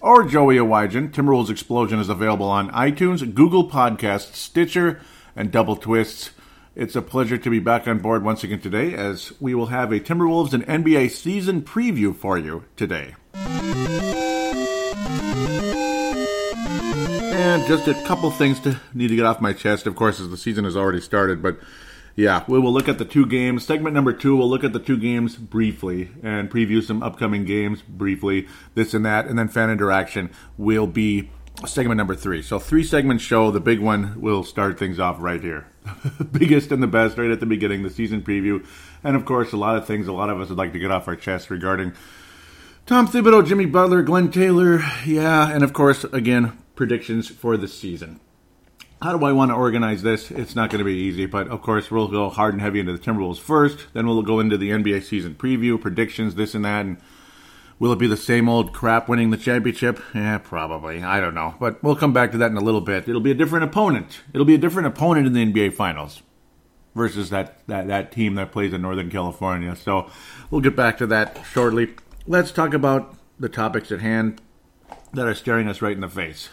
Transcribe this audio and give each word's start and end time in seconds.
or 0.00 0.24
Joey 0.24 0.56
Awajan. 0.56 1.10
Timberwolves 1.10 1.50
Explosion 1.50 1.98
is 1.98 2.08
available 2.08 2.48
on 2.48 2.70
iTunes, 2.70 3.34
Google 3.34 3.68
Podcasts, 3.68 4.34
Stitcher, 4.34 5.00
and 5.34 5.50
Double 5.50 5.76
Twists. 5.76 6.30
It's 6.74 6.94
a 6.94 7.02
pleasure 7.02 7.38
to 7.38 7.50
be 7.50 7.58
back 7.58 7.88
on 7.88 7.98
board 7.98 8.22
once 8.22 8.44
again 8.44 8.60
today, 8.60 8.94
as 8.94 9.32
we 9.40 9.54
will 9.54 9.66
have 9.66 9.90
a 9.90 9.98
Timberwolves 9.98 10.52
and 10.52 10.64
NBA 10.66 11.10
season 11.10 11.62
preview 11.62 12.14
for 12.14 12.38
you 12.38 12.64
today. 12.76 13.16
And 17.34 17.66
just 17.66 17.88
a 17.88 17.94
couple 18.06 18.30
things 18.30 18.60
to 18.60 18.80
need 18.94 19.08
to 19.08 19.16
get 19.16 19.24
off 19.24 19.40
my 19.40 19.52
chest, 19.52 19.86
of 19.86 19.96
course, 19.96 20.20
as 20.20 20.30
the 20.30 20.36
season 20.36 20.64
has 20.64 20.76
already 20.76 21.00
started. 21.00 21.42
But 21.42 21.58
yeah, 22.18 22.42
we 22.48 22.58
will 22.58 22.72
look 22.72 22.88
at 22.88 22.98
the 22.98 23.04
two 23.04 23.26
games. 23.26 23.64
Segment 23.64 23.94
number 23.94 24.12
two, 24.12 24.36
we'll 24.36 24.50
look 24.50 24.64
at 24.64 24.72
the 24.72 24.80
two 24.80 24.96
games 24.96 25.36
briefly 25.36 26.10
and 26.20 26.50
preview 26.50 26.82
some 26.82 27.00
upcoming 27.00 27.44
games 27.44 27.80
briefly, 27.80 28.48
this 28.74 28.92
and 28.92 29.06
that. 29.06 29.28
And 29.28 29.38
then 29.38 29.46
fan 29.46 29.70
interaction 29.70 30.30
will 30.56 30.88
be 30.88 31.30
segment 31.64 31.96
number 31.96 32.16
three. 32.16 32.42
So, 32.42 32.58
three 32.58 32.82
segment 32.82 33.20
show. 33.20 33.52
The 33.52 33.60
big 33.60 33.78
one 33.78 34.20
will 34.20 34.42
start 34.42 34.80
things 34.80 34.98
off 34.98 35.18
right 35.20 35.40
here. 35.40 35.68
Biggest 36.32 36.72
and 36.72 36.82
the 36.82 36.88
best 36.88 37.18
right 37.18 37.30
at 37.30 37.38
the 37.38 37.46
beginning, 37.46 37.84
the 37.84 37.88
season 37.88 38.22
preview. 38.22 38.66
And 39.04 39.14
of 39.14 39.24
course, 39.24 39.52
a 39.52 39.56
lot 39.56 39.76
of 39.76 39.86
things 39.86 40.08
a 40.08 40.12
lot 40.12 40.28
of 40.28 40.40
us 40.40 40.48
would 40.48 40.58
like 40.58 40.72
to 40.72 40.80
get 40.80 40.90
off 40.90 41.06
our 41.06 41.14
chest 41.14 41.50
regarding 41.50 41.92
Tom 42.84 43.06
Thibodeau, 43.06 43.46
Jimmy 43.46 43.66
Butler, 43.66 44.02
Glenn 44.02 44.32
Taylor. 44.32 44.80
Yeah, 45.06 45.52
and 45.52 45.62
of 45.62 45.72
course, 45.72 46.02
again, 46.02 46.58
predictions 46.74 47.28
for 47.28 47.56
the 47.56 47.68
season. 47.68 48.18
How 49.00 49.16
do 49.16 49.24
I 49.24 49.30
want 49.30 49.52
to 49.52 49.54
organize 49.54 50.02
this? 50.02 50.32
It's 50.32 50.56
not 50.56 50.70
going 50.70 50.80
to 50.80 50.84
be 50.84 50.94
easy, 50.94 51.26
but 51.26 51.46
of 51.48 51.62
course, 51.62 51.88
we'll 51.88 52.08
go 52.08 52.28
hard 52.28 52.54
and 52.54 52.60
heavy 52.60 52.80
into 52.80 52.92
the 52.92 52.98
Timberwolves 52.98 53.38
first. 53.38 53.86
Then 53.92 54.08
we'll 54.08 54.22
go 54.22 54.40
into 54.40 54.56
the 54.56 54.70
NBA 54.70 55.04
season 55.04 55.36
preview, 55.36 55.80
predictions, 55.80 56.34
this 56.34 56.52
and 56.52 56.64
that. 56.64 56.84
And 56.84 56.96
will 57.78 57.92
it 57.92 58.00
be 58.00 58.08
the 58.08 58.16
same 58.16 58.48
old 58.48 58.72
crap 58.72 59.08
winning 59.08 59.30
the 59.30 59.36
championship? 59.36 60.00
Yeah, 60.12 60.38
probably. 60.38 61.00
I 61.00 61.20
don't 61.20 61.34
know. 61.34 61.54
But 61.60 61.80
we'll 61.80 61.94
come 61.94 62.12
back 62.12 62.32
to 62.32 62.38
that 62.38 62.50
in 62.50 62.56
a 62.56 62.60
little 62.60 62.80
bit. 62.80 63.08
It'll 63.08 63.20
be 63.20 63.30
a 63.30 63.36
different 63.36 63.64
opponent. 63.64 64.22
It'll 64.32 64.44
be 64.44 64.56
a 64.56 64.58
different 64.58 64.88
opponent 64.88 65.28
in 65.28 65.32
the 65.32 65.46
NBA 65.46 65.74
Finals 65.74 66.22
versus 66.96 67.30
that, 67.30 67.64
that, 67.68 67.86
that 67.86 68.10
team 68.10 68.34
that 68.34 68.50
plays 68.50 68.72
in 68.72 68.82
Northern 68.82 69.10
California. 69.12 69.76
So 69.76 70.10
we'll 70.50 70.60
get 70.60 70.74
back 70.74 70.98
to 70.98 71.06
that 71.06 71.40
shortly. 71.52 71.94
Let's 72.26 72.50
talk 72.50 72.74
about 72.74 73.16
the 73.38 73.48
topics 73.48 73.92
at 73.92 74.00
hand 74.00 74.40
that 75.12 75.28
are 75.28 75.34
staring 75.36 75.68
us 75.68 75.80
right 75.80 75.94
in 75.94 76.00
the 76.00 76.08
face. 76.08 76.48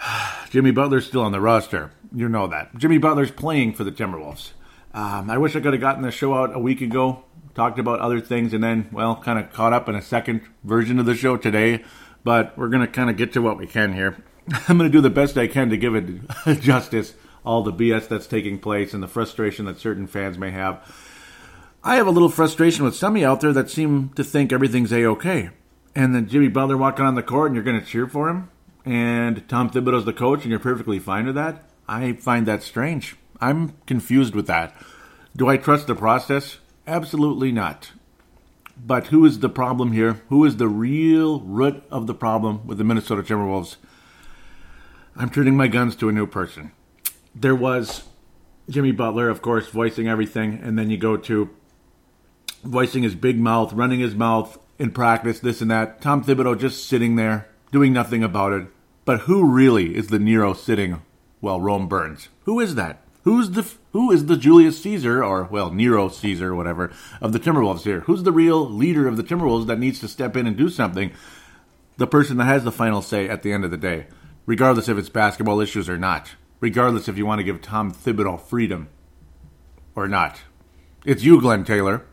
Jimmy 0.50 0.70
Butler's 0.70 1.06
still 1.06 1.22
on 1.22 1.32
the 1.32 1.40
roster. 1.40 1.92
You 2.14 2.28
know 2.28 2.46
that. 2.46 2.76
Jimmy 2.76 2.98
Butler's 2.98 3.30
playing 3.30 3.74
for 3.74 3.84
the 3.84 3.92
Timberwolves. 3.92 4.52
Um, 4.94 5.30
I 5.30 5.38
wish 5.38 5.54
I 5.54 5.60
could 5.60 5.74
have 5.74 5.80
gotten 5.80 6.02
the 6.02 6.10
show 6.10 6.34
out 6.34 6.54
a 6.54 6.58
week 6.58 6.80
ago, 6.80 7.24
talked 7.54 7.78
about 7.78 8.00
other 8.00 8.20
things, 8.20 8.54
and 8.54 8.64
then, 8.64 8.88
well, 8.90 9.16
kind 9.16 9.38
of 9.38 9.52
caught 9.52 9.72
up 9.72 9.88
in 9.88 9.94
a 9.94 10.02
second 10.02 10.42
version 10.64 10.98
of 10.98 11.06
the 11.06 11.14
show 11.14 11.36
today. 11.36 11.84
But 12.24 12.56
we're 12.56 12.68
going 12.68 12.86
to 12.86 12.92
kind 12.92 13.10
of 13.10 13.16
get 13.16 13.32
to 13.34 13.42
what 13.42 13.58
we 13.58 13.66
can 13.66 13.92
here. 13.92 14.16
I'm 14.68 14.78
going 14.78 14.90
to 14.90 14.96
do 14.96 15.02
the 15.02 15.10
best 15.10 15.36
I 15.36 15.46
can 15.46 15.70
to 15.70 15.76
give 15.76 15.94
it 15.94 16.60
justice, 16.60 17.14
all 17.44 17.62
the 17.62 17.72
BS 17.72 18.08
that's 18.08 18.26
taking 18.26 18.58
place 18.58 18.94
and 18.94 19.02
the 19.02 19.08
frustration 19.08 19.66
that 19.66 19.78
certain 19.78 20.06
fans 20.06 20.38
may 20.38 20.50
have. 20.50 20.82
I 21.84 21.96
have 21.96 22.06
a 22.06 22.10
little 22.10 22.28
frustration 22.28 22.84
with 22.84 22.96
some 22.96 23.14
of 23.14 23.20
you 23.20 23.26
out 23.26 23.40
there 23.40 23.52
that 23.52 23.70
seem 23.70 24.10
to 24.10 24.24
think 24.24 24.52
everything's 24.52 24.92
a 24.92 25.06
okay. 25.06 25.50
And 25.94 26.14
then 26.14 26.28
Jimmy 26.28 26.48
Butler 26.48 26.76
walking 26.76 27.04
on 27.04 27.14
the 27.14 27.22
court 27.22 27.48
and 27.48 27.54
you're 27.54 27.64
going 27.64 27.80
to 27.80 27.86
cheer 27.86 28.06
for 28.06 28.28
him? 28.28 28.50
And 28.90 29.48
Tom 29.48 29.70
Thibodeau's 29.70 30.04
the 30.04 30.12
coach 30.12 30.42
and 30.42 30.50
you're 30.50 30.58
perfectly 30.58 30.98
fine 30.98 31.26
with 31.26 31.34
that, 31.34 31.64
I 31.88 32.14
find 32.14 32.46
that 32.46 32.62
strange. 32.62 33.16
I'm 33.40 33.74
confused 33.86 34.34
with 34.34 34.46
that. 34.46 34.74
Do 35.36 35.48
I 35.48 35.56
trust 35.56 35.86
the 35.86 35.94
process? 35.94 36.58
Absolutely 36.86 37.52
not. 37.52 37.92
But 38.76 39.08
who 39.08 39.24
is 39.24 39.40
the 39.40 39.48
problem 39.48 39.92
here? 39.92 40.22
Who 40.28 40.44
is 40.44 40.56
the 40.56 40.68
real 40.68 41.40
root 41.40 41.82
of 41.90 42.06
the 42.06 42.14
problem 42.14 42.66
with 42.66 42.78
the 42.78 42.84
Minnesota 42.84 43.22
Timberwolves? 43.22 43.76
I'm 45.16 45.30
turning 45.30 45.56
my 45.56 45.68
guns 45.68 45.96
to 45.96 46.08
a 46.08 46.12
new 46.12 46.26
person. 46.26 46.72
There 47.34 47.56
was 47.56 48.04
Jimmy 48.70 48.92
Butler, 48.92 49.28
of 49.28 49.42
course, 49.42 49.68
voicing 49.68 50.08
everything, 50.08 50.60
and 50.62 50.78
then 50.78 50.90
you 50.90 50.96
go 50.96 51.16
to 51.16 51.50
voicing 52.62 53.02
his 53.02 53.14
big 53.14 53.38
mouth, 53.38 53.72
running 53.72 54.00
his 54.00 54.14
mouth 54.14 54.58
in 54.78 54.90
practice, 54.92 55.40
this 55.40 55.60
and 55.60 55.70
that. 55.70 56.00
Tom 56.00 56.22
Thibodeau 56.22 56.58
just 56.58 56.86
sitting 56.86 57.16
there, 57.16 57.48
doing 57.72 57.92
nothing 57.92 58.22
about 58.22 58.52
it. 58.52 58.68
But 59.08 59.20
who 59.20 59.50
really 59.50 59.96
is 59.96 60.08
the 60.08 60.18
Nero 60.18 60.52
sitting 60.52 61.00
while 61.40 61.62
Rome 61.62 61.88
burns? 61.88 62.28
Who 62.44 62.60
is 62.60 62.74
that? 62.74 63.00
Who's 63.22 63.52
the 63.52 63.66
who 63.92 64.12
is 64.12 64.26
the 64.26 64.36
Julius 64.36 64.82
Caesar 64.82 65.24
or 65.24 65.44
well 65.44 65.70
Nero 65.70 66.10
Caesar 66.10 66.54
whatever 66.54 66.92
of 67.22 67.32
the 67.32 67.40
Timberwolves 67.40 67.84
here? 67.84 68.00
Who's 68.00 68.24
the 68.24 68.32
real 68.32 68.68
leader 68.68 69.08
of 69.08 69.16
the 69.16 69.22
Timberwolves 69.22 69.66
that 69.68 69.78
needs 69.78 69.98
to 70.00 70.08
step 70.08 70.36
in 70.36 70.46
and 70.46 70.58
do 70.58 70.68
something? 70.68 71.10
The 71.96 72.06
person 72.06 72.36
that 72.36 72.44
has 72.44 72.64
the 72.64 72.70
final 72.70 73.00
say 73.00 73.30
at 73.30 73.42
the 73.42 73.50
end 73.50 73.64
of 73.64 73.70
the 73.70 73.78
day, 73.78 74.08
regardless 74.44 74.90
if 74.90 74.98
it's 74.98 75.08
basketball 75.08 75.62
issues 75.62 75.88
or 75.88 75.96
not. 75.96 76.32
Regardless 76.60 77.08
if 77.08 77.16
you 77.16 77.24
want 77.24 77.38
to 77.38 77.44
give 77.44 77.62
Tom 77.62 77.90
Thibodeau 77.90 78.38
freedom 78.38 78.90
or 79.94 80.06
not. 80.06 80.42
It's 81.06 81.22
you, 81.22 81.40
Glenn 81.40 81.64
Taylor. 81.64 82.04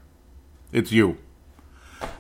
It's 0.72 0.94
you. 0.94 1.17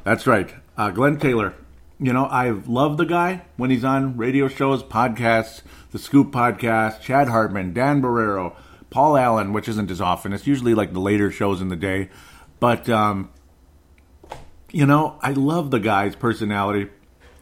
That's 0.03 0.27
right. 0.27 0.53
Uh, 0.75 0.89
Glenn 0.89 1.17
Taylor 1.17 1.53
you 1.99 2.11
know, 2.11 2.25
I 2.25 2.49
love 2.49 2.97
the 2.97 3.05
guy 3.05 3.43
when 3.55 3.69
he's 3.69 3.83
on 3.83 4.17
radio 4.17 4.47
shows, 4.47 4.83
podcasts, 4.83 5.61
the 5.91 5.99
Scoop 5.99 6.31
podcast, 6.31 7.01
Chad 7.01 7.29
Hartman, 7.29 7.73
Dan 7.73 8.01
Barreiro, 8.01 8.55
Paul 8.89 9.17
Allen, 9.17 9.53
which 9.53 9.69
isn't 9.69 9.91
as 9.91 10.01
often. 10.01 10.33
It's 10.33 10.47
usually 10.47 10.73
like 10.73 10.93
the 10.93 10.99
later 10.99 11.31
shows 11.31 11.61
in 11.61 11.69
the 11.69 11.75
day. 11.75 12.09
But, 12.59 12.89
um, 12.89 13.29
you 14.71 14.85
know, 14.85 15.17
I 15.21 15.31
love 15.31 15.71
the 15.71 15.79
guy's 15.79 16.15
personality. 16.15 16.89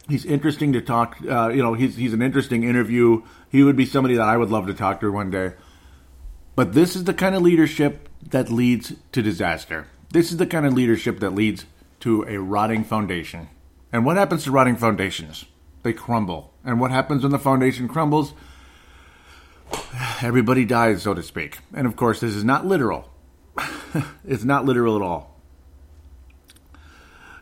He's 0.07 0.25
interesting 0.25 0.73
to 0.73 0.81
talk. 0.81 1.17
Uh, 1.27 1.49
you 1.49 1.63
know, 1.63 1.73
he's 1.73 1.95
he's 1.95 2.13
an 2.13 2.21
interesting 2.21 2.63
interview. 2.63 3.23
He 3.49 3.63
would 3.63 3.77
be 3.77 3.85
somebody 3.85 4.15
that 4.15 4.27
I 4.27 4.35
would 4.35 4.49
love 4.49 4.67
to 4.67 4.73
talk 4.73 4.99
to 4.99 5.11
one 5.11 5.31
day. 5.31 5.53
But 6.55 6.73
this 6.73 6.95
is 6.95 7.05
the 7.05 7.13
kind 7.13 7.33
of 7.33 7.41
leadership 7.41 8.09
that 8.29 8.51
leads 8.51 8.93
to 9.13 9.21
disaster. 9.21 9.87
This 10.11 10.31
is 10.31 10.37
the 10.37 10.45
kind 10.45 10.65
of 10.65 10.73
leadership 10.73 11.21
that 11.21 11.31
leads 11.33 11.65
to 12.01 12.23
a 12.27 12.37
rotting 12.37 12.83
foundation. 12.83 13.49
And 13.93 14.05
what 14.05 14.17
happens 14.17 14.43
to 14.43 14.51
rotting 14.51 14.75
foundations? 14.75 15.45
They 15.83 15.93
crumble. 15.93 16.51
And 16.65 16.79
what 16.79 16.89
happens 16.89 17.21
when 17.21 17.31
the 17.31 17.37
foundation 17.37 17.87
crumbles? 17.87 18.33
Everybody 20.21 20.65
dies, 20.65 21.03
so 21.03 21.13
to 21.13 21.21
speak. 21.21 21.59
And 21.75 21.85
of 21.85 21.95
course, 21.95 22.19
this 22.19 22.33
is 22.33 22.43
not 22.43 22.65
literal. 22.65 23.11
it's 24.27 24.43
not 24.43 24.65
literal 24.65 24.95
at 24.95 25.03
all. 25.03 25.39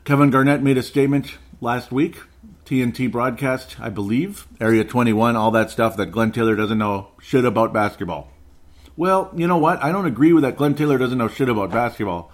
Kevin 0.03 0.29
Garnett 0.29 0.61
made 0.61 0.77
a 0.77 0.83
statement 0.83 1.37
last 1.61 1.89
week, 1.89 2.17
TNT 2.65 3.09
broadcast, 3.09 3.79
I 3.79 3.89
believe, 3.89 4.45
Area 4.59 4.83
21, 4.83 5.37
all 5.37 5.51
that 5.51 5.69
stuff 5.69 5.95
that 5.95 6.07
Glenn 6.07 6.33
Taylor 6.33 6.55
doesn't 6.55 6.77
know 6.77 7.11
shit 7.21 7.45
about 7.45 7.71
basketball. 7.71 8.29
Well, 8.97 9.31
you 9.35 9.47
know 9.47 9.57
what? 9.57 9.81
I 9.81 9.93
don't 9.93 10.05
agree 10.05 10.33
with 10.33 10.43
that 10.43 10.57
Glenn 10.57 10.75
Taylor 10.75 10.97
doesn't 10.97 11.17
know 11.17 11.29
shit 11.29 11.47
about 11.47 11.71
basketball, 11.71 12.29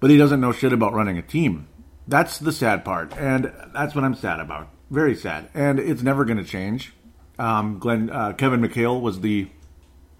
but 0.00 0.10
he 0.10 0.16
doesn't 0.16 0.40
know 0.40 0.50
shit 0.50 0.72
about 0.72 0.94
running 0.94 1.16
a 1.16 1.22
team. 1.22 1.68
That's 2.06 2.38
the 2.38 2.52
sad 2.52 2.84
part, 2.84 3.16
and 3.16 3.52
that's 3.72 3.94
what 3.94 4.04
I'm 4.04 4.14
sad 4.14 4.40
about. 4.40 4.68
Very 4.90 5.14
sad, 5.14 5.48
and 5.54 5.78
it's 5.78 6.02
never 6.02 6.24
going 6.24 6.38
to 6.38 6.44
change. 6.44 6.92
Um, 7.38 7.78
Glenn 7.78 8.10
uh, 8.10 8.32
Kevin 8.32 8.60
McHale 8.60 9.00
was 9.00 9.20
the 9.20 9.48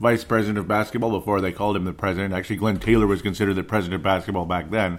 vice 0.00 0.24
president 0.24 0.58
of 0.58 0.66
basketball 0.66 1.10
before 1.10 1.40
they 1.40 1.52
called 1.52 1.76
him 1.76 1.84
the 1.84 1.92
president. 1.92 2.34
Actually, 2.34 2.56
Glenn 2.56 2.78
Taylor 2.78 3.06
was 3.06 3.22
considered 3.22 3.54
the 3.54 3.62
president 3.62 3.96
of 3.96 4.02
basketball 4.02 4.46
back 4.46 4.70
then, 4.70 4.98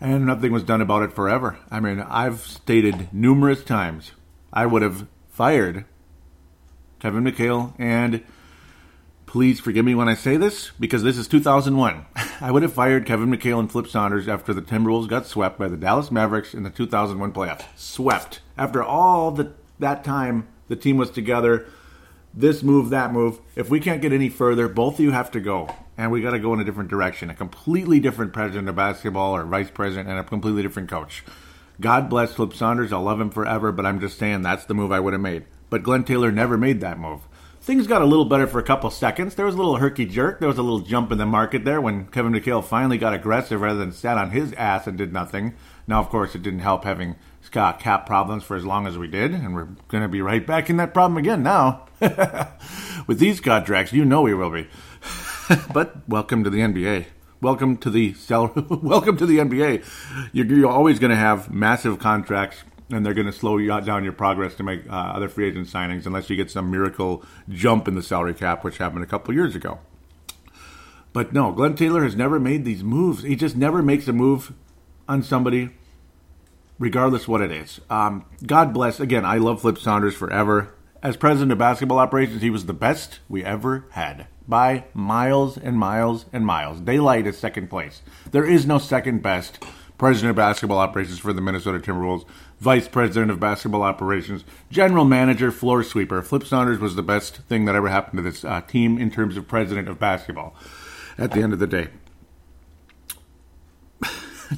and 0.00 0.26
nothing 0.26 0.52
was 0.52 0.64
done 0.64 0.80
about 0.80 1.02
it 1.02 1.12
forever. 1.12 1.58
I 1.70 1.80
mean, 1.80 2.00
I've 2.00 2.40
stated 2.40 3.12
numerous 3.12 3.62
times 3.62 4.12
I 4.52 4.66
would 4.66 4.82
have 4.82 5.06
fired 5.28 5.84
Kevin 7.00 7.24
McHale 7.24 7.74
and 7.78 8.24
Please 9.28 9.60
forgive 9.60 9.84
me 9.84 9.94
when 9.94 10.08
I 10.08 10.14
say 10.14 10.38
this, 10.38 10.70
because 10.80 11.02
this 11.02 11.18
is 11.18 11.28
2001. 11.28 12.06
I 12.40 12.50
would 12.50 12.62
have 12.62 12.72
fired 12.72 13.04
Kevin 13.04 13.28
McHale 13.28 13.58
and 13.58 13.70
Flip 13.70 13.86
Saunders 13.86 14.26
after 14.26 14.54
the 14.54 14.62
Timberwolves 14.62 15.06
got 15.06 15.26
swept 15.26 15.58
by 15.58 15.68
the 15.68 15.76
Dallas 15.76 16.10
Mavericks 16.10 16.54
in 16.54 16.62
the 16.62 16.70
2001 16.70 17.34
playoffs. 17.34 17.66
Swept. 17.76 18.40
After 18.56 18.82
all 18.82 19.30
the, 19.30 19.52
that 19.80 20.02
time 20.02 20.48
the 20.68 20.76
team 20.76 20.96
was 20.96 21.10
together, 21.10 21.66
this 22.32 22.62
move, 22.62 22.88
that 22.88 23.12
move. 23.12 23.38
If 23.54 23.68
we 23.68 23.80
can't 23.80 24.00
get 24.00 24.14
any 24.14 24.30
further, 24.30 24.66
both 24.66 24.94
of 24.94 25.00
you 25.00 25.10
have 25.10 25.30
to 25.32 25.40
go. 25.40 25.76
And 25.98 26.10
we 26.10 26.22
got 26.22 26.30
to 26.30 26.38
go 26.38 26.54
in 26.54 26.60
a 26.60 26.64
different 26.64 26.88
direction. 26.88 27.28
A 27.28 27.34
completely 27.34 28.00
different 28.00 28.32
president 28.32 28.70
of 28.70 28.76
basketball 28.76 29.36
or 29.36 29.44
vice 29.44 29.70
president 29.70 30.08
and 30.08 30.18
a 30.18 30.24
completely 30.24 30.62
different 30.62 30.88
coach. 30.88 31.22
God 31.82 32.08
bless 32.08 32.32
Flip 32.32 32.54
Saunders. 32.54 32.94
I'll 32.94 33.02
love 33.02 33.20
him 33.20 33.28
forever, 33.28 33.72
but 33.72 33.84
I'm 33.84 34.00
just 34.00 34.16
saying 34.16 34.40
that's 34.40 34.64
the 34.64 34.72
move 34.72 34.90
I 34.90 35.00
would 35.00 35.12
have 35.12 35.20
made. 35.20 35.44
But 35.68 35.82
Glenn 35.82 36.04
Taylor 36.04 36.32
never 36.32 36.56
made 36.56 36.80
that 36.80 36.98
move. 36.98 37.20
Things 37.68 37.86
got 37.86 38.00
a 38.00 38.06
little 38.06 38.24
better 38.24 38.46
for 38.46 38.58
a 38.58 38.62
couple 38.62 38.88
seconds. 38.88 39.34
There 39.34 39.44
was 39.44 39.54
a 39.54 39.58
little 39.58 39.76
herky 39.76 40.06
jerk. 40.06 40.40
There 40.40 40.48
was 40.48 40.56
a 40.56 40.62
little 40.62 40.78
jump 40.78 41.12
in 41.12 41.18
the 41.18 41.26
market 41.26 41.66
there 41.66 41.82
when 41.82 42.06
Kevin 42.06 42.32
McHale 42.32 42.64
finally 42.64 42.96
got 42.96 43.12
aggressive 43.12 43.60
rather 43.60 43.78
than 43.78 43.92
sat 43.92 44.16
on 44.16 44.30
his 44.30 44.54
ass 44.54 44.86
and 44.86 44.96
did 44.96 45.12
nothing. 45.12 45.52
Now, 45.86 46.00
of 46.00 46.08
course, 46.08 46.34
it 46.34 46.42
didn't 46.42 46.60
help 46.60 46.84
having 46.84 47.16
Scott 47.42 47.78
cap 47.78 48.06
problems 48.06 48.42
for 48.42 48.56
as 48.56 48.64
long 48.64 48.86
as 48.86 48.96
we 48.96 49.06
did, 49.06 49.32
and 49.32 49.54
we're 49.54 49.68
going 49.88 50.00
to 50.00 50.08
be 50.08 50.22
right 50.22 50.46
back 50.46 50.70
in 50.70 50.78
that 50.78 50.94
problem 50.94 51.18
again 51.18 51.42
now. 51.42 51.84
With 53.06 53.18
these 53.18 53.38
contracts, 53.38 53.92
you 53.92 54.06
know 54.06 54.22
we 54.22 54.32
will 54.32 54.48
be. 54.48 54.66
but 55.74 56.08
welcome 56.08 56.44
to 56.44 56.48
the 56.48 56.60
NBA. 56.60 57.04
Welcome 57.42 57.76
to 57.76 57.90
the 57.90 58.14
sell. 58.14 58.50
welcome 58.70 59.18
to 59.18 59.26
the 59.26 59.40
NBA. 59.40 59.84
You're, 60.32 60.46
you're 60.46 60.70
always 60.70 60.98
going 60.98 61.10
to 61.10 61.16
have 61.16 61.52
massive 61.52 61.98
contracts 61.98 62.62
and 62.90 63.04
they're 63.04 63.14
going 63.14 63.26
to 63.26 63.32
slow 63.32 63.58
you 63.58 63.68
down 63.82 64.04
your 64.04 64.12
progress 64.12 64.54
to 64.56 64.62
make 64.62 64.88
uh, 64.88 64.92
other 64.92 65.28
free 65.28 65.48
agent 65.48 65.68
signings 65.68 66.06
unless 66.06 66.30
you 66.30 66.36
get 66.36 66.50
some 66.50 66.70
miracle 66.70 67.22
jump 67.48 67.86
in 67.86 67.94
the 67.94 68.02
salary 68.02 68.34
cap, 68.34 68.64
which 68.64 68.78
happened 68.78 69.04
a 69.04 69.06
couple 69.06 69.34
years 69.34 69.54
ago. 69.54 69.78
But 71.12 71.32
no, 71.32 71.52
Glenn 71.52 71.74
Taylor 71.74 72.04
has 72.04 72.16
never 72.16 72.38
made 72.38 72.64
these 72.64 72.84
moves. 72.84 73.22
He 73.22 73.36
just 73.36 73.56
never 73.56 73.82
makes 73.82 74.08
a 74.08 74.12
move 74.12 74.52
on 75.08 75.22
somebody, 75.22 75.70
regardless 76.78 77.26
what 77.26 77.40
it 77.40 77.50
is. 77.50 77.80
Um, 77.90 78.24
God 78.46 78.72
bless. 78.72 79.00
Again, 79.00 79.24
I 79.24 79.38
love 79.38 79.62
Flip 79.62 79.78
Saunders 79.78 80.14
forever. 80.14 80.74
As 81.02 81.16
president 81.16 81.52
of 81.52 81.58
basketball 81.58 81.98
operations, 81.98 82.42
he 82.42 82.50
was 82.50 82.66
the 82.66 82.72
best 82.72 83.20
we 83.28 83.44
ever 83.44 83.86
had 83.90 84.26
by 84.46 84.84
miles 84.94 85.56
and 85.56 85.78
miles 85.78 86.26
and 86.32 86.44
miles. 86.44 86.80
Daylight 86.80 87.26
is 87.26 87.38
second 87.38 87.68
place. 87.68 88.02
There 88.30 88.44
is 88.44 88.66
no 88.66 88.78
second 88.78 89.22
best 89.22 89.62
president 89.98 90.30
of 90.30 90.36
basketball 90.36 90.78
operations 90.78 91.18
for 91.18 91.32
the 91.32 91.40
Minnesota 91.40 91.78
Timberwolves 91.78 92.24
vice 92.58 92.88
president 92.88 93.30
of 93.30 93.40
basketball 93.40 93.82
operations, 93.82 94.44
general 94.70 95.04
manager, 95.04 95.50
floor 95.50 95.82
sweeper. 95.82 96.22
Flip 96.22 96.44
Saunders 96.44 96.78
was 96.78 96.96
the 96.96 97.02
best 97.02 97.36
thing 97.48 97.64
that 97.64 97.74
ever 97.74 97.88
happened 97.88 98.18
to 98.18 98.22
this 98.22 98.44
uh, 98.44 98.60
team 98.62 98.98
in 98.98 99.10
terms 99.10 99.36
of 99.36 99.46
president 99.48 99.88
of 99.88 99.98
basketball 99.98 100.54
at 101.16 101.32
the 101.32 101.42
end 101.42 101.52
of 101.52 101.58
the 101.58 101.66
day. 101.66 101.88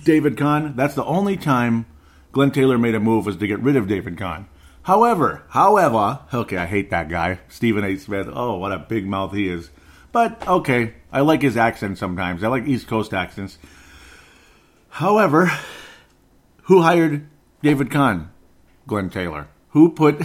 David 0.04 0.36
Kahn, 0.36 0.74
that's 0.76 0.94
the 0.94 1.04
only 1.04 1.36
time 1.36 1.86
Glenn 2.32 2.50
Taylor 2.50 2.78
made 2.78 2.94
a 2.94 3.00
move 3.00 3.26
was 3.26 3.36
to 3.36 3.46
get 3.46 3.60
rid 3.60 3.76
of 3.76 3.88
David 3.88 4.16
Kahn. 4.16 4.48
However, 4.82 5.42
however, 5.50 6.20
okay, 6.32 6.56
I 6.56 6.66
hate 6.66 6.90
that 6.90 7.08
guy, 7.08 7.40
Stephen 7.48 7.84
A. 7.84 7.96
Smith. 7.96 8.28
Oh, 8.32 8.56
what 8.56 8.72
a 8.72 8.78
big 8.78 9.06
mouth 9.06 9.32
he 9.32 9.48
is. 9.48 9.70
But 10.12 10.46
okay, 10.48 10.94
I 11.12 11.20
like 11.20 11.42
his 11.42 11.56
accent 11.56 11.98
sometimes. 11.98 12.42
I 12.42 12.48
like 12.48 12.66
East 12.66 12.88
Coast 12.88 13.12
accents. 13.12 13.58
However, 14.88 15.52
who 16.62 16.82
hired 16.82 17.28
David 17.62 17.90
Kahn, 17.90 18.30
Glenn 18.86 19.10
Taylor. 19.10 19.48
Who 19.70 19.92
put? 19.92 20.22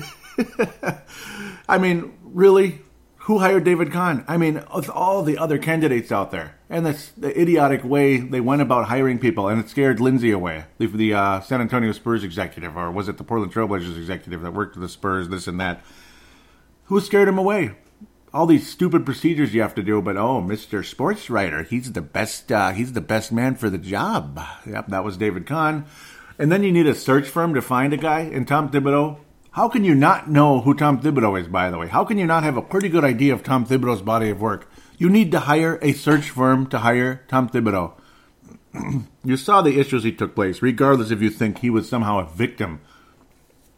I 1.67 1.77
mean, 1.77 2.13
really? 2.23 2.81
Who 3.19 3.39
hired 3.39 3.63
David 3.63 3.91
Kahn? 3.91 4.23
I 4.27 4.37
mean, 4.37 4.59
all 4.93 5.23
the 5.23 5.37
other 5.37 5.57
candidates 5.57 6.11
out 6.11 6.31
there, 6.31 6.55
and 6.69 6.85
this 6.85 7.11
the 7.17 7.39
idiotic 7.39 7.83
way 7.83 8.17
they 8.17 8.39
went 8.39 8.61
about 8.61 8.85
hiring 8.85 9.19
people, 9.19 9.47
and 9.47 9.59
it 9.59 9.69
scared 9.69 9.99
Lindsey 9.99 10.31
away, 10.31 10.65
the, 10.77 10.87
the 10.87 11.13
uh, 11.13 11.41
San 11.41 11.59
Antonio 11.59 11.91
Spurs 11.91 12.23
executive, 12.23 12.77
or 12.77 12.91
was 12.91 13.09
it 13.09 13.17
the 13.17 13.23
Portland 13.23 13.53
Trailblazers 13.53 13.97
executive 13.97 14.41
that 14.41 14.53
worked 14.53 14.75
with 14.75 14.83
the 14.83 14.89
Spurs, 14.89 15.27
this 15.27 15.47
and 15.47 15.59
that? 15.59 15.83
Who 16.85 16.99
scared 17.01 17.27
him 17.27 17.37
away? 17.37 17.71
all 18.33 18.45
these 18.45 18.69
stupid 18.69 19.05
procedures 19.05 19.53
you 19.53 19.61
have 19.61 19.73
to 19.73 19.81
do, 19.81 20.01
but 20.01 20.17
oh, 20.17 20.41
Mr. 20.41 20.83
Sports 20.83 21.29
Writer, 21.29 21.63
he's 21.63 21.93
the 21.93 22.01
best. 22.01 22.51
Uh, 22.51 22.71
he's 22.71 22.91
the 22.91 22.99
best 22.99 23.31
man 23.31 23.55
for 23.55 23.69
the 23.69 23.77
job. 23.77 24.41
Yep, 24.67 24.87
that 24.89 25.05
was 25.05 25.15
David 25.15 25.45
Kahn 25.45 25.85
and 26.37 26.51
then 26.51 26.63
you 26.63 26.71
need 26.71 26.87
a 26.87 26.95
search 26.95 27.27
firm 27.27 27.53
to 27.53 27.61
find 27.61 27.93
a 27.93 27.97
guy 27.97 28.21
in 28.21 28.45
Tom 28.45 28.69
Thibodeau. 28.69 29.19
How 29.51 29.69
can 29.69 29.85
you 29.85 29.95
not 29.95 30.29
know 30.29 30.61
who 30.61 30.73
Tom 30.73 31.01
Thibodeau 31.01 31.39
is, 31.39 31.47
by 31.47 31.71
the 31.71 31.77
way? 31.77 31.87
How 31.87 32.03
can 32.03 32.17
you 32.17 32.25
not 32.25 32.43
have 32.43 32.57
a 32.57 32.61
pretty 32.61 32.89
good 32.89 33.05
idea 33.05 33.33
of 33.33 33.43
Tom 33.43 33.65
Thibodeau's 33.65 34.01
body 34.01 34.29
of 34.29 34.41
work? 34.41 34.69
You 34.97 35.09
need 35.09 35.31
to 35.31 35.41
hire 35.41 35.79
a 35.81 35.93
search 35.93 36.29
firm 36.29 36.67
to 36.67 36.79
hire 36.79 37.23
Tom 37.27 37.49
Thibodeau. 37.49 37.93
you 39.23 39.37
saw 39.37 39.61
the 39.61 39.79
issues 39.79 40.03
he 40.03 40.11
took 40.11 40.35
place, 40.35 40.61
regardless 40.61 41.11
if 41.11 41.21
you 41.21 41.29
think 41.29 41.59
he 41.59 41.69
was 41.69 41.87
somehow 41.87 42.19
a 42.19 42.25
victim. 42.25 42.81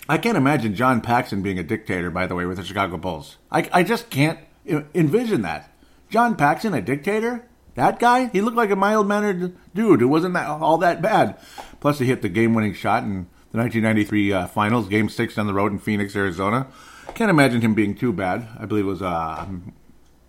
I 0.09 0.17
can't 0.17 0.37
imagine 0.37 0.73
John 0.75 1.01
Paxson 1.01 1.41
being 1.41 1.59
a 1.59 1.63
dictator, 1.63 2.09
by 2.09 2.27
the 2.27 2.35
way, 2.35 2.45
with 2.45 2.57
the 2.57 2.63
Chicago 2.63 2.97
Bulls. 2.97 3.37
I, 3.51 3.69
I 3.73 3.83
just 3.83 4.09
can't 4.09 4.39
envision 4.65 5.41
that. 5.43 5.71
John 6.09 6.35
Paxson, 6.35 6.73
a 6.73 6.81
dictator? 6.81 7.46
That 7.77 7.99
guy? 7.99 8.25
He 8.33 8.41
looked 8.41 8.57
like 8.57 8.71
a 8.71 8.75
mild 8.75 9.07
mannered 9.07 9.55
dude 9.75 10.01
who 10.01 10.07
wasn't 10.07 10.33
that, 10.33 10.47
all 10.47 10.79
that 10.79 10.99
bad. 10.99 11.37
Plus, 11.79 11.99
he 11.99 12.07
hit 12.07 12.23
the 12.23 12.27
game 12.27 12.55
winning 12.55 12.73
shot 12.73 13.03
in 13.03 13.27
the 13.51 13.59
1993 13.59 14.33
uh, 14.33 14.47
finals, 14.47 14.87
game 14.87 15.09
six 15.09 15.37
on 15.37 15.45
the 15.45 15.53
road 15.53 15.71
in 15.71 15.77
Phoenix, 15.77 16.15
Arizona. 16.15 16.65
Can't 17.13 17.29
imagine 17.29 17.61
him 17.61 17.75
being 17.75 17.93
too 17.93 18.11
bad. 18.11 18.47
I 18.59 18.65
believe 18.65 18.85
it 18.85 18.87
was 18.87 19.03
uh, 19.03 19.45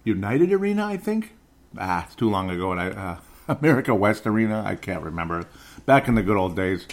United 0.05 0.53
Arena, 0.53 0.85
I 0.85 0.99
think. 0.99 1.33
Ah, 1.79 2.05
it's 2.05 2.15
too 2.15 2.29
long 2.29 2.51
ago. 2.51 2.71
And 2.73 2.81
I, 2.83 2.89
uh, 2.91 3.19
America 3.55 3.95
West 3.95 4.27
Arena, 4.27 4.63
I 4.67 4.75
can't 4.75 5.03
remember. 5.03 5.47
Back 5.87 6.07
in 6.07 6.17
the 6.17 6.23
good 6.23 6.37
old 6.37 6.55
days. 6.55 6.87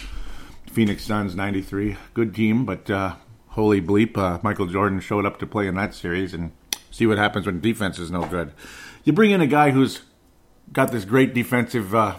Phoenix 0.72 1.04
Suns, 1.04 1.36
93. 1.36 1.98
Good 2.14 2.34
team, 2.34 2.64
but 2.64 2.88
uh, 2.88 3.16
holy 3.48 3.82
bleep, 3.82 4.16
uh, 4.16 4.38
Michael 4.42 4.66
Jordan 4.66 5.00
showed 5.00 5.26
up 5.26 5.38
to 5.40 5.46
play 5.46 5.66
in 5.66 5.74
that 5.74 5.92
series 5.92 6.32
and 6.32 6.52
see 6.90 7.06
what 7.06 7.18
happens 7.18 7.44
when 7.44 7.60
defense 7.60 7.98
is 7.98 8.10
no 8.10 8.24
good. 8.24 8.54
You 9.04 9.12
bring 9.12 9.32
in 9.32 9.42
a 9.42 9.46
guy 9.46 9.72
who's 9.72 10.00
got 10.72 10.90
this 10.92 11.04
great 11.04 11.34
defensive 11.34 11.94
uh, 11.94 12.16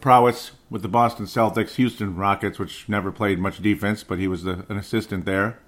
prowess 0.00 0.52
with 0.68 0.82
the 0.82 0.88
Boston 0.88 1.26
Celtics, 1.26 1.74
Houston 1.74 2.16
Rockets, 2.16 2.58
which 2.58 2.88
never 2.88 3.10
played 3.10 3.38
much 3.38 3.60
defense, 3.60 4.04
but 4.04 4.18
he 4.18 4.28
was 4.28 4.44
the, 4.44 4.64
an 4.68 4.76
assistant 4.76 5.24
there 5.24 5.58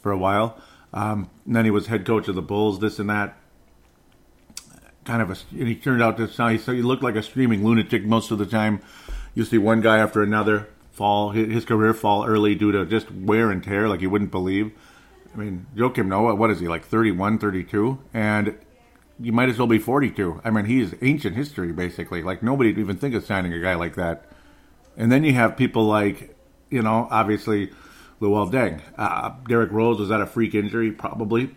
for 0.00 0.10
a 0.12 0.18
while. 0.18 0.58
Um, 0.92 1.30
then 1.44 1.64
he 1.64 1.70
was 1.70 1.88
head 1.88 2.06
coach 2.06 2.28
of 2.28 2.34
the 2.34 2.42
Bulls, 2.42 2.78
this 2.80 2.98
and 2.98 3.10
that. 3.10 3.36
Kind 5.04 5.22
of 5.22 5.30
a, 5.30 5.36
and 5.52 5.68
he 5.68 5.76
turned 5.76 6.02
out 6.02 6.16
to 6.16 6.28
sound, 6.28 6.58
he, 6.58 6.76
he 6.76 6.82
looked 6.82 7.02
like 7.02 7.14
a 7.14 7.22
screaming 7.22 7.64
lunatic 7.64 8.04
most 8.04 8.30
of 8.30 8.38
the 8.38 8.46
time. 8.46 8.80
You 9.34 9.44
see 9.44 9.58
one 9.58 9.80
guy 9.80 9.98
after 9.98 10.22
another 10.22 10.68
fall, 10.90 11.30
his 11.30 11.64
career 11.64 11.92
fall 11.92 12.24
early 12.24 12.54
due 12.54 12.72
to 12.72 12.86
just 12.86 13.12
wear 13.12 13.50
and 13.50 13.62
tear, 13.62 13.88
like 13.88 14.00
you 14.00 14.08
wouldn't 14.08 14.30
believe. 14.30 14.72
I 15.34 15.38
mean, 15.38 15.66
Joakim 15.76 16.06
Noah, 16.06 16.34
what 16.34 16.50
is 16.50 16.60
he, 16.60 16.68
like 16.68 16.84
31, 16.86 17.38
32? 17.38 17.98
And 18.14 18.56
you 19.18 19.32
might 19.32 19.48
as 19.48 19.58
well 19.58 19.66
be 19.66 19.78
42. 19.78 20.42
I 20.44 20.50
mean, 20.50 20.66
he's 20.66 20.94
ancient 21.02 21.36
history, 21.36 21.72
basically. 21.72 22.22
Like, 22.22 22.42
nobody 22.42 22.70
would 22.70 22.78
even 22.78 22.96
think 22.96 23.14
of 23.14 23.24
signing 23.24 23.52
a 23.52 23.60
guy 23.60 23.74
like 23.74 23.94
that. 23.96 24.30
And 24.96 25.10
then 25.10 25.24
you 25.24 25.32
have 25.34 25.56
people 25.56 25.84
like, 25.84 26.36
you 26.70 26.82
know, 26.82 27.08
obviously, 27.10 27.70
Luol 28.20 28.50
Deng. 28.50 28.80
Uh, 28.96 29.34
Derrick 29.48 29.72
Rose, 29.72 29.98
was 29.98 30.08
that 30.08 30.20
a 30.20 30.26
freak 30.26 30.54
injury? 30.54 30.90
Probably. 30.90 31.54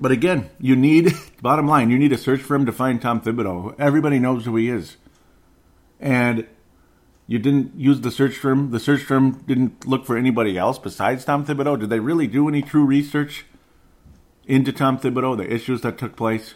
But 0.00 0.12
again, 0.12 0.50
you 0.60 0.76
need, 0.76 1.12
bottom 1.42 1.66
line, 1.66 1.90
you 1.90 1.98
need 1.98 2.12
a 2.12 2.18
search 2.18 2.40
for 2.40 2.54
him 2.54 2.66
to 2.66 2.72
find 2.72 3.00
Tom 3.00 3.20
Thibodeau. 3.20 3.74
Everybody 3.78 4.18
knows 4.18 4.44
who 4.44 4.56
he 4.56 4.68
is. 4.68 4.96
And 5.98 6.46
you 7.26 7.38
didn't 7.38 7.78
use 7.78 8.00
the 8.02 8.10
search 8.10 8.36
firm. 8.36 8.70
The 8.70 8.80
search 8.80 9.02
firm 9.02 9.42
didn't 9.46 9.86
look 9.86 10.04
for 10.04 10.16
anybody 10.16 10.56
else 10.56 10.78
besides 10.78 11.24
Tom 11.24 11.44
Thibodeau. 11.44 11.80
Did 11.80 11.90
they 11.90 12.00
really 12.00 12.26
do 12.26 12.48
any 12.48 12.62
true 12.62 12.84
research? 12.84 13.46
Into 14.46 14.72
Tom 14.72 14.98
Thibodeau, 14.98 15.36
the 15.36 15.52
issues 15.52 15.80
that 15.82 15.98
took 15.98 16.16
place. 16.16 16.54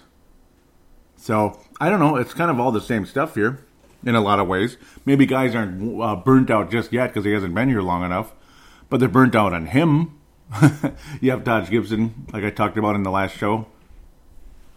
So 1.17 1.61
I 1.81 1.91
don't 1.91 2.01
know. 2.01 2.17
It's 2.17 2.33
kind 2.33 2.51
of 2.51 2.59
all 2.59 2.73
the 2.73 2.81
same 2.81 3.05
stuff 3.05 3.35
here 3.35 3.65
in 4.05 4.15
a 4.15 4.21
lot 4.21 4.39
of 4.39 4.49
ways. 4.49 4.77
Maybe 5.05 5.27
guys 5.27 5.55
aren't 5.55 6.01
uh, 6.01 6.17
burnt 6.17 6.51
out 6.51 6.71
just 6.71 6.93
yet 6.93 7.09
because 7.09 7.25
he 7.25 7.33
hasn't 7.33 7.55
been 7.55 7.69
here 7.69 7.83
long 7.83 8.05
enough, 8.05 8.33
but 8.89 9.01
they're 9.01 9.09
burnt 9.09 9.35
out 9.35 9.53
on 9.53 9.67
him. 9.67 10.19
you 11.21 11.31
have 11.31 11.45
Taj 11.45 11.71
Gibson, 11.71 12.27
like 12.33 12.45
I 12.45 12.51
talked 12.51 12.79
about 12.79 12.97
in 12.97 13.03
the 13.03 13.11
last 13.11 13.37
show, 13.37 13.67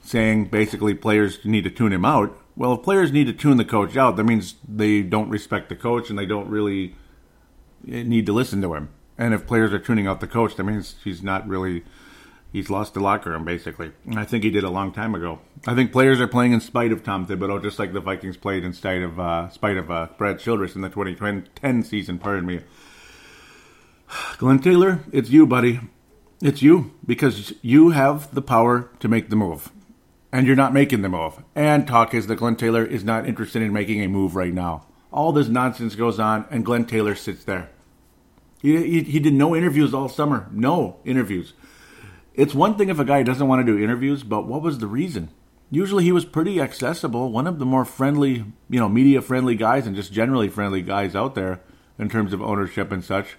saying 0.04 0.46
basically 0.46 0.94
players 0.94 1.44
need 1.46 1.64
to 1.64 1.72
tune 1.72 1.94
him 1.94 2.06
out. 2.06 2.38
Well, 2.56 2.74
if 2.74 2.84
players 2.84 3.12
need 3.12 3.26
to 3.28 3.34
tune 3.34 3.58
the 3.58 3.66
coach 3.66 3.98
out, 3.98 4.16
that 4.18 4.26
means 4.26 4.56
they 4.68 5.02
don't 5.02 5.30
respect 5.30 5.70
the 5.70 5.76
coach 5.76 6.10
and 6.10 6.20
they 6.20 6.28
don't 6.28 6.48
really 6.50 6.96
eh, 7.88 8.04
need 8.04 8.28
to 8.28 8.34
listen 8.34 8.62
to 8.62 8.76
him. 8.76 8.90
And 9.18 9.34
if 9.34 9.48
players 9.48 9.74
are 9.74 9.80
tuning 9.80 10.06
out 10.06 10.20
the 10.20 10.28
coach, 10.28 10.56
that 10.56 10.64
means 10.64 10.96
he's 11.04 11.24
not 11.24 11.48
really 11.48 11.84
he's 12.54 12.70
lost 12.70 12.94
the 12.94 13.02
locker 13.02 13.32
room 13.32 13.44
basically. 13.44 13.92
And 14.06 14.18
I 14.18 14.24
think 14.24 14.46
he 14.46 14.50
did 14.50 14.64
a 14.64 14.70
long 14.70 14.94
time 14.94 15.14
ago. 15.16 15.40
I 15.68 15.76
think 15.76 15.92
players 15.92 16.22
are 16.22 16.28
playing 16.28 16.54
in 16.54 16.62
spite 16.62 16.94
of 16.94 17.04
Tom 17.04 17.28
Thibodeau, 17.28 17.62
just 17.62 17.80
like 17.80 17.92
the 17.92 18.00
Vikings 18.00 18.38
played 18.38 18.64
in 18.64 18.72
spite 18.72 19.02
of 19.02 19.20
uh, 19.20 19.50
spite 19.50 19.76
of 19.76 19.92
uh, 19.92 20.08
Brad 20.18 20.40
Childress 20.40 20.76
in 20.76 20.82
the 20.82 20.90
2010 20.90 21.84
season. 21.84 22.20
Pardon 22.20 22.46
me. 22.46 22.62
Glenn 24.38 24.60
Taylor, 24.60 25.04
it's 25.12 25.32
you, 25.32 25.46
buddy. 25.46 25.82
It's 26.42 26.62
you 26.62 26.94
because 27.06 27.54
you 27.62 27.90
have 27.90 28.34
the 28.34 28.42
power 28.42 28.92
to 29.00 29.08
make 29.08 29.30
the 29.30 29.36
move, 29.36 29.72
and 30.32 30.46
you're 30.46 30.56
not 30.56 30.74
making 30.74 31.02
the 31.02 31.10
move. 31.10 31.42
And 31.56 31.88
talk 31.88 32.14
is 32.14 32.28
that 32.28 32.36
Glenn 32.36 32.56
Taylor 32.56 32.86
is 32.86 33.04
not 33.04 33.28
interested 33.28 33.62
in 33.62 33.74
making 33.74 34.04
a 34.04 34.08
move 34.08 34.36
right 34.36 34.54
now. 34.54 34.86
All 35.12 35.32
this 35.32 35.48
nonsense 35.48 35.96
goes 35.96 36.20
on, 36.20 36.46
and 36.52 36.66
Glenn 36.66 36.86
Taylor 36.86 37.16
sits 37.16 37.44
there. 37.44 37.70
He, 38.62 38.78
he, 38.78 39.04
he 39.04 39.20
did 39.20 39.34
no 39.34 39.56
interviews 39.56 39.94
all 39.94 40.10
summer. 40.10 40.48
No 40.52 40.98
interviews. 41.06 41.54
It's 42.34 42.54
one 42.56 42.76
thing 42.76 42.90
if 42.90 43.00
a 43.00 43.06
guy 43.06 43.24
doesn't 43.24 43.48
want 43.48 43.66
to 43.66 43.72
do 43.72 43.84
interviews, 43.84 44.24
but 44.24 44.48
what 44.48 44.62
was 44.62 44.80
the 44.80 44.88
reason? 44.88 45.30
Usually 45.70 46.04
he 46.04 46.12
was 46.12 46.26
pretty 46.26 46.60
accessible, 46.60 47.32
one 47.32 47.48
of 47.48 47.60
the 47.60 47.66
more 47.66 47.86
friendly, 47.86 48.46
you 48.70 48.80
know, 48.80 48.90
media 48.90 49.22
friendly 49.22 49.56
guys 49.56 49.88
and 49.88 49.96
just 49.96 50.14
generally 50.14 50.50
friendly 50.50 50.82
guys 50.82 51.16
out 51.16 51.36
there. 51.36 51.62
in 52.00 52.10
terms 52.10 52.34
of 52.34 52.42
ownership 52.42 52.92
and 52.92 53.04
such. 53.04 53.38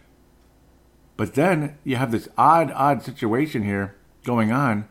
But 1.17 1.35
then 1.35 1.79
you 1.85 1.97
have 1.97 2.13
this 2.13 2.29
odd, 2.37 2.73
odd 2.73 3.03
situation 3.03 3.63
here 3.63 3.97
going 4.25 4.53
on, 4.53 4.89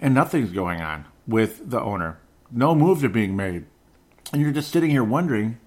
and 0.00 0.14
nothing's 0.14 0.52
going 0.52 0.80
on 0.80 1.06
with 1.26 1.70
the 1.70 1.80
owner. 1.80 2.18
No 2.50 2.74
moves 2.74 3.02
are 3.02 3.08
being 3.08 3.34
made. 3.34 3.66
And 4.32 4.42
you're 4.42 4.52
just 4.52 4.70
sitting 4.70 4.90
here 4.90 5.04
wondering, 5.04 5.58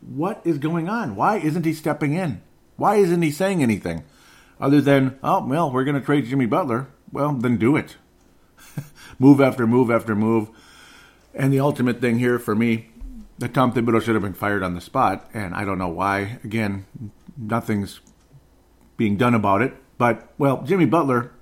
what 0.00 0.42
is 0.44 0.58
going 0.58 0.88
on? 0.88 1.16
Why 1.16 1.38
isn't 1.38 1.64
he 1.64 1.72
stepping 1.72 2.14
in? 2.14 2.42
Why 2.76 2.96
isn't 2.96 3.22
he 3.22 3.30
saying 3.30 3.62
anything? 3.62 4.04
Other 4.62 4.80
than, 4.80 5.18
oh, 5.24 5.44
well, 5.44 5.72
we're 5.72 5.82
going 5.82 5.98
to 5.98 6.00
trade 6.00 6.26
Jimmy 6.26 6.46
Butler. 6.46 6.86
Well, 7.10 7.32
then 7.32 7.56
do 7.56 7.74
it. 7.74 7.96
move 9.18 9.40
after 9.40 9.66
move 9.66 9.90
after 9.90 10.14
move. 10.14 10.50
And 11.34 11.52
the 11.52 11.58
ultimate 11.58 12.00
thing 12.00 12.20
here 12.20 12.38
for 12.38 12.54
me, 12.54 12.90
that 13.38 13.52
Tom 13.54 13.72
Thibodeau 13.72 14.00
should 14.00 14.14
have 14.14 14.22
been 14.22 14.34
fired 14.34 14.62
on 14.62 14.76
the 14.76 14.80
spot, 14.80 15.28
and 15.34 15.52
I 15.52 15.64
don't 15.64 15.78
know 15.78 15.88
why. 15.88 16.38
Again, 16.44 16.86
nothing's 17.36 18.00
being 18.96 19.16
done 19.16 19.34
about 19.34 19.62
it. 19.62 19.74
But, 19.98 20.32
well, 20.38 20.62
Jimmy 20.62 20.86
Butler, 20.86 21.32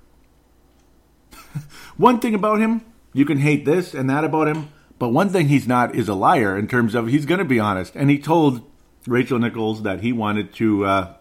one 1.97 2.19
thing 2.19 2.33
about 2.33 2.59
him, 2.59 2.83
you 3.13 3.25
can 3.25 3.37
hate 3.37 3.65
this 3.65 3.93
and 3.93 4.09
that 4.09 4.23
about 4.23 4.47
him, 4.47 4.69
but 4.97 5.09
one 5.09 5.29
thing 5.29 5.47
he's 5.47 5.67
not 5.67 5.93
is 5.93 6.09
a 6.09 6.15
liar 6.15 6.57
in 6.57 6.67
terms 6.67 6.95
of 6.95 7.05
he's 7.05 7.27
going 7.27 7.37
to 7.37 7.45
be 7.45 7.59
honest. 7.59 7.95
And 7.95 8.09
he 8.09 8.17
told 8.17 8.67
Rachel 9.05 9.37
Nichols 9.37 9.83
that 9.83 10.01
he 10.01 10.11
wanted 10.11 10.53
to 10.55 10.85
uh, 10.85 11.13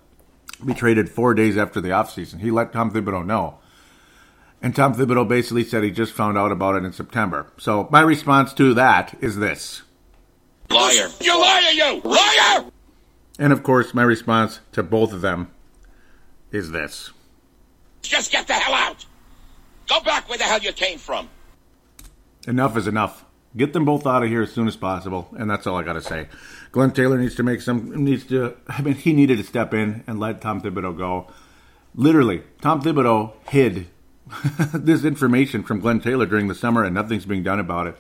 be 0.67 0.75
traded 0.75 1.09
four 1.09 1.35
days 1.35 1.57
after 1.57 1.81
the 1.81 1.89
offseason. 1.89 2.41
He 2.41 2.51
let 2.51 2.73
Tom 2.73 2.91
Thibodeau 2.91 3.25
know. 3.25 3.59
And 4.63 4.77
Tom 4.77 4.95
Thibodeau 4.95 5.27
basically 5.27 5.65
said 5.65 5.83
he 5.83 5.91
just 5.91 6.13
found 6.13 6.37
out 6.37 6.53
about 6.53 6.77
it 6.77 6.85
in 6.85 6.93
September. 6.93 7.47
So 7.59 7.89
my 7.91 8.01
response 8.03 8.53
to 8.55 8.75
that 8.75 9.17
is 9.21 9.37
this. 9.37 9.83
Liar. 10.69 11.09
You 11.21 11.41
liar, 11.41 11.71
you! 11.73 12.01
Liar! 12.05 12.71
And 13.39 13.53
of 13.53 13.63
course, 13.63 13.95
my 13.95 14.03
response 14.03 14.61
to 14.73 14.83
both 14.83 15.13
of 15.13 15.21
them 15.21 15.51
is 16.53 16.71
this. 16.71 17.11
Just 18.03 18.31
get 18.31 18.47
the 18.47 18.55
hell 18.55 18.75
out! 18.75 19.07
Go 19.89 20.01
back 20.01 20.29
where 20.29 20.39
the 20.39 20.45
hell 20.45 20.61
you 20.61 20.73
came 20.73 20.99
from! 20.99 21.29
Enough 22.47 22.77
is 22.77 22.87
enough. 22.87 23.25
Get 23.57 23.73
them 23.73 23.85
both 23.85 24.07
out 24.07 24.23
of 24.23 24.29
here 24.29 24.43
as 24.43 24.53
soon 24.53 24.69
as 24.69 24.77
possible, 24.77 25.29
and 25.37 25.51
that's 25.51 25.67
all 25.67 25.77
I 25.77 25.83
got 25.83 25.95
to 25.95 26.03
say. 26.03 26.29
Glenn 26.73 26.93
Taylor 26.93 27.19
needs 27.19 27.35
to 27.35 27.43
make 27.43 27.61
some 27.61 28.05
needs 28.05 28.25
to. 28.27 28.57
I 28.69 28.83
mean, 28.83 28.95
he 28.95 29.13
needed 29.13 29.39
to 29.39 29.45
step 29.45 29.75
in 29.75 30.05
and 30.07 30.21
let 30.21 30.41
Tom 30.41 30.61
Thibodeau 30.61 30.97
go. 30.97 31.27
Literally, 31.95 32.43
Tom 32.61 32.81
Thibodeau 32.81 33.33
hid 33.49 33.89
this 34.75 35.05
information 35.05 35.63
from 35.63 35.81
Glenn 35.81 36.01
Taylor 36.01 36.27
during 36.27 36.49
the 36.49 36.55
summer, 36.55 36.85
and 36.85 36.95
nothing's 36.95 37.27
being 37.27 37.43
done 37.43 37.59
about 37.59 37.89
it. 37.89 37.97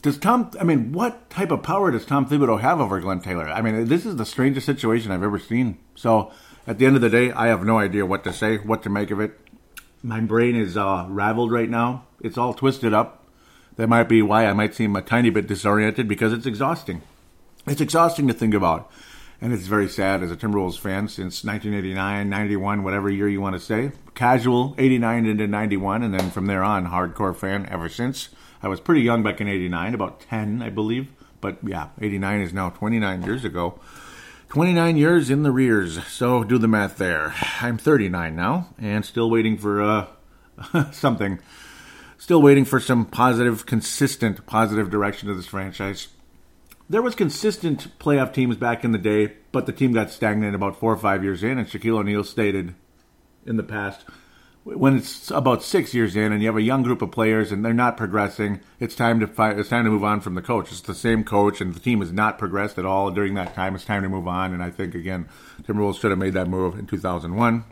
Does 0.00 0.18
Tom? 0.18 0.50
I 0.58 0.64
mean, 0.64 0.92
what 0.92 1.28
type 1.30 1.50
of 1.50 1.62
power 1.62 1.90
does 1.90 2.06
Tom 2.06 2.26
Thibodeau 2.26 2.60
have 2.60 2.80
over 2.80 3.00
Glenn 3.00 3.20
Taylor? 3.20 3.48
I 3.48 3.60
mean, 3.60 3.86
this 3.86 4.06
is 4.06 4.16
the 4.16 4.26
strangest 4.26 4.66
situation 4.66 5.12
I've 5.12 5.22
ever 5.22 5.38
seen. 5.38 5.78
So, 5.94 6.32
at 6.66 6.78
the 6.78 6.86
end 6.86 6.96
of 6.96 7.02
the 7.02 7.10
day, 7.10 7.32
I 7.32 7.48
have 7.48 7.64
no 7.64 7.78
idea 7.78 8.06
what 8.06 8.24
to 8.24 8.32
say, 8.32 8.56
what 8.56 8.82
to 8.84 8.90
make 8.90 9.10
of 9.10 9.20
it. 9.20 9.38
My 10.02 10.20
brain 10.20 10.56
is 10.56 10.76
uh, 10.76 11.06
raveled 11.08 11.52
right 11.52 11.68
now. 11.68 12.04
It's 12.20 12.38
all 12.38 12.54
twisted 12.54 12.94
up. 12.94 13.26
That 13.76 13.88
might 13.88 14.08
be 14.08 14.22
why 14.22 14.46
I 14.46 14.52
might 14.52 14.74
seem 14.74 14.94
a 14.94 15.02
tiny 15.02 15.30
bit 15.30 15.46
disoriented 15.46 16.06
because 16.06 16.32
it's 16.32 16.46
exhausting. 16.46 17.02
It's 17.66 17.80
exhausting 17.80 18.28
to 18.28 18.34
think 18.34 18.54
about. 18.54 18.90
And 19.40 19.52
it's 19.52 19.66
very 19.66 19.88
sad 19.88 20.22
as 20.22 20.30
a 20.30 20.36
Timberwolves 20.36 20.78
fan 20.78 21.08
since 21.08 21.44
1989, 21.44 22.28
91, 22.28 22.82
whatever 22.82 23.10
year 23.10 23.28
you 23.28 23.40
want 23.40 23.54
to 23.54 23.60
say. 23.60 23.92
Casual, 24.14 24.74
89 24.78 25.26
into 25.26 25.46
91, 25.46 26.02
and 26.02 26.14
then 26.14 26.30
from 26.30 26.46
there 26.46 26.62
on, 26.62 26.86
hardcore 26.86 27.36
fan 27.36 27.66
ever 27.70 27.88
since. 27.88 28.28
I 28.62 28.68
was 28.68 28.80
pretty 28.80 29.02
young 29.02 29.22
back 29.22 29.40
in 29.40 29.48
89, 29.48 29.94
about 29.94 30.20
10, 30.20 30.62
I 30.62 30.70
believe. 30.70 31.08
But 31.40 31.58
yeah, 31.62 31.88
89 32.00 32.40
is 32.40 32.52
now 32.54 32.70
29 32.70 33.22
years 33.22 33.44
ago. 33.44 33.78
29 34.48 34.96
years 34.96 35.30
in 35.30 35.42
the 35.42 35.50
rears, 35.50 36.02
so 36.06 36.44
do 36.44 36.58
the 36.58 36.68
math 36.68 36.96
there. 36.96 37.34
I'm 37.60 37.76
39 37.76 38.36
now, 38.36 38.68
and 38.78 39.04
still 39.04 39.28
waiting 39.28 39.58
for 39.58 39.82
uh, 39.82 40.06
something. 40.92 41.40
Still 42.18 42.40
waiting 42.40 42.64
for 42.64 42.78
some 42.78 43.04
positive, 43.04 43.66
consistent, 43.66 44.46
positive 44.46 44.90
direction 44.90 45.28
to 45.28 45.34
this 45.34 45.46
franchise 45.46 46.08
there 46.88 47.02
was 47.02 47.14
consistent 47.14 47.98
playoff 47.98 48.32
teams 48.32 48.56
back 48.56 48.84
in 48.84 48.92
the 48.92 48.98
day, 48.98 49.34
but 49.52 49.66
the 49.66 49.72
team 49.72 49.92
got 49.92 50.10
stagnant 50.10 50.54
about 50.54 50.78
four 50.78 50.92
or 50.92 50.96
five 50.96 51.24
years 51.24 51.42
in. 51.42 51.58
And 51.58 51.66
Shaquille 51.66 51.98
O'Neal 51.98 52.24
stated 52.24 52.74
in 53.46 53.56
the 53.56 53.62
past, 53.62 54.04
when 54.64 54.96
it's 54.96 55.30
about 55.30 55.62
six 55.62 55.92
years 55.92 56.16
in 56.16 56.32
and 56.32 56.40
you 56.40 56.48
have 56.48 56.56
a 56.56 56.62
young 56.62 56.82
group 56.82 57.02
of 57.02 57.10
players 57.10 57.52
and 57.52 57.62
they're 57.64 57.74
not 57.74 57.98
progressing, 57.98 58.60
it's 58.80 58.94
time 58.94 59.20
to 59.20 59.26
fight, 59.26 59.58
it's 59.58 59.68
time 59.68 59.84
to 59.84 59.90
move 59.90 60.04
on 60.04 60.20
from 60.20 60.34
the 60.34 60.42
coach. 60.42 60.72
It's 60.72 60.80
the 60.80 60.94
same 60.94 61.22
coach, 61.22 61.60
and 61.60 61.74
the 61.74 61.80
team 61.80 62.00
has 62.00 62.12
not 62.12 62.38
progressed 62.38 62.78
at 62.78 62.86
all 62.86 63.10
during 63.10 63.34
that 63.34 63.54
time. 63.54 63.74
It's 63.74 63.84
time 63.84 64.02
to 64.02 64.08
move 64.08 64.26
on. 64.26 64.54
And 64.54 64.62
I 64.62 64.70
think 64.70 64.94
again, 64.94 65.28
Timberwolves 65.62 66.00
should 66.00 66.10
have 66.10 66.18
made 66.18 66.32
that 66.34 66.48
move 66.48 66.78
in 66.78 66.86
2001. 66.86 67.64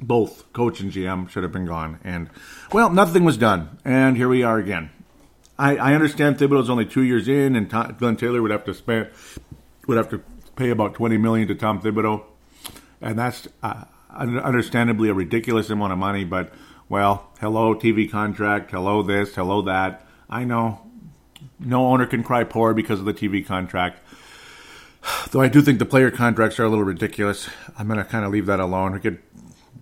Both 0.00 0.50
coach 0.52 0.80
and 0.80 0.92
GM 0.92 1.28
should 1.28 1.42
have 1.42 1.52
been 1.52 1.66
gone, 1.66 1.98
and 2.04 2.30
well, 2.72 2.88
nothing 2.88 3.24
was 3.24 3.36
done. 3.36 3.78
And 3.84 4.16
here 4.16 4.28
we 4.28 4.44
are 4.44 4.58
again. 4.58 4.90
I, 5.58 5.76
I 5.76 5.94
understand 5.94 6.38
Thibodeau's 6.38 6.70
only 6.70 6.86
two 6.86 7.02
years 7.02 7.26
in, 7.28 7.56
and 7.56 7.68
Tom, 7.68 7.96
Glenn 7.98 8.16
Taylor 8.16 8.40
would 8.40 8.50
have 8.50 8.64
to 8.66 8.74
spend 8.74 9.08
would 9.86 9.96
have 9.96 10.10
to 10.10 10.22
pay 10.56 10.70
about 10.70 10.94
twenty 10.94 11.18
million 11.18 11.48
to 11.48 11.54
Tom 11.54 11.80
Thibodeau, 11.80 12.24
and 13.00 13.18
that's 13.18 13.48
uh, 13.62 13.84
understandably 14.10 15.08
a 15.08 15.14
ridiculous 15.14 15.70
amount 15.70 15.92
of 15.92 15.98
money. 15.98 16.24
But 16.24 16.52
well, 16.88 17.30
hello 17.40 17.74
TV 17.74 18.10
contract, 18.10 18.70
hello 18.70 19.02
this, 19.02 19.34
hello 19.34 19.62
that. 19.62 20.06
I 20.30 20.44
know 20.44 20.80
no 21.58 21.86
owner 21.86 22.06
can 22.06 22.22
cry 22.22 22.44
poor 22.44 22.74
because 22.74 23.00
of 23.00 23.06
the 23.06 23.14
TV 23.14 23.44
contract. 23.44 24.00
Though 25.30 25.40
I 25.40 25.48
do 25.48 25.62
think 25.62 25.78
the 25.78 25.86
player 25.86 26.10
contracts 26.10 26.58
are 26.58 26.64
a 26.64 26.68
little 26.68 26.84
ridiculous. 26.84 27.48
I'm 27.78 27.86
going 27.86 27.98
to 27.98 28.04
kind 28.04 28.24
of 28.24 28.32
leave 28.32 28.46
that 28.46 28.60
alone. 28.60 28.92
We 28.92 29.00
could 29.00 29.22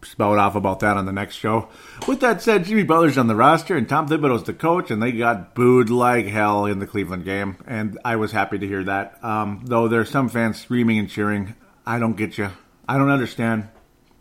spout 0.02 0.38
off 0.38 0.54
about 0.54 0.80
that 0.80 0.96
on 0.96 1.06
the 1.06 1.12
next 1.12 1.36
show. 1.36 1.68
With 2.06 2.20
that 2.20 2.42
said, 2.42 2.64
Jimmy 2.64 2.82
Butler's 2.82 3.18
on 3.18 3.26
the 3.26 3.36
roster 3.36 3.76
and 3.76 3.88
Tom 3.88 4.08
Thibodeau's 4.08 4.44
the 4.44 4.52
coach, 4.52 4.90
and 4.90 5.02
they 5.02 5.12
got 5.12 5.54
booed 5.54 5.90
like 5.90 6.26
hell 6.26 6.64
in 6.66 6.78
the 6.78 6.86
Cleveland 6.86 7.24
game, 7.24 7.56
and 7.66 7.98
I 8.04 8.16
was 8.16 8.32
happy 8.32 8.58
to 8.58 8.66
hear 8.66 8.84
that. 8.84 9.22
Um, 9.24 9.62
though 9.64 9.88
there's 9.88 10.10
some 10.10 10.28
fans 10.28 10.60
screaming 10.60 10.98
and 10.98 11.08
cheering. 11.10 11.54
I 11.86 11.98
don't 11.98 12.16
get 12.16 12.38
you. 12.38 12.50
I 12.88 12.98
don't 12.98 13.10
understand. 13.10 13.68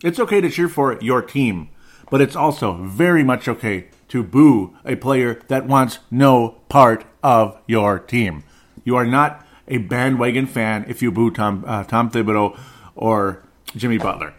It's 0.03 0.19
okay 0.19 0.41
to 0.41 0.49
cheer 0.49 0.69
for 0.69 0.97
your 1.01 1.21
team, 1.21 1.69
but 2.09 2.21
it's 2.21 2.35
also 2.35 2.73
very 2.73 3.23
much 3.23 3.47
okay 3.47 3.87
to 4.09 4.23
boo 4.23 4.77
a 4.85 4.95
player 4.95 5.41
that 5.47 5.67
wants 5.67 5.99
no 6.11 6.61
part 6.69 7.05
of 7.23 7.59
your 7.67 7.99
team. 7.99 8.43
You 8.83 8.95
are 8.95 9.05
not 9.05 9.45
a 9.67 9.79
bandwagon 9.79 10.45
fan 10.45 10.85
if 10.87 11.01
you 11.01 11.11
boo 11.11 11.31
Tom 11.31 11.63
uh, 11.65 11.83
Tom 11.83 12.11
Thibodeau 12.11 12.57
or 12.95 13.43
Jimmy 13.75 13.97
Butler. 13.97 14.33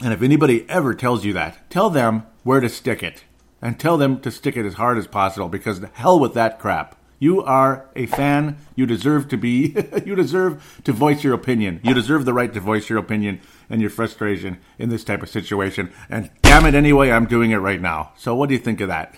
And 0.00 0.12
if 0.12 0.22
anybody 0.22 0.68
ever 0.68 0.94
tells 0.94 1.24
you 1.24 1.32
that, 1.34 1.70
tell 1.70 1.90
them 1.90 2.26
where 2.42 2.60
to 2.60 2.68
stick 2.68 3.02
it. 3.02 3.24
And 3.62 3.80
tell 3.80 3.96
them 3.96 4.20
to 4.20 4.30
stick 4.30 4.56
it 4.56 4.66
as 4.66 4.74
hard 4.74 4.98
as 4.98 5.06
possible 5.06 5.48
because 5.48 5.80
the 5.80 5.90
hell 5.94 6.20
with 6.20 6.34
that 6.34 6.58
crap. 6.58 7.00
You 7.18 7.42
are 7.42 7.88
a 7.96 8.04
fan. 8.04 8.58
You 8.74 8.84
deserve 8.84 9.28
to 9.28 9.38
be, 9.38 9.74
you 10.04 10.14
deserve 10.14 10.80
to 10.84 10.92
voice 10.92 11.24
your 11.24 11.32
opinion. 11.32 11.80
You 11.82 11.94
deserve 11.94 12.26
the 12.26 12.34
right 12.34 12.52
to 12.52 12.60
voice 12.60 12.90
your 12.90 12.98
opinion 12.98 13.40
and 13.70 13.80
your 13.80 13.88
frustration 13.88 14.58
in 14.78 14.90
this 14.90 15.04
type 15.04 15.22
of 15.22 15.30
situation. 15.30 15.90
And 16.10 16.30
damn 16.42 16.66
it, 16.66 16.74
anyway, 16.74 17.10
I'm 17.10 17.24
doing 17.24 17.52
it 17.52 17.56
right 17.56 17.80
now. 17.80 18.12
So 18.18 18.34
what 18.34 18.50
do 18.50 18.54
you 18.54 18.60
think 18.60 18.82
of 18.82 18.88
that? 18.88 19.14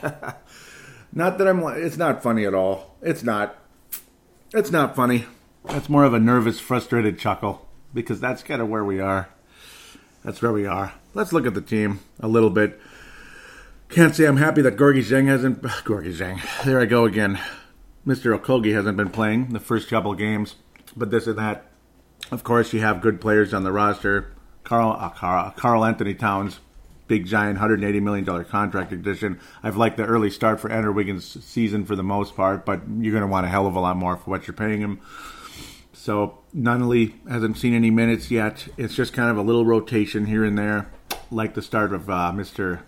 not 1.12 1.38
that 1.38 1.48
I'm, 1.48 1.60
it's 1.82 1.96
not 1.96 2.22
funny 2.22 2.44
at 2.44 2.54
all. 2.54 2.94
It's 3.02 3.24
not. 3.24 3.56
It's 4.54 4.70
not 4.70 4.94
funny. 4.94 5.26
That's 5.64 5.88
more 5.88 6.04
of 6.04 6.14
a 6.14 6.20
nervous, 6.20 6.60
frustrated 6.60 7.18
chuckle 7.18 7.68
because 7.92 8.20
that's 8.20 8.42
kind 8.42 8.62
of 8.62 8.68
where 8.68 8.84
we 8.84 9.00
are. 9.00 9.28
That's 10.28 10.42
where 10.42 10.52
we 10.52 10.66
are. 10.66 10.92
Let's 11.14 11.32
look 11.32 11.46
at 11.46 11.54
the 11.54 11.62
team 11.62 12.00
a 12.20 12.28
little 12.28 12.50
bit. 12.50 12.78
Can't 13.88 14.14
say 14.14 14.26
I'm 14.26 14.36
happy 14.36 14.60
that 14.60 14.76
Gorgui 14.76 15.02
Dieng 15.02 15.26
hasn't. 15.26 15.62
Gorgui 15.62 16.14
Dieng. 16.14 16.38
There 16.66 16.78
I 16.78 16.84
go 16.84 17.06
again. 17.06 17.40
Mr. 18.06 18.38
Okogie 18.38 18.74
hasn't 18.74 18.98
been 18.98 19.08
playing 19.08 19.54
the 19.54 19.58
first 19.58 19.88
couple 19.88 20.12
games, 20.12 20.56
but 20.94 21.10
this 21.10 21.26
and 21.26 21.38
that. 21.38 21.70
Of 22.30 22.44
course, 22.44 22.74
you 22.74 22.80
have 22.80 23.00
good 23.00 23.22
players 23.22 23.54
on 23.54 23.64
the 23.64 23.72
roster. 23.72 24.34
Karl, 24.64 24.98
uh, 25.00 25.08
Carl, 25.08 25.50
Karl 25.56 25.82
Anthony 25.82 26.12
Towns, 26.12 26.60
big 27.06 27.24
giant 27.24 27.58
$180 27.58 28.02
million 28.02 28.44
contract 28.44 28.92
addition. 28.92 29.40
I've 29.62 29.78
liked 29.78 29.96
the 29.96 30.04
early 30.04 30.28
start 30.28 30.60
for 30.60 30.70
Andrew 30.70 30.92
Wiggins' 30.92 31.42
season 31.42 31.86
for 31.86 31.96
the 31.96 32.02
most 32.02 32.36
part, 32.36 32.66
but 32.66 32.82
you're 32.98 33.12
going 33.12 33.22
to 33.22 33.26
want 33.26 33.46
a 33.46 33.48
hell 33.48 33.66
of 33.66 33.76
a 33.76 33.80
lot 33.80 33.96
more 33.96 34.18
for 34.18 34.30
what 34.30 34.46
you're 34.46 34.52
paying 34.52 34.82
him. 34.82 35.00
So 35.98 36.38
Nunnally 36.54 37.14
hasn't 37.28 37.58
seen 37.58 37.74
any 37.74 37.90
minutes 37.90 38.30
yet. 38.30 38.68
It's 38.76 38.94
just 38.94 39.12
kind 39.12 39.30
of 39.30 39.36
a 39.36 39.42
little 39.42 39.64
rotation 39.64 40.26
here 40.26 40.44
and 40.44 40.56
there, 40.56 40.88
like 41.28 41.54
the 41.54 41.60
start 41.60 41.92
of 41.92 42.08
uh, 42.08 42.30
Mr. 42.32 42.82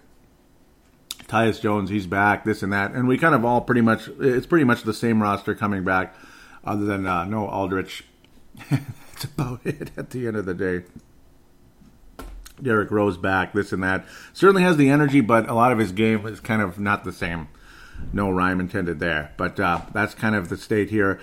Tyus 1.24 1.60
Jones. 1.60 1.90
He's 1.90 2.06
back, 2.06 2.44
this 2.44 2.62
and 2.62 2.72
that, 2.72 2.92
and 2.92 3.08
we 3.08 3.18
kind 3.18 3.34
of 3.34 3.44
all 3.44 3.62
pretty 3.62 3.80
much. 3.80 4.08
It's 4.20 4.46
pretty 4.46 4.64
much 4.64 4.84
the 4.84 4.94
same 4.94 5.20
roster 5.20 5.56
coming 5.56 5.82
back, 5.82 6.14
other 6.64 6.84
than 6.84 7.04
uh, 7.04 7.24
no 7.24 7.48
Aldrich. 7.48 8.04
That's 8.70 9.24
about 9.24 9.66
it 9.66 9.90
at 9.96 10.10
the 10.10 10.28
end 10.28 10.36
of 10.36 10.46
the 10.46 10.54
day. 10.54 10.84
Derrick 12.62 12.92
Rose 12.92 13.16
back, 13.16 13.52
this 13.54 13.72
and 13.72 13.82
that. 13.82 14.06
Certainly 14.32 14.62
has 14.62 14.76
the 14.76 14.88
energy, 14.88 15.20
but 15.20 15.48
a 15.48 15.54
lot 15.54 15.72
of 15.72 15.78
his 15.78 15.90
game 15.90 16.26
is 16.26 16.38
kind 16.38 16.62
of 16.62 16.78
not 16.78 17.02
the 17.02 17.12
same. 17.12 17.48
No 18.12 18.30
rhyme 18.30 18.60
intended 18.60 19.00
there. 19.00 19.32
But 19.36 19.58
uh, 19.58 19.80
that's 19.92 20.14
kind 20.14 20.36
of 20.36 20.48
the 20.48 20.56
state 20.56 20.90
here. 20.90 21.20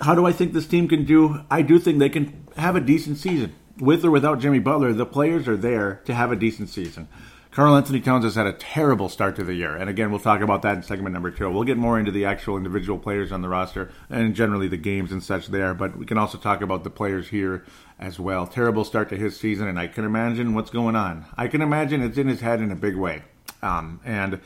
How 0.00 0.14
do 0.14 0.26
I 0.26 0.32
think 0.32 0.52
this 0.52 0.66
team 0.66 0.88
can 0.88 1.04
do? 1.04 1.44
I 1.50 1.62
do 1.62 1.78
think 1.78 1.98
they 1.98 2.08
can 2.08 2.46
have 2.56 2.76
a 2.76 2.80
decent 2.80 3.18
season 3.18 3.54
with 3.78 4.04
or 4.04 4.10
without 4.10 4.40
Jimmy 4.40 4.58
Butler. 4.58 4.92
The 4.92 5.06
players 5.06 5.46
are 5.46 5.56
there 5.56 6.00
to 6.06 6.14
have 6.14 6.32
a 6.32 6.36
decent 6.36 6.70
season. 6.70 7.08
Karl-Anthony 7.50 8.00
Towns 8.00 8.24
has 8.24 8.34
had 8.34 8.46
a 8.46 8.54
terrible 8.54 9.10
start 9.10 9.36
to 9.36 9.44
the 9.44 9.52
year. 9.52 9.76
And 9.76 9.90
again, 9.90 10.10
we'll 10.10 10.20
talk 10.20 10.40
about 10.40 10.62
that 10.62 10.76
in 10.76 10.82
segment 10.82 11.12
number 11.12 11.30
two. 11.30 11.50
We'll 11.50 11.64
get 11.64 11.76
more 11.76 11.98
into 11.98 12.10
the 12.10 12.24
actual 12.24 12.56
individual 12.56 12.98
players 12.98 13.30
on 13.30 13.42
the 13.42 13.48
roster 13.50 13.90
and 14.08 14.34
generally 14.34 14.68
the 14.68 14.78
games 14.78 15.12
and 15.12 15.22
such 15.22 15.48
there, 15.48 15.74
but 15.74 15.98
we 15.98 16.06
can 16.06 16.16
also 16.16 16.38
talk 16.38 16.62
about 16.62 16.82
the 16.82 16.88
players 16.88 17.28
here 17.28 17.66
as 17.98 18.18
well. 18.18 18.46
Terrible 18.46 18.86
start 18.86 19.10
to 19.10 19.18
his 19.18 19.38
season, 19.38 19.68
and 19.68 19.78
I 19.78 19.86
can 19.86 20.06
imagine 20.06 20.54
what's 20.54 20.70
going 20.70 20.96
on. 20.96 21.26
I 21.36 21.46
can 21.46 21.60
imagine 21.60 22.00
it's 22.02 22.16
in 22.16 22.28
his 22.28 22.40
head 22.40 22.62
in 22.62 22.70
a 22.70 22.76
big 22.76 22.96
way. 22.96 23.22
Um, 23.60 24.00
and 24.02 24.40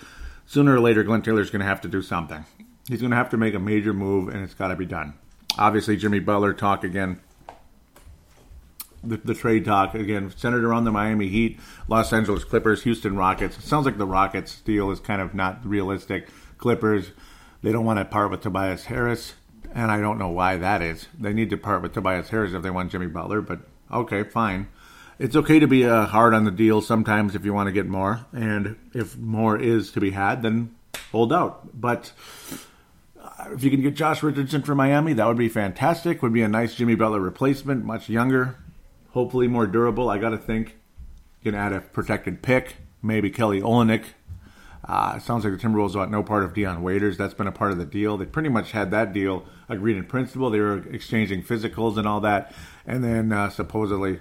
sooner 0.45 0.75
or 0.75 0.81
later, 0.81 1.05
Glenn 1.05 1.23
Taylor's 1.23 1.51
going 1.51 1.61
to 1.61 1.67
have 1.67 1.81
to 1.83 1.89
do 1.89 2.03
something. 2.03 2.45
He's 2.89 3.01
going 3.01 3.13
to 3.13 3.17
have 3.17 3.31
to 3.31 3.37
make 3.37 3.55
a 3.55 3.61
major 3.61 3.93
move, 3.93 4.29
and 4.29 4.43
it's 4.43 4.55
got 4.55 4.69
to 4.69 4.77
be 4.77 4.85
done. 4.85 5.15
Obviously, 5.59 5.97
Jimmy 5.97 6.19
Butler 6.19 6.53
talk 6.53 6.85
again 6.85 7.21
the, 9.07 9.17
the, 9.19 9.35
trade 9.35 9.65
talk 9.65 9.95
again 9.95 10.33
centered 10.37 10.65
around 10.65 10.85
the 10.85 10.93
Miami 10.93 11.29
Heat, 11.29 11.59
Los 11.89 12.13
Angeles 12.13 12.45
Clippers, 12.45 12.83
Houston 12.83 13.17
Rockets. 13.17 13.57
It 13.57 13.63
sounds 13.63 13.87
like 13.87 13.99
the 13.99 14.07
Rockets 14.07 14.61
deal 14.61 14.91
is 14.91 15.01
kind 15.01 15.21
of 15.21 15.35
not 15.35 15.65
realistic. 15.65 16.29
Clippers, 16.59 17.13
they 17.63 17.73
don't 17.73 17.85
want 17.85 17.99
to 17.99 18.05
part 18.05 18.31
with 18.31 18.41
Tobias 18.41 18.87
Harris, 18.87 19.35
and 19.73 19.91
I 19.91 20.01
don't 20.01 20.19
know 20.19 20.29
why 20.29 20.57
that 20.57 20.83
is. 20.83 21.09
They 21.19 21.33
need 21.33 21.51
to 21.51 21.57
part 21.57 21.83
with 21.83 21.95
Tobias 21.95 22.31
Harris 22.31 22.53
if 22.53 22.63
they 22.63 22.71
want 22.71 22.91
Jimmy 22.91 23.07
Butler, 23.07 23.41
but 23.41 23.61
okay, 23.93 24.25
fine. 24.25 24.69
It's 25.19 25.37
okay 25.37 25.59
to 25.59 25.67
be 25.67 25.87
uh, 25.87 26.07
hard 26.07 26.35
on 26.35 26.45
the 26.45 26.51
deal 26.51 26.83
sometimes 26.83 27.35
if 27.35 27.45
you 27.45 27.55
want 27.55 27.69
to 27.69 27.73
get 27.73 27.87
more, 27.87 28.27
and 28.33 28.77
if 28.93 29.17
more 29.17 29.59
is 29.59 29.93
to 29.93 30.01
be 30.01 30.11
had, 30.11 30.43
then 30.43 30.75
hold 31.11 31.33
out. 31.33 31.81
But 31.81 32.13
if 33.53 33.65
you 33.65 33.71
can 33.71 33.83
get 33.83 33.95
Josh 33.95 34.23
Richardson 34.23 34.63
from 34.63 34.79
Miami, 34.79 35.13
that 35.15 35.27
would 35.27 35.37
be 35.37 35.49
fantastic. 35.49 36.23
Would 36.23 36.33
be 36.33 36.43
a 36.43 36.49
nice 36.49 36.75
Jimmy 36.75 36.95
Butler 36.95 37.21
replacement, 37.21 37.85
much 37.85 38.09
younger, 38.09 38.57
hopefully 39.11 39.49
more 39.49 39.67
durable. 39.67 40.09
I 40.09 40.19
got 40.19 40.31
to 40.31 40.39
think 40.39 40.77
you 41.43 41.53
can 41.53 41.59
add 41.59 41.73
a 41.73 41.81
protected 41.81 42.43
pick, 42.43 42.77
maybe 43.03 43.31
Kelly 43.31 43.61
Olynyk. 43.61 44.05
Uh, 44.89 45.19
sounds 45.19 45.45
like 45.45 45.53
the 45.53 45.59
Timberwolves 45.59 45.97
want 45.97 46.13
no 46.13 46.23
part 46.23 46.45
of 46.45 46.55
Dion 46.55 46.83
Waiters. 46.83 47.17
That's 47.17 47.35
been 47.35 47.49
a 47.49 47.53
part 47.53 47.73
of 47.73 47.79
the 47.79 47.85
deal. 47.85 48.17
They 48.17 48.27
pretty 48.27 48.49
much 48.49 48.71
had 48.71 48.91
that 48.93 49.13
deal 49.13 49.45
agreed 49.69 49.97
in 49.97 50.05
principle. 50.05 50.49
They 50.49 50.61
were 50.61 50.79
exchanging 50.89 51.43
physicals 51.43 51.97
and 51.97 52.07
all 52.07 52.21
that, 52.21 52.55
and 52.87 53.03
then 53.03 53.33
uh, 53.33 53.51
supposedly 53.51 54.21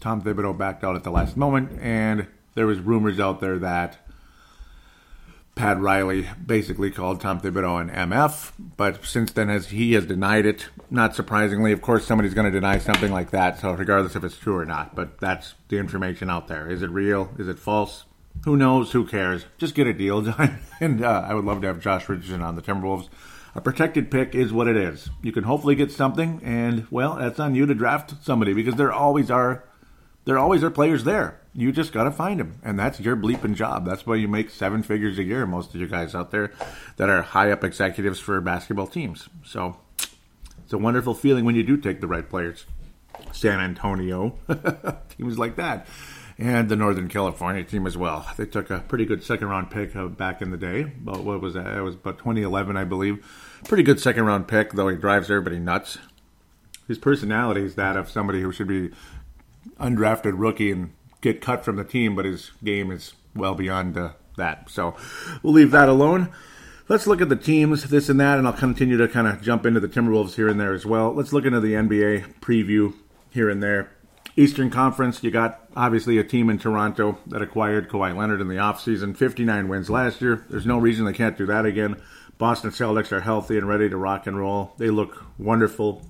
Tom 0.00 0.22
Thibodeau 0.22 0.56
backed 0.56 0.82
out 0.82 0.96
at 0.96 1.04
the 1.04 1.10
last 1.10 1.36
moment, 1.36 1.78
and 1.80 2.26
there 2.54 2.66
was 2.66 2.78
rumors 2.78 3.20
out 3.20 3.40
there 3.40 3.58
that 3.58 3.98
Pat 5.58 5.80
Riley 5.80 6.28
basically 6.46 6.92
called 6.92 7.20
Tom 7.20 7.40
Thibodeau 7.40 7.80
an 7.80 7.90
MF, 7.90 8.52
but 8.76 9.04
since 9.04 9.32
then 9.32 9.50
as 9.50 9.70
he 9.70 9.94
has 9.94 10.06
denied 10.06 10.46
it, 10.46 10.68
not 10.88 11.16
surprisingly, 11.16 11.72
of 11.72 11.82
course 11.82 12.06
somebody's 12.06 12.32
going 12.32 12.44
to 12.44 12.52
deny 12.52 12.78
something 12.78 13.10
like 13.10 13.32
that, 13.32 13.58
so 13.58 13.72
regardless 13.72 14.14
if 14.14 14.22
it's 14.22 14.38
true 14.38 14.56
or 14.56 14.64
not, 14.64 14.94
but 14.94 15.18
that's 15.18 15.54
the 15.66 15.78
information 15.78 16.30
out 16.30 16.46
there. 16.46 16.70
Is 16.70 16.82
it 16.82 16.90
real? 16.90 17.32
Is 17.40 17.48
it 17.48 17.58
false? 17.58 18.04
Who 18.44 18.56
knows? 18.56 18.92
Who 18.92 19.04
cares? 19.04 19.46
Just 19.58 19.74
get 19.74 19.88
a 19.88 19.92
deal 19.92 20.22
done. 20.22 20.60
and 20.80 21.04
uh, 21.04 21.24
I 21.28 21.34
would 21.34 21.44
love 21.44 21.60
to 21.62 21.66
have 21.66 21.80
Josh 21.80 22.08
Richardson 22.08 22.40
on 22.40 22.54
the 22.54 22.62
Timberwolves. 22.62 23.08
A 23.56 23.60
protected 23.60 24.12
pick 24.12 24.36
is 24.36 24.52
what 24.52 24.68
it 24.68 24.76
is. 24.76 25.10
You 25.22 25.32
can 25.32 25.42
hopefully 25.42 25.74
get 25.74 25.90
something, 25.90 26.40
and 26.44 26.86
well, 26.92 27.16
that's 27.16 27.40
on 27.40 27.56
you 27.56 27.66
to 27.66 27.74
draft 27.74 28.14
somebody 28.22 28.52
because 28.52 28.76
there 28.76 28.92
always 28.92 29.28
are 29.28 29.64
there 30.24 30.38
always 30.38 30.62
are 30.62 30.70
players 30.70 31.02
there. 31.02 31.40
You 31.58 31.72
just 31.72 31.92
got 31.92 32.04
to 32.04 32.12
find 32.12 32.38
them, 32.38 32.60
and 32.62 32.78
that's 32.78 33.00
your 33.00 33.16
bleeping 33.16 33.56
job. 33.56 33.84
That's 33.84 34.06
why 34.06 34.14
you 34.14 34.28
make 34.28 34.48
seven 34.48 34.84
figures 34.84 35.18
a 35.18 35.24
year. 35.24 35.44
Most 35.44 35.74
of 35.74 35.80
you 35.80 35.88
guys 35.88 36.14
out 36.14 36.30
there 36.30 36.52
that 36.98 37.08
are 37.10 37.20
high 37.20 37.50
up 37.50 37.64
executives 37.64 38.20
for 38.20 38.40
basketball 38.40 38.86
teams. 38.86 39.28
So 39.44 39.76
it's 40.62 40.72
a 40.72 40.78
wonderful 40.78 41.14
feeling 41.14 41.44
when 41.44 41.56
you 41.56 41.64
do 41.64 41.76
take 41.76 42.00
the 42.00 42.06
right 42.06 42.30
players. 42.30 42.64
San 43.32 43.58
Antonio, 43.58 44.38
teams 45.18 45.36
like 45.36 45.56
that, 45.56 45.88
and 46.38 46.68
the 46.68 46.76
Northern 46.76 47.08
California 47.08 47.64
team 47.64 47.88
as 47.88 47.96
well. 47.96 48.24
They 48.36 48.46
took 48.46 48.70
a 48.70 48.78
pretty 48.78 49.04
good 49.04 49.24
second 49.24 49.48
round 49.48 49.72
pick 49.72 49.96
uh, 49.96 50.06
back 50.06 50.40
in 50.40 50.52
the 50.52 50.56
day. 50.56 50.84
But 50.84 51.24
what 51.24 51.40
was 51.40 51.54
that? 51.54 51.76
It 51.76 51.82
was 51.82 51.96
about 51.96 52.18
2011, 52.18 52.76
I 52.76 52.84
believe. 52.84 53.26
Pretty 53.64 53.82
good 53.82 53.98
second 53.98 54.26
round 54.26 54.46
pick, 54.46 54.74
though 54.74 54.86
he 54.86 54.96
drives 54.96 55.28
everybody 55.28 55.58
nuts. 55.58 55.98
His 56.86 56.98
personality 56.98 57.62
is 57.62 57.74
that 57.74 57.96
of 57.96 58.08
somebody 58.08 58.42
who 58.42 58.52
should 58.52 58.68
be 58.68 58.90
undrafted 59.80 60.34
rookie 60.36 60.70
and 60.70 60.92
get 61.20 61.40
cut 61.40 61.64
from 61.64 61.76
the 61.76 61.84
team, 61.84 62.14
but 62.14 62.24
his 62.24 62.52
game 62.62 62.90
is 62.90 63.14
well 63.34 63.54
beyond 63.54 63.96
uh, 63.96 64.12
that. 64.36 64.70
So 64.70 64.96
we'll 65.42 65.52
leave 65.52 65.70
that 65.72 65.88
alone. 65.88 66.30
Let's 66.88 67.06
look 67.06 67.20
at 67.20 67.28
the 67.28 67.36
teams, 67.36 67.84
this 67.84 68.08
and 68.08 68.18
that, 68.20 68.38
and 68.38 68.46
I'll 68.46 68.54
continue 68.54 68.96
to 68.96 69.08
kind 69.08 69.26
of 69.26 69.42
jump 69.42 69.66
into 69.66 69.80
the 69.80 69.88
Timberwolves 69.88 70.36
here 70.36 70.48
and 70.48 70.58
there 70.58 70.72
as 70.72 70.86
well. 70.86 71.12
Let's 71.12 71.34
look 71.34 71.44
into 71.44 71.60
the 71.60 71.74
NBA 71.74 72.40
preview 72.40 72.94
here 73.30 73.50
and 73.50 73.62
there. 73.62 73.90
Eastern 74.36 74.70
Conference, 74.70 75.22
you 75.22 75.30
got 75.30 75.68
obviously 75.76 76.16
a 76.16 76.24
team 76.24 76.48
in 76.48 76.58
Toronto 76.58 77.18
that 77.26 77.42
acquired 77.42 77.90
Kawhi 77.90 78.16
Leonard 78.16 78.40
in 78.40 78.48
the 78.48 78.54
offseason. 78.54 79.16
59 79.16 79.68
wins 79.68 79.90
last 79.90 80.22
year. 80.22 80.46
There's 80.48 80.64
no 80.64 80.78
reason 80.78 81.04
they 81.04 81.12
can't 81.12 81.36
do 81.36 81.44
that 81.46 81.66
again. 81.66 82.00
Boston 82.38 82.70
Celtics 82.70 83.10
are 83.10 83.20
healthy 83.20 83.58
and 83.58 83.68
ready 83.68 83.90
to 83.90 83.96
rock 83.96 84.28
and 84.28 84.38
roll. 84.38 84.74
They 84.78 84.90
look 84.90 85.24
wonderful. 85.38 86.06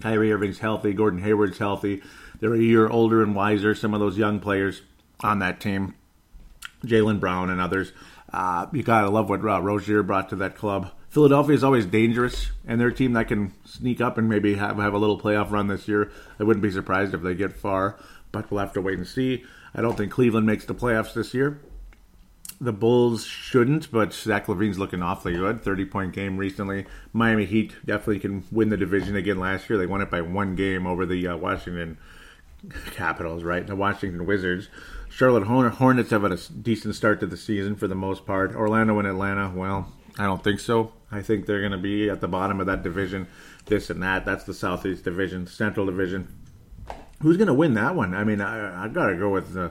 Kyrie 0.00 0.30
Irving's 0.30 0.58
healthy. 0.58 0.92
Gordon 0.92 1.22
Hayward's 1.22 1.58
healthy. 1.58 2.02
They're 2.42 2.54
a 2.54 2.58
year 2.58 2.88
older 2.88 3.22
and 3.22 3.36
wiser, 3.36 3.72
some 3.72 3.94
of 3.94 4.00
those 4.00 4.18
young 4.18 4.40
players 4.40 4.82
on 5.20 5.38
that 5.38 5.60
team. 5.60 5.94
Jaylen 6.84 7.20
Brown 7.20 7.50
and 7.50 7.60
others. 7.60 7.92
Uh, 8.32 8.66
you 8.72 8.82
gotta 8.82 9.08
love 9.10 9.30
what 9.30 9.44
uh, 9.44 9.62
Rozier 9.62 10.02
brought 10.02 10.28
to 10.30 10.36
that 10.36 10.56
club. 10.56 10.90
Philadelphia 11.08 11.54
is 11.54 11.62
always 11.62 11.86
dangerous, 11.86 12.50
and 12.66 12.80
they're 12.80 12.88
a 12.88 12.94
team 12.94 13.12
that 13.12 13.28
can 13.28 13.52
sneak 13.64 14.00
up 14.00 14.18
and 14.18 14.28
maybe 14.28 14.56
have, 14.56 14.76
have 14.78 14.92
a 14.92 14.98
little 14.98 15.20
playoff 15.20 15.52
run 15.52 15.68
this 15.68 15.86
year. 15.86 16.10
I 16.40 16.42
wouldn't 16.42 16.64
be 16.64 16.72
surprised 16.72 17.14
if 17.14 17.22
they 17.22 17.36
get 17.36 17.52
far, 17.52 17.96
but 18.32 18.50
we'll 18.50 18.58
have 18.58 18.72
to 18.72 18.80
wait 18.80 18.98
and 18.98 19.06
see. 19.06 19.44
I 19.72 19.80
don't 19.80 19.96
think 19.96 20.10
Cleveland 20.10 20.44
makes 20.44 20.64
the 20.64 20.74
playoffs 20.74 21.14
this 21.14 21.32
year. 21.32 21.60
The 22.60 22.72
Bulls 22.72 23.24
shouldn't, 23.24 23.92
but 23.92 24.12
Zach 24.12 24.46
LaVine's 24.46 24.80
looking 24.80 25.02
awfully 25.02 25.34
good. 25.34 25.62
30 25.62 25.84
point 25.84 26.12
game 26.12 26.38
recently. 26.38 26.86
Miami 27.12 27.44
Heat 27.44 27.74
definitely 27.84 28.18
can 28.18 28.42
win 28.50 28.68
the 28.68 28.76
division 28.76 29.14
again 29.14 29.38
last 29.38 29.70
year. 29.70 29.78
They 29.78 29.86
won 29.86 30.02
it 30.02 30.10
by 30.10 30.22
one 30.22 30.56
game 30.56 30.88
over 30.88 31.06
the 31.06 31.28
uh, 31.28 31.36
Washington 31.36 31.98
Capitals, 32.94 33.42
right? 33.42 33.66
The 33.66 33.76
Washington 33.76 34.26
Wizards. 34.26 34.68
Charlotte 35.08 35.44
Hornets 35.44 36.10
have 36.10 36.22
had 36.22 36.32
a 36.32 36.38
decent 36.38 36.94
start 36.94 37.20
to 37.20 37.26
the 37.26 37.36
season 37.36 37.76
for 37.76 37.86
the 37.86 37.94
most 37.94 38.24
part. 38.24 38.54
Orlando 38.54 38.98
and 38.98 39.06
Atlanta, 39.06 39.52
well, 39.54 39.92
I 40.18 40.24
don't 40.24 40.42
think 40.42 40.60
so. 40.60 40.92
I 41.10 41.20
think 41.20 41.44
they're 41.44 41.60
going 41.60 41.72
to 41.72 41.78
be 41.78 42.08
at 42.08 42.20
the 42.20 42.28
bottom 42.28 42.60
of 42.60 42.66
that 42.66 42.82
division, 42.82 43.28
this 43.66 43.90
and 43.90 44.02
that. 44.02 44.24
That's 44.24 44.44
the 44.44 44.54
Southeast 44.54 45.04
Division, 45.04 45.46
Central 45.46 45.86
Division. 45.86 46.28
Who's 47.20 47.36
going 47.36 47.48
to 47.48 47.54
win 47.54 47.74
that 47.74 47.94
one? 47.94 48.14
I 48.14 48.24
mean, 48.24 48.40
I, 48.40 48.84
I 48.84 48.88
got 48.88 49.06
to 49.08 49.16
go 49.16 49.28
with 49.28 49.56
uh, 49.56 49.70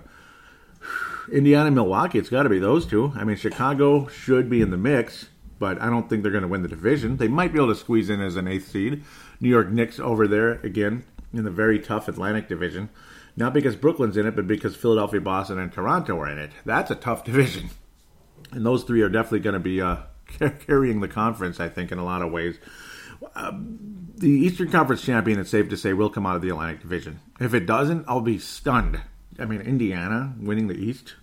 Indiana, 1.32 1.72
Milwaukee. 1.72 2.20
It's 2.20 2.30
got 2.30 2.44
to 2.44 2.50
be 2.50 2.60
those 2.60 2.86
two. 2.86 3.12
I 3.16 3.24
mean, 3.24 3.36
Chicago 3.36 4.08
should 4.08 4.50
be 4.50 4.62
in 4.62 4.70
the 4.70 4.78
mix, 4.78 5.30
but 5.60 5.82
I 5.82 5.90
don't 5.90 6.08
think 6.08 6.24
they're 6.24 6.32
going 6.32 6.44
to 6.44 6.48
win 6.48 6.62
the 6.62 6.68
division. 6.68 7.18
They 7.18 7.28
might 7.28 7.52
be 7.52 7.60
able 7.60 7.74
to 7.74 7.80
squeeze 7.80 8.10
in 8.10 8.22
as 8.22 8.36
an 8.36 8.48
eighth 8.48 8.70
seed. 8.70 9.04
New 9.40 9.50
York 9.50 9.70
Knicks 9.70 10.00
over 10.00 10.28
there 10.28 10.54
again 10.62 11.04
in 11.34 11.44
the 11.44 11.52
very 11.52 11.80
tough 11.80 12.08
Atlantic 12.08 12.48
Division. 12.48 12.90
Not 13.36 13.54
because 13.54 13.76
Brooklyn's 13.76 14.18
in 14.18 14.28
it, 14.28 14.36
but 14.36 14.48
because 14.48 14.76
Philadelphia, 14.76 15.22
Boston, 15.22 15.58
and 15.58 15.72
Toronto 15.72 16.20
are 16.20 16.30
in 16.30 16.38
it. 16.38 16.52
That's 16.66 16.92
a 16.92 16.96
tough 16.96 17.24
division. 17.24 17.70
And 18.52 18.66
those 18.66 18.84
three 18.84 19.02
are 19.02 19.10
definitely 19.10 19.40
going 19.40 19.54
to 19.54 19.60
be 19.60 19.82
uh, 19.82 19.98
carrying 20.66 21.00
the 21.00 21.08
conference, 21.08 21.60
I 21.60 21.70
think, 21.70 21.92
in 21.92 21.98
a 21.98 22.06
lot 22.06 22.22
of 22.22 22.32
ways. 22.32 22.58
Uh, 23.36 23.52
the 24.18 24.30
Eastern 24.30 24.70
Conference 24.70 25.04
champion, 25.04 25.40
it's 25.40 25.50
safe 25.50 25.70
to 25.70 25.78
say, 25.78 25.94
will 25.94 26.10
come 26.10 26.26
out 26.26 26.36
of 26.36 26.42
the 26.42 26.50
Atlantic 26.50 26.82
Division. 26.82 27.20
If 27.40 27.54
it 27.54 27.66
doesn't, 27.66 28.06
I'll 28.08 28.22
be 28.22 28.40
stunned. 28.40 29.02
I 29.40 29.46
mean, 29.46 29.62
Indiana 29.62 30.34
winning 30.40 30.68
the 30.68 30.76
East? 30.76 31.16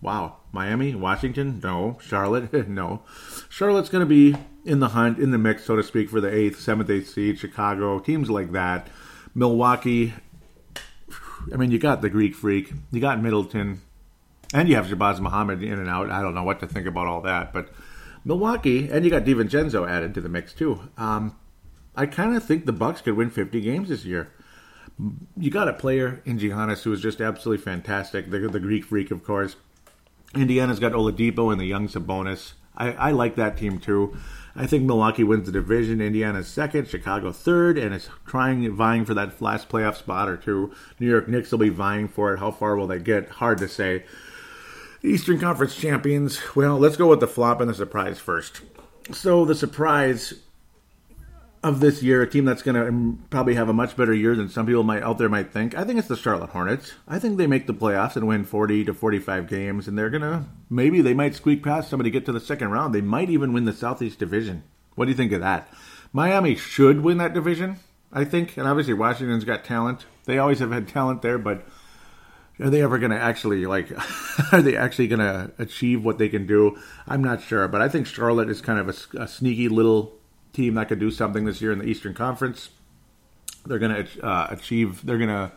Wow. 0.00 0.38
Miami, 0.50 0.94
Washington? 0.94 1.60
No. 1.62 1.98
Charlotte? 2.02 2.52
no. 2.68 3.02
Charlotte's 3.48 3.88
going 3.88 4.06
to 4.06 4.06
be 4.06 4.36
in 4.64 4.80
the 4.80 4.88
hunt, 4.88 5.18
in 5.18 5.30
the 5.30 5.38
mix, 5.38 5.64
so 5.64 5.76
to 5.76 5.82
speak, 5.82 6.10
for 6.10 6.20
the 6.20 6.32
eighth, 6.32 6.60
seventh, 6.60 6.90
eighth 6.90 7.08
seed. 7.08 7.38
Chicago, 7.38 7.98
teams 7.98 8.28
like 8.28 8.52
that. 8.52 8.88
Milwaukee. 9.34 10.14
I 11.52 11.56
mean, 11.56 11.70
you 11.70 11.78
got 11.78 12.02
the 12.02 12.10
Greek 12.10 12.34
Freak, 12.34 12.72
you 12.90 13.00
got 13.00 13.20
Middleton, 13.20 13.80
and 14.54 14.68
you 14.68 14.76
have 14.76 14.86
Shabazz 14.86 15.18
Muhammad 15.18 15.62
in 15.62 15.78
and 15.78 15.88
out. 15.88 16.10
I 16.10 16.22
don't 16.22 16.34
know 16.34 16.44
what 16.44 16.60
to 16.60 16.66
think 16.66 16.86
about 16.86 17.06
all 17.06 17.20
that, 17.22 17.52
but 17.52 17.70
Milwaukee, 18.24 18.88
and 18.88 19.04
you 19.04 19.10
got 19.10 19.24
DiVincenzo 19.24 19.88
added 19.88 20.14
to 20.14 20.20
the 20.20 20.28
mix 20.28 20.52
too. 20.52 20.88
Um, 20.96 21.36
I 21.96 22.06
kind 22.06 22.36
of 22.36 22.44
think 22.44 22.64
the 22.64 22.72
Bucks 22.72 23.00
could 23.00 23.16
win 23.16 23.30
50 23.30 23.60
games 23.60 23.88
this 23.88 24.04
year. 24.04 24.30
You 25.36 25.50
got 25.50 25.68
a 25.68 25.72
player 25.72 26.22
in 26.24 26.38
Giannis 26.38 26.82
who 26.82 26.92
is 26.92 27.00
just 27.00 27.20
absolutely 27.20 27.62
fantastic. 27.62 28.30
The, 28.30 28.38
the 28.40 28.60
Greek 28.60 28.84
Freak, 28.84 29.10
of 29.10 29.24
course. 29.24 29.56
Indiana's 30.34 30.78
got 30.78 30.92
Oladipo 30.92 31.50
and 31.50 31.60
the 31.60 31.66
young 31.66 31.88
Sabonis. 31.88 32.52
I, 32.76 32.92
I 32.92 33.10
like 33.10 33.36
that 33.36 33.56
team 33.56 33.78
too. 33.78 34.16
I 34.54 34.66
think 34.66 34.84
Milwaukee 34.84 35.24
wins 35.24 35.46
the 35.46 35.52
division. 35.52 36.00
Indiana's 36.00 36.48
second, 36.48 36.88
Chicago 36.88 37.32
third, 37.32 37.78
and 37.78 37.94
it's 37.94 38.10
trying 38.26 38.70
vying 38.74 39.04
for 39.04 39.14
that 39.14 39.40
last 39.40 39.68
playoff 39.68 39.96
spot 39.96 40.28
or 40.28 40.36
two. 40.36 40.72
New 41.00 41.08
York 41.08 41.28
Knicks 41.28 41.50
will 41.50 41.58
be 41.58 41.70
vying 41.70 42.08
for 42.08 42.34
it. 42.34 42.38
How 42.38 42.50
far 42.50 42.76
will 42.76 42.86
they 42.86 42.98
get? 42.98 43.28
Hard 43.30 43.58
to 43.58 43.68
say. 43.68 44.04
Eastern 45.02 45.40
Conference 45.40 45.74
champions. 45.74 46.40
Well, 46.54 46.78
let's 46.78 46.96
go 46.96 47.08
with 47.08 47.20
the 47.20 47.26
flop 47.26 47.60
and 47.60 47.70
the 47.70 47.74
surprise 47.74 48.18
first. 48.18 48.60
So 49.10 49.44
the 49.44 49.54
surprise, 49.54 50.34
of 51.62 51.80
this 51.80 52.02
year, 52.02 52.22
a 52.22 52.28
team 52.28 52.44
that's 52.44 52.62
going 52.62 52.74
to 52.74 53.22
probably 53.30 53.54
have 53.54 53.68
a 53.68 53.72
much 53.72 53.96
better 53.96 54.12
year 54.12 54.34
than 54.34 54.48
some 54.48 54.66
people 54.66 54.82
might 54.82 55.02
out 55.02 55.18
there 55.18 55.28
might 55.28 55.52
think. 55.52 55.76
I 55.76 55.84
think 55.84 55.98
it's 55.98 56.08
the 56.08 56.16
Charlotte 56.16 56.50
Hornets. 56.50 56.94
I 57.06 57.18
think 57.18 57.38
they 57.38 57.46
make 57.46 57.66
the 57.66 57.74
playoffs 57.74 58.16
and 58.16 58.26
win 58.26 58.44
40 58.44 58.84
to 58.86 58.94
45 58.94 59.48
games, 59.48 59.86
and 59.86 59.96
they're 59.96 60.10
going 60.10 60.22
to 60.22 60.44
maybe 60.68 61.00
they 61.00 61.14
might 61.14 61.34
squeak 61.34 61.62
past 61.62 61.88
somebody 61.88 62.10
get 62.10 62.26
to 62.26 62.32
the 62.32 62.40
second 62.40 62.70
round. 62.70 62.94
They 62.94 63.00
might 63.00 63.30
even 63.30 63.52
win 63.52 63.64
the 63.64 63.72
Southeast 63.72 64.18
Division. 64.18 64.64
What 64.96 65.04
do 65.04 65.12
you 65.12 65.16
think 65.16 65.32
of 65.32 65.40
that? 65.40 65.72
Miami 66.12 66.56
should 66.56 67.00
win 67.00 67.18
that 67.18 67.32
division, 67.32 67.78
I 68.12 68.24
think, 68.24 68.56
and 68.56 68.66
obviously 68.66 68.94
Washington's 68.94 69.44
got 69.44 69.64
talent. 69.64 70.04
They 70.24 70.38
always 70.38 70.58
have 70.58 70.72
had 70.72 70.88
talent 70.88 71.22
there, 71.22 71.38
but 71.38 71.66
are 72.60 72.70
they 72.70 72.82
ever 72.82 72.98
going 72.98 73.10
to 73.10 73.18
actually 73.18 73.66
like 73.66 73.90
are 74.52 74.62
they 74.62 74.76
actually 74.76 75.08
going 75.08 75.20
to 75.20 75.50
achieve 75.58 76.04
what 76.04 76.18
they 76.18 76.28
can 76.28 76.46
do 76.46 76.78
i'm 77.08 77.24
not 77.24 77.42
sure 77.42 77.66
but 77.66 77.80
i 77.80 77.88
think 77.88 78.06
charlotte 78.06 78.50
is 78.50 78.60
kind 78.60 78.78
of 78.78 78.88
a, 78.88 79.22
a, 79.22 79.26
sneaky 79.26 79.68
little 79.68 80.18
team 80.52 80.74
that 80.74 80.88
could 80.88 80.98
do 80.98 81.10
something 81.10 81.44
this 81.44 81.60
year 81.60 81.72
in 81.72 81.78
the 81.78 81.86
eastern 81.86 82.14
conference. 82.14 82.70
They're 83.64 83.78
going 83.78 84.04
to 84.04 84.26
uh, 84.26 84.48
achieve 84.50 85.04
they're 85.04 85.18
going 85.18 85.28
to 85.28 85.52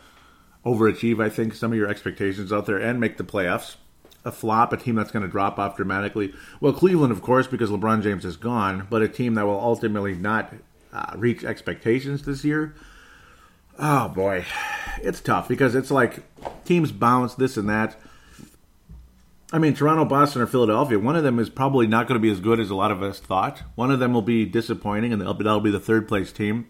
overachieve 0.65 1.23
i 1.23 1.29
think 1.29 1.53
some 1.53 1.71
of 1.71 1.77
your 1.77 1.87
expectations 1.87 2.51
out 2.51 2.65
there 2.65 2.77
and 2.77 2.99
make 2.99 3.17
the 3.17 3.23
playoffs. 3.23 3.75
A 4.23 4.31
flop 4.31 4.73
a 4.73 4.77
team 4.77 4.95
that's 4.95 5.11
going 5.11 5.23
to 5.23 5.31
drop 5.31 5.59
off 5.59 5.75
dramatically. 5.75 6.33
Well 6.59 6.73
cleveland 6.73 7.11
of 7.11 7.21
course 7.21 7.47
because 7.47 7.69
lebron 7.69 8.01
james 8.01 8.25
is 8.25 8.37
gone 8.37 8.87
but 8.89 9.01
a 9.01 9.07
team 9.07 9.35
that 9.35 9.45
will 9.45 9.59
ultimately 9.59 10.15
not 10.15 10.53
uh, 10.91 11.13
reach 11.15 11.43
expectations 11.43 12.23
this 12.23 12.43
year. 12.43 12.73
Oh 13.77 14.07
boy. 14.07 14.45
It's 15.01 15.19
tough 15.19 15.47
because 15.47 15.75
it's 15.75 15.91
like 15.91 16.23
teams 16.63 16.91
bounce 16.91 17.35
this 17.35 17.57
and 17.57 17.69
that. 17.69 17.95
I 19.55 19.57
mean, 19.57 19.73
Toronto, 19.73 20.03
Boston, 20.03 20.41
or 20.41 20.47
Philadelphia. 20.47 20.99
One 20.99 21.15
of 21.15 21.23
them 21.23 21.39
is 21.39 21.49
probably 21.49 21.87
not 21.87 22.09
going 22.09 22.19
to 22.19 22.21
be 22.21 22.29
as 22.29 22.41
good 22.41 22.59
as 22.59 22.69
a 22.69 22.75
lot 22.75 22.91
of 22.91 23.01
us 23.01 23.21
thought. 23.21 23.63
One 23.75 23.89
of 23.89 23.99
them 23.99 24.11
will 24.11 24.21
be 24.21 24.43
disappointing, 24.43 25.13
and 25.13 25.21
that'll 25.21 25.61
be 25.61 25.71
the 25.71 25.79
third 25.79 26.09
place 26.09 26.33
team. 26.33 26.67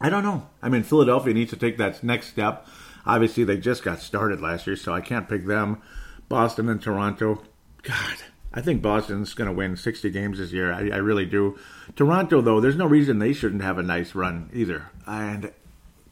I 0.00 0.10
don't 0.10 0.24
know. 0.24 0.48
I 0.60 0.70
mean, 0.70 0.82
Philadelphia 0.82 1.32
needs 1.32 1.50
to 1.50 1.56
take 1.56 1.78
that 1.78 2.02
next 2.02 2.30
step. 2.30 2.66
Obviously, 3.06 3.44
they 3.44 3.58
just 3.58 3.84
got 3.84 4.00
started 4.00 4.40
last 4.40 4.66
year, 4.66 4.74
so 4.74 4.92
I 4.92 5.00
can't 5.00 5.28
pick 5.28 5.46
them. 5.46 5.80
Boston 6.28 6.68
and 6.68 6.82
Toronto. 6.82 7.44
God, 7.84 8.16
I 8.52 8.60
think 8.60 8.82
Boston's 8.82 9.32
going 9.34 9.48
to 9.48 9.54
win 9.54 9.76
60 9.76 10.10
games 10.10 10.38
this 10.38 10.50
year. 10.50 10.72
I, 10.72 10.88
I, 10.88 10.96
really 10.96 11.26
do. 11.26 11.60
Toronto, 11.94 12.40
though, 12.40 12.60
there's 12.60 12.74
no 12.74 12.86
reason 12.86 13.20
they 13.20 13.32
shouldn't 13.32 13.62
have 13.62 13.78
a 13.78 13.84
nice 13.84 14.16
run 14.16 14.50
either. 14.52 14.90
And 15.06 15.52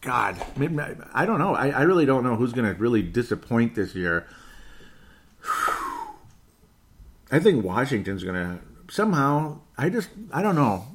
God, 0.00 0.40
maybe, 0.56 0.78
I 1.12 1.26
don't 1.26 1.40
know. 1.40 1.56
I, 1.56 1.70
I 1.70 1.82
really 1.82 2.06
don't 2.06 2.22
know 2.22 2.36
who's 2.36 2.52
going 2.52 2.72
to 2.72 2.80
really 2.80 3.02
disappoint 3.02 3.74
this 3.74 3.96
year. 3.96 4.28
I 7.30 7.38
think 7.38 7.64
Washington's 7.64 8.22
going 8.24 8.34
to 8.34 8.58
somehow. 8.92 9.58
I 9.76 9.88
just, 9.88 10.08
I 10.32 10.42
don't 10.42 10.54
know. 10.54 10.86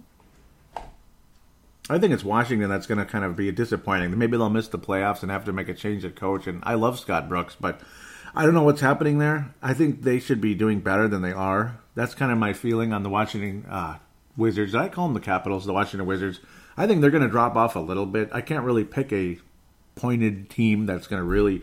I 1.89 1.97
think 1.97 2.13
it's 2.13 2.23
Washington 2.23 2.69
that's 2.69 2.87
going 2.87 2.99
to 2.99 3.05
kind 3.05 3.25
of 3.25 3.35
be 3.35 3.51
disappointing. 3.51 4.17
Maybe 4.17 4.37
they'll 4.37 4.49
miss 4.49 4.69
the 4.69 4.79
playoffs 4.79 5.23
and 5.23 5.31
have 5.31 5.45
to 5.45 5.53
make 5.53 5.67
a 5.67 5.73
change 5.73 6.05
at 6.05 6.15
coach. 6.15 6.47
And 6.47 6.63
I 6.63 6.75
love 6.75 6.99
Scott 6.99 7.27
Brooks, 7.27 7.57
but 7.59 7.81
I 8.33 8.45
don't 8.45 8.53
know 8.53 8.63
what's 8.63 8.81
happening 8.81 9.17
there. 9.17 9.53
I 9.61 9.73
think 9.73 10.03
they 10.03 10.19
should 10.19 10.39
be 10.39 10.55
doing 10.55 10.79
better 10.79 11.07
than 11.07 11.21
they 11.21 11.33
are. 11.33 11.79
That's 11.95 12.15
kind 12.15 12.31
of 12.31 12.37
my 12.37 12.53
feeling 12.53 12.93
on 12.93 13.03
the 13.03 13.09
Washington 13.09 13.65
uh, 13.69 13.97
Wizards. 14.37 14.73
I 14.73 14.87
call 14.87 15.07
them 15.07 15.15
the 15.15 15.19
Capitals, 15.19 15.65
the 15.65 15.73
Washington 15.73 16.07
Wizards. 16.07 16.39
I 16.77 16.87
think 16.87 17.01
they're 17.01 17.11
going 17.11 17.23
to 17.23 17.29
drop 17.29 17.57
off 17.57 17.75
a 17.75 17.79
little 17.79 18.05
bit. 18.05 18.29
I 18.31 18.39
can't 18.39 18.63
really 18.63 18.85
pick 18.85 19.11
a 19.11 19.39
pointed 19.95 20.49
team 20.49 20.85
that's 20.85 21.07
going 21.07 21.19
to 21.19 21.27
really 21.27 21.61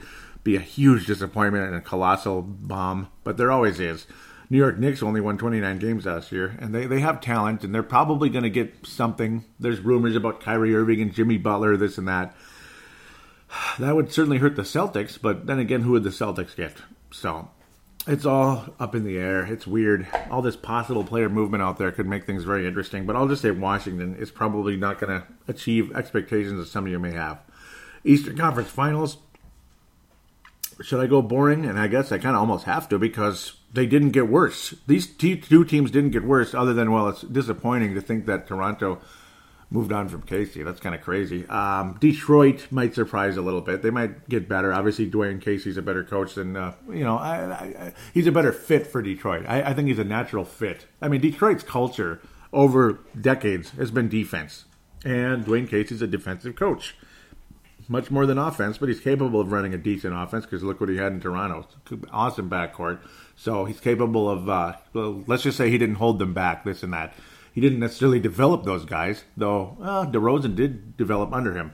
be 0.49 0.57
a 0.57 0.61
huge 0.61 1.07
disappointment 1.07 1.67
and 1.67 1.77
a 1.77 1.81
colossal 1.81 2.41
bomb, 2.41 3.09
but 3.23 3.37
there 3.37 3.53
always 3.53 3.79
is. 3.79 4.07
New 4.49 4.57
York 4.57 4.79
Knicks 4.79 5.03
only 5.03 5.21
won 5.21 5.37
29 5.37 5.79
games 5.79 6.07
last 6.07 6.33
year, 6.33 6.57
and 6.59 6.75
they, 6.75 6.87
they 6.87 7.01
have 7.01 7.21
talent, 7.21 7.65
and 7.65 7.75
they're 7.75 7.83
probably 7.83 8.31
going 8.31 8.45
to 8.45 8.51
get 8.51 8.87
something. 8.87 9.45
There's 9.61 9.81
rumors 9.81 10.17
about 10.17 10.41
Kyrie 10.41 10.75
Irving 10.75 11.03
and 11.03 11.13
Jimmy 11.13 11.37
Butler, 11.37 11.77
this 11.77 11.99
and 11.99 12.09
that. 12.09 12.35
That 13.79 13.95
would 13.95 14.13
certainly 14.13 14.39
hurt 14.39 14.57
the 14.57 14.63
Celtics, 14.63 15.21
but 15.21 15.47
then 15.47 15.59
again, 15.59 15.83
who 15.83 15.93
would 15.93 16.03
the 16.03 16.11
Celtics 16.11 16.57
get? 16.57 16.77
So 17.11 17.51
it's 18.07 18.25
all 18.25 18.75
up 18.81 18.95
in 18.95 19.05
the 19.05 19.19
air. 19.19 19.45
It's 19.45 19.67
weird. 19.67 20.07
All 20.31 20.43
this 20.43 20.57
possible 20.57 21.05
player 21.05 21.29
movement 21.29 21.63
out 21.63 21.79
there 21.79 21.93
could 21.93 22.07
make 22.07 22.25
things 22.25 22.45
very 22.45 22.67
interesting. 22.67 23.07
But 23.07 23.17
I'll 23.17 23.29
just 23.29 23.43
say 23.43 23.51
Washington 23.51 24.17
is 24.17 24.31
probably 24.31 24.77
not 24.77 24.99
going 24.99 25.21
to 25.21 25.27
achieve 25.47 25.95
expectations 25.95 26.59
that 26.59 26.69
some 26.69 26.87
of 26.87 26.91
you 26.91 26.99
may 26.99 27.13
have. 27.13 27.39
Eastern 28.05 28.37
Conference 28.37 28.71
Finals. 28.71 29.19
Should 30.81 31.01
I 31.01 31.07
go 31.07 31.23
boring? 31.23 31.65
And 31.65 31.79
I 31.79 31.89
guess 31.89 32.13
I 32.13 32.19
kind 32.19 32.37
of 32.37 32.41
almost 32.41 32.65
have 32.65 32.89
to 32.91 32.99
because 32.99 33.55
they 33.73 33.87
didn't 33.87 34.11
get 34.11 34.29
worse. 34.29 34.75
These 34.87 35.07
two 35.07 35.65
teams 35.65 35.91
didn't 35.91 36.11
get 36.11 36.25
worse, 36.25 36.55
other 36.55 36.73
than, 36.73 36.93
well, 36.93 37.09
it's 37.09 37.23
disappointing 37.23 37.95
to 37.95 38.01
think 38.01 38.27
that 38.27 38.47
Toronto 38.47 39.01
moved 39.71 39.93
on 39.93 40.09
from 40.09 40.23
Casey. 40.23 40.63
That's 40.63 40.81
kind 40.81 40.95
of 40.95 41.03
crazy. 41.03 41.47
Um, 41.49 41.97
Detroit 42.01 42.69
might 42.71 42.95
surprise 42.95 43.37
a 43.37 43.43
little 43.43 43.61
bit. 43.61 43.83
They 43.83 43.91
might 43.91 44.29
get 44.29 44.49
better. 44.49 44.73
Obviously, 44.73 45.11
Dwane 45.11 45.41
Casey's 45.41 45.77
a 45.77 45.83
better 45.83 46.05
coach 46.05 46.35
than 46.35 46.57
uh, 46.57 46.75
you 46.89 47.05
know. 47.05 47.19
I, 47.19 47.37
I, 47.37 47.65
I, 47.65 47.93
he's 48.15 48.27
a 48.27 48.33
better 48.33 48.53
fit 48.53 48.87
for 48.87 49.03
Detroit. 49.03 49.45
I, 49.47 49.75
think 49.75 49.89
he's 49.89 49.99
a 49.99 50.05
natural 50.05 50.45
fit. 50.45 50.87
I 51.03 51.09
mean, 51.09 51.21
Detroit's 51.21 51.63
culture 51.63 52.21
over 52.53 53.01
decades 53.21 53.71
has 53.71 53.91
been 53.91 54.09
defense, 54.09 54.65
and 55.05 55.45
Dwane 55.45 55.69
Casey's 55.69 56.03
a 56.03 56.07
defensive 56.07 56.57
coach. 56.57 56.97
Much 57.91 58.11
more 58.11 58.27
than 58.27 58.37
offense, 58.37 58.77
but 58.77 58.91
he's 58.91 59.01
capable 59.01 59.41
of 59.41 59.51
running 59.51 59.73
a 59.73 59.79
decent 59.79 60.15
offense 60.15 60.45
because 60.45 60.63
look 60.63 60.79
what 60.79 60.91
he 60.91 60.99
had 60.99 61.13
in 61.13 61.21
Toronto. 61.21 61.67
Awesome 62.13 62.51
backcourt. 62.51 63.01
So 63.35 63.65
he's 63.65 63.81
capable 63.81 64.29
of, 64.29 64.49
uh, 64.49 64.75
well, 64.93 65.25
let's 65.27 65.43
just 65.43 65.57
say 65.57 65.71
he 65.71 65.79
didn't 65.79 65.95
hold 65.97 66.19
them 66.19 66.35
back, 66.35 66.65
this 66.65 66.83
and 66.83 66.93
that. 66.93 67.15
He 67.53 67.63
didn't 67.63 67.81
necessarily 67.81 68.21
develop 68.21 68.65
those 68.65 68.85
guys, 68.85 69.25
though 69.37 69.79
uh, 69.81 70.07
DeRozan 70.07 70.55
did 70.55 70.97
develop 70.97 71.33
under 71.33 71.55
him. 71.55 71.73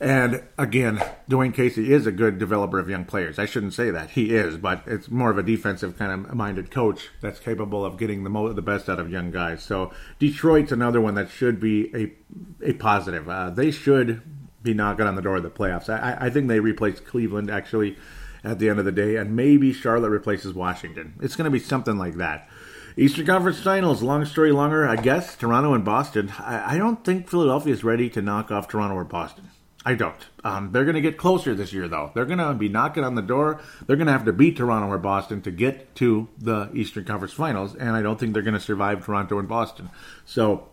And 0.00 0.42
again, 0.56 1.04
Dwane 1.28 1.52
Casey 1.52 1.92
is 1.92 2.06
a 2.06 2.12
good 2.12 2.38
developer 2.38 2.78
of 2.78 2.88
young 2.88 3.04
players. 3.04 3.38
I 3.38 3.44
shouldn't 3.44 3.74
say 3.74 3.90
that 3.90 4.12
he 4.12 4.34
is, 4.34 4.56
but 4.56 4.82
it's 4.86 5.10
more 5.10 5.30
of 5.30 5.36
a 5.36 5.42
defensive 5.42 5.98
kind 5.98 6.26
of 6.26 6.34
minded 6.34 6.70
coach 6.70 7.10
that's 7.20 7.38
capable 7.38 7.84
of 7.84 7.98
getting 7.98 8.24
the 8.24 8.30
mo- 8.30 8.54
the 8.54 8.62
best 8.62 8.88
out 8.88 8.98
of 8.98 9.10
young 9.10 9.30
guys. 9.30 9.62
So 9.62 9.92
Detroit's 10.18 10.72
another 10.72 11.02
one 11.02 11.16
that 11.16 11.28
should 11.28 11.60
be 11.60 11.94
a 11.94 12.70
a 12.70 12.72
positive. 12.72 13.28
Uh, 13.28 13.50
they 13.50 13.70
should 13.70 14.22
be 14.62 14.74
knocking 14.74 15.06
on 15.06 15.16
the 15.16 15.22
door 15.22 15.36
of 15.36 15.42
the 15.42 15.50
playoffs. 15.50 15.88
I, 15.88 16.26
I 16.26 16.30
think 16.30 16.48
they 16.48 16.60
replace 16.60 17.00
Cleveland 17.00 17.50
actually 17.50 17.96
at 18.42 18.58
the 18.58 18.68
end 18.68 18.78
of 18.78 18.84
the 18.84 18.92
day, 18.92 19.16
and 19.16 19.36
maybe 19.36 19.72
Charlotte 19.72 20.10
replaces 20.10 20.54
Washington. 20.54 21.14
It's 21.20 21.36
going 21.36 21.44
to 21.44 21.50
be 21.50 21.58
something 21.58 21.98
like 21.98 22.14
that. 22.14 22.48
Eastern 22.96 23.26
Conference 23.26 23.60
Finals, 23.60 24.02
long 24.02 24.24
story 24.24 24.52
longer, 24.52 24.86
I 24.86 24.96
guess. 24.96 25.36
Toronto 25.36 25.74
and 25.74 25.84
Boston. 25.84 26.32
I, 26.38 26.74
I 26.74 26.78
don't 26.78 27.04
think 27.04 27.28
Philadelphia 27.28 27.72
is 27.72 27.84
ready 27.84 28.10
to 28.10 28.22
knock 28.22 28.50
off 28.50 28.68
Toronto 28.68 28.96
or 28.96 29.04
Boston. 29.04 29.50
I 29.84 29.94
don't. 29.94 30.26
Um, 30.44 30.72
they're 30.72 30.84
going 30.84 30.96
to 30.96 31.00
get 31.00 31.16
closer 31.16 31.54
this 31.54 31.72
year, 31.72 31.88
though. 31.88 32.10
They're 32.14 32.26
going 32.26 32.38
to 32.38 32.52
be 32.52 32.68
knocking 32.68 33.04
on 33.04 33.14
the 33.14 33.22
door. 33.22 33.60
They're 33.86 33.96
going 33.96 34.08
to 34.08 34.12
have 34.12 34.26
to 34.26 34.32
beat 34.32 34.56
Toronto 34.56 34.88
or 34.88 34.98
Boston 34.98 35.40
to 35.42 35.50
get 35.50 35.94
to 35.96 36.28
the 36.38 36.70
Eastern 36.74 37.04
Conference 37.04 37.32
Finals, 37.32 37.74
and 37.74 37.90
I 37.90 38.02
don't 38.02 38.20
think 38.20 38.34
they're 38.34 38.42
going 38.42 38.54
to 38.54 38.60
survive 38.60 39.04
Toronto 39.04 39.38
and 39.38 39.48
Boston. 39.48 39.88
So, 40.26 40.68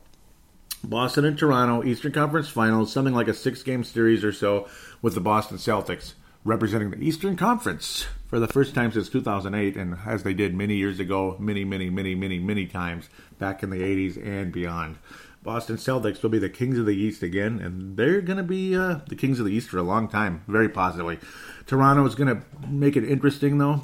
Boston 0.84 1.26
and 1.26 1.38
Toronto, 1.38 1.84
Eastern 1.84 2.12
Conference 2.12 2.50
Finals, 2.50 2.92
something 2.92 3.14
like 3.14 3.28
a 3.28 3.34
six 3.34 3.64
game 3.64 3.84
series 3.84 4.24
or 4.24 4.32
so 4.32 4.68
with 5.02 5.16
the 5.16 5.22
Boston 5.22 5.58
Celtics 5.58 6.14
representing 6.48 6.92
the 6.92 7.06
Eastern 7.06 7.36
Conference 7.36 8.08
for 8.28 8.40
the 8.40 8.48
first 8.48 8.74
time 8.74 8.92
since 8.92 9.10
2008, 9.10 9.76
and 9.76 9.98
as 10.06 10.24
they 10.24 10.34
did 10.34 10.56
many 10.56 10.76
years 10.76 11.00
ago, 11.00 11.36
many, 11.40 11.66
many, 11.66 11.90
many, 11.90 12.16
many, 12.16 12.40
many 12.40 12.66
times 12.66 13.10
back 13.38 13.64
in 13.64 13.70
the 13.70 13.82
80s 13.82 14.18
and 14.26 14.52
beyond. 14.52 14.98
Boston 15.44 15.76
Celtics 15.76 16.24
will 16.24 16.30
be 16.30 16.40
the 16.40 16.50
kings 16.50 16.78
of 16.78 16.86
the 16.86 16.96
East 16.96 17.22
again, 17.22 17.60
and 17.60 17.98
they're 17.98 18.22
going 18.22 18.38
to 18.38 18.44
be 18.44 18.76
uh, 18.76 19.00
the 19.08 19.16
kings 19.16 19.40
of 19.40 19.46
the 19.46 19.52
East 19.52 19.70
for 19.70 19.78
a 19.78 19.84
long 19.84 20.08
time, 20.08 20.44
very 20.48 20.70
positively. 20.70 21.20
Toronto 21.66 22.06
is 22.06 22.16
going 22.16 22.36
to 22.36 22.44
make 22.68 22.96
it 22.96 23.04
interesting, 23.04 23.58
though. 23.58 23.82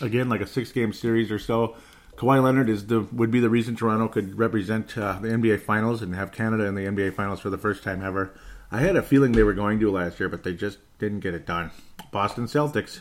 Again, 0.00 0.28
like 0.28 0.40
a 0.40 0.46
six-game 0.46 0.92
series 0.92 1.30
or 1.30 1.38
so. 1.38 1.76
Kawhi 2.16 2.42
Leonard 2.42 2.68
is 2.68 2.86
the 2.86 3.00
would 3.00 3.30
be 3.30 3.40
the 3.40 3.50
reason 3.50 3.74
Toronto 3.74 4.08
could 4.08 4.38
represent 4.38 4.96
uh, 4.96 5.18
the 5.20 5.28
NBA 5.28 5.60
Finals 5.60 6.00
and 6.00 6.14
have 6.14 6.32
Canada 6.32 6.64
in 6.64 6.74
the 6.74 6.82
NBA 6.84 7.14
Finals 7.14 7.40
for 7.40 7.50
the 7.50 7.58
first 7.58 7.82
time 7.82 8.04
ever. 8.04 8.32
I 8.70 8.80
had 8.80 8.96
a 8.96 9.02
feeling 9.02 9.32
they 9.32 9.42
were 9.42 9.54
going 9.54 9.80
to 9.80 9.90
last 9.90 10.18
year, 10.18 10.28
but 10.28 10.42
they 10.42 10.54
just 10.54 10.78
didn't 10.98 11.20
get 11.20 11.34
it 11.34 11.46
done. 11.46 11.70
Boston 12.10 12.46
Celtics 12.46 13.00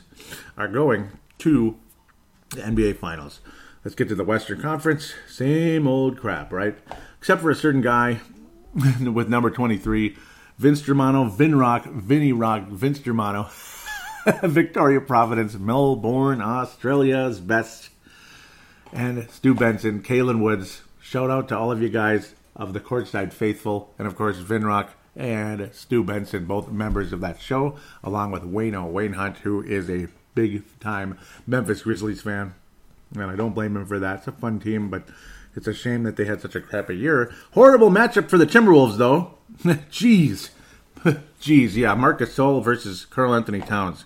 are 0.57 0.67
going 0.67 1.11
to 1.39 1.77
the 2.49 2.61
NBA 2.61 2.97
Finals. 2.97 3.39
Let's 3.83 3.95
get 3.95 4.07
to 4.09 4.15
the 4.15 4.23
Western 4.23 4.61
Conference. 4.61 5.13
Same 5.27 5.87
old 5.87 6.19
crap, 6.19 6.53
right? 6.53 6.77
Except 7.19 7.41
for 7.41 7.49
a 7.49 7.55
certain 7.55 7.81
guy 7.81 8.21
with 8.73 9.29
number 9.29 9.49
23, 9.49 10.17
Vince 10.57 10.81
Germano, 10.81 11.29
Vinrock, 11.29 11.91
Vinny 11.91 12.31
Rock, 12.31 12.67
Vince 12.67 12.99
Germano, 12.99 13.49
Victoria 14.43 15.01
Providence, 15.01 15.55
Melbourne, 15.55 16.41
Australia's 16.41 17.39
best, 17.39 17.89
and 18.93 19.29
Stu 19.29 19.53
Benson, 19.53 20.01
Kalen 20.01 20.39
Woods. 20.41 20.81
Shout 21.01 21.29
out 21.29 21.47
to 21.49 21.57
all 21.57 21.71
of 21.71 21.81
you 21.81 21.89
guys 21.89 22.35
of 22.55 22.73
the 22.73 22.79
Courtside 22.79 23.33
Faithful, 23.33 23.93
and 23.97 24.07
of 24.07 24.15
course, 24.15 24.37
Vinrock 24.37 24.89
and 25.15 25.69
Stu 25.73 26.03
Benson, 26.03 26.45
both 26.45 26.71
members 26.71 27.11
of 27.11 27.19
that 27.21 27.41
show, 27.41 27.77
along 28.03 28.31
with 28.31 28.43
Wayno, 28.43 28.89
Wayne 28.89 29.13
Hunt, 29.13 29.37
who 29.39 29.61
is 29.63 29.89
a 29.89 30.07
big 30.35 30.63
time 30.79 31.17
Memphis 31.45 31.81
Grizzlies 31.83 32.21
fan. 32.21 32.53
And 33.13 33.23
I 33.29 33.35
don't 33.35 33.53
blame 33.53 33.75
him 33.75 33.85
for 33.85 33.99
that. 33.99 34.19
It's 34.19 34.27
a 34.27 34.31
fun 34.31 34.59
team, 34.59 34.89
but 34.89 35.03
It's 35.55 35.67
a 35.67 35.73
shame 35.73 36.01
that 36.03 36.15
they 36.15 36.25
had 36.25 36.41
such 36.41 36.55
a 36.55 36.61
crappy 36.61 36.97
year. 36.97 37.31
Horrible 37.51 37.91
matchup 37.91 38.27
for 38.27 38.39
the 38.39 38.45
Timberwolves, 38.47 38.97
though. 38.97 39.35
Jeez. 39.63 40.49
Jeez, 41.39 41.75
yeah. 41.75 41.93
Marcus 41.93 42.35
Gasol 42.35 42.63
versus 42.63 43.05
Karl-Anthony 43.05 43.61
Towns. 43.61 44.05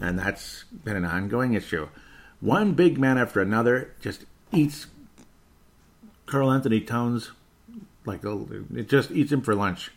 And 0.00 0.18
that's 0.18 0.64
been 0.64 0.96
an 0.96 1.04
ongoing 1.04 1.54
issue. 1.54 1.88
One 2.40 2.72
big 2.72 2.98
man 2.98 3.18
after 3.18 3.40
another 3.40 3.94
just 4.00 4.24
eats 4.52 4.86
Karl-Anthony 6.26 6.80
Towns 6.80 7.32
like 8.04 8.20
it 8.24 8.88
just 8.88 9.10
eats 9.10 9.32
him 9.32 9.42
for 9.42 9.54
lunch. 9.54 9.90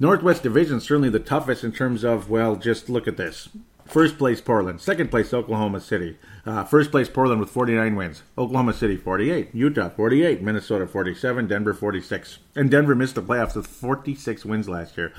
Northwest 0.00 0.42
Division 0.42 0.80
certainly 0.80 1.08
the 1.08 1.20
toughest 1.20 1.62
in 1.62 1.72
terms 1.72 2.04
of 2.04 2.28
well, 2.28 2.56
just 2.56 2.88
look 2.88 3.06
at 3.06 3.16
this. 3.16 3.48
First 3.86 4.16
place 4.16 4.40
Portland, 4.40 4.80
second 4.80 5.10
place 5.10 5.34
Oklahoma 5.34 5.78
City, 5.78 6.16
uh, 6.46 6.64
first 6.64 6.90
place 6.90 7.08
Portland 7.08 7.38
with 7.38 7.50
49 7.50 7.94
wins, 7.96 8.22
Oklahoma 8.36 8.72
City 8.72 8.96
48, 8.96 9.54
Utah 9.54 9.90
48, 9.90 10.42
Minnesota 10.42 10.86
47, 10.86 11.46
Denver 11.46 11.74
46, 11.74 12.38
and 12.56 12.70
Denver 12.70 12.94
missed 12.94 13.14
the 13.14 13.22
playoffs 13.22 13.54
with 13.54 13.66
46 13.66 14.46
wins 14.46 14.70
last 14.70 14.96
year. 14.96 15.12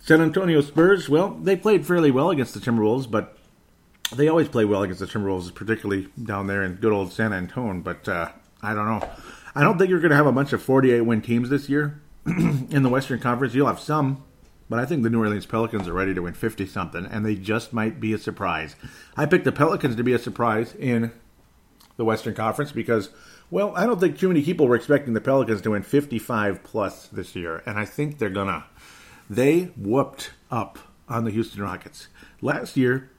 San 0.00 0.20
Antonio 0.20 0.60
Spurs, 0.62 1.08
well, 1.08 1.30
they 1.30 1.54
played 1.54 1.86
fairly 1.86 2.10
well 2.10 2.30
against 2.30 2.54
the 2.54 2.60
Timberwolves, 2.60 3.08
but 3.08 3.38
they 4.16 4.28
always 4.28 4.48
play 4.48 4.64
well 4.64 4.82
against 4.82 5.00
the 5.00 5.06
Timberwolves, 5.06 5.54
particularly 5.54 6.08
down 6.22 6.46
there 6.46 6.62
in 6.62 6.74
good 6.74 6.92
old 6.92 7.12
San 7.12 7.32
Antonio. 7.32 7.82
But 7.82 8.08
uh, 8.08 8.30
I 8.62 8.74
don't 8.74 8.86
know. 8.86 9.08
I 9.54 9.62
don't 9.62 9.78
think 9.78 9.90
you're 9.90 10.00
going 10.00 10.10
to 10.10 10.16
have 10.16 10.26
a 10.26 10.32
bunch 10.32 10.52
of 10.52 10.62
48 10.62 11.02
win 11.02 11.20
teams 11.20 11.50
this 11.50 11.68
year 11.68 12.00
in 12.26 12.82
the 12.82 12.88
Western 12.88 13.20
Conference. 13.20 13.54
You'll 13.54 13.66
have 13.66 13.80
some, 13.80 14.24
but 14.68 14.78
I 14.78 14.86
think 14.86 15.02
the 15.02 15.10
New 15.10 15.20
Orleans 15.20 15.46
Pelicans 15.46 15.88
are 15.88 15.92
ready 15.92 16.14
to 16.14 16.22
win 16.22 16.34
50 16.34 16.66
something, 16.66 17.04
and 17.04 17.24
they 17.26 17.34
just 17.34 17.72
might 17.72 18.00
be 18.00 18.12
a 18.12 18.18
surprise. 18.18 18.76
I 19.16 19.26
picked 19.26 19.44
the 19.44 19.52
Pelicans 19.52 19.96
to 19.96 20.04
be 20.04 20.14
a 20.14 20.18
surprise 20.18 20.74
in 20.74 21.12
the 21.96 22.04
Western 22.04 22.34
Conference 22.34 22.72
because, 22.72 23.10
well, 23.50 23.74
I 23.76 23.84
don't 23.84 24.00
think 24.00 24.18
too 24.18 24.28
many 24.28 24.42
people 24.42 24.66
were 24.66 24.76
expecting 24.76 25.12
the 25.12 25.20
Pelicans 25.20 25.60
to 25.62 25.70
win 25.72 25.82
55 25.82 26.62
plus 26.64 27.08
this 27.08 27.36
year, 27.36 27.62
and 27.66 27.78
I 27.78 27.84
think 27.84 28.18
they're 28.18 28.30
going 28.30 28.48
to. 28.48 28.64
They 29.28 29.64
whooped 29.76 30.30
up 30.50 30.78
on 31.08 31.24
the 31.24 31.30
Houston 31.30 31.62
Rockets. 31.62 32.08
Last 32.40 32.76
year, 32.76 33.10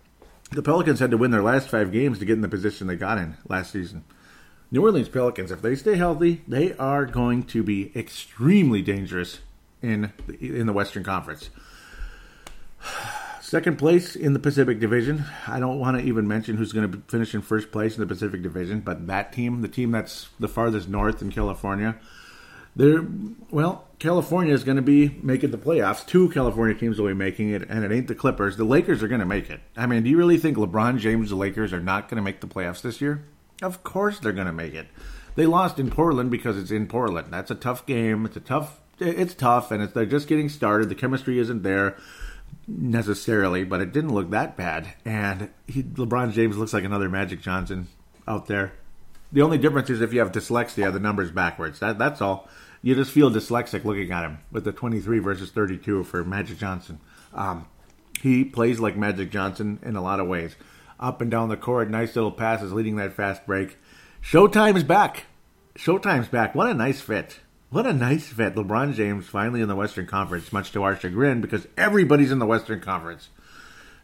the 0.55 0.61
Pelicans 0.61 0.99
had 0.99 1.11
to 1.11 1.17
win 1.17 1.31
their 1.31 1.41
last 1.41 1.69
five 1.69 1.91
games 1.91 2.19
to 2.19 2.25
get 2.25 2.33
in 2.33 2.41
the 2.41 2.47
position 2.47 2.87
they 2.87 2.95
got 2.95 3.17
in 3.17 3.37
last 3.47 3.71
season. 3.71 4.03
New 4.71 4.81
Orleans 4.81 5.09
Pelicans, 5.09 5.51
if 5.51 5.61
they 5.61 5.75
stay 5.75 5.95
healthy, 5.95 6.41
they 6.47 6.73
are 6.77 7.05
going 7.05 7.43
to 7.43 7.61
be 7.61 7.91
extremely 7.95 8.81
dangerous 8.81 9.39
in 9.81 10.11
the, 10.25 10.59
in 10.59 10.65
the 10.65 10.73
Western 10.73 11.03
Conference. 11.03 11.49
Second 13.41 13.77
place 13.77 14.15
in 14.15 14.33
the 14.33 14.39
Pacific 14.39 14.79
Division. 14.79 15.25
I 15.47 15.59
don't 15.59 15.77
want 15.77 15.99
to 15.99 16.03
even 16.03 16.27
mention 16.27 16.57
who's 16.57 16.73
going 16.73 16.91
to 16.91 17.03
finish 17.07 17.35
in 17.35 17.43
first 17.43 17.71
place 17.71 17.95
in 17.95 18.01
the 18.01 18.07
Pacific 18.07 18.41
Division, 18.41 18.79
but 18.79 19.05
that 19.05 19.31
team, 19.31 19.61
the 19.61 19.67
team 19.67 19.91
that's 19.91 20.29
the 20.39 20.47
farthest 20.47 20.89
north 20.89 21.21
in 21.21 21.31
California, 21.31 21.95
well, 22.75 23.87
California 23.99 24.53
is 24.53 24.63
going 24.63 24.77
to 24.77 24.81
be 24.81 25.19
making 25.21 25.51
the 25.51 25.57
playoffs. 25.57 26.05
Two 26.05 26.29
California 26.29 26.75
teams 26.75 26.99
will 26.99 27.07
be 27.07 27.13
making 27.13 27.49
it, 27.49 27.63
and 27.69 27.83
it 27.83 27.91
ain't 27.91 28.07
the 28.07 28.15
Clippers. 28.15 28.57
The 28.57 28.63
Lakers 28.63 29.03
are 29.03 29.07
going 29.07 29.19
to 29.19 29.25
make 29.25 29.49
it. 29.49 29.61
I 29.77 29.85
mean, 29.85 30.03
do 30.03 30.09
you 30.09 30.17
really 30.17 30.37
think 30.37 30.57
LeBron 30.57 30.99
James, 30.99 31.29
the 31.29 31.35
Lakers, 31.35 31.71
are 31.71 31.79
not 31.79 32.09
going 32.09 32.17
to 32.17 32.23
make 32.23 32.41
the 32.41 32.47
playoffs 32.47 32.81
this 32.81 32.99
year? 32.99 33.23
Of 33.61 33.83
course 33.83 34.19
they're 34.19 34.31
going 34.31 34.47
to 34.47 34.53
make 34.53 34.73
it. 34.73 34.87
They 35.35 35.45
lost 35.45 35.79
in 35.79 35.89
Portland 35.89 36.31
because 36.31 36.57
it's 36.57 36.71
in 36.71 36.87
Portland. 36.87 37.27
That's 37.31 37.51
a 37.51 37.55
tough 37.55 37.85
game. 37.85 38.25
It's 38.25 38.37
a 38.37 38.41
tough. 38.41 38.79
It's 38.99 39.33
tough, 39.33 39.71
and 39.71 39.81
it's, 39.81 39.93
they're 39.93 40.05
just 40.05 40.27
getting 40.27 40.49
started. 40.49 40.89
The 40.89 40.95
chemistry 40.95 41.39
isn't 41.39 41.63
there 41.63 41.97
necessarily, 42.67 43.63
but 43.63 43.81
it 43.81 43.91
didn't 43.91 44.13
look 44.13 44.29
that 44.31 44.55
bad. 44.55 44.93
And 45.05 45.49
he, 45.67 45.83
LeBron 45.83 46.33
James 46.33 46.57
looks 46.57 46.73
like 46.73 46.83
another 46.83 47.09
Magic 47.09 47.41
Johnson 47.41 47.87
out 48.27 48.47
there. 48.47 48.73
The 49.31 49.41
only 49.41 49.57
difference 49.57 49.89
is 49.89 50.01
if 50.01 50.13
you 50.13 50.19
have 50.19 50.31
dyslexia, 50.31 50.93
the 50.93 50.99
numbers 50.99 51.31
backwards. 51.31 51.79
That, 51.79 51.97
that's 51.97 52.21
all. 52.21 52.47
You 52.83 52.93
just 52.93 53.11
feel 53.11 53.31
dyslexic 53.31 53.85
looking 53.85 54.11
at 54.11 54.25
him 54.25 54.39
with 54.51 54.65
the 54.65 54.73
23 54.73 55.19
versus 55.19 55.49
32 55.49 56.03
for 56.03 56.23
Magic 56.23 56.59
Johnson. 56.59 56.99
Um, 57.33 57.65
he 58.21 58.43
plays 58.43 58.79
like 58.79 58.97
Magic 58.97 59.31
Johnson 59.31 59.79
in 59.81 59.95
a 59.95 60.01
lot 60.01 60.19
of 60.19 60.27
ways 60.27 60.55
up 60.99 61.21
and 61.21 61.31
down 61.31 61.49
the 61.49 61.57
court. 61.57 61.89
Nice 61.89 62.15
little 62.15 62.31
passes 62.31 62.73
leading 62.73 62.97
that 62.97 63.13
fast 63.13 63.45
break. 63.45 63.77
Showtime's 64.21 64.83
back. 64.83 65.25
Showtime's 65.75 66.27
back. 66.27 66.53
What 66.55 66.67
a 66.67 66.73
nice 66.73 67.01
fit. 67.01 67.39
What 67.69 67.87
a 67.87 67.93
nice 67.93 68.27
fit. 68.27 68.55
LeBron 68.55 68.93
James 68.93 69.27
finally 69.27 69.61
in 69.61 69.67
the 69.67 69.75
Western 69.75 70.05
Conference, 70.05 70.53
much 70.53 70.71
to 70.73 70.83
our 70.83 70.95
chagrin, 70.95 71.41
because 71.41 71.67
everybody's 71.75 72.31
in 72.31 72.39
the 72.39 72.45
Western 72.45 72.79
Conference. 72.79 73.29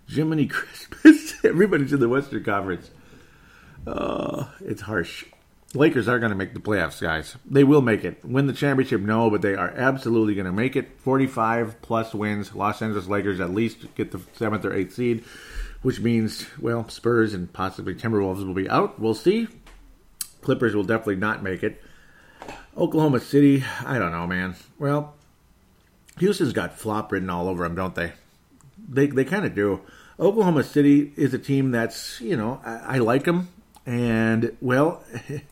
Jiminy 0.07 0.47
Christmas. 0.47 1.35
everybody's 1.43 1.93
in 1.93 1.99
the 1.99 2.09
Western 2.09 2.43
Conference. 2.43 2.89
Oh, 3.85 4.51
it's 4.61 4.81
harsh. 4.81 5.25
Lakers 5.75 6.07
are 6.07 6.17
going 6.17 6.31
to 6.31 6.35
make 6.35 6.55
the 6.55 6.59
playoffs, 6.59 6.99
guys. 6.99 7.35
They 7.45 7.63
will 7.63 7.81
make 7.81 8.03
it. 8.03 8.25
Win 8.25 8.47
the 8.47 8.53
championship, 8.53 9.01
no, 9.01 9.29
but 9.29 9.43
they 9.43 9.53
are 9.53 9.69
absolutely 9.69 10.33
going 10.33 10.47
to 10.47 10.51
make 10.51 10.75
it. 10.75 10.99
45 10.99 11.81
plus 11.81 12.13
wins. 12.13 12.55
Los 12.55 12.81
Angeles 12.81 13.07
Lakers 13.07 13.39
at 13.39 13.53
least 13.53 13.93
get 13.93 14.11
the 14.11 14.21
seventh 14.33 14.65
or 14.65 14.73
eighth 14.73 14.95
seed 14.95 15.23
which 15.81 15.99
means, 15.99 16.45
well, 16.59 16.87
Spurs 16.89 17.33
and 17.33 17.51
possibly 17.51 17.95
Timberwolves 17.95 18.45
will 18.45 18.53
be 18.53 18.69
out. 18.69 18.99
We'll 18.99 19.13
see. 19.13 19.47
Clippers 20.41 20.75
will 20.75 20.83
definitely 20.83 21.15
not 21.17 21.43
make 21.43 21.63
it. 21.63 21.81
Oklahoma 22.77 23.19
City, 23.19 23.63
I 23.85 23.97
don't 23.97 24.11
know, 24.11 24.27
man. 24.27 24.55
Well, 24.77 25.15
Houston's 26.19 26.53
got 26.53 26.77
flop 26.77 27.11
written 27.11 27.29
all 27.29 27.47
over 27.47 27.63
them, 27.63 27.75
don't 27.75 27.95
they? 27.95 28.13
They 28.87 29.07
they 29.07 29.25
kind 29.25 29.45
of 29.45 29.53
do. 29.53 29.81
Oklahoma 30.19 30.63
City 30.63 31.13
is 31.15 31.33
a 31.33 31.39
team 31.39 31.71
that's 31.71 32.21
you 32.21 32.37
know 32.37 32.61
I, 32.63 32.95
I 32.95 32.97
like 32.99 33.25
them, 33.25 33.49
and 33.85 34.55
well, 34.61 35.03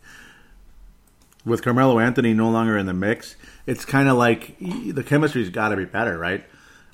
with 1.47 1.63
Carmelo 1.63 1.99
Anthony 1.99 2.33
no 2.33 2.49
longer 2.49 2.77
in 2.77 2.85
the 2.85 2.93
mix, 2.93 3.35
it's 3.65 3.85
kind 3.85 4.09
of 4.09 4.17
like 4.17 4.57
the 4.59 5.03
chemistry's 5.03 5.49
got 5.49 5.69
to 5.69 5.77
be 5.77 5.85
better, 5.85 6.17
right? 6.17 6.43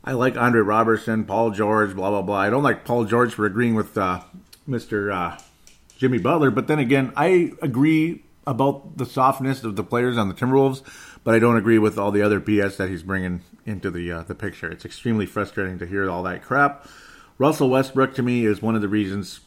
I 0.03 0.13
like 0.13 0.37
Andre 0.37 0.61
Roberson, 0.61 1.25
Paul 1.25 1.51
George, 1.51 1.95
blah 1.95 2.09
blah 2.09 2.21
blah. 2.21 2.37
I 2.37 2.49
don't 2.49 2.63
like 2.63 2.85
Paul 2.85 3.05
George 3.05 3.33
for 3.33 3.45
agreeing 3.45 3.75
with 3.75 3.97
uh, 3.97 4.21
Mr. 4.67 5.13
Uh, 5.13 5.39
Jimmy 5.97 6.17
Butler, 6.17 6.51
but 6.51 6.67
then 6.67 6.79
again, 6.79 7.11
I 7.15 7.53
agree 7.61 8.23
about 8.45 8.97
the 8.97 9.05
softness 9.05 9.63
of 9.63 9.75
the 9.75 9.83
players 9.83 10.17
on 10.17 10.27
the 10.27 10.35
Timberwolves, 10.35 10.81
but 11.23 11.33
I 11.33 11.39
don't 11.39 11.55
agree 11.57 11.79
with 11.79 11.97
all 11.97 12.11
the 12.11 12.21
other 12.21 12.41
BS 12.41 12.77
that 12.77 12.89
he's 12.89 13.03
bringing 13.03 13.41
into 13.65 13.89
the 13.89 14.11
uh, 14.11 14.23
the 14.23 14.35
picture. 14.35 14.69
It's 14.69 14.85
extremely 14.85 15.25
frustrating 15.25 15.79
to 15.79 15.85
hear 15.85 16.09
all 16.09 16.23
that 16.23 16.43
crap. 16.43 16.85
Russell 17.37 17.69
Westbrook 17.69 18.13
to 18.15 18.21
me 18.21 18.45
is 18.45 18.61
one 18.61 18.75
of 18.75 18.81
the 18.81 18.87
reasons. 18.87 19.39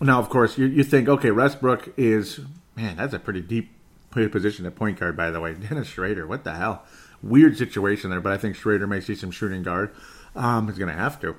Now, 0.00 0.18
of 0.18 0.28
course, 0.28 0.58
you, 0.58 0.66
you 0.66 0.84
think 0.84 1.08
okay, 1.08 1.30
Westbrook 1.30 1.94
is 1.96 2.40
man, 2.76 2.96
that's 2.96 3.14
a 3.14 3.18
pretty 3.18 3.40
deep 3.40 3.70
position 4.12 4.66
at 4.66 4.76
point 4.76 5.00
guard. 5.00 5.16
By 5.16 5.30
the 5.30 5.40
way, 5.40 5.54
Dennis 5.68 5.88
Schroeder, 5.88 6.26
what 6.26 6.44
the 6.44 6.54
hell? 6.54 6.84
weird 7.22 7.56
situation 7.56 8.10
there, 8.10 8.20
but 8.20 8.32
I 8.32 8.36
think 8.36 8.56
Schroeder 8.56 8.86
may 8.86 9.00
see 9.00 9.14
some 9.14 9.30
shooting 9.30 9.62
guard. 9.62 9.94
Um, 10.34 10.66
he's 10.68 10.78
going 10.78 10.92
to 10.92 10.98
have 10.98 11.20
to. 11.20 11.36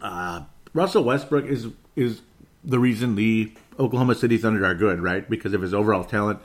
Uh, 0.00 0.42
Russell 0.72 1.04
Westbrook 1.04 1.46
is 1.46 1.68
is 1.96 2.22
the 2.64 2.78
reason 2.78 3.14
the 3.14 3.52
Oklahoma 3.78 4.14
City 4.14 4.38
Thunder 4.38 4.64
are 4.64 4.74
good, 4.74 5.00
right? 5.00 5.28
Because 5.28 5.52
of 5.52 5.62
his 5.62 5.74
overall 5.74 6.04
talent. 6.04 6.40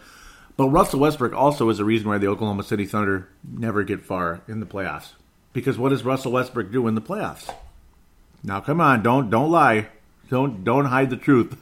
But 0.57 0.69
Russell 0.69 0.99
Westbrook 0.99 1.33
also 1.33 1.69
is 1.69 1.77
the 1.77 1.85
reason 1.85 2.09
why 2.09 2.17
the 2.17 2.27
Oklahoma 2.27 2.63
City 2.63 2.85
Thunder 2.85 3.29
never 3.49 3.83
get 3.83 4.01
far 4.01 4.41
in 4.47 4.59
the 4.59 4.65
playoffs. 4.65 5.13
Because 5.53 5.77
what 5.77 5.89
does 5.89 6.03
Russell 6.03 6.33
Westbrook 6.33 6.71
do 6.71 6.87
in 6.87 6.95
the 6.95 7.01
playoffs? 7.01 7.53
Now, 8.43 8.59
come 8.59 8.81
on, 8.81 9.01
don't 9.01 9.29
don't 9.29 9.51
lie, 9.51 9.87
don't 10.29 10.63
don't 10.63 10.85
hide 10.85 11.09
the 11.09 11.17
truth. 11.17 11.57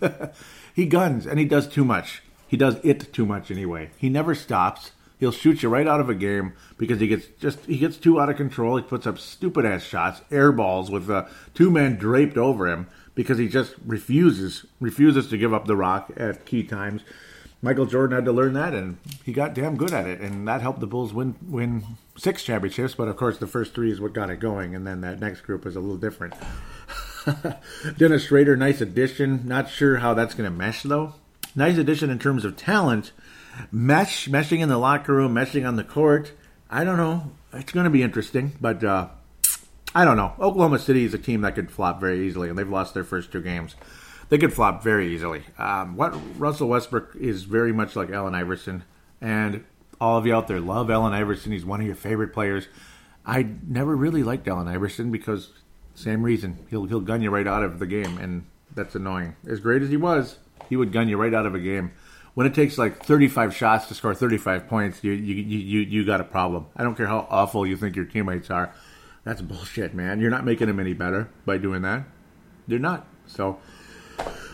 he 0.74 0.86
guns 0.86 1.26
and 1.26 1.40
he 1.40 1.46
does 1.46 1.68
too 1.68 1.86
much. 1.86 2.22
He 2.48 2.58
does 2.58 2.78
it 2.84 3.12
too 3.14 3.26
much 3.26 3.52
anyway. 3.52 3.92
He 3.98 4.10
never 4.10 4.34
stops. 4.36 4.92
He'll 5.20 5.32
shoot 5.32 5.64
you 5.64 5.70
right 5.70 5.88
out 5.88 6.00
of 6.00 6.10
a 6.10 6.16
game 6.16 6.54
because 6.78 7.00
he 7.00 7.08
gets 7.08 7.28
just 7.40 7.66
he 7.66 7.78
gets 7.78 7.98
too 7.98 8.22
out 8.22 8.30
of 8.30 8.38
control. 8.38 8.78
He 8.78 8.84
puts 8.84 9.08
up 9.08 9.18
stupid 9.18 9.66
ass 9.66 9.84
shots, 9.84 10.22
air 10.32 10.52
balls 10.52 10.92
with 10.92 11.10
uh, 11.10 11.26
two 11.54 11.72
men 11.72 11.96
draped 11.96 12.38
over 12.38 12.68
him 12.68 12.88
because 13.16 13.40
he 13.40 13.48
just 13.48 13.74
refuses 13.84 14.66
refuses 14.80 15.28
to 15.30 15.38
give 15.38 15.54
up 15.54 15.66
the 15.66 15.76
rock 15.76 16.12
at 16.18 16.46
key 16.46 16.64
times. 16.64 17.02
Michael 17.64 17.88
Jordan 17.88 18.16
had 18.16 18.26
to 18.26 18.32
learn 18.32 18.54
that, 18.54 18.76
and 18.76 18.98
he 19.26 19.34
got 19.34 19.56
damn 19.56 19.76
good 19.78 19.92
at 19.92 20.06
it, 20.06 20.22
and 20.22 20.48
that 20.48 20.62
helped 20.62 20.80
the 20.80 20.86
Bulls 20.88 21.14
win 21.14 21.36
win 21.42 21.84
six 22.16 22.44
championships. 22.44 22.94
But 22.94 23.08
of 23.08 23.18
course, 23.18 23.40
the 23.40 23.48
first 23.48 23.74
three 23.74 23.92
is 23.92 24.00
what 24.00 24.14
got 24.14 24.30
it 24.30 24.40
going, 24.40 24.76
and 24.76 24.86
then 24.86 25.02
that 25.02 25.20
next 25.20 25.42
group 25.42 25.66
is 25.66 25.76
a 25.76 25.80
little 25.80 25.98
different. 25.98 26.36
Dennis 27.98 28.26
Schroeder, 28.26 28.56
nice 28.56 28.82
addition. 28.82 29.48
Not 29.48 29.70
sure 29.70 29.98
how 29.98 30.14
that's 30.14 30.36
going 30.36 30.50
to 30.50 30.56
mesh 30.56 30.84
though. 30.84 31.16
Nice 31.58 31.80
addition 31.80 32.12
in 32.12 32.20
terms 32.20 32.46
of 32.46 32.56
talent 32.56 33.12
mesh, 33.72 34.28
meshing 34.28 34.60
in 34.60 34.70
the 34.70 34.78
locker 34.78 35.12
room, 35.12 35.34
meshing 35.34 35.68
on 35.68 35.76
the 35.76 35.84
court. 35.84 36.32
I 36.70 36.84
don't 36.84 36.98
know. 36.98 37.32
It's 37.52 37.72
going 37.72 37.86
to 37.86 37.90
be 37.90 38.04
interesting, 38.04 38.52
but 38.62 38.84
uh, 38.84 39.08
I 39.96 40.06
don't 40.06 40.18
know. 40.18 40.34
Oklahoma 40.40 40.78
City 40.78 41.04
is 41.04 41.16
a 41.16 41.18
team 41.18 41.42
that 41.42 41.56
could 41.56 41.72
flop 41.72 42.00
very 42.00 42.28
easily, 42.28 42.48
and 42.48 42.60
they've 42.60 42.70
lost 42.70 42.94
their 42.94 43.04
first 43.04 43.32
two 43.32 43.42
games. 43.42 43.76
They 44.30 44.38
could 44.38 44.54
flop 44.54 44.84
very 44.84 45.12
easily. 45.12 45.46
Um, 45.58 45.96
what 45.96 46.14
Russell 46.38 46.68
Westbrook 46.70 47.16
is 47.16 47.46
very 47.46 47.74
much 47.74 47.96
like 47.96 48.12
Allen 48.12 48.36
Iverson, 48.36 48.84
and 49.20 49.64
all 50.00 50.16
of 50.16 50.28
you 50.28 50.36
out 50.36 50.48
there 50.48 50.60
love 50.60 50.92
Allen 50.92 51.14
Iverson. 51.14 51.54
He's 51.54 51.66
one 51.66 51.82
of 51.82 51.88
your 51.88 51.96
favorite 51.96 52.34
players. 52.34 52.68
I 53.26 53.48
never 53.68 53.96
really 53.96 54.22
liked 54.22 54.48
Allen 54.48 54.68
Iverson 54.68 55.12
because 55.12 55.54
same 55.96 56.22
reason. 56.22 56.68
He'll 56.70 56.86
he'll 56.86 57.00
gun 57.00 57.24
you 57.24 57.32
right 57.32 57.48
out 57.48 57.64
of 57.64 57.80
the 57.80 57.88
game, 57.88 58.20
and 58.20 58.46
that's 58.76 58.94
annoying. 58.94 59.36
As 59.48 59.60
great 59.60 59.82
as 59.82 59.90
he 59.90 59.98
was, 59.98 60.38
he 60.70 60.76
would 60.76 60.92
gun 60.92 61.10
you 61.10 61.18
right 61.18 61.34
out 61.34 61.46
of 61.46 61.56
a 61.56 61.60
game 61.60 61.92
when 62.38 62.46
it 62.46 62.54
takes 62.54 62.78
like 62.78 63.04
35 63.04 63.56
shots 63.56 63.88
to 63.88 63.96
score 63.96 64.14
35 64.14 64.68
points, 64.68 65.04
you 65.04 65.12
you 65.12 65.34
you 65.34 65.80
you 65.80 66.06
got 66.06 66.22
a 66.22 66.24
problem. 66.24 66.68
I 66.76 66.84
don't 66.84 66.96
care 66.96 67.08
how 67.08 67.26
awful 67.32 67.66
you 67.66 67.76
think 67.76 67.96
your 67.96 68.06
teammates 68.06 68.52
are. 68.52 68.72
That's 69.24 69.42
bullshit, 69.42 69.96
man. 69.96 70.20
You're 70.20 70.30
not 70.30 70.46
making 70.46 70.68
them 70.68 70.80
any 70.80 70.94
better 70.94 71.32
by 71.48 71.58
doing 71.58 71.82
that. 71.82 72.04
You're 72.68 72.78
not. 72.78 73.08
So 73.26 73.60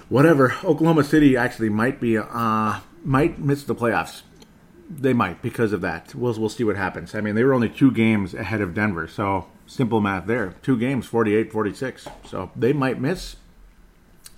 whatever. 0.07 0.55
Oklahoma 0.63 1.03
City 1.03 1.35
actually 1.35 1.67
might 1.67 1.99
be 1.99 2.17
uh 2.17 2.79
might 3.03 3.39
miss 3.39 3.65
the 3.65 3.75
playoffs. 3.75 4.21
They 4.89 5.11
might 5.11 5.41
because 5.41 5.73
of 5.73 5.81
that. 5.81 6.15
We'll 6.15 6.39
we'll 6.39 6.47
see 6.47 6.63
what 6.63 6.77
happens. 6.77 7.13
I 7.13 7.19
mean, 7.19 7.35
they 7.35 7.43
were 7.43 7.53
only 7.53 7.67
two 7.67 7.91
games 7.91 8.33
ahead 8.33 8.61
of 8.61 8.73
Denver, 8.73 9.09
so 9.09 9.47
simple 9.67 9.99
math 9.99 10.25
there. 10.25 10.55
Two 10.61 10.77
games, 10.77 11.05
48-46. 11.09 12.07
So 12.29 12.49
they 12.55 12.71
might 12.71 13.01
miss 13.01 13.35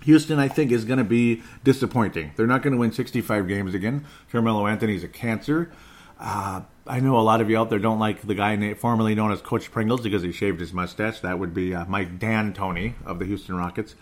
Houston, 0.06 0.40
I 0.40 0.48
think, 0.48 0.72
is 0.72 0.86
going 0.86 1.00
to 1.00 1.04
be 1.04 1.42
disappointing. 1.64 2.32
They're 2.36 2.48
not 2.48 2.62
going 2.62 2.74
to 2.74 2.80
win 2.80 2.92
65 2.92 3.48
games 3.48 3.74
again. 3.74 4.06
Carmelo 4.32 4.68
Anthony's 4.68 5.04
a 5.04 5.08
cancer. 5.08 5.72
Uh, 6.20 6.62
I 6.88 7.00
know 7.00 7.18
a 7.18 7.22
lot 7.22 7.42
of 7.42 7.50
you 7.50 7.58
out 7.58 7.70
there 7.70 7.80
don't 7.80 8.00
like 8.00 8.22
the 8.22 8.36
guy 8.36 8.74
formerly 8.76 9.16
known 9.16 9.32
as 9.32 9.42
Coach 9.42 9.72
Pringles 9.72 10.02
because 10.02 10.22
he 10.22 10.32
shaved 10.32 10.60
his 10.60 10.72
mustache. 10.74 11.20
That 11.22 11.40
would 11.40 11.54
be 11.54 11.74
uh, 11.74 11.86
Mike 11.86 12.20
D'Antoni 12.20 12.94
of 13.06 13.20
the 13.20 13.26
Houston 13.26 13.56
Rockets. 13.56 13.96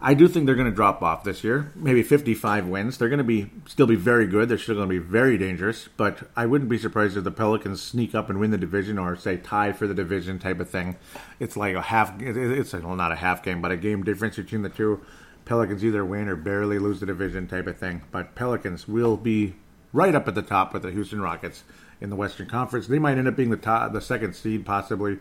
I 0.00 0.12
do 0.12 0.28
think 0.28 0.44
they're 0.44 0.56
going 0.56 0.68
to 0.68 0.74
drop 0.74 1.00
off 1.02 1.24
this 1.24 1.42
year. 1.42 1.72
Maybe 1.74 2.02
55 2.02 2.66
wins. 2.66 2.98
They're 2.98 3.08
going 3.08 3.18
to 3.18 3.24
be 3.24 3.50
still 3.66 3.86
be 3.86 3.94
very 3.94 4.26
good. 4.26 4.48
They're 4.48 4.58
still 4.58 4.74
going 4.74 4.88
to 4.88 4.92
be 4.92 4.98
very 4.98 5.38
dangerous. 5.38 5.88
But 5.96 6.28
I 6.36 6.44
wouldn't 6.44 6.68
be 6.68 6.76
surprised 6.76 7.16
if 7.16 7.24
the 7.24 7.30
Pelicans 7.30 7.80
sneak 7.80 8.14
up 8.14 8.28
and 8.28 8.38
win 8.38 8.50
the 8.50 8.58
division, 8.58 8.98
or 8.98 9.16
say 9.16 9.38
tie 9.38 9.72
for 9.72 9.86
the 9.86 9.94
division 9.94 10.38
type 10.38 10.60
of 10.60 10.68
thing. 10.68 10.96
It's 11.40 11.56
like 11.56 11.74
a 11.74 11.82
half. 11.82 12.20
It's 12.20 12.74
well, 12.74 12.96
not 12.96 13.10
a 13.10 13.16
half 13.16 13.42
game, 13.42 13.62
but 13.62 13.72
a 13.72 13.76
game 13.76 14.04
difference 14.04 14.36
between 14.36 14.62
the 14.62 14.68
two. 14.68 15.00
Pelicans 15.46 15.84
either 15.84 16.04
win 16.04 16.28
or 16.28 16.36
barely 16.36 16.78
lose 16.78 17.00
the 17.00 17.06
division 17.06 17.46
type 17.46 17.66
of 17.66 17.78
thing. 17.78 18.02
But 18.10 18.34
Pelicans 18.34 18.86
will 18.86 19.16
be 19.16 19.54
right 19.92 20.14
up 20.14 20.28
at 20.28 20.34
the 20.34 20.42
top 20.42 20.74
with 20.74 20.82
the 20.82 20.90
Houston 20.90 21.22
Rockets 21.22 21.64
in 22.00 22.10
the 22.10 22.16
Western 22.16 22.48
Conference. 22.48 22.88
They 22.88 22.98
might 22.98 23.16
end 23.16 23.28
up 23.28 23.36
being 23.36 23.50
the 23.50 23.56
top, 23.56 23.92
the 23.92 24.00
second 24.00 24.34
seed 24.34 24.66
possibly. 24.66 25.18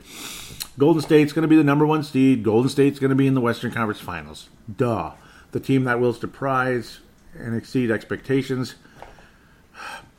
Golden 0.78 1.02
State's 1.02 1.32
going 1.32 1.44
to 1.44 1.48
be 1.48 1.56
the 1.56 1.64
number 1.64 1.86
one 1.86 2.04
seed. 2.04 2.44
Golden 2.44 2.70
State's 2.70 3.00
going 3.00 3.10
to 3.10 3.16
be 3.16 3.28
in 3.28 3.36
the 3.36 3.42
Western 3.42 3.72
Conference 3.72 4.02
Finals. 4.02 4.50
Duh. 4.76 5.12
The 5.52 5.60
team 5.60 5.86
that 5.86 6.00
will 6.00 6.12
surprise 6.12 7.00
and 7.38 7.56
exceed 7.56 7.92
expectations. 7.92 8.76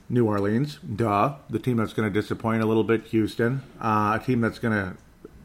New 0.08 0.26
Orleans, 0.26 0.78
duh. 0.78 1.34
The 1.50 1.58
team 1.58 1.78
that's 1.78 1.92
going 1.92 2.10
to 2.10 2.20
disappoint 2.20 2.62
a 2.62 2.66
little 2.66 2.84
bit, 2.84 3.06
Houston. 3.06 3.62
Uh, 3.80 4.18
a 4.20 4.24
team 4.24 4.40
that's 4.40 4.60
going 4.60 4.72
to 4.72 4.96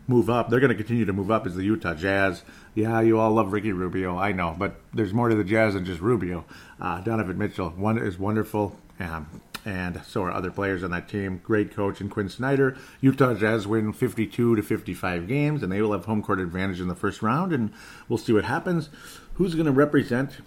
move 0.07 0.29
up. 0.29 0.49
They're 0.49 0.59
going 0.59 0.69
to 0.69 0.75
continue 0.75 1.05
to 1.05 1.13
move 1.13 1.31
up 1.31 1.47
is 1.47 1.55
the 1.55 1.63
Utah 1.63 1.95
Jazz. 1.95 2.43
Yeah, 2.73 3.01
you 3.01 3.19
all 3.19 3.31
love 3.31 3.51
Ricky 3.51 3.73
Rubio, 3.73 4.17
I 4.17 4.31
know, 4.31 4.55
but 4.57 4.75
there's 4.93 5.13
more 5.13 5.27
to 5.27 5.35
the 5.35 5.43
Jazz 5.43 5.73
than 5.73 5.83
just 5.83 5.99
Rubio. 5.99 6.45
Uh, 6.79 7.01
Donovan 7.01 7.37
Mitchell 7.37 7.71
one 7.71 7.97
is 7.97 8.17
wonderful, 8.17 8.77
um, 8.97 9.41
and 9.65 10.01
so 10.07 10.23
are 10.23 10.31
other 10.31 10.51
players 10.51 10.81
on 10.81 10.91
that 10.91 11.09
team. 11.09 11.41
Great 11.43 11.75
coach 11.75 11.99
and 11.99 12.09
Quinn 12.09 12.29
Snyder. 12.29 12.77
Utah 13.01 13.33
Jazz 13.33 13.67
win 13.67 13.91
52 13.91 14.55
to 14.55 14.63
55 14.63 15.27
games, 15.27 15.63
and 15.63 15.69
they 15.69 15.81
will 15.81 15.91
have 15.91 16.05
home 16.05 16.23
court 16.23 16.39
advantage 16.39 16.79
in 16.79 16.87
the 16.87 16.95
first 16.95 17.21
round, 17.21 17.51
and 17.51 17.73
we'll 18.07 18.17
see 18.17 18.31
what 18.31 18.45
happens. 18.45 18.89
Who's 19.33 19.53
going 19.53 19.65
to 19.65 19.73
represent 19.73 20.37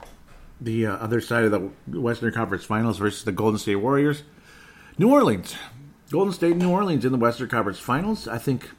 the 0.59 0.87
uh, 0.87 0.97
other 0.97 1.21
side 1.21 1.45
of 1.45 1.51
the 1.51 2.01
Western 2.01 2.33
Conference 2.33 2.65
Finals 2.65 2.97
versus 2.97 3.25
the 3.25 3.33
Golden 3.33 3.59
State 3.59 3.77
Warriors? 3.77 4.23
New 4.97 5.13
Orleans. 5.13 5.57
Golden 6.11 6.33
State 6.33 6.57
New 6.57 6.71
Orleans 6.71 7.05
in 7.05 7.13
the 7.13 7.19
Western 7.19 7.49
Conference 7.49 7.79
Finals. 7.79 8.27
I 8.27 8.39
think 8.39 8.71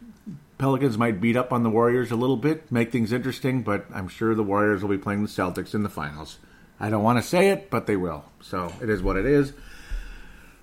Pelicans 0.57 0.97
might 0.97 1.19
beat 1.19 1.35
up 1.35 1.51
on 1.51 1.63
the 1.63 1.69
Warriors 1.69 2.11
a 2.11 2.15
little 2.15 2.37
bit, 2.37 2.71
make 2.71 2.91
things 2.91 3.11
interesting, 3.11 3.61
but 3.61 3.85
I'm 3.93 4.07
sure 4.07 4.33
the 4.33 4.43
Warriors 4.43 4.81
will 4.81 4.89
be 4.89 4.97
playing 4.97 5.21
the 5.21 5.29
Celtics 5.29 5.73
in 5.73 5.83
the 5.83 5.89
finals. 5.89 6.37
I 6.79 6.89
don't 6.89 7.03
want 7.03 7.21
to 7.21 7.27
say 7.27 7.49
it, 7.49 7.69
but 7.69 7.87
they 7.87 7.95
will. 7.95 8.25
So 8.41 8.71
it 8.81 8.89
is 8.89 9.01
what 9.01 9.17
it 9.17 9.25
is. 9.25 9.53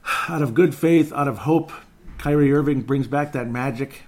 Out 0.28 0.42
of 0.42 0.55
good 0.55 0.74
faith, 0.74 1.12
out 1.12 1.28
of 1.28 1.38
hope, 1.38 1.72
Kyrie 2.18 2.52
Irving 2.52 2.83
brings 2.83 3.07
back 3.07 3.33
that 3.33 3.48
magic 3.48 4.02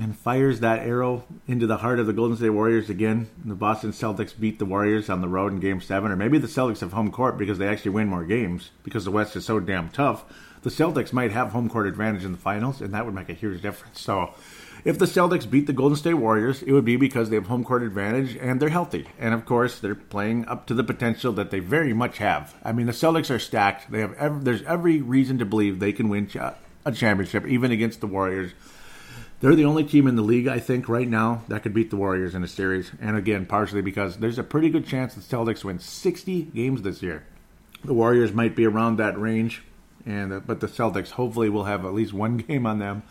and 0.00 0.16
fires 0.16 0.60
that 0.60 0.80
arrow 0.80 1.24
into 1.46 1.66
the 1.66 1.78
heart 1.78 1.98
of 1.98 2.06
the 2.06 2.12
Golden 2.12 2.36
State 2.36 2.50
Warriors 2.50 2.90
again. 2.90 3.28
The 3.44 3.54
Boston 3.54 3.92
Celtics 3.92 4.38
beat 4.38 4.58
the 4.58 4.64
Warriors 4.64 5.08
on 5.10 5.20
the 5.20 5.28
road 5.28 5.52
in 5.52 5.60
Game 5.60 5.80
7, 5.80 6.10
or 6.10 6.16
maybe 6.16 6.38
the 6.38 6.46
Celtics 6.46 6.80
have 6.80 6.92
home 6.92 7.10
court 7.10 7.38
because 7.38 7.58
they 7.58 7.66
actually 7.66 7.92
win 7.92 8.08
more 8.08 8.24
games 8.24 8.70
because 8.82 9.04
the 9.04 9.10
West 9.10 9.34
is 9.34 9.46
so 9.46 9.60
damn 9.60 9.88
tough. 9.88 10.24
The 10.62 10.70
Celtics 10.70 11.12
might 11.12 11.32
have 11.32 11.50
home 11.50 11.68
court 11.68 11.86
advantage 11.86 12.24
in 12.24 12.32
the 12.32 12.38
finals, 12.38 12.80
and 12.80 12.92
that 12.94 13.04
would 13.04 13.14
make 13.14 13.28
a 13.28 13.34
huge 13.34 13.62
difference. 13.62 14.00
So 14.00 14.34
if 14.84 14.98
the 14.98 15.06
Celtics 15.06 15.48
beat 15.48 15.66
the 15.66 15.72
Golden 15.72 15.96
State 15.96 16.14
Warriors, 16.14 16.62
it 16.62 16.72
would 16.72 16.84
be 16.84 16.96
because 16.96 17.30
they 17.30 17.36
have 17.36 17.46
home 17.46 17.64
court 17.64 17.82
advantage 17.82 18.36
and 18.36 18.60
they're 18.60 18.68
healthy. 18.68 19.06
And 19.18 19.34
of 19.34 19.44
course, 19.44 19.78
they're 19.78 19.94
playing 19.94 20.46
up 20.46 20.66
to 20.66 20.74
the 20.74 20.84
potential 20.84 21.32
that 21.34 21.50
they 21.50 21.58
very 21.58 21.92
much 21.92 22.18
have. 22.18 22.54
I 22.62 22.72
mean, 22.72 22.86
the 22.86 22.92
Celtics 22.92 23.34
are 23.34 23.38
stacked. 23.38 23.90
They 23.90 24.00
have 24.00 24.14
every, 24.14 24.42
there's 24.42 24.62
every 24.62 25.00
reason 25.00 25.38
to 25.38 25.44
believe 25.44 25.78
they 25.78 25.92
can 25.92 26.08
win 26.08 26.30
a 26.84 26.92
championship 26.92 27.46
even 27.46 27.72
against 27.72 28.00
the 28.00 28.06
Warriors. 28.06 28.52
They're 29.40 29.54
the 29.54 29.64
only 29.64 29.84
team 29.84 30.08
in 30.08 30.16
the 30.16 30.22
league, 30.22 30.48
I 30.48 30.58
think, 30.58 30.88
right 30.88 31.08
now 31.08 31.42
that 31.48 31.62
could 31.62 31.74
beat 31.74 31.90
the 31.90 31.96
Warriors 31.96 32.34
in 32.34 32.42
a 32.42 32.48
series. 32.48 32.90
And 33.00 33.16
again, 33.16 33.46
partially 33.46 33.82
because 33.82 34.16
there's 34.16 34.38
a 34.38 34.42
pretty 34.42 34.68
good 34.68 34.86
chance 34.86 35.14
the 35.14 35.20
Celtics 35.20 35.62
win 35.62 35.78
60 35.78 36.42
games 36.42 36.82
this 36.82 37.02
year. 37.02 37.24
The 37.84 37.94
Warriors 37.94 38.32
might 38.32 38.56
be 38.56 38.66
around 38.66 38.96
that 38.96 39.16
range, 39.16 39.62
and 40.04 40.32
uh, 40.32 40.40
but 40.40 40.58
the 40.58 40.66
Celtics 40.66 41.10
hopefully 41.10 41.48
will 41.48 41.64
have 41.64 41.84
at 41.84 41.94
least 41.94 42.12
one 42.12 42.36
game 42.48 42.66
on 42.66 42.80
them 42.80 43.04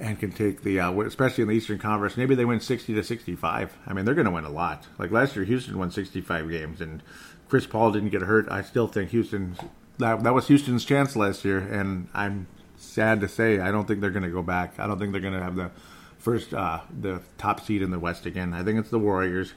and 0.00 0.18
can 0.18 0.32
take 0.32 0.62
the 0.62 0.80
uh, 0.80 0.92
especially 1.02 1.42
in 1.42 1.48
the 1.48 1.54
Eastern 1.54 1.78
Conference. 1.78 2.16
Maybe 2.16 2.34
they 2.34 2.44
win 2.44 2.60
sixty 2.60 2.94
to 2.94 3.04
sixty-five. 3.04 3.76
I 3.86 3.92
mean, 3.92 4.04
they're 4.04 4.14
going 4.14 4.26
to 4.26 4.30
win 4.30 4.44
a 4.44 4.50
lot. 4.50 4.86
Like 4.98 5.10
last 5.10 5.36
year, 5.36 5.44
Houston 5.44 5.78
won 5.78 5.90
sixty-five 5.90 6.50
games, 6.50 6.80
and 6.80 7.02
Chris 7.48 7.66
Paul 7.66 7.92
didn't 7.92 8.08
get 8.10 8.22
hurt. 8.22 8.50
I 8.50 8.62
still 8.62 8.86
think 8.86 9.10
Houston 9.10 9.56
that 9.98 10.22
that 10.22 10.34
was 10.34 10.48
Houston's 10.48 10.84
chance 10.84 11.14
last 11.14 11.44
year, 11.44 11.58
and 11.58 12.08
I'm 12.14 12.46
sad 12.76 13.20
to 13.20 13.28
say 13.28 13.60
I 13.60 13.70
don't 13.70 13.86
think 13.86 14.00
they're 14.00 14.10
going 14.10 14.24
to 14.24 14.30
go 14.30 14.42
back. 14.42 14.80
I 14.80 14.86
don't 14.86 14.98
think 14.98 15.12
they're 15.12 15.20
going 15.20 15.34
to 15.34 15.42
have 15.42 15.56
the 15.56 15.70
first 16.18 16.54
uh, 16.54 16.80
the 17.00 17.20
top 17.38 17.60
seed 17.60 17.82
in 17.82 17.90
the 17.90 17.98
West 17.98 18.26
again. 18.26 18.54
I 18.54 18.64
think 18.64 18.78
it's 18.80 18.90
the 18.90 18.98
Warriors. 18.98 19.52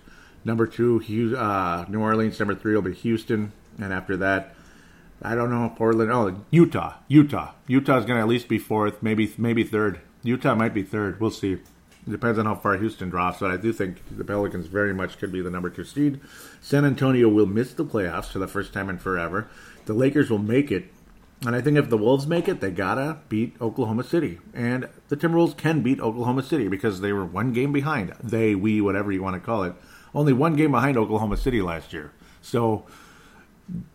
Number 0.46 0.68
two, 0.68 1.02
uh, 1.38 1.86
New 1.88 2.02
Orleans. 2.02 2.38
Number 2.40 2.56
three 2.56 2.76
will 2.76 2.82
be 2.82 2.94
Houston, 2.94 3.54
and 3.80 3.94
after 3.94 4.18
that. 4.18 4.56
I 5.26 5.36
don't 5.36 5.52
know 5.52 5.72
Portland. 5.78 6.12
Oh, 6.12 6.44
Utah, 6.52 6.96
Utah, 7.08 7.54
Utah 7.66 7.98
is 7.98 8.04
going 8.04 8.18
to 8.18 8.22
at 8.22 8.28
least 8.28 8.50
be 8.50 8.58
fourth, 8.60 9.02
maybe 9.02 9.34
maybe 9.38 9.64
third. 9.64 10.02
Utah 10.24 10.56
might 10.56 10.74
be 10.74 10.84
third. 10.84 11.20
We'll 11.20 11.32
see. 11.32 11.54
It 11.54 12.12
depends 12.12 12.40
on 12.40 12.46
how 12.46 12.56
far 12.56 12.78
Houston 12.78 13.10
drops, 13.10 13.40
but 13.40 13.52
I 13.52 13.58
do 13.58 13.72
think 13.72 14.02
the 14.18 14.26
Pelicans 14.26 14.68
very 14.68 14.94
much 14.94 15.18
could 15.18 15.32
be 15.32 15.42
the 15.42 15.50
number 15.50 15.70
two 15.70 15.86
seed. 15.86 16.20
San 16.62 16.84
Antonio 16.84 17.30
will 17.30 17.46
miss 17.46 17.74
the 17.74 17.86
playoffs 17.86 18.28
for 18.32 18.40
the 18.40 18.48
first 18.48 18.74
time 18.74 18.90
in 18.90 18.98
forever. 18.98 19.48
The 19.86 19.94
Lakers 19.94 20.30
will 20.30 20.40
make 20.40 20.72
it, 20.72 20.92
and 21.46 21.56
I 21.56 21.62
think 21.62 21.78
if 21.78 21.90
the 21.90 21.98
Wolves 21.98 22.28
make 22.28 22.48
it, 22.50 22.60
they 22.60 22.72
gotta 22.72 23.20
beat 23.30 23.56
Oklahoma 23.62 24.04
City. 24.04 24.40
And 24.54 24.90
the 25.08 25.16
Timberwolves 25.16 25.56
can 25.56 25.82
beat 25.82 26.02
Oklahoma 26.02 26.44
City 26.44 26.68
because 26.68 27.00
they 27.00 27.14
were 27.14 27.26
one 27.26 27.54
game 27.54 27.72
behind. 27.72 28.14
They, 28.22 28.54
we, 28.56 28.82
whatever 28.82 29.12
you 29.12 29.24
want 29.24 29.36
to 29.36 29.40
call 29.40 29.64
it, 29.64 29.74
only 30.14 30.34
one 30.34 30.56
game 30.56 30.72
behind 30.72 30.98
Oklahoma 30.98 31.38
City 31.38 31.62
last 31.62 31.94
year. 31.94 32.12
So, 32.42 32.86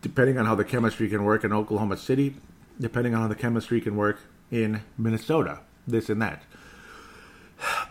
depending 0.01 0.39
on 0.39 0.45
how 0.45 0.55
the 0.55 0.65
chemistry 0.65 1.09
can 1.09 1.23
work 1.23 1.43
in 1.43 1.53
Oklahoma 1.53 1.97
City, 1.97 2.35
depending 2.79 3.13
on 3.13 3.21
how 3.21 3.27
the 3.27 3.35
chemistry 3.35 3.81
can 3.81 3.95
work 3.95 4.19
in 4.51 4.81
Minnesota, 4.97 5.59
this 5.89 6.09
and 6.09 6.21
that. 6.21 6.43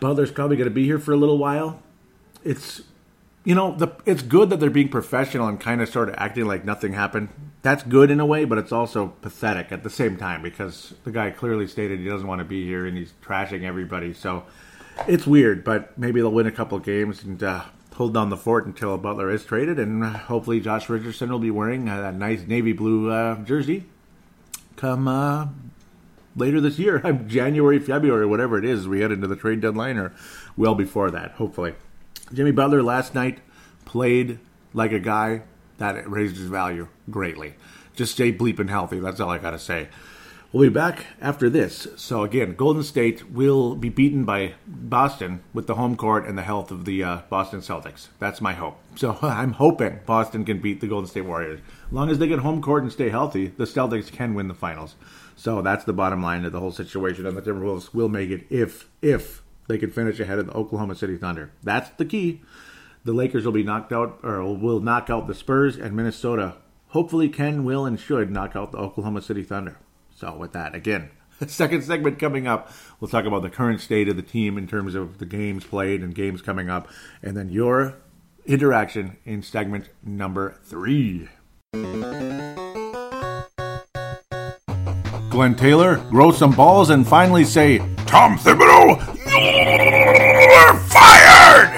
Butler's 0.01 0.31
probably 0.31 0.57
going 0.57 0.69
to 0.69 0.75
be 0.75 0.85
here 0.85 0.99
for 0.99 1.13
a 1.13 1.17
little 1.17 1.39
while. 1.39 1.83
It's 2.45 2.83
you 3.45 3.55
know 3.55 3.75
the 3.75 3.89
it's 4.07 4.23
good 4.23 4.51
that 4.51 4.61
they're 4.61 4.71
being 4.71 4.89
professional 4.89 5.49
and 5.49 5.61
kind 5.61 5.81
of 5.81 5.89
sort 5.89 6.09
of 6.09 6.15
acting 6.19 6.47
like 6.47 6.65
nothing 6.65 6.93
happened. 6.93 7.29
That's 7.63 7.83
good 7.83 8.11
in 8.11 8.21
a 8.21 8.27
way, 8.27 8.45
but 8.45 8.59
it's 8.59 8.73
also 8.73 9.09
pathetic 9.21 9.73
at 9.73 9.83
the 9.83 9.91
same 9.91 10.17
time 10.17 10.43
because 10.43 10.95
the 11.05 11.11
guy 11.11 11.31
clearly 11.31 11.67
stated 11.67 11.99
he 11.99 12.09
doesn't 12.09 12.27
want 12.27 12.39
to 12.39 12.45
be 12.45 12.65
here 12.65 12.87
and 12.87 12.97
he's 12.97 13.13
trashing 13.23 13.65
everybody. 13.65 14.15
So 14.15 14.45
it's 15.07 15.27
weird, 15.27 15.65
but 15.65 15.99
maybe 15.99 16.21
they'll 16.21 16.31
win 16.33 16.47
a 16.47 16.53
couple 16.53 16.79
games 16.79 17.23
and 17.23 17.43
uh, 17.43 17.65
hold 17.95 18.15
down 18.15 18.31
the 18.31 18.37
fort 18.37 18.65
until 18.67 18.97
Butler 18.97 19.31
is 19.31 19.45
traded, 19.45 19.79
and 19.79 20.05
hopefully 20.05 20.61
Josh 20.61 20.89
Richardson 20.89 21.31
will 21.31 21.39
be 21.39 21.51
wearing 21.51 21.89
uh, 21.89 22.01
that 22.01 22.15
nice 22.15 22.47
navy 22.47 22.73
blue 22.73 23.11
uh, 23.11 23.37
jersey 23.43 23.85
come 24.77 25.09
uh, 25.09 25.49
later 26.39 26.61
this 26.61 26.79
year, 26.79 27.01
January, 27.27 27.79
February, 27.79 28.27
whatever 28.27 28.59
it 28.59 28.65
is, 28.65 28.89
we 28.89 29.01
head 29.01 29.13
into 29.13 29.27
the 29.27 29.37
trade 29.37 29.61
deadline 29.61 29.99
or 29.99 30.13
well 30.57 30.75
before 30.75 31.11
that, 31.11 31.33
hopefully. 31.33 31.75
Jimmy 32.33 32.51
Butler 32.51 32.83
last 32.83 33.15
night 33.15 33.41
played 33.85 34.39
like 34.75 34.93
a 34.93 35.01
guy 35.01 35.43
that 35.79 36.09
raised 36.09 36.37
his 36.37 36.47
value 36.47 36.89
greatly. 37.11 37.55
Just 37.95 38.13
stay 38.13 38.33
bleeping 38.33 38.69
healthy. 38.69 39.01
That's 39.01 39.21
all 39.21 39.31
I 39.31 39.39
got 39.39 39.53
to 39.53 39.59
say. 39.59 39.89
We'll 40.51 40.71
be 40.71 40.73
back 40.73 41.05
after 41.21 41.51
this. 41.51 41.89
So, 41.97 42.23
again, 42.23 42.55
Golden 42.55 42.83
State 42.83 43.31
will 43.31 43.75
be 43.75 43.91
beaten 43.91 44.25
by 44.25 44.55
Boston 44.67 45.43
with 45.53 45.67
the 45.67 45.75
home 45.75 45.95
court 45.95 46.27
and 46.27 46.39
the 46.39 46.43
health 46.43 46.71
of 46.71 46.87
the 46.87 47.05
uh, 47.05 47.19
Boston 47.29 47.61
Celtics. 47.61 48.09
That's 48.19 48.41
my 48.41 48.55
hope. 48.55 48.79
So, 48.97 49.19
I'm 49.23 49.53
hoping 49.53 50.01
Boston 50.07 50.47
can 50.47 50.59
beat 50.59 50.81
the 50.81 50.87
Golden 50.87 51.07
State 51.07 51.27
Warriors. 51.27 51.61
As 51.89 51.93
long 51.93 52.09
as 52.09 52.19
they 52.19 52.29
get 52.29 52.39
home 52.39 52.63
court 52.63 52.83
and 52.83 52.91
stay 52.91 53.11
healthy, 53.11 53.49
the 53.49 53.65
Celtics 53.65 54.11
can 54.11 54.33
win 54.33 54.49
the 54.49 54.55
finals. 54.55 54.95
So, 55.39 55.63
that's 55.63 55.85
the 55.85 55.93
bottom 55.93 56.21
line 56.21 56.45
of 56.45 56.51
the 56.51 56.59
whole 56.59 56.73
situation. 56.73 57.25
And 57.25 57.37
the 57.37 57.43
Timberwolves 57.43 57.95
will 57.95 58.09
make 58.09 58.31
it 58.31 58.45
if, 58.51 58.89
if 59.01 59.45
they 59.69 59.79
can 59.79 59.93
finish 59.93 60.19
ahead 60.19 60.41
of 60.41 60.47
the 60.47 60.53
Oklahoma 60.53 60.97
City 60.97 61.17
Thunder. 61.17 61.53
That's 61.63 61.91
the 61.91 62.05
key. 62.05 62.41
The 63.05 63.13
Lakers 63.13 63.45
will 63.45 63.53
be 63.53 63.63
knocked 63.63 63.93
out, 63.93 64.19
or 64.25 64.43
will 64.53 64.81
knock 64.81 65.09
out 65.09 65.29
the 65.29 65.37
Spurs, 65.37 65.77
and 65.77 65.95
Minnesota 65.95 66.57
hopefully 66.89 67.29
can, 67.29 67.63
will, 67.63 67.87
and 67.87 68.01
should 68.01 68.33
knock 68.33 68.57
out 68.57 68.73
the 68.73 68.79
Oklahoma 68.79 69.23
City 69.23 69.45
Thunder. 69.45 69.79
So, 70.13 70.35
with 70.35 70.53
that, 70.55 70.75
again, 70.75 71.11
second 71.47 71.85
segment 71.85 72.19
coming 72.19 72.49
up, 72.49 72.73
we'll 72.99 73.09
talk 73.09 73.25
about 73.25 73.43
the 73.43 73.49
current 73.49 73.81
state 73.81 74.09
of 74.09 74.17
the 74.17 74.23
team 74.23 74.59
in 74.59 74.67
terms 74.67 74.97
of 74.97 75.19
the 75.19 75.27
games 75.27 75.63
played 75.63 76.03
and 76.03 76.17
games 76.17 76.43
coming 76.43 76.69
up, 76.69 76.89
and 77.23 77.37
then 77.37 77.49
your 77.49 77.95
interaction 78.45 79.19
in 79.25 79.45
segment 79.45 79.91
number 80.03 80.57
three. 80.65 81.29
Glenn 85.31 85.55
Taylor, 85.55 85.99
grow 86.11 86.33
some 86.33 86.53
balls 86.53 86.91
and 86.91 87.07
finally 87.07 87.45
say, 87.45 87.79
Tom 88.07 88.39
Thibodeau, 88.39 88.99
you're 89.29 90.75
fired! 90.81 91.75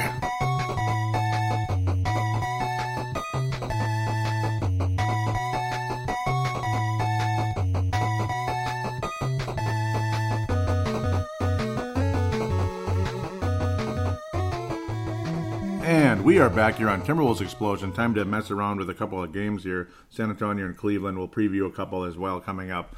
And 15.83 16.25
we 16.25 16.39
are 16.39 16.49
back 16.49 16.77
here 16.77 16.89
on 16.89 17.03
Timberwolves 17.03 17.41
Explosion. 17.41 17.93
Time 17.93 18.15
to 18.15 18.25
mess 18.25 18.51
around 18.51 18.79
with 18.79 18.89
a 18.89 18.95
couple 18.95 19.23
of 19.23 19.33
games 19.33 19.65
here. 19.65 19.89
San 20.09 20.31
Antonio 20.31 20.65
and 20.65 20.77
Cleveland. 20.77 21.19
We'll 21.19 21.29
preview 21.29 21.67
a 21.67 21.71
couple 21.71 22.05
as 22.05 22.17
well 22.17 22.41
coming 22.41 22.71
up. 22.71 22.95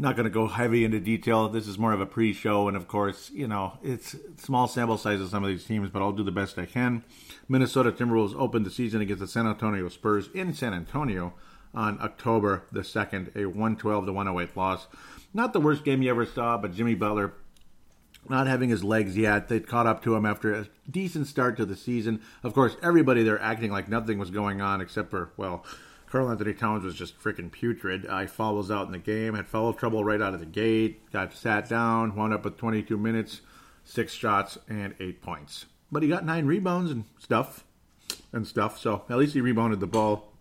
Not 0.00 0.14
going 0.14 0.24
to 0.24 0.30
go 0.30 0.46
heavy 0.46 0.84
into 0.84 1.00
detail. 1.00 1.48
This 1.48 1.66
is 1.66 1.76
more 1.76 1.92
of 1.92 2.00
a 2.00 2.06
pre-show, 2.06 2.68
and 2.68 2.76
of 2.76 2.86
course, 2.86 3.32
you 3.34 3.48
know 3.48 3.78
it's 3.82 4.14
small 4.36 4.68
sample 4.68 4.96
size 4.96 5.20
of 5.20 5.28
some 5.28 5.42
of 5.42 5.50
these 5.50 5.64
teams, 5.64 5.90
but 5.90 6.00
I'll 6.00 6.12
do 6.12 6.22
the 6.22 6.30
best 6.30 6.56
I 6.56 6.66
can. 6.66 7.02
Minnesota 7.48 7.90
Timberwolves 7.90 8.34
opened 8.38 8.64
the 8.64 8.70
season 8.70 9.00
against 9.00 9.18
the 9.18 9.26
San 9.26 9.48
Antonio 9.48 9.88
Spurs 9.88 10.28
in 10.32 10.54
San 10.54 10.72
Antonio 10.72 11.34
on 11.74 12.00
October 12.00 12.62
the 12.70 12.84
second, 12.84 13.32
a 13.34 13.46
112 13.46 14.06
to 14.06 14.12
108 14.12 14.56
loss. 14.56 14.86
Not 15.34 15.52
the 15.52 15.60
worst 15.60 15.84
game 15.84 16.00
you 16.00 16.10
ever 16.10 16.24
saw, 16.24 16.56
but 16.56 16.74
Jimmy 16.74 16.94
Butler 16.94 17.34
not 18.28 18.46
having 18.46 18.70
his 18.70 18.84
legs 18.84 19.16
yet. 19.16 19.48
They 19.48 19.58
caught 19.58 19.86
up 19.88 20.02
to 20.04 20.14
him 20.14 20.24
after 20.24 20.54
a 20.54 20.68
decent 20.88 21.26
start 21.26 21.56
to 21.56 21.66
the 21.66 21.76
season. 21.76 22.20
Of 22.44 22.54
course, 22.54 22.76
everybody 22.82 23.22
there 23.24 23.40
acting 23.40 23.72
like 23.72 23.88
nothing 23.88 24.18
was 24.18 24.30
going 24.30 24.60
on 24.60 24.80
except 24.80 25.10
for, 25.10 25.32
well, 25.36 25.64
Karl-Anthony 26.10 26.54
Towns 26.54 26.84
was 26.84 26.94
just 26.94 27.20
freaking 27.20 27.50
putrid. 27.50 28.06
I 28.06 28.26
follows 28.26 28.70
out 28.70 28.86
in 28.86 28.92
the 28.92 28.98
game, 28.98 29.34
had 29.34 29.46
foul 29.46 29.74
trouble 29.74 30.04
right 30.04 30.22
out 30.22 30.34
of 30.34 30.40
the 30.40 30.46
gate, 30.46 31.10
got 31.12 31.34
sat 31.34 31.68
down, 31.68 32.16
wound 32.16 32.32
up 32.32 32.44
with 32.44 32.56
22 32.56 32.96
minutes, 32.96 33.42
six 33.84 34.14
shots, 34.14 34.58
and 34.68 34.94
eight 35.00 35.20
points. 35.20 35.66
But 35.92 36.02
he 36.02 36.08
got 36.08 36.24
nine 36.24 36.46
rebounds 36.46 36.90
and 36.90 37.04
stuff, 37.18 37.64
and 38.32 38.46
stuff. 38.46 38.78
So 38.78 39.04
at 39.08 39.18
least 39.18 39.34
he 39.34 39.40
rebounded 39.40 39.80
the 39.80 39.86
ball. 39.86 40.32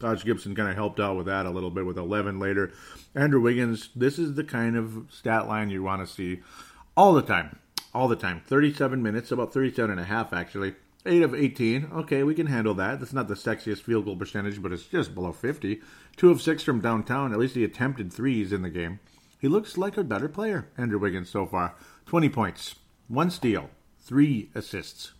Taj 0.00 0.24
Gibson 0.24 0.56
kind 0.56 0.68
of 0.68 0.74
helped 0.74 0.98
out 0.98 1.16
with 1.16 1.26
that 1.26 1.46
a 1.46 1.50
little 1.50 1.70
bit 1.70 1.86
with 1.86 1.96
11 1.96 2.40
later. 2.40 2.72
Andrew 3.14 3.40
Wiggins, 3.40 3.90
this 3.94 4.18
is 4.18 4.34
the 4.34 4.42
kind 4.42 4.76
of 4.76 5.06
stat 5.10 5.46
line 5.46 5.70
you 5.70 5.82
want 5.82 6.06
to 6.06 6.12
see 6.12 6.40
all 6.96 7.12
the 7.12 7.22
time. 7.22 7.58
All 7.94 8.08
the 8.08 8.16
time. 8.16 8.42
37 8.46 9.00
minutes, 9.02 9.30
about 9.30 9.52
37 9.52 9.90
and 9.90 10.00
a 10.00 10.04
half 10.04 10.32
actually. 10.32 10.74
8 11.04 11.22
of 11.22 11.34
18. 11.34 11.88
Okay, 11.92 12.22
we 12.22 12.34
can 12.34 12.46
handle 12.46 12.74
that. 12.74 13.00
That's 13.00 13.12
not 13.12 13.28
the 13.28 13.34
sexiest 13.34 13.82
field 13.82 14.04
goal 14.04 14.16
percentage, 14.16 14.62
but 14.62 14.72
it's 14.72 14.84
just 14.84 15.14
below 15.14 15.32
50. 15.32 15.80
2 16.16 16.30
of 16.30 16.40
6 16.40 16.62
from 16.62 16.80
downtown. 16.80 17.32
At 17.32 17.38
least 17.38 17.56
he 17.56 17.64
attempted 17.64 18.12
threes 18.12 18.52
in 18.52 18.62
the 18.62 18.70
game. 18.70 19.00
He 19.40 19.48
looks 19.48 19.76
like 19.76 19.96
a 19.96 20.04
better 20.04 20.28
player, 20.28 20.68
Andrew 20.78 21.00
Wiggins, 21.00 21.28
so 21.28 21.46
far. 21.46 21.74
20 22.06 22.28
points, 22.28 22.76
1 23.08 23.30
steal, 23.30 23.70
3 24.00 24.50
assists, 24.54 25.12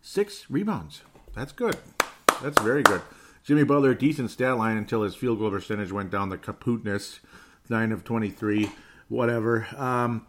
6 0.00 0.46
rebounds. 0.48 1.02
That's 1.34 1.52
good. 1.52 1.76
That's 2.42 2.60
very 2.62 2.82
good. 2.82 3.02
Jimmy 3.44 3.64
Butler, 3.64 3.94
decent 3.94 4.30
stat 4.30 4.56
line 4.56 4.76
until 4.76 5.02
his 5.02 5.14
field 5.14 5.38
goal 5.38 5.50
percentage 5.50 5.92
went 5.92 6.10
down 6.10 6.30
the 6.30 6.38
kaputness. 6.38 7.18
9 7.68 7.92
of 7.92 8.04
23, 8.04 8.70
whatever. 9.08 9.66
Um, 9.76 10.26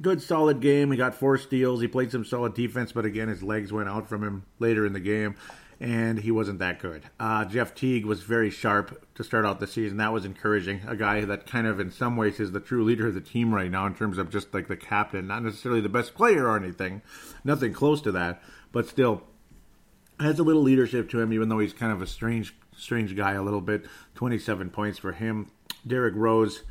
good 0.00 0.20
solid 0.22 0.60
game. 0.60 0.90
He 0.90 0.96
got 0.96 1.14
four 1.14 1.38
steals. 1.38 1.80
He 1.80 1.88
played 1.88 2.10
some 2.10 2.24
solid 2.24 2.54
defense, 2.54 2.92
but 2.92 3.04
again, 3.04 3.28
his 3.28 3.42
legs 3.42 3.72
went 3.72 3.88
out 3.88 4.08
from 4.08 4.22
him 4.22 4.44
later 4.58 4.84
in 4.84 4.92
the 4.92 5.00
game, 5.00 5.36
and 5.78 6.18
he 6.18 6.30
wasn't 6.30 6.58
that 6.58 6.78
good. 6.78 7.02
Uh, 7.18 7.44
Jeff 7.44 7.74
Teague 7.74 8.04
was 8.04 8.22
very 8.22 8.50
sharp 8.50 9.06
to 9.14 9.24
start 9.24 9.46
out 9.46 9.60
the 9.60 9.66
season. 9.66 9.98
That 9.98 10.12
was 10.12 10.24
encouraging. 10.24 10.82
A 10.86 10.96
guy 10.96 11.24
that 11.24 11.46
kind 11.46 11.66
of, 11.66 11.80
in 11.80 11.90
some 11.90 12.16
ways, 12.16 12.40
is 12.40 12.52
the 12.52 12.60
true 12.60 12.84
leader 12.84 13.08
of 13.08 13.14
the 13.14 13.20
team 13.20 13.54
right 13.54 13.70
now 13.70 13.86
in 13.86 13.94
terms 13.94 14.18
of 14.18 14.30
just 14.30 14.52
like 14.52 14.68
the 14.68 14.76
captain, 14.76 15.26
not 15.26 15.42
necessarily 15.42 15.80
the 15.80 15.88
best 15.88 16.14
player 16.14 16.46
or 16.46 16.56
anything, 16.56 17.02
nothing 17.44 17.72
close 17.72 18.02
to 18.02 18.12
that, 18.12 18.42
but 18.72 18.86
still 18.86 19.22
has 20.18 20.38
a 20.38 20.42
little 20.42 20.62
leadership 20.62 21.08
to 21.08 21.20
him, 21.20 21.32
even 21.32 21.48
though 21.48 21.58
he's 21.58 21.72
kind 21.72 21.92
of 21.92 22.02
a 22.02 22.06
strange, 22.06 22.54
strange 22.76 23.16
guy 23.16 23.32
a 23.32 23.42
little 23.42 23.62
bit. 23.62 23.86
Twenty-seven 24.14 24.68
points 24.68 24.98
for 24.98 25.12
him. 25.12 25.50
Derrick 25.86 26.14
Rose 26.14 26.62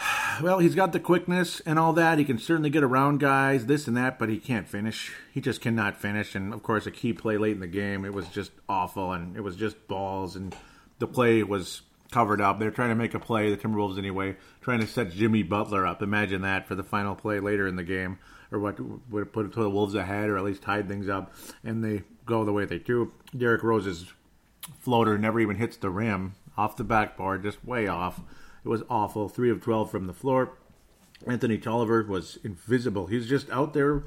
well, 0.42 0.58
he's 0.58 0.74
got 0.74 0.92
the 0.92 1.00
quickness 1.00 1.60
and 1.60 1.78
all 1.78 1.92
that. 1.94 2.18
He 2.18 2.24
can 2.24 2.38
certainly 2.38 2.70
get 2.70 2.82
around 2.82 3.20
guys, 3.20 3.66
this 3.66 3.86
and 3.86 3.96
that, 3.96 4.18
but 4.18 4.28
he 4.28 4.38
can't 4.38 4.68
finish. 4.68 5.12
He 5.32 5.40
just 5.40 5.60
cannot 5.60 6.00
finish. 6.00 6.34
And 6.34 6.52
of 6.52 6.62
course, 6.62 6.86
a 6.86 6.90
key 6.90 7.12
play 7.12 7.36
late 7.36 7.52
in 7.52 7.60
the 7.60 7.66
game, 7.66 8.04
it 8.04 8.14
was 8.14 8.28
just 8.28 8.52
awful, 8.68 9.12
and 9.12 9.36
it 9.36 9.40
was 9.40 9.56
just 9.56 9.88
balls, 9.88 10.36
and 10.36 10.54
the 10.98 11.06
play 11.06 11.42
was 11.42 11.82
covered 12.10 12.40
up. 12.40 12.58
They're 12.58 12.70
trying 12.70 12.88
to 12.90 12.94
make 12.94 13.14
a 13.14 13.20
play, 13.20 13.50
the 13.50 13.56
Timberwolves 13.56 13.98
anyway, 13.98 14.36
trying 14.60 14.80
to 14.80 14.86
set 14.86 15.12
Jimmy 15.12 15.42
Butler 15.42 15.86
up. 15.86 16.02
Imagine 16.02 16.42
that 16.42 16.66
for 16.66 16.74
the 16.74 16.82
final 16.82 17.14
play 17.14 17.40
later 17.40 17.66
in 17.66 17.76
the 17.76 17.84
game, 17.84 18.18
or 18.50 18.58
what 18.58 18.78
would 19.10 19.32
put 19.32 19.52
the 19.52 19.70
Wolves 19.70 19.94
ahead, 19.94 20.28
or 20.28 20.36
at 20.36 20.44
least 20.44 20.62
tied 20.62 20.88
things 20.88 21.08
up, 21.08 21.32
and 21.62 21.84
they 21.84 22.02
go 22.26 22.44
the 22.44 22.52
way 22.52 22.64
they 22.64 22.78
do. 22.78 23.12
Derrick 23.36 23.62
Rose's 23.62 24.06
floater 24.80 25.18
never 25.18 25.40
even 25.40 25.56
hits 25.56 25.76
the 25.76 25.90
rim 25.90 26.34
off 26.56 26.76
the 26.76 26.84
backboard, 26.84 27.42
just 27.42 27.64
way 27.64 27.86
off. 27.86 28.20
It 28.64 28.68
was 28.68 28.82
awful. 28.90 29.28
Three 29.28 29.50
of 29.50 29.62
12 29.62 29.90
from 29.90 30.06
the 30.06 30.12
floor. 30.12 30.56
Anthony 31.26 31.58
Tolliver 31.58 32.02
was 32.02 32.38
invisible. 32.44 33.06
He's 33.06 33.28
just 33.28 33.50
out 33.50 33.74
there. 33.74 34.04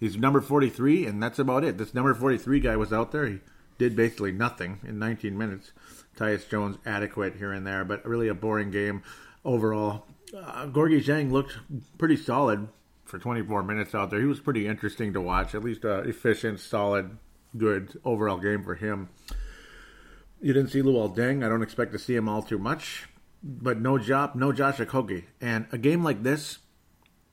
He's 0.00 0.16
number 0.16 0.40
43, 0.40 1.06
and 1.06 1.22
that's 1.22 1.38
about 1.38 1.64
it. 1.64 1.78
This 1.78 1.94
number 1.94 2.14
43 2.14 2.60
guy 2.60 2.76
was 2.76 2.92
out 2.92 3.12
there. 3.12 3.26
He 3.26 3.40
did 3.78 3.96
basically 3.96 4.32
nothing 4.32 4.80
in 4.86 4.98
19 4.98 5.36
minutes. 5.36 5.72
Tyus 6.16 6.48
Jones 6.48 6.78
adequate 6.86 7.36
here 7.36 7.52
and 7.52 7.66
there, 7.66 7.84
but 7.84 8.04
really 8.06 8.28
a 8.28 8.34
boring 8.34 8.70
game 8.70 9.02
overall. 9.44 10.06
Uh, 10.36 10.66
Gorgui 10.66 11.04
Dieng 11.04 11.30
looked 11.30 11.56
pretty 11.98 12.16
solid 12.16 12.68
for 13.04 13.18
24 13.18 13.62
minutes 13.62 13.94
out 13.94 14.10
there. 14.10 14.20
He 14.20 14.26
was 14.26 14.40
pretty 14.40 14.66
interesting 14.66 15.12
to 15.12 15.20
watch. 15.20 15.54
At 15.54 15.64
least 15.64 15.84
uh, 15.84 16.02
efficient, 16.02 16.60
solid, 16.60 17.18
good 17.56 17.98
overall 18.04 18.38
game 18.38 18.62
for 18.62 18.74
him. 18.74 19.08
You 20.40 20.52
didn't 20.52 20.70
see 20.70 20.82
Luol 20.82 21.14
Deng. 21.14 21.44
I 21.44 21.48
don't 21.48 21.62
expect 21.62 21.92
to 21.92 21.98
see 21.98 22.14
him 22.14 22.28
all 22.28 22.42
too 22.42 22.58
much 22.58 23.06
but 23.44 23.78
no 23.78 23.98
Diop, 23.98 24.34
no 24.34 24.52
Josh 24.52 24.78
Okogie. 24.78 25.24
And 25.40 25.66
a 25.70 25.78
game 25.78 26.02
like 26.02 26.22
this 26.22 26.58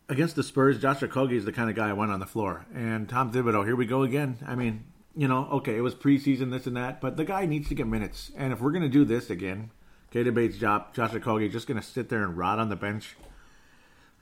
against 0.09 0.36
the 0.36 0.43
Spurs, 0.43 0.78
Josh 0.78 0.99
Okogie 0.99 1.38
is 1.38 1.45
the 1.45 1.53
kind 1.53 1.70
of 1.70 1.76
guy 1.76 1.89
I 1.89 1.93
want 1.93 2.12
on 2.12 2.20
the 2.20 2.28
floor. 2.28 2.66
And 2.76 3.07
Tom 3.07 3.32
Thibodeau, 3.32 3.66
here 3.66 3.78
we 3.78 3.86
go 3.86 4.03
again. 4.03 4.38
I 4.45 4.55
mean, 4.55 4.84
you 5.16 5.28
know, 5.28 5.47
okay, 5.51 5.78
it 5.78 5.82
was 5.82 5.95
preseason, 5.95 6.51
this 6.51 6.68
and 6.68 6.76
that, 6.76 6.99
but 6.99 7.16
the 7.16 7.24
guy 7.24 7.45
needs 7.45 7.70
to 7.70 7.76
get 7.76 7.88
minutes. 7.88 8.32
And 8.36 8.51
if 8.51 8.59
we're 8.59 8.72
going 8.72 8.84
to 8.84 8.89
do 8.89 9.05
this 9.05 9.30
again, 9.30 9.72
Keita 10.12 10.34
Bates-Diop, 10.34 10.93
Josh 10.93 11.12
Okogie 11.12 11.49
just 11.49 11.68
going 11.68 11.80
to 11.80 11.86
sit 11.86 12.09
there 12.09 12.24
and 12.24 12.38
rot 12.38 12.59
on 12.59 12.68
the 12.68 12.76
bench. 12.76 13.16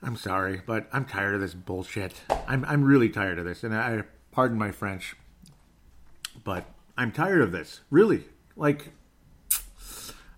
I'm 0.02 0.16
sorry, 0.16 0.62
but 0.64 0.88
I'm 0.92 1.04
tired 1.04 1.34
of 1.34 1.40
this 1.40 1.52
bullshit. 1.52 2.22
I'm 2.48 2.64
I'm 2.64 2.84
really 2.84 3.10
tired 3.10 3.38
of 3.38 3.44
this, 3.44 3.62
and 3.62 3.74
I 3.74 4.04
pardon 4.32 4.56
my 4.56 4.70
French, 4.70 5.14
but 6.42 6.64
I'm 6.96 7.12
tired 7.12 7.42
of 7.42 7.52
this. 7.52 7.80
Really, 7.90 8.24
like 8.56 8.92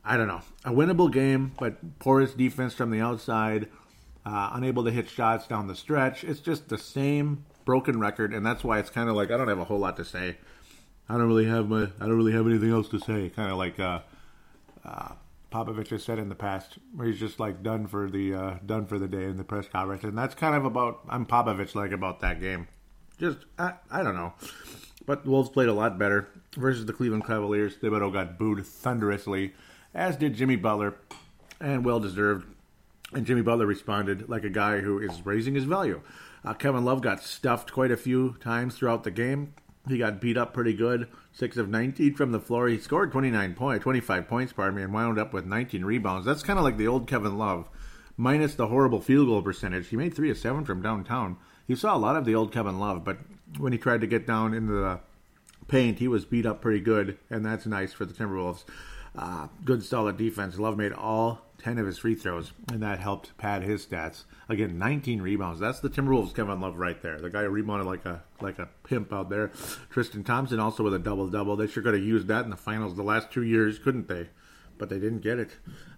I 0.05 0.17
don't 0.17 0.27
know, 0.27 0.43
a 0.65 0.71
winnable 0.71 1.13
game, 1.13 1.53
but 1.59 1.99
porous 2.01 2.33
defense 2.35 2.75
from 2.75 2.91
the 2.91 3.01
outside, 3.01 3.69
uh, 4.27 4.51
unable 4.53 4.85
to 4.85 4.91
hit 4.91 5.09
shots 5.09 5.47
down 5.47 5.69
the 5.69 5.77
stretch. 5.77 6.25
It's 6.25 6.41
just 6.41 6.69
the 6.69 6.79
same 6.79 7.45
broken 7.65 8.01
record, 8.01 8.35
and 8.35 8.45
that's 8.45 8.65
why 8.65 8.79
it's 8.79 8.91
kind 8.91 9.09
of 9.09 9.15
like 9.15 9.31
I 9.31 9.37
don't 9.37 9.49
have 9.49 9.61
a 9.61 9.65
whole 9.65 9.79
lot 9.79 9.97
to 9.99 10.05
say. 10.05 10.37
I 11.09 11.17
don't 11.17 11.29
really 11.29 11.47
have 11.47 11.69
my, 11.69 11.85
I 12.01 12.07
don't 12.07 12.17
really 12.17 12.33
have 12.33 12.47
anything 12.47 12.71
else 12.71 12.89
to 12.89 12.99
say. 12.99 13.29
Kind 13.29 13.51
of 13.51 13.59
like 13.59 13.79
uh, 13.79 14.01
uh, 14.85 15.13
Popovich 15.53 15.91
has 15.91 16.03
said 16.03 16.19
in 16.19 16.29
the 16.29 16.35
past, 16.35 16.79
where 16.95 17.07
he's 17.07 17.21
just 17.21 17.39
like 17.39 17.63
done 17.63 17.87
for 17.87 18.11
the 18.11 18.35
uh, 18.35 18.55
done 18.67 18.87
for 18.87 18.99
the 18.99 19.09
day 19.09 19.25
in 19.25 19.37
the 19.37 19.45
press 19.45 19.69
conference, 19.69 20.03
and 20.03 20.19
that's 20.19 20.35
kind 20.35 20.57
of 20.57 20.65
about 20.65 21.01
I'm 21.09 21.27
Popovich 21.27 21.77
like 21.77 21.93
about 21.93 22.21
that 22.21 22.41
game. 22.41 22.67
Just 23.19 23.39
I, 23.57 23.75
I 23.91 24.03
don't 24.03 24.17
know, 24.17 24.35
but 25.07 25.25
the 25.25 25.31
Wolves 25.31 25.51
played 25.51 25.69
a 25.69 25.75
lot 25.75 25.99
better 25.99 26.29
versus 26.57 26.87
the 26.87 26.93
Cleveland 26.93 27.27
Cavaliers. 27.27 27.77
Thibodeau 27.77 28.13
got 28.13 28.37
booed 28.39 28.67
thunderously 28.67 29.53
as 29.95 30.17
did 30.17 30.35
Jimmy 30.35 30.57
Butler, 30.57 30.95
and 31.61 31.85
well 31.85 32.01
deserved. 32.01 32.47
And 33.13 33.27
Jimmy 33.27 33.43
Butler 33.43 33.67
responded 33.67 34.29
like 34.29 34.45
a 34.45 34.51
guy 34.51 34.81
who 34.81 34.99
is 34.99 35.25
raising 35.25 35.55
his 35.55 35.65
value. 35.65 36.01
Uh, 36.45 36.55
Kevin 36.55 36.85
Love 36.85 37.03
got 37.03 37.23
stuffed 37.23 37.73
quite 37.73 37.91
a 37.91 37.97
few 37.97 38.37
times 38.41 38.75
throughout 38.75 39.05
the 39.05 39.11
game. 39.11 39.55
He 39.89 39.99
got 39.99 40.21
beat 40.21 40.37
up 40.37 40.55
pretty 40.55 40.73
good. 40.73 41.09
Six 41.33 41.57
of 41.57 41.69
19 41.69 42.15
from 42.15 42.33
the 42.33 42.41
floor. 42.41 42.69
He 42.69 42.79
scored 42.79 43.13
29 43.13 43.55
points, 43.55 43.83
25 43.83 44.29
points, 44.29 44.53
pardon 44.53 44.77
me, 44.77 44.83
and 44.83 44.93
wound 44.93 45.19
up 45.19 45.33
with 45.33 45.45
19 45.45 45.85
rebounds. 45.85 46.25
That's 46.25 46.43
kind 46.43 46.59
of 46.59 46.65
like 46.65 46.79
the 46.79 46.87
old 46.87 47.07
Kevin 47.07 47.37
Love, 47.37 47.69
minus 48.17 48.55
the 48.55 48.69
horrible 48.69 49.01
field 49.01 49.27
goal 49.29 49.43
percentage. 49.43 49.89
He 49.89 49.97
made 49.97 50.15
three 50.15 50.31
of 50.31 50.39
seven 50.39 50.65
from 50.65 50.83
downtown. 50.83 51.37
You 51.67 51.77
saw 51.77 51.97
a 51.97 51.99
lot 51.99 52.17
of 52.17 52.25
the 52.25 52.35
old 52.35 52.53
Kevin 52.53 52.79
Love, 52.79 53.05
but 53.05 53.19
when 53.59 53.73
he 53.73 53.79
tried 53.79 54.01
to 54.01 54.07
get 54.07 54.27
down 54.27 54.55
into 54.55 54.73
the 54.73 55.01
paint. 55.69 55.99
He 55.99 56.09
was 56.09 56.25
beat 56.25 56.47
up 56.47 56.61
pretty 56.61 56.81
good, 56.81 57.19
and 57.31 57.45
that's 57.45 57.67
nice 57.67 57.93
for 57.93 58.05
the 58.05 58.13
Timberwolves. 58.13 58.65
Uh, 59.17 59.49
good, 59.65 59.83
solid 59.83 60.17
defense. 60.17 60.59
Love 60.59 60.77
made 60.77 60.93
all 60.93 61.47
10 61.59 61.79
of 61.79 61.87
his 61.87 61.99
free 61.99 62.15
throws, 62.15 62.53
and 62.73 62.83
that 62.83 62.99
helped 62.99 63.37
pad 63.37 63.63
his 63.63 63.85
stats. 63.87 64.25
Again, 64.49 64.79
19 64.79 65.21
rebounds. 65.21 65.61
That's 65.61 65.81
the 65.81 65.91
Timberwolves 65.91 66.35
Kevin 66.35 66.61
Love 66.61 66.79
right 66.79 67.01
there. 67.03 67.21
The 67.21 67.31
guy 67.31 67.43
who 67.43 67.51
rebounded 67.51 67.87
like 67.87 68.05
a 68.05 68.23
like 68.41 68.59
a 68.59 68.69
pimp 68.85 69.13
out 69.13 69.31
there. 69.31 69.53
Tristan 69.91 70.25
Thompson 70.25 70.59
also 70.59 70.83
with 70.83 70.95
a 70.95 70.99
double 70.99 71.29
double. 71.29 71.57
They 71.57 71.67
sure 71.67 71.83
could 71.83 71.95
have 71.95 72.03
used 72.03 72.27
that 72.29 72.45
in 72.45 72.51
the 72.51 72.57
finals 72.57 72.97
the 72.97 73.03
last 73.03 73.31
two 73.31 73.43
years, 73.43 73.79
couldn't 73.79 74.09
they? 74.09 74.29
But 74.79 74.89
they 74.89 74.99
didn't 74.99 75.21
get 75.21 75.39
it. 75.39 75.51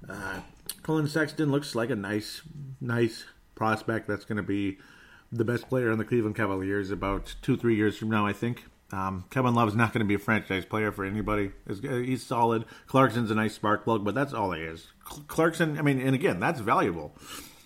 Uh, 0.09 0.41
Collin 0.83 1.09
Sexton 1.09 1.51
looks 1.51 1.75
like 1.75 1.91
a 1.91 1.97
nice, 1.97 2.43
nice 2.81 3.25
prospect 3.55 4.09
that's 4.09 4.25
going 4.25 4.37
to 4.37 4.43
be 4.43 4.79
the 5.33 5.45
best 5.45 5.69
player 5.69 5.91
on 5.91 5.99
the 5.99 6.05
Cleveland 6.05 6.37
Cavaliers 6.37 6.91
about 6.91 7.35
two, 7.43 7.57
three 7.57 7.77
years 7.77 7.97
from 7.97 8.11
now, 8.11 8.27
I 8.27 8.33
think. 8.33 8.65
Um, 8.95 9.25
Kevin 9.29 9.55
Love 9.55 9.69
is 9.69 9.75
not 9.75 9.93
going 9.93 10.05
to 10.05 10.09
be 10.09 10.15
a 10.15 10.21
franchise 10.21 10.65
player 10.65 10.93
for 10.93 11.05
anybody. 11.05 11.51
He's 11.67 12.23
solid. 12.23 12.65
Clarkson's 12.87 13.29
a 13.29 13.35
nice 13.35 13.55
spark 13.55 13.83
plug, 13.83 14.05
but 14.05 14.15
that's 14.15 14.33
all 14.33 14.53
he 14.53 14.63
is. 14.63 14.87
Clarkson, 15.27 15.77
I 15.79 15.83
mean, 15.83 16.01
and 16.01 16.15
again, 16.15 16.39
that's 16.39 16.61
valuable. 16.61 17.13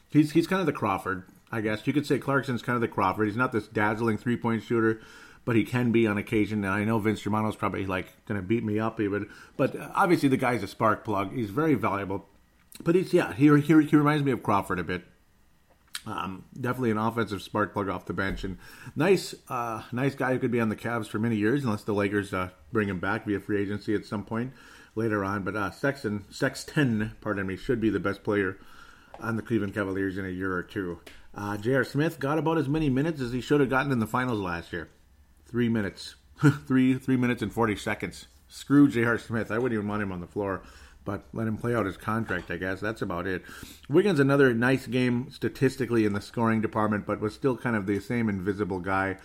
He's 0.09 0.33
he's 0.33 0.47
kind 0.47 0.61
of 0.61 0.67
the 0.67 0.73
Crawford, 0.73 1.25
I 1.53 1.61
guess. 1.61 1.87
You 1.87 1.93
could 1.93 2.07
say 2.07 2.19
Clarkson's 2.19 2.63
kind 2.63 2.77
of 2.77 2.81
the 2.81 2.89
Crawford. 2.89 3.27
He's 3.27 3.37
not 3.37 3.53
this 3.53 3.69
dazzling 3.69 4.17
three 4.17 4.39
point 4.39 4.63
shooter, 4.63 5.03
but 5.45 5.55
he 5.55 5.65
can 5.65 5.93
be 5.93 6.07
on 6.07 6.17
occasion. 6.17 6.65
And 6.65 6.73
I 6.73 6.85
know 6.85 6.99
Vince 6.99 7.21
Germano's 7.21 7.57
probably 7.57 7.85
like 7.85 8.07
going 8.25 8.41
to 8.41 8.47
beat 8.47 8.65
me 8.65 8.79
up 8.79 8.99
even, 8.99 9.29
but 9.59 9.77
obviously 9.95 10.31
the 10.31 10.39
guy's 10.39 10.63
a 10.63 10.69
spark 10.69 11.05
plug. 11.05 11.35
He's 11.35 11.51
very 11.51 11.75
valuable. 11.75 12.27
But 12.83 12.95
he's 12.95 13.13
yeah, 13.13 13.35
he 13.35 13.55
he, 13.61 13.83
he 13.85 13.97
reminds 13.97 14.25
me 14.25 14.33
of 14.33 14.43
Crawford 14.43 14.79
a 14.79 14.85
bit. 14.85 15.05
Um, 16.07 16.45
definitely 16.59 16.91
an 16.91 16.99
offensive 16.99 17.43
spark 17.43 17.73
plug 17.73 17.89
off 17.89 18.07
the 18.07 18.13
bench, 18.13 18.45
and 18.45 18.59
nice, 18.97 19.35
uh, 19.49 19.83
nice 19.93 20.15
guy 20.15 20.33
who 20.33 20.39
could 20.39 20.51
be 20.51 20.61
on 20.61 20.69
the 20.69 20.77
Cavs 20.77 21.07
for 21.07 21.19
many 21.19 21.37
years, 21.37 21.65
unless 21.65 21.83
the 21.83 21.93
Lakers 21.93 22.33
uh, 22.33 22.51
bring 22.73 22.89
him 22.89 23.01
back 23.01 23.27
via 23.27 23.41
free 23.41 23.61
agency 23.61 23.95
at 23.95 24.07
some 24.07 24.25
point 24.25 24.53
later 24.95 25.25
on. 25.25 25.43
But 25.43 25.57
uh, 25.57 25.71
Sexton, 25.71 26.25
Sexton, 26.31 27.13
pardon 27.21 27.47
me, 27.47 27.57
should 27.57 27.81
be 27.81 27.91
the 27.91 28.01
best 28.01 28.23
player 28.23 28.59
on 29.21 29.37
the 29.37 29.43
Cleveland 29.43 29.75
Cavaliers 29.75 30.17
in 30.17 30.25
a 30.25 30.31
year 30.31 30.53
or 30.53 30.63
two. 30.63 31.01
Uh, 31.35 31.57
J.R. 31.57 31.85
Smith 31.85 32.19
got 32.19 32.39
about 32.39 32.59
as 32.59 32.69
many 32.69 32.89
minutes 32.89 33.21
as 33.21 33.33
he 33.33 33.41
should 33.41 33.61
have 33.61 33.71
gotten 33.71 33.93
in 33.93 33.99
the 33.99 34.07
finals 34.07 34.41
last 34.41 34.73
year. 34.73 34.89
Three 35.47 35.69
minutes, 35.69 36.15
three 36.67 36.95
three 36.95 37.17
minutes 37.17 37.43
and 37.43 37.53
forty 37.53 37.77
seconds. 37.77 38.27
Screw 38.49 38.89
J.R. 38.89 39.19
Smith. 39.19 39.51
I 39.51 39.59
wouldn't 39.59 39.77
even 39.77 39.89
want 39.89 40.03
him 40.03 40.13
on 40.13 40.21
the 40.21 40.27
floor 40.27 40.63
but 41.09 41.25
let 41.33 41.49
him 41.49 41.57
play 41.57 41.75
out 41.75 41.87
his 41.87 41.97
contract, 41.97 42.51
I 42.51 42.59
guess. 42.59 42.81
That's 42.81 43.01
about 43.01 43.27
it. 43.27 43.43
Wiggins, 43.89 44.21
another 44.21 44.53
nice 44.53 44.87
game 44.87 45.31
statistically 45.31 46.05
in 46.05 46.13
the 46.13 46.21
scoring 46.21 46.61
department, 46.61 47.07
but 47.07 47.19
was 47.19 47.33
still 47.33 47.57
kind 47.57 47.77
of 47.77 47.87
the 47.87 47.99
same 47.99 48.29
invisible 48.29 48.79
guy. 48.79 49.17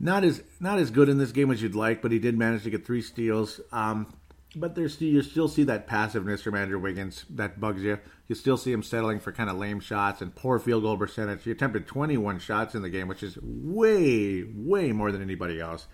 Not 0.00 0.24
as 0.24 0.42
not 0.58 0.80
as 0.80 0.90
good 0.90 1.08
in 1.08 1.18
this 1.18 1.30
game 1.30 1.52
as 1.52 1.62
you'd 1.62 1.76
like, 1.76 2.02
but 2.02 2.10
he 2.10 2.18
did 2.18 2.36
manage 2.36 2.64
to 2.64 2.70
get 2.70 2.84
three 2.84 3.00
steals. 3.00 3.60
Um, 3.70 4.12
but 4.56 4.74
there's 4.74 5.00
you 5.00 5.22
still 5.22 5.46
see 5.46 5.62
that 5.62 5.86
passiveness 5.86 6.42
from 6.42 6.56
Andrew 6.56 6.80
Wiggins 6.80 7.24
that 7.30 7.60
bugs 7.60 7.84
you. 7.84 8.00
You 8.26 8.34
still 8.34 8.56
see 8.56 8.72
him 8.72 8.82
settling 8.82 9.20
for 9.20 9.30
kind 9.30 9.48
of 9.48 9.56
lame 9.56 9.78
shots 9.78 10.22
and 10.22 10.34
poor 10.34 10.58
field 10.58 10.82
goal 10.82 10.98
percentage. 10.98 11.44
He 11.44 11.52
attempted 11.52 11.86
21 11.86 12.40
shots 12.40 12.74
in 12.74 12.82
the 12.82 12.90
game, 12.90 13.06
which 13.06 13.22
is 13.22 13.38
way 13.40 14.42
way 14.52 14.90
more 14.90 15.12
than 15.12 15.22
anybody 15.22 15.60
else. 15.60 15.86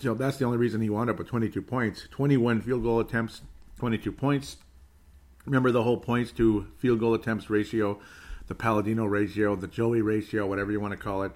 So 0.00 0.12
that's 0.12 0.36
the 0.36 0.44
only 0.44 0.58
reason 0.58 0.82
he 0.82 0.90
wound 0.90 1.08
up 1.08 1.16
with 1.16 1.28
22 1.28 1.62
points. 1.62 2.06
21 2.10 2.60
field 2.60 2.82
goal 2.82 3.00
attempts, 3.00 3.40
22 3.78 4.12
points. 4.12 4.56
Remember 5.44 5.70
the 5.70 5.82
whole 5.82 5.98
points 5.98 6.32
to 6.32 6.66
field 6.78 7.00
goal 7.00 7.14
attempts 7.14 7.48
ratio, 7.48 8.00
the 8.48 8.54
Palladino 8.54 9.04
ratio, 9.04 9.54
the 9.54 9.68
Joey 9.68 10.02
ratio, 10.02 10.46
whatever 10.46 10.72
you 10.72 10.80
want 10.80 10.92
to 10.92 10.98
call 10.98 11.22
it. 11.22 11.32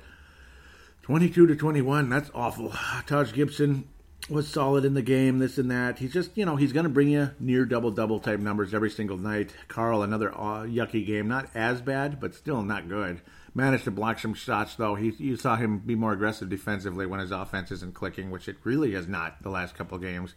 22 1.02 1.46
to 1.46 1.56
21, 1.56 2.08
that's 2.08 2.30
awful. 2.34 2.72
Taj 3.06 3.32
Gibson 3.32 3.88
was 4.28 4.48
solid 4.48 4.84
in 4.84 4.94
the 4.94 5.02
game, 5.02 5.38
this 5.38 5.58
and 5.58 5.70
that. 5.70 5.98
He's 5.98 6.12
just, 6.12 6.36
you 6.36 6.44
know, 6.44 6.56
he's 6.56 6.72
going 6.72 6.84
to 6.84 6.90
bring 6.90 7.08
you 7.08 7.30
near 7.40 7.64
double 7.64 7.90
double 7.90 8.20
type 8.20 8.40
numbers 8.40 8.74
every 8.74 8.90
single 8.90 9.16
night. 9.16 9.52
Karl, 9.68 10.02
another 10.02 10.32
uh, 10.32 10.62
yucky 10.62 11.06
game. 11.06 11.26
Not 11.26 11.48
as 11.54 11.80
bad, 11.80 12.20
but 12.20 12.34
still 12.34 12.62
not 12.62 12.88
good. 12.88 13.22
Managed 13.54 13.84
to 13.84 13.90
block 13.90 14.18
some 14.18 14.34
shots, 14.34 14.76
though. 14.76 14.94
He, 14.94 15.10
you 15.18 15.36
saw 15.36 15.56
him 15.56 15.78
be 15.78 15.96
more 15.96 16.12
aggressive 16.12 16.48
defensively 16.48 17.06
when 17.06 17.18
his 17.18 17.32
offense 17.32 17.72
isn't 17.72 17.94
clicking, 17.94 18.30
which 18.30 18.48
it 18.48 18.56
really 18.62 18.92
has 18.92 19.08
not 19.08 19.42
the 19.42 19.50
last 19.50 19.74
couple 19.74 19.98
games. 19.98 20.34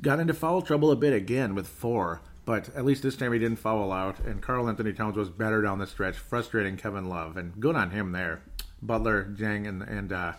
Got 0.00 0.20
into 0.20 0.34
foul 0.34 0.62
trouble 0.62 0.90
a 0.90 0.96
bit 0.96 1.12
again 1.12 1.54
with 1.54 1.68
four, 1.68 2.22
but 2.44 2.74
at 2.74 2.84
least 2.84 3.02
this 3.02 3.16
time 3.16 3.32
he 3.32 3.38
didn't 3.38 3.58
foul 3.58 3.92
out, 3.92 4.20
and 4.20 4.42
Karl-Anthony 4.42 4.92
Towns 4.92 5.16
was 5.16 5.30
better 5.30 5.62
down 5.62 5.78
the 5.78 5.86
stretch, 5.86 6.16
frustrating 6.16 6.76
Kevin 6.76 7.08
Love, 7.08 7.36
and 7.36 7.60
good 7.60 7.76
on 7.76 7.90
him 7.90 8.12
there. 8.12 8.42
Butler, 8.80 9.24
Dieng, 9.24 9.68
and, 9.68 9.82
and 9.82 10.12
uh, 10.12 10.32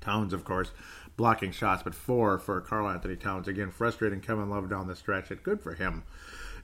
Towns, 0.00 0.32
of 0.32 0.44
course, 0.44 0.72
blocking 1.16 1.52
shots, 1.52 1.82
but 1.82 1.94
four 1.94 2.38
for 2.38 2.60
Karl-Anthony 2.60 3.16
Towns. 3.16 3.48
Again, 3.48 3.70
frustrating 3.70 4.20
Kevin 4.20 4.50
Love 4.50 4.68
down 4.68 4.86
the 4.86 4.96
stretch, 4.96 5.30
and 5.30 5.42
good 5.42 5.60
for 5.60 5.74
him. 5.74 6.04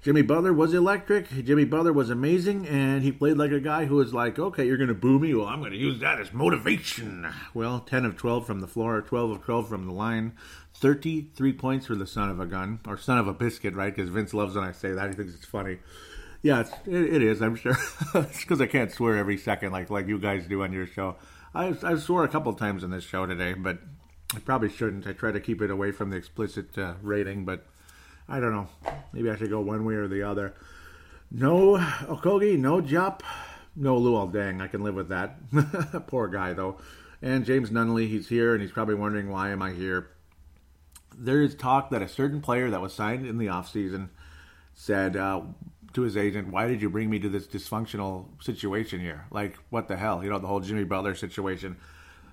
Jimmy 0.01 0.23
Butler 0.23 0.53
was 0.53 0.75
electric. 0.75 1.29
Jimmy 1.45 1.65
Butler 1.65 1.93
was 1.93 2.09
amazing, 2.09 2.69
and 2.69 3.03
he 3.03 3.11
played 3.11 3.37
like 3.37 3.51
a 3.51 3.59
guy 3.59 3.87
who 3.87 3.97
was 3.97 4.15
like, 4.15 4.39
okay, 4.39 4.65
you're 4.65 4.77
going 4.77 4.89
to 4.89 4.95
boo 4.95 5.19
me. 5.19 5.35
Well, 5.35 5.47
I'm 5.47 5.59
going 5.59 5.73
to 5.73 5.77
use 5.77 5.99
that 6.01 6.21
as 6.21 6.33
motivation. 6.33 7.27
Well, 7.53 7.81
10 7.81 8.05
of 8.05 8.17
12 8.17 8.47
from 8.47 8.61
the 8.61 8.69
floor, 8.69 9.03
12 9.03 9.31
of 9.31 9.45
12 9.45 9.69
from 9.69 9.87
the 9.87 9.93
line, 9.93 10.35
33 10.79 11.53
points 11.55 11.87
for 11.87 11.97
the 11.97 12.07
son 12.07 12.31
of 12.31 12.39
a 12.39 12.47
gun, 12.47 12.81
or 12.87 12.97
son 12.97 13.19
of 13.19 13.27
a 13.27 13.33
biscuit, 13.33 13.75
right? 13.75 13.95
Because 13.95 14.11
Vince 14.11 14.33
loves 14.33 14.55
when 14.55 14.65
I 14.65 14.73
say 14.73 14.93
that. 14.93 15.09
He 15.09 15.17
thinks 15.17 15.35
it's 15.35 15.45
funny. 15.45 15.79
Yeah, 16.41 16.61
it's, 16.61 16.71
it, 16.87 17.15
it 17.15 17.23
is, 17.23 17.43
I'm 17.43 17.57
sure. 17.57 17.77
it's 18.15 18.41
because 18.41 18.61
I 18.61 18.67
can't 18.67 18.93
swear 18.93 19.17
every 19.17 19.39
second 19.39 19.73
like, 19.73 19.91
like 19.91 20.07
you 20.07 20.19
guys 20.19 20.47
do 20.47 20.63
on 20.63 20.73
your 20.73 20.87
show. 20.87 21.17
I, 21.55 21.75
I 21.83 21.97
swore 21.97 22.25
a 22.25 22.29
couple 22.29 22.53
times 22.55 22.85
in 22.85 22.91
this 22.91 23.03
show 23.03 23.27
today, 23.27 23.55
but 23.55 23.79
I 24.35 24.39
probably 24.39 24.69
shouldn't. 24.69 25.07
I 25.07 25.13
try 25.13 25.33
to 25.33 25.41
keep 25.41 25.61
it 25.63 25.71
away 25.71 25.91
from 25.91 26.11
the 26.11 26.17
explicit 26.17 26.79
uh, 26.79 26.95
rating, 27.03 27.45
but 27.45 27.67
I 28.29 28.39
don't 28.39 28.53
know. 28.53 28.69
Maybe 29.13 29.31
I 29.31 29.37
should 29.37 29.51
go 29.51 29.61
one 29.61 29.85
way 29.85 29.95
or 29.95 30.07
the 30.07 30.23
other. 30.23 30.55
No 31.31 31.77
Okogie, 31.77 32.57
no 32.57 32.81
Diop, 32.81 33.21
no 33.75 33.99
Luol 33.99 34.33
Deng. 34.33 34.63
I 34.63 34.69
can 34.69 34.85
live 34.85 34.95
with 34.95 35.09
that. 35.09 36.07
Poor 36.07 36.29
guy, 36.29 36.53
though. 36.53 36.79
And 37.21 37.45
James 37.45 37.71
Nunnally, 37.71 38.09
he's 38.09 38.29
here, 38.29 38.53
and 38.53 38.63
he's 38.63 38.71
probably 38.71 38.95
wondering 38.95 39.29
why 39.29 39.51
am 39.51 39.61
I 39.61 39.73
here 39.73 40.11
there 41.19 41.43
is 41.43 41.55
talk 41.55 41.91
that 41.91 42.03
a 42.03 42.09
certain 42.09 42.41
player 42.41 42.71
that 42.71 42.81
was 42.81 42.93
signed 42.93 43.27
in 43.27 43.39
the 43.39 43.47
offseason 43.47 44.09
said 44.75 45.17
uh, 45.17 45.43
to 45.93 46.03
his 46.03 46.17
agent, 46.17 46.49
Why 46.49 46.69
did 46.69 46.81
you 46.81 46.89
bring 46.89 47.11
me 47.11 47.19
to 47.19 47.29
this 47.29 47.47
dysfunctional 47.47 48.27
situation 48.43 49.01
here? 49.01 49.27
Like, 49.31 49.59
what 49.71 49.89
the 49.89 49.97
hell? 49.97 50.23
You 50.23 50.31
know, 50.31 50.39
the 50.39 50.47
whole 50.47 50.61
Jimmy 50.61 50.85
Butler 50.85 51.15
situation. 51.15 51.77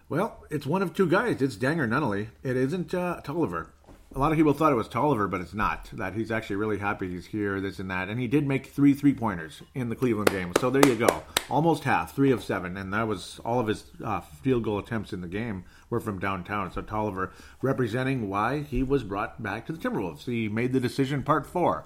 Well, 0.08 0.46
it's 0.52 0.68
one 0.68 0.84
of 0.84 0.94
two 0.94 1.08
guys. 1.08 1.42
It's 1.42 1.56
Danger 1.56 1.88
Nunnally. 1.88 2.28
It 2.44 2.56
isn't 2.56 2.94
uh, 2.94 3.22
Tolliver 3.24 3.74
a 4.16 4.20
lot 4.20 4.32
of 4.32 4.38
people 4.38 4.54
thought 4.54 4.72
it 4.72 4.76
was 4.76 4.88
Tolliver, 4.88 5.28
but 5.28 5.42
it's 5.42 5.54
not. 5.54 5.90
That 5.92 6.14
he's 6.14 6.32
actually 6.32 6.56
really 6.56 6.78
happy 6.78 7.10
he's 7.10 7.26
here, 7.26 7.60
this 7.60 7.80
and 7.80 7.92
that. 7.92 8.08
And 8.08 8.18
he 8.18 8.28
did 8.28 8.48
make 8.48 8.68
three 8.68 8.94
three 8.94 9.14
pointers 9.14 9.62
in 9.74 9.90
the 9.90 9.96
Cleveland 9.96 10.30
game. 10.30 10.54
So 10.58 10.70
there 10.70 10.86
you 10.88 10.96
go. 10.96 11.24
Almost 11.50 11.84
half, 11.84 12.16
three 12.16 12.32
of 12.32 12.42
seven. 12.42 12.78
And 12.78 12.94
that 12.94 13.10
was 13.10 13.42
all 13.44 13.60
of 13.60 13.68
his 13.68 13.92
uh, 14.04 14.22
field 14.22 14.64
goal 14.64 14.80
attempts 14.80 15.12
in 15.12 15.20
the 15.20 15.28
game 15.28 15.66
were 15.90 16.00
from 16.00 16.20
downtown. 16.20 16.72
So 16.72 16.82
Tolliver 16.82 17.34
representing 17.62 18.30
why 18.30 18.62
he 18.62 18.84
was 18.84 19.04
brought 19.04 19.44
back 19.44 19.66
to 19.66 19.74
the 19.74 19.80
Timberwolves. 19.80 20.24
He 20.24 20.48
made 20.48 20.72
the 20.72 20.80
decision 20.80 21.22
part 21.22 21.46
four. 21.46 21.86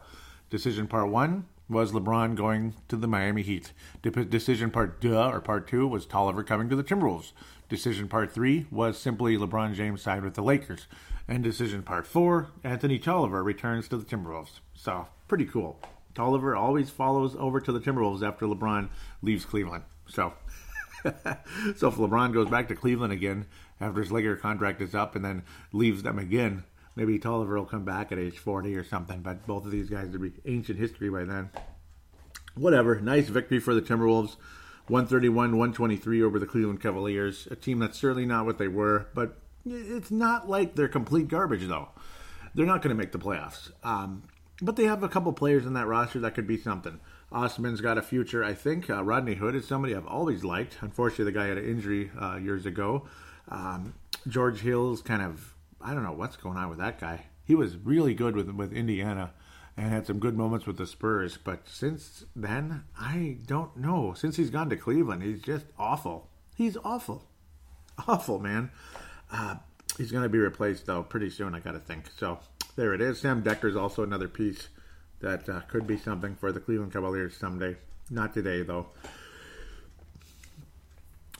Decision 0.51 0.86
part 0.86 1.09
one 1.09 1.45
was 1.67 1.91
LeBron 1.91 2.36
going 2.36 2.75
to 2.89 2.95
the 2.95 3.07
Miami 3.07 3.41
Heat. 3.41 3.73
De- 4.03 4.25
decision 4.25 4.69
part 4.69 5.01
duh 5.01 5.30
or 5.30 5.41
part 5.41 5.67
two 5.67 5.88
was 5.88 6.05
Tolliver 6.05 6.43
coming 6.43 6.69
to 6.69 6.75
the 6.75 6.84
Timberwolves. 6.84 7.32
Decision 7.69 8.07
part 8.07 8.32
three 8.32 8.67
was 8.71 8.99
simply 8.99 9.36
LeBron 9.36 9.73
James 9.73 10.01
signed 10.01 10.23
with 10.23 10.36
the 10.36 10.41
Lakers. 10.41 10.88
And 11.30 11.43
decision 11.43 11.84
part 11.84 12.07
four, 12.07 12.49
Anthony 12.63 12.97
Tolliver 12.97 13.43
returns 13.43 13.88
to 13.89 13.97
the 13.97 14.03
Timberwolves. 14.03 14.61
So 14.73 15.07
pretty 15.27 15.45
cool. 15.45 15.80
Tolliver 16.15 16.55
always 16.55 16.89
follows 16.89 17.36
over 17.38 17.61
to 17.61 17.71
the 17.71 17.80
Timberwolves 17.80 18.27
after 18.27 18.47
LeBron 18.47 18.89
leaves 19.21 19.45
Cleveland. 19.45 19.84
So, 20.07 20.34
so 21.03 21.88
if 21.88 21.95
LeBron 21.97 22.34
goes 22.34 22.49
back 22.49 22.67
to 22.69 22.75
Cleveland 22.75 23.13
again 23.13 23.45
after 23.80 24.01
his 24.01 24.11
Laker 24.11 24.36
contract 24.38 24.82
is 24.82 24.95
up 24.95 25.15
and 25.15 25.23
then 25.23 25.43
leaves 25.71 26.01
them 26.01 26.17
again, 26.17 26.63
maybe 26.95 27.19
Tolliver 27.19 27.59
will 27.59 27.65
come 27.65 27.86
back 27.86 28.11
at 28.11 28.17
age 28.17 28.39
40 28.39 28.75
or 28.75 28.84
something. 28.84 29.21
But 29.21 29.45
both 29.45 29.65
of 29.65 29.71
these 29.71 29.88
guys 29.88 30.09
will 30.09 30.21
be 30.21 30.34
ancient 30.47 30.80
history 30.80 31.11
by 31.11 31.25
then. 31.25 31.51
Whatever. 32.55 32.99
Nice 32.99 33.27
victory 33.27 33.59
for 33.59 33.75
the 33.75 33.84
Timberwolves. 33.84 34.36
131 34.88 35.51
123 35.51 36.23
over 36.23 36.39
the 36.39 36.47
Cleveland 36.47 36.82
Cavaliers. 36.82 37.47
A 37.51 37.55
team 37.55 37.77
that's 37.77 37.99
certainly 37.99 38.25
not 38.25 38.47
what 38.47 38.57
they 38.57 38.67
were, 38.67 39.05
but 39.13 39.38
it's 39.66 40.12
not 40.12 40.49
like 40.49 40.76
they're 40.76 40.88
complete 40.88 41.28
garbage, 41.28 41.68
though. 41.68 41.89
They're 42.55 42.66
not 42.66 42.82
going 42.82 42.95
to 42.95 43.01
make 43.01 43.12
the 43.12 43.20
playoffs. 43.20 43.72
Um, 43.84 44.24
but 44.62 44.76
they 44.76 44.86
have 44.86 45.03
a 45.03 45.10
couple 45.10 45.32
players 45.34 45.66
in 45.66 45.74
that 45.74 45.88
roster 45.88 46.20
that 46.20 46.36
could 46.36 46.47
be 46.47 46.57
something. 46.57 46.99
Osman's 47.32 47.82
got 47.82 47.97
a 47.97 48.01
future, 48.01 48.43
I 48.43 48.53
think. 48.53 48.89
Uh, 48.89 49.03
Rodney 49.03 49.36
Hood 49.36 49.55
is 49.55 49.68
somebody 49.68 49.95
I've 49.95 50.07
always 50.07 50.43
liked. 50.43 50.78
Unfortunately, 50.82 51.26
the 51.26 51.32
guy 51.32 51.47
had 51.47 51.57
an 51.57 51.66
injury 51.66 52.12
uh, 52.20 52.38
years 52.38 52.66
ago. 52.66 53.07
Um, 53.49 53.93
George 54.28 54.62
Hill's 54.62 55.01
kind 55.01 55.22
of, 55.22 55.53
I 55.80 55.93
don't 55.93 56.03
know 56.03 56.12
what's 56.12 56.36
going 56.36 56.57
on 56.57 56.70
with 56.70 56.80
that 56.80 56.99
guy. 56.99 57.26
He 57.45 57.55
was 57.55 57.78
really 57.78 58.14
good 58.14 58.36
with 58.36 58.49
with 58.49 58.74
Indiana 58.74 59.32
and 59.78 59.91
had 59.91 60.05
some 60.05 60.20
good 60.20 60.38
moments 60.38 60.66
with 60.66 60.78
the 60.78 60.86
Spurs. 60.86 61.38
But 61.41 61.68
since 61.68 62.26
then, 62.36 62.84
I 62.99 63.38
don't 63.45 63.78
know. 63.78 64.14
Since 64.14 64.36
he's 64.36 64.49
gone 64.49 64.70
to 64.70 64.76
Cleveland, 64.76 65.24
he's 65.24 65.41
just 65.41 65.68
awful. 65.78 66.30
He's 66.55 66.78
awful. 66.84 67.26
Awful, 68.07 68.39
man. 68.39 68.72
Uh, 69.32 69.55
He's 69.99 70.13
going 70.13 70.23
to 70.23 70.30
be 70.30 70.38
replaced 70.38 70.86
though 70.86 71.03
pretty 71.03 71.30
soon, 71.30 71.53
I 71.53 71.59
got 71.59 71.73
to 71.73 71.80
think. 71.80 72.05
So 72.17 72.39
there 72.77 72.93
it 72.93 73.01
is. 73.01 73.19
Sam 73.19 73.43
Dekker 73.43 73.69
is 73.69 73.75
also 73.75 74.01
another 74.01 74.30
piece 74.30 74.69
that 75.19 75.49
uh, 75.49 75.59
could 75.67 75.86
be 75.86 75.97
something 75.97 76.38
for 76.38 76.53
the 76.53 76.61
Cleveland 76.61 76.93
Cavaliers 76.93 77.36
someday. 77.36 77.75
Not 78.09 78.34
today 78.34 78.63
though. 78.63 78.88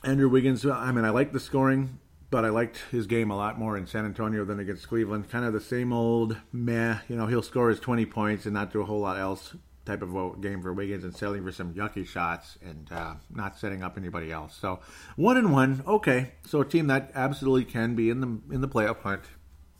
Andrew 0.04 0.28
Wiggins. 0.28 0.66
I 0.66 0.92
mean, 0.92 1.06
I 1.06 1.10
like 1.10 1.32
the 1.32 1.40
scoring, 1.40 2.00
but 2.30 2.44
I 2.44 2.50
liked 2.50 2.84
his 2.90 3.06
game 3.06 3.30
a 3.30 3.36
lot 3.36 3.58
more 3.58 3.78
in 3.78 3.86
San 3.86 4.04
Antonio 4.04 4.44
than 4.44 4.60
against 4.60 4.86
Cleveland. 4.86 5.30
Kind 5.30 5.46
of 5.46 5.54
the 5.54 5.60
same 5.60 5.90
old 5.90 6.36
meh. 6.52 6.98
You 7.08 7.16
know, 7.16 7.26
he'll 7.26 7.42
score 7.42 7.70
his 7.70 7.80
20 7.80 8.04
points 8.04 8.44
and 8.44 8.52
not 8.52 8.74
do 8.74 8.82
a 8.82 8.84
whole 8.84 9.00
lot 9.00 9.18
else 9.18 9.54
type 9.90 10.02
of 10.02 10.40
game 10.40 10.62
for 10.62 10.72
Wiggins 10.72 11.04
and 11.04 11.16
settling 11.16 11.44
for 11.44 11.52
some 11.52 11.74
yucky 11.74 12.06
shots 12.06 12.58
and 12.62 12.90
uh, 12.92 13.14
not 13.34 13.58
setting 13.58 13.82
up 13.82 13.96
anybody 13.96 14.30
else. 14.30 14.56
So 14.56 14.80
one 15.16 15.36
and 15.36 15.52
one, 15.52 15.82
okay. 15.86 16.32
So 16.46 16.60
a 16.60 16.64
team 16.64 16.86
that 16.86 17.10
absolutely 17.14 17.64
can 17.64 17.94
be 17.94 18.08
in 18.10 18.20
the 18.20 18.54
in 18.54 18.60
the 18.60 18.68
playoff 18.68 19.00
hunt. 19.00 19.22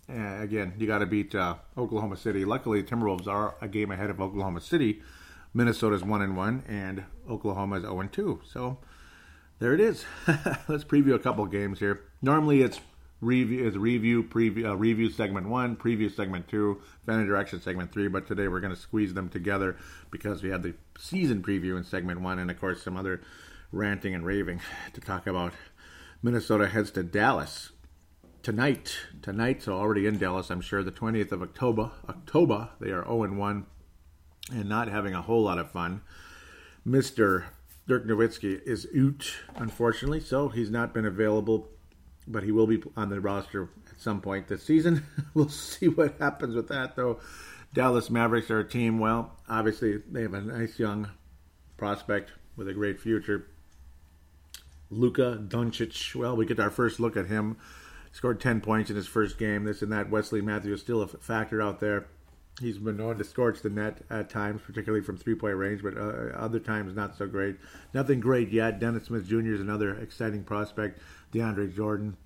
Uh, 0.08 0.40
again, 0.40 0.74
you 0.76 0.88
got 0.88 0.98
to 0.98 1.06
beat 1.06 1.34
uh, 1.34 1.54
Oklahoma 1.78 2.16
City. 2.16 2.44
Luckily, 2.44 2.82
Timberwolves 2.82 3.28
are 3.28 3.54
a 3.60 3.68
game 3.68 3.92
ahead 3.92 4.10
of 4.10 4.20
Oklahoma 4.20 4.60
City. 4.60 5.02
Minnesota's 5.54 6.02
one 6.02 6.22
and 6.22 6.36
one, 6.36 6.64
and 6.68 7.04
Oklahoma 7.28 7.76
is 7.76 7.82
zero 7.82 7.96
oh 7.96 8.00
and 8.00 8.12
two. 8.12 8.40
So 8.44 8.78
there 9.60 9.72
it 9.72 9.80
is. 9.80 10.04
Let's 10.68 10.84
preview 10.84 11.14
a 11.14 11.20
couple 11.20 11.46
games 11.46 11.78
here. 11.78 12.00
Normally, 12.20 12.62
it's 12.62 12.80
review 13.20 13.66
is 13.66 13.76
review 13.76 14.22
preview 14.22 14.66
uh, 14.66 14.76
review 14.76 15.10
segment 15.10 15.48
one, 15.48 15.76
preview 15.76 16.14
segment 16.14 16.48
two, 16.48 16.80
fan 17.06 17.26
direction 17.26 17.60
segment 17.60 17.92
three. 17.92 18.08
But 18.08 18.26
today 18.26 18.48
we're 18.48 18.60
going 18.60 18.74
to 18.74 18.80
squeeze 18.80 19.14
them 19.14 19.28
together 19.28 19.76
because 20.10 20.42
we 20.42 20.50
had 20.50 20.62
the 20.62 20.74
season 20.98 21.42
preview 21.42 21.76
in 21.76 21.84
segment 21.84 22.20
one, 22.20 22.38
and 22.38 22.50
of 22.50 22.60
course 22.60 22.82
some 22.82 22.96
other 22.96 23.20
ranting 23.72 24.14
and 24.14 24.24
raving 24.24 24.60
to 24.92 25.00
talk 25.00 25.26
about. 25.26 25.52
Minnesota 26.22 26.68
heads 26.68 26.90
to 26.92 27.02
Dallas 27.02 27.70
tonight. 28.42 28.96
Tonight, 29.22 29.62
so 29.62 29.72
already 29.72 30.06
in 30.06 30.18
Dallas, 30.18 30.50
I'm 30.50 30.60
sure 30.60 30.82
the 30.82 30.92
20th 30.92 31.32
of 31.32 31.42
October. 31.42 31.92
October, 32.08 32.70
they 32.80 32.90
are 32.90 33.04
0 33.04 33.34
1 33.34 33.66
and 34.52 34.68
not 34.68 34.88
having 34.88 35.14
a 35.14 35.22
whole 35.22 35.42
lot 35.42 35.58
of 35.58 35.70
fun. 35.70 36.02
Mister 36.84 37.46
Dirk 37.86 38.06
Nowitzki 38.06 38.60
is 38.66 38.86
out, 38.96 39.32
unfortunately, 39.56 40.20
so 40.20 40.48
he's 40.48 40.70
not 40.70 40.94
been 40.94 41.04
available 41.04 41.68
but 42.26 42.42
he 42.42 42.52
will 42.52 42.66
be 42.66 42.82
on 42.96 43.08
the 43.08 43.20
roster 43.20 43.70
at 43.90 44.00
some 44.00 44.20
point 44.20 44.48
this 44.48 44.62
season. 44.62 45.04
we'll 45.34 45.48
see 45.48 45.88
what 45.88 46.18
happens 46.18 46.54
with 46.54 46.68
that, 46.68 46.96
though. 46.96 47.20
Dallas 47.72 48.10
Mavericks 48.10 48.50
are 48.50 48.60
a 48.60 48.68
team, 48.68 48.98
well, 48.98 49.38
obviously, 49.48 50.02
they 50.10 50.22
have 50.22 50.34
a 50.34 50.40
nice 50.40 50.78
young 50.78 51.08
prospect 51.76 52.32
with 52.56 52.68
a 52.68 52.74
great 52.74 53.00
future. 53.00 53.46
Luka 54.90 55.40
Doncic, 55.46 56.16
well, 56.16 56.36
we 56.36 56.46
get 56.46 56.58
our 56.58 56.70
first 56.70 56.98
look 56.98 57.16
at 57.16 57.26
him. 57.26 57.56
Scored 58.12 58.40
10 58.40 58.60
points 58.60 58.90
in 58.90 58.96
his 58.96 59.06
first 59.06 59.38
game, 59.38 59.64
this 59.64 59.82
and 59.82 59.92
that. 59.92 60.10
Wesley 60.10 60.40
Matthews 60.40 60.80
still 60.80 61.00
a 61.00 61.06
factor 61.06 61.62
out 61.62 61.78
there. 61.78 62.08
He's 62.60 62.78
been 62.78 62.98
known 62.98 63.16
to 63.18 63.24
scorch 63.24 63.62
the 63.62 63.70
net 63.70 64.02
at 64.10 64.28
times, 64.28 64.60
particularly 64.64 65.02
from 65.02 65.16
three 65.16 65.34
point 65.34 65.56
range, 65.56 65.82
but 65.82 65.96
uh, 65.96 66.36
other 66.36 66.60
times 66.60 66.94
not 66.94 67.16
so 67.16 67.26
great. 67.26 67.56
Nothing 67.94 68.20
great 68.20 68.50
yet. 68.50 68.78
Dennis 68.78 69.04
Smith 69.04 69.26
Jr. 69.26 69.54
is 69.54 69.60
another 69.60 69.94
exciting 69.94 70.44
prospect. 70.44 71.00
DeAndre 71.32 71.74
Jordan 71.74 72.16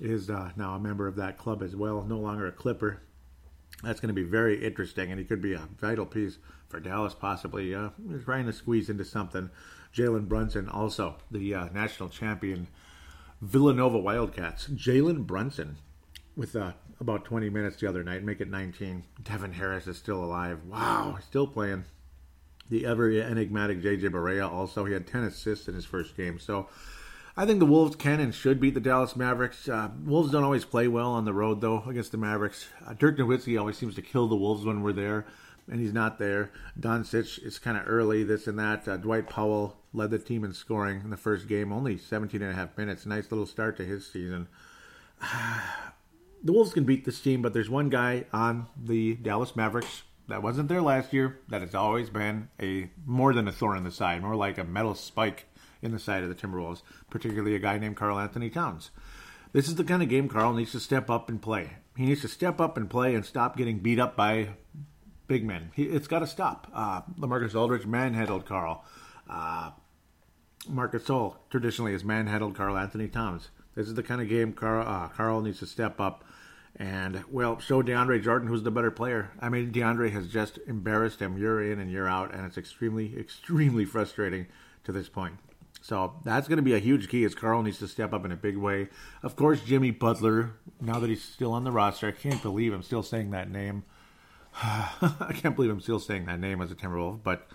is 0.00 0.30
uh, 0.30 0.50
now 0.56 0.74
a 0.74 0.80
member 0.80 1.08
of 1.08 1.16
that 1.16 1.38
club 1.38 1.62
as 1.62 1.74
well, 1.74 2.02
no 2.02 2.18
longer 2.18 2.46
a 2.46 2.52
Clipper. 2.52 3.02
That's 3.82 4.00
going 4.00 4.14
to 4.14 4.14
be 4.14 4.22
very 4.22 4.64
interesting, 4.64 5.10
and 5.10 5.18
he 5.18 5.26
could 5.26 5.42
be 5.42 5.54
a 5.54 5.68
vital 5.80 6.06
piece 6.06 6.38
for 6.68 6.80
Dallas, 6.80 7.14
possibly. 7.14 7.74
Uh, 7.74 7.90
trying 8.24 8.46
to 8.46 8.52
squeeze 8.52 8.88
into 8.88 9.04
something. 9.04 9.50
Jalen 9.94 10.28
Brunson, 10.28 10.68
also 10.68 11.16
the 11.30 11.54
uh, 11.54 11.68
national 11.72 12.08
champion 12.08 12.68
Villanova 13.40 13.98
Wildcats. 13.98 14.68
Jalen 14.68 15.26
Brunson 15.26 15.76
with 16.36 16.56
uh, 16.56 16.72
about 17.00 17.24
20 17.24 17.50
minutes 17.50 17.76
the 17.78 17.88
other 17.88 18.04
night, 18.04 18.22
make 18.22 18.40
it 18.40 18.50
19. 18.50 19.04
Devin 19.22 19.52
Harris 19.52 19.86
is 19.86 19.98
still 19.98 20.22
alive. 20.22 20.60
Wow, 20.68 21.18
still 21.26 21.46
playing. 21.46 21.84
The 22.70 22.86
ever 22.86 23.10
enigmatic 23.10 23.82
JJ 23.82 24.10
Barea 24.10 24.50
also, 24.50 24.84
he 24.84 24.92
had 24.92 25.06
10 25.06 25.24
assists 25.24 25.68
in 25.68 25.74
his 25.74 25.84
first 25.84 26.16
game. 26.16 26.38
So 26.38 26.68
I 27.36 27.46
think 27.46 27.58
the 27.58 27.66
Wolves 27.66 27.96
can 27.96 28.20
and 28.20 28.34
should 28.34 28.60
beat 28.60 28.74
the 28.74 28.80
Dallas 28.80 29.16
Mavericks. 29.16 29.68
Uh, 29.68 29.90
Wolves 30.04 30.30
don't 30.30 30.44
always 30.44 30.64
play 30.64 30.86
well 30.86 31.10
on 31.10 31.24
the 31.24 31.34
road, 31.34 31.60
though, 31.60 31.82
against 31.88 32.12
the 32.12 32.18
Mavericks. 32.18 32.68
Uh, 32.86 32.94
Dirk 32.94 33.18
Nowitzki 33.18 33.58
always 33.58 33.76
seems 33.76 33.96
to 33.96 34.02
kill 34.02 34.28
the 34.28 34.36
Wolves 34.36 34.64
when 34.64 34.82
we're 34.82 34.92
there, 34.92 35.26
and 35.68 35.80
he's 35.80 35.92
not 35.92 36.20
there. 36.20 36.52
Doncic 36.78 37.44
is 37.44 37.58
kind 37.58 37.76
of 37.76 37.84
early, 37.88 38.22
this 38.22 38.46
and 38.46 38.56
that. 38.60 38.86
Uh, 38.86 38.96
Dwight 38.96 39.28
Powell 39.28 39.76
led 39.92 40.10
the 40.10 40.18
team 40.20 40.44
in 40.44 40.54
scoring 40.54 41.00
in 41.02 41.10
the 41.10 41.16
first 41.16 41.48
game, 41.48 41.72
only 41.72 41.98
17 41.98 42.40
and 42.40 42.52
a 42.52 42.54
half 42.54 42.78
minutes. 42.78 43.04
Nice 43.04 43.32
little 43.32 43.46
start 43.46 43.76
to 43.78 43.84
his 43.84 44.06
season. 44.06 44.46
the 46.44 46.52
Wolves 46.52 46.74
can 46.74 46.84
beat 46.84 47.04
this 47.04 47.20
team, 47.20 47.40
but 47.40 47.54
there's 47.54 47.70
one 47.70 47.88
guy 47.88 48.26
on 48.32 48.66
the 48.76 49.14
Dallas 49.14 49.56
Mavericks 49.56 50.02
that 50.28 50.42
wasn't 50.42 50.68
there 50.68 50.82
last 50.82 51.12
year 51.12 51.40
that 51.48 51.62
has 51.62 51.74
always 51.74 52.10
been 52.10 52.48
a 52.60 52.90
more 53.06 53.32
than 53.32 53.48
a 53.48 53.52
thorn 53.52 53.78
in 53.78 53.84
the 53.84 53.90
side, 53.90 54.22
more 54.22 54.36
like 54.36 54.58
a 54.58 54.64
metal 54.64 54.94
spike 54.94 55.46
in 55.82 55.92
the 55.92 55.98
side 55.98 56.22
of 56.22 56.28
the 56.28 56.34
Timberwolves, 56.34 56.82
particularly 57.10 57.54
a 57.54 57.58
guy 57.58 57.78
named 57.78 57.96
Karl 57.96 58.18
Anthony 58.18 58.50
Towns. 58.50 58.90
This 59.52 59.68
is 59.68 59.76
the 59.76 59.84
kind 59.84 60.02
of 60.02 60.08
game 60.08 60.28
Carl 60.28 60.52
needs 60.52 60.72
to 60.72 60.80
step 60.80 61.08
up 61.08 61.28
and 61.28 61.40
play. 61.40 61.70
He 61.96 62.06
needs 62.06 62.22
to 62.22 62.28
step 62.28 62.60
up 62.60 62.76
and 62.76 62.90
play 62.90 63.14
and 63.14 63.24
stop 63.24 63.56
getting 63.56 63.78
beat 63.78 63.98
up 63.98 64.16
by 64.16 64.48
big 65.28 65.44
men. 65.44 65.70
He, 65.74 65.84
it's 65.84 66.08
got 66.08 66.18
to 66.20 66.26
stop. 66.26 66.70
Uh, 66.74 67.02
Lamarcus 67.18 67.54
Aldridge 67.54 67.86
manhandled 67.86 68.46
Karl. 68.46 68.84
Uh, 69.30 69.70
Marc 70.68 70.92
Gasol 70.92 71.36
traditionally 71.50 71.92
has 71.92 72.04
manhandled 72.04 72.56
Karl-Anthony 72.56 73.08
Towns. 73.08 73.50
This 73.74 73.86
is 73.86 73.94
the 73.94 74.02
kind 74.02 74.20
of 74.20 74.28
game 74.28 74.52
Karl, 74.52 74.86
uh, 74.86 75.08
Karl 75.08 75.40
needs 75.40 75.60
to 75.60 75.66
step 75.66 76.00
up 76.00 76.24
and, 76.76 77.24
well, 77.30 77.58
show 77.60 77.82
DeAndre 77.82 78.22
Jordan 78.22 78.48
who's 78.48 78.62
the 78.62 78.70
better 78.70 78.90
player. 78.90 79.30
I 79.40 79.48
mean, 79.48 79.72
DeAndre 79.72 80.10
has 80.12 80.28
just 80.28 80.58
embarrassed 80.66 81.20
him 81.20 81.38
year 81.38 81.70
in 81.70 81.78
and 81.78 81.90
year 81.90 82.08
out, 82.08 82.34
and 82.34 82.44
it's 82.44 82.58
extremely, 82.58 83.18
extremely 83.18 83.84
frustrating 83.84 84.46
to 84.84 84.92
this 84.92 85.08
point. 85.08 85.34
So 85.80 86.14
that's 86.24 86.48
going 86.48 86.56
to 86.56 86.62
be 86.62 86.74
a 86.74 86.78
huge 86.78 87.08
key 87.08 87.24
as 87.24 87.34
Karl 87.34 87.62
needs 87.62 87.78
to 87.78 87.88
step 87.88 88.12
up 88.14 88.24
in 88.24 88.32
a 88.32 88.36
big 88.36 88.56
way. 88.56 88.88
Of 89.22 89.36
course, 89.36 89.60
Jimmy 89.60 89.90
Butler, 89.90 90.52
now 90.80 90.98
that 90.98 91.10
he's 91.10 91.22
still 91.22 91.52
on 91.52 91.64
the 91.64 91.72
roster, 91.72 92.08
I 92.08 92.12
can't 92.12 92.42
believe 92.42 92.72
I'm 92.72 92.82
still 92.82 93.02
saying 93.02 93.30
that 93.32 93.50
name. 93.50 93.84
I 94.62 95.34
can't 95.34 95.54
believe 95.54 95.70
I'm 95.70 95.80
still 95.80 96.00
saying 96.00 96.24
that 96.24 96.40
name 96.40 96.62
as 96.62 96.70
a 96.70 96.74
Timberwolf, 96.74 97.20
but 97.22 97.46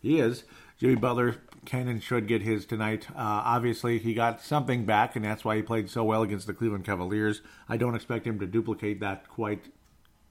he 0.00 0.18
is. 0.18 0.44
Jimmy 0.78 0.96
Butler 0.96 1.36
can 1.64 1.88
and 1.88 2.02
should 2.02 2.26
get 2.26 2.42
his 2.42 2.66
tonight. 2.66 3.08
Uh, 3.10 3.42
obviously, 3.44 3.98
he 3.98 4.14
got 4.14 4.40
something 4.40 4.84
back, 4.84 5.16
and 5.16 5.24
that's 5.24 5.44
why 5.44 5.56
he 5.56 5.62
played 5.62 5.90
so 5.90 6.04
well 6.04 6.22
against 6.22 6.46
the 6.46 6.54
Cleveland 6.54 6.84
Cavaliers. 6.84 7.40
I 7.68 7.76
don't 7.76 7.94
expect 7.94 8.26
him 8.26 8.38
to 8.40 8.46
duplicate 8.46 9.00
that 9.00 9.28
quite 9.28 9.66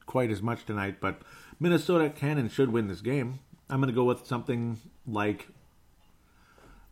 quite 0.06 0.32
as 0.32 0.42
much 0.42 0.66
tonight, 0.66 0.98
but 1.00 1.22
Minnesota 1.60 2.10
can 2.10 2.38
and 2.38 2.52
should 2.52 2.72
win 2.72 2.88
this 2.88 3.02
game. 3.02 3.40
I'm 3.70 3.80
going 3.80 3.88
to 3.88 3.96
go 3.96 4.04
with 4.04 4.28
something 4.28 4.80
like 5.08 5.48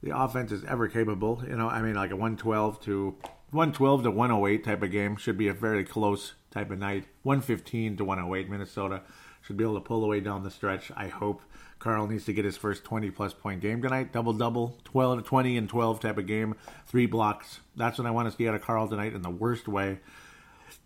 the 0.01 0.17
offense 0.17 0.51
is 0.51 0.63
ever 0.63 0.87
capable. 0.87 1.43
You 1.47 1.57
know, 1.57 1.69
I 1.69 1.81
mean, 1.81 1.95
like 1.95 2.11
a 2.11 2.15
112 2.15 2.81
to 2.81 3.15
112 3.51 4.03
to 4.03 4.11
108 4.11 4.63
type 4.63 4.81
of 4.81 4.91
game 4.91 5.17
should 5.17 5.37
be 5.37 5.47
a 5.47 5.53
very 5.53 5.83
close 5.83 6.33
type 6.51 6.71
of 6.71 6.79
night. 6.79 7.05
115 7.23 7.97
to 7.97 8.05
108, 8.05 8.49
Minnesota 8.49 9.01
should 9.41 9.57
be 9.57 9.63
able 9.63 9.75
to 9.75 9.81
pull 9.81 10.03
away 10.03 10.19
down 10.19 10.43
the 10.43 10.51
stretch. 10.51 10.91
I 10.95 11.07
hope 11.07 11.41
Karl 11.81 12.05
needs 12.05 12.25
to 12.25 12.33
get 12.33 12.45
his 12.45 12.57
first 12.57 12.83
20 12.83 13.09
plus 13.09 13.33
point 13.33 13.59
game 13.59 13.81
tonight. 13.81 14.13
Double 14.13 14.33
double, 14.33 14.77
12 14.83 15.17
to 15.17 15.23
20 15.23 15.57
and 15.57 15.67
12 15.67 15.99
type 15.99 16.19
of 16.19 16.27
game. 16.27 16.55
Three 16.85 17.07
blocks. 17.07 17.59
That's 17.75 17.97
what 17.97 18.05
I 18.05 18.11
want 18.11 18.29
to 18.29 18.37
see 18.37 18.47
out 18.47 18.53
of 18.53 18.61
Karl 18.61 18.87
tonight 18.87 19.15
in 19.15 19.23
the 19.23 19.31
worst 19.31 19.67
way. 19.67 19.97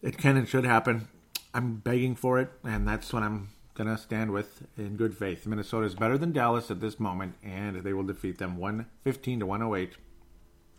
It 0.02 0.18
can 0.18 0.38
and 0.38 0.48
should 0.48 0.64
happen. 0.64 1.10
I'm 1.54 1.76
begging 1.76 2.16
for 2.16 2.40
it, 2.40 2.50
and 2.64 2.88
that's 2.88 3.12
what 3.12 3.24
I'm 3.24 3.50
going 3.74 3.90
to 3.90 3.98
stand 4.02 4.32
with 4.32 4.66
in 4.78 4.96
good 4.96 5.18
faith. 5.18 5.46
Minnesota 5.46 5.86
is 5.86 5.96
better 5.96 6.18
than 6.18 6.32
Dallas 6.32 6.72
at 6.72 6.80
this 6.80 6.98
moment, 6.98 7.36
and 7.44 7.78
they 7.84 7.92
will 7.92 8.04
defeat 8.04 8.38
them 8.38 8.56
115 8.56 9.42
to 9.42 9.46
108. 9.46 9.98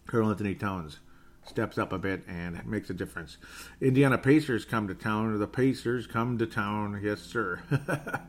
Karl-Anthony 0.07 0.55
Towns 0.55 0.99
steps 1.45 1.77
up 1.77 1.93
a 1.93 1.99
bit 1.99 2.23
and 2.27 2.65
makes 2.67 2.89
a 2.89 2.95
difference. 2.95 3.37
Indiana 3.83 4.17
Pacers 4.17 4.65
come 4.65 4.89
to 4.89 4.95
town. 4.95 5.39
The 5.39 5.47
Pacers 5.47 6.07
come 6.07 6.39
to 6.39 6.47
town. 6.47 7.01
Yes, 7.03 7.21
sir. 7.21 7.61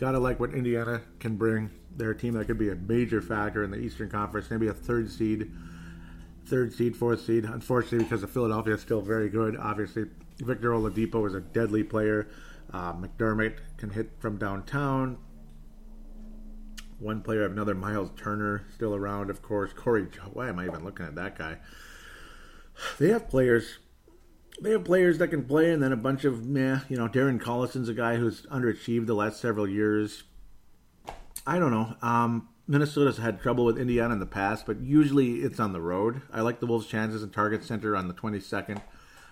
Gotta 0.00 0.18
like 0.18 0.40
what 0.40 0.54
Indiana 0.54 1.02
can 1.18 1.36
bring. 1.36 1.70
They're 1.94 2.12
a 2.12 2.18
team 2.18 2.32
that 2.32 2.46
could 2.46 2.56
be 2.56 2.70
a 2.70 2.74
major 2.74 3.20
factor 3.20 3.62
in 3.62 3.70
the 3.70 3.76
Eastern 3.76 4.08
Conference, 4.08 4.50
maybe 4.50 4.68
a 4.68 4.72
third 4.72 5.10
seed, 5.10 5.52
third 6.46 6.72
seed, 6.72 6.96
fourth 6.96 7.22
seed. 7.26 7.44
Unfortunately, 7.44 8.04
because 8.04 8.22
of 8.22 8.30
Philadelphia 8.30 8.74
is 8.74 8.80
still 8.80 9.02
very 9.02 9.28
good. 9.28 9.58
Obviously, 9.58 10.06
Victor 10.38 10.70
Oladipo 10.70 11.26
is 11.26 11.34
a 11.34 11.40
deadly 11.40 11.82
player. 11.82 12.28
Uh, 12.72 12.94
McDermott 12.94 13.58
can 13.76 13.90
hit 13.90 14.12
from 14.20 14.38
downtown. 14.38 15.18
One 16.98 17.20
player 17.20 17.44
another, 17.44 17.74
Miles 17.74 18.10
Turner, 18.16 18.64
still 18.74 18.94
around, 18.94 19.28
of 19.28 19.42
course. 19.42 19.74
Corey, 19.74 20.06
why 20.32 20.48
am 20.48 20.58
I 20.58 20.64
even 20.64 20.82
looking 20.82 21.04
at 21.04 21.14
that 21.16 21.36
guy? 21.36 21.58
They 22.98 23.08
have 23.08 23.28
players. 23.28 23.79
They 24.60 24.72
have 24.72 24.84
players 24.84 25.16
that 25.18 25.28
can 25.28 25.44
play, 25.44 25.70
and 25.72 25.82
then 25.82 25.92
a 25.92 25.96
bunch 25.96 26.24
of 26.24 26.46
meh. 26.46 26.80
You 26.88 26.98
know, 26.98 27.08
Darren 27.08 27.40
Collison's 27.40 27.88
a 27.88 27.94
guy 27.94 28.16
who's 28.16 28.42
underachieved 28.42 29.06
the 29.06 29.14
last 29.14 29.40
several 29.40 29.66
years. 29.66 30.24
I 31.46 31.58
don't 31.58 31.70
know. 31.70 31.96
Um, 32.02 32.48
Minnesota's 32.68 33.16
had 33.16 33.40
trouble 33.40 33.64
with 33.64 33.78
Indiana 33.78 34.12
in 34.12 34.20
the 34.20 34.26
past, 34.26 34.66
but 34.66 34.80
usually 34.80 35.36
it's 35.36 35.58
on 35.58 35.72
the 35.72 35.80
road. 35.80 36.22
I 36.32 36.42
like 36.42 36.60
the 36.60 36.66
Wolves' 36.66 36.86
chances 36.86 37.22
in 37.22 37.30
Target 37.30 37.64
Center 37.64 37.96
on 37.96 38.06
the 38.06 38.14
22nd 38.14 38.82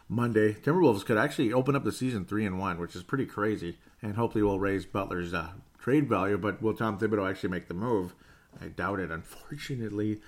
Monday. 0.09 0.55
Timberwolves 0.55 1.05
could 1.05 1.19
actually 1.19 1.53
open 1.53 1.77
up 1.77 1.85
the 1.85 1.93
season 1.93 2.25
three 2.25 2.47
and 2.47 2.59
one, 2.59 2.81
which 2.81 2.97
is 2.97 3.03
pretty 3.03 3.27
crazy, 3.27 3.77
and 4.01 4.17
hopefully 4.17 4.43
will 4.43 4.59
raise 4.59 4.87
Butler's 4.87 5.35
uh, 5.35 5.51
trade 5.79 6.09
value. 6.09 6.39
But 6.39 6.63
will 6.63 6.75
Tom 6.75 6.99
Thibodeau 6.99 7.31
actually 7.31 7.51
make 7.51 7.69
the 7.69 7.75
move? 7.75 8.15
I 8.61 8.69
doubt 8.69 8.99
it. 8.99 9.11
Unfortunately, 9.11 10.21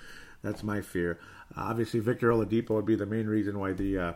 that's 0.43 0.63
my 0.63 0.83
fear. 0.83 1.19
Obviously, 1.57 2.01
Victor 2.01 2.29
Oladipo 2.31 2.71
would 2.71 2.87
be 2.87 2.97
the 2.97 3.07
main 3.07 3.27
reason 3.27 3.59
why 3.59 3.73
the 3.73 3.99
uh, 3.99 4.13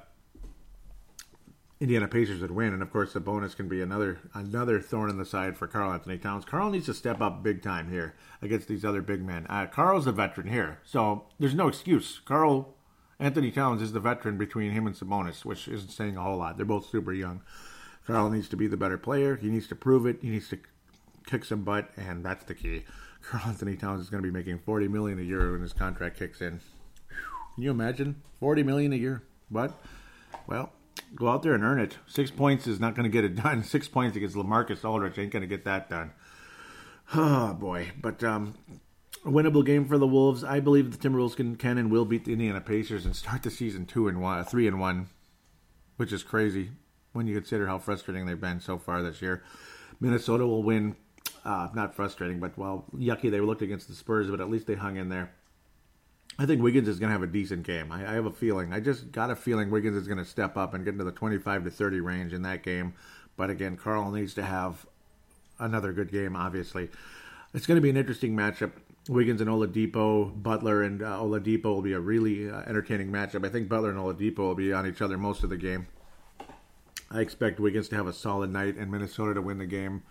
Indiana 1.84 2.08
Pacers 2.08 2.40
would 2.40 2.50
win, 2.50 2.72
and 2.72 2.80
of 2.80 2.90
course, 2.90 3.12
Sabonis 3.12 3.54
can 3.54 3.68
be 3.68 3.82
another 3.82 4.18
another 4.32 4.80
thorn 4.80 5.10
in 5.10 5.18
the 5.18 5.24
side 5.26 5.54
for 5.54 5.66
Karl-Anthony 5.66 6.16
Towns. 6.16 6.46
Karl 6.46 6.70
needs 6.70 6.86
to 6.86 6.94
step 6.94 7.20
up 7.20 7.42
big 7.42 7.60
time 7.62 7.90
here 7.90 8.14
against 8.40 8.68
these 8.68 8.86
other 8.86 9.02
big 9.02 9.22
men. 9.22 9.46
Uh, 9.50 9.66
Karl's 9.66 10.06
a 10.06 10.12
veteran 10.12 10.48
here, 10.48 10.78
so 10.82 11.26
there's 11.38 11.54
no 11.54 11.68
excuse. 11.68 12.22
Karl 12.24 12.74
Anthony 13.18 13.50
Towns 13.50 13.82
is 13.82 13.92
the 13.92 14.00
veteran 14.00 14.38
between 14.38 14.72
him 14.72 14.86
and 14.86 14.96
Sabonis, 14.96 15.44
which 15.44 15.68
isn't 15.68 15.90
saying 15.90 16.16
a 16.16 16.22
whole 16.22 16.38
lot. 16.38 16.56
They're 16.56 16.64
both 16.64 16.88
super 16.88 17.12
young. 17.12 17.42
Karl 18.06 18.30
needs 18.30 18.48
to 18.48 18.56
be 18.56 18.66
the 18.66 18.78
better 18.78 18.96
player. 18.96 19.36
He 19.36 19.50
needs 19.50 19.68
to 19.68 19.74
prove 19.74 20.06
it. 20.06 20.20
He 20.22 20.30
needs 20.30 20.48
to 20.48 20.58
kick 21.26 21.44
some 21.44 21.64
butt, 21.64 21.90
and 21.98 22.24
that's 22.24 22.44
the 22.46 22.54
key. 22.54 22.84
Karl-Anthony 23.28 23.76
Towns 23.76 24.00
is 24.00 24.08
going 24.08 24.22
to 24.22 24.26
be 24.26 24.32
making 24.32 24.58
forty 24.60 24.88
million 24.88 25.18
a 25.18 25.22
year 25.22 25.52
when 25.52 25.60
his 25.60 25.74
contract 25.74 26.18
kicks 26.18 26.40
in. 26.40 26.60
Can 27.56 27.62
you 27.62 27.70
imagine 27.70 28.22
forty 28.40 28.62
million 28.62 28.94
a 28.94 28.96
year? 28.96 29.22
But 29.50 29.78
well, 30.46 30.72
go 31.14 31.28
out 31.28 31.42
there 31.42 31.54
and 31.54 31.64
earn 31.64 31.78
it. 31.78 31.98
Six 32.06 32.30
points 32.30 32.66
is 32.66 32.80
not 32.80 32.94
going 32.94 33.04
to 33.04 33.10
get 33.10 33.24
it 33.24 33.36
done. 33.36 33.62
Six 33.64 33.88
points 33.88 34.16
against 34.16 34.36
Lamarcus 34.36 34.84
Aldridge 34.84 35.18
ain't 35.18 35.32
going 35.32 35.42
to 35.42 35.46
get 35.46 35.64
that 35.64 35.88
done. 35.88 36.12
Oh 37.14 37.54
boy, 37.60 37.92
but 38.00 38.22
um, 38.24 38.54
a 39.24 39.28
winnable 39.28 39.64
game 39.64 39.86
for 39.86 39.98
the 39.98 40.06
Wolves. 40.06 40.44
I 40.44 40.60
believe 40.60 40.90
the 40.90 41.08
Timberwolves 41.08 41.36
can, 41.36 41.56
can 41.56 41.78
and 41.78 41.90
will 41.90 42.04
beat 42.04 42.24
the 42.24 42.32
Indiana 42.32 42.60
Pacers 42.60 43.04
and 43.04 43.14
start 43.14 43.42
the 43.42 43.50
season 43.50 43.86
two 43.86 44.08
and 44.08 44.20
one, 44.20 44.44
three 44.44 44.66
and 44.66 44.80
one, 44.80 45.08
which 45.96 46.12
is 46.12 46.22
crazy 46.22 46.70
when 47.12 47.26
you 47.26 47.34
consider 47.34 47.66
how 47.66 47.78
frustrating 47.78 48.26
they've 48.26 48.40
been 48.40 48.60
so 48.60 48.78
far 48.78 49.02
this 49.02 49.22
year. 49.22 49.42
Minnesota 50.00 50.46
will 50.46 50.62
win. 50.62 50.96
Uh, 51.44 51.68
not 51.74 51.94
frustrating, 51.94 52.40
but 52.40 52.56
well, 52.56 52.86
yucky 52.94 53.30
they 53.30 53.40
looked 53.40 53.62
against 53.62 53.88
the 53.88 53.94
Spurs, 53.94 54.30
but 54.30 54.40
at 54.40 54.50
least 54.50 54.66
they 54.66 54.74
hung 54.74 54.96
in 54.96 55.08
there. 55.08 55.32
I 56.38 56.46
think 56.46 56.62
Wiggins 56.62 56.88
is 56.88 56.98
going 56.98 57.08
to 57.08 57.12
have 57.12 57.22
a 57.22 57.28
decent 57.28 57.62
game. 57.62 57.92
I, 57.92 58.10
I, 58.10 58.14
have 58.14 58.26
a 58.26 58.30
feeling. 58.30 58.72
I 58.72 58.80
just 58.80 59.12
got 59.12 59.30
a 59.30 59.36
feeling 59.36 59.70
Wiggins 59.70 59.96
is 59.96 60.08
going 60.08 60.18
to 60.18 60.24
step 60.24 60.56
up 60.56 60.74
and 60.74 60.84
get 60.84 60.92
into 60.92 61.04
the 61.04 61.12
25 61.12 61.64
to 61.64 61.70
30 61.70 62.00
range 62.00 62.32
in 62.32 62.42
that 62.42 62.62
game. 62.62 62.94
But 63.36 63.50
again, 63.50 63.76
Karl 63.76 64.10
needs 64.10 64.34
to 64.34 64.42
have 64.42 64.86
another 65.58 65.92
good 65.92 66.10
game, 66.10 66.34
obviously. 66.34 66.90
It's 67.52 67.66
going 67.66 67.76
to 67.76 67.82
be 67.82 67.90
an 67.90 67.96
interesting 67.96 68.34
matchup. 68.34 68.72
Wiggins 69.08 69.40
and 69.40 69.50
Oladipo, 69.50 70.42
Butler 70.42 70.82
and 70.82 71.02
uh, 71.02 71.18
Oladipo 71.18 71.64
will 71.64 71.82
be 71.82 71.92
a 71.92 72.00
really 72.00 72.50
uh, 72.50 72.62
entertaining 72.66 73.12
matchup. 73.12 73.46
I 73.46 73.50
think 73.50 73.68
Butler 73.68 73.90
and 73.90 73.98
Oladipo 73.98 74.38
will 74.38 74.54
be 74.54 74.72
on 74.72 74.86
each 74.86 75.02
other 75.02 75.18
most 75.18 75.44
of 75.44 75.50
the 75.50 75.56
game. 75.56 75.86
I 77.10 77.20
expect 77.20 77.60
Wiggins 77.60 77.88
to 77.90 77.96
have 77.96 78.06
a 78.06 78.12
solid 78.12 78.50
night 78.50 78.76
and 78.76 78.90
Minnesota 78.90 79.34
to 79.34 79.42
win 79.42 79.58
the 79.58 79.66
game 79.66 80.02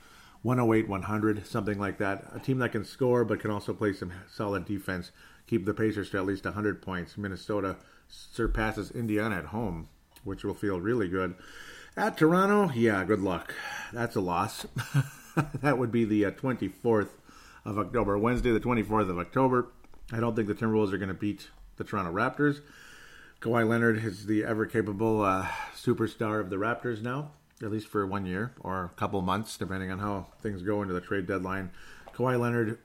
108 0.43 0.87
100, 0.87 1.47
something 1.47 1.79
like 1.79 1.97
that. 1.97 2.25
A 2.33 2.39
team 2.39 2.59
that 2.59 2.71
can 2.71 2.85
score 2.85 3.25
but 3.25 3.39
can 3.39 3.49
also 3.49 3.73
play 3.73 3.93
some 3.93 4.13
solid 4.31 4.65
defense, 4.65 5.11
keep 5.47 5.65
the 5.65 5.73
Pacers 5.73 6.09
to 6.11 6.17
at 6.17 6.25
least 6.25 6.45
100 6.45 6.81
points. 6.81 7.17
Minnesota 7.17 7.77
surpasses 8.07 8.91
Indiana 8.91 9.35
at 9.35 9.45
home, 9.45 9.89
which 10.23 10.43
will 10.43 10.53
feel 10.53 10.79
really 10.79 11.07
good. 11.07 11.35
At 11.95 12.17
Toronto, 12.17 12.71
yeah, 12.73 13.03
good 13.03 13.21
luck. 13.21 13.53
That's 13.91 14.15
a 14.15 14.21
loss. 14.21 14.65
that 15.61 15.77
would 15.77 15.91
be 15.91 16.05
the 16.05 16.25
uh, 16.25 16.31
24th 16.31 17.09
of 17.65 17.77
October, 17.77 18.17
Wednesday, 18.17 18.51
the 18.51 18.59
24th 18.59 19.09
of 19.09 19.19
October. 19.19 19.67
I 20.11 20.19
don't 20.19 20.35
think 20.35 20.47
the 20.47 20.55
Timberwolves 20.55 20.91
are 20.91 20.97
going 20.97 21.09
to 21.09 21.13
beat 21.13 21.49
the 21.77 21.83
Toronto 21.83 22.11
Raptors. 22.11 22.61
Kawhi 23.41 23.67
Leonard 23.67 24.03
is 24.03 24.25
the 24.25 24.43
ever 24.43 24.65
capable 24.65 25.21
uh, 25.21 25.47
superstar 25.75 26.39
of 26.39 26.49
the 26.49 26.55
Raptors 26.55 27.01
now, 27.01 27.31
at 27.61 27.71
least 27.71 27.87
for 27.87 28.05
one 28.07 28.25
year 28.25 28.53
or 28.61 28.85
a 28.85 28.89
couple 28.89 29.21
months, 29.21 29.57
depending 29.57 29.91
on 29.91 29.99
how 29.99 30.27
things 30.41 30.61
go 30.61 30.81
into 30.81 30.93
the 30.93 31.01
trade 31.01 31.27
deadline. 31.27 31.71
Kawhi 32.15 32.39
Leonard 32.39 32.79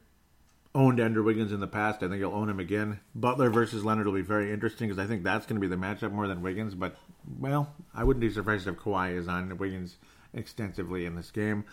owned 0.75 1.01
Andrew 1.01 1.23
Wiggins 1.23 1.53
in 1.53 1.61
the 1.61 1.67
past. 1.67 2.03
I 2.03 2.09
think 2.09 2.19
he'll 2.19 2.33
own 2.33 2.49
him 2.49 2.61
again. 2.61 3.01
Butler 3.15 3.51
versus 3.51 3.85
Leonard 3.85 4.07
will 4.07 4.15
be 4.15 4.23
very 4.23 4.53
interesting 4.53 4.89
because 4.89 5.03
I 5.03 5.07
think 5.07 5.23
that's 5.23 5.47
going 5.47 5.61
to 5.61 5.67
be 5.67 5.75
the 5.75 5.81
matchup 5.81 6.13
more 6.13 6.29
than 6.29 6.43
Wiggins. 6.43 6.75
But, 6.75 6.97
well, 7.39 7.75
I 7.95 8.05
wouldn't 8.05 8.21
be 8.21 8.31
surprised 8.31 8.67
if 8.67 8.77
Kawhi 8.77 9.17
is 9.17 9.29
on 9.29 9.57
Wiggins 9.59 9.97
extensively 10.35 11.05
in 11.05 11.17
this 11.17 11.31
game. 11.31 11.65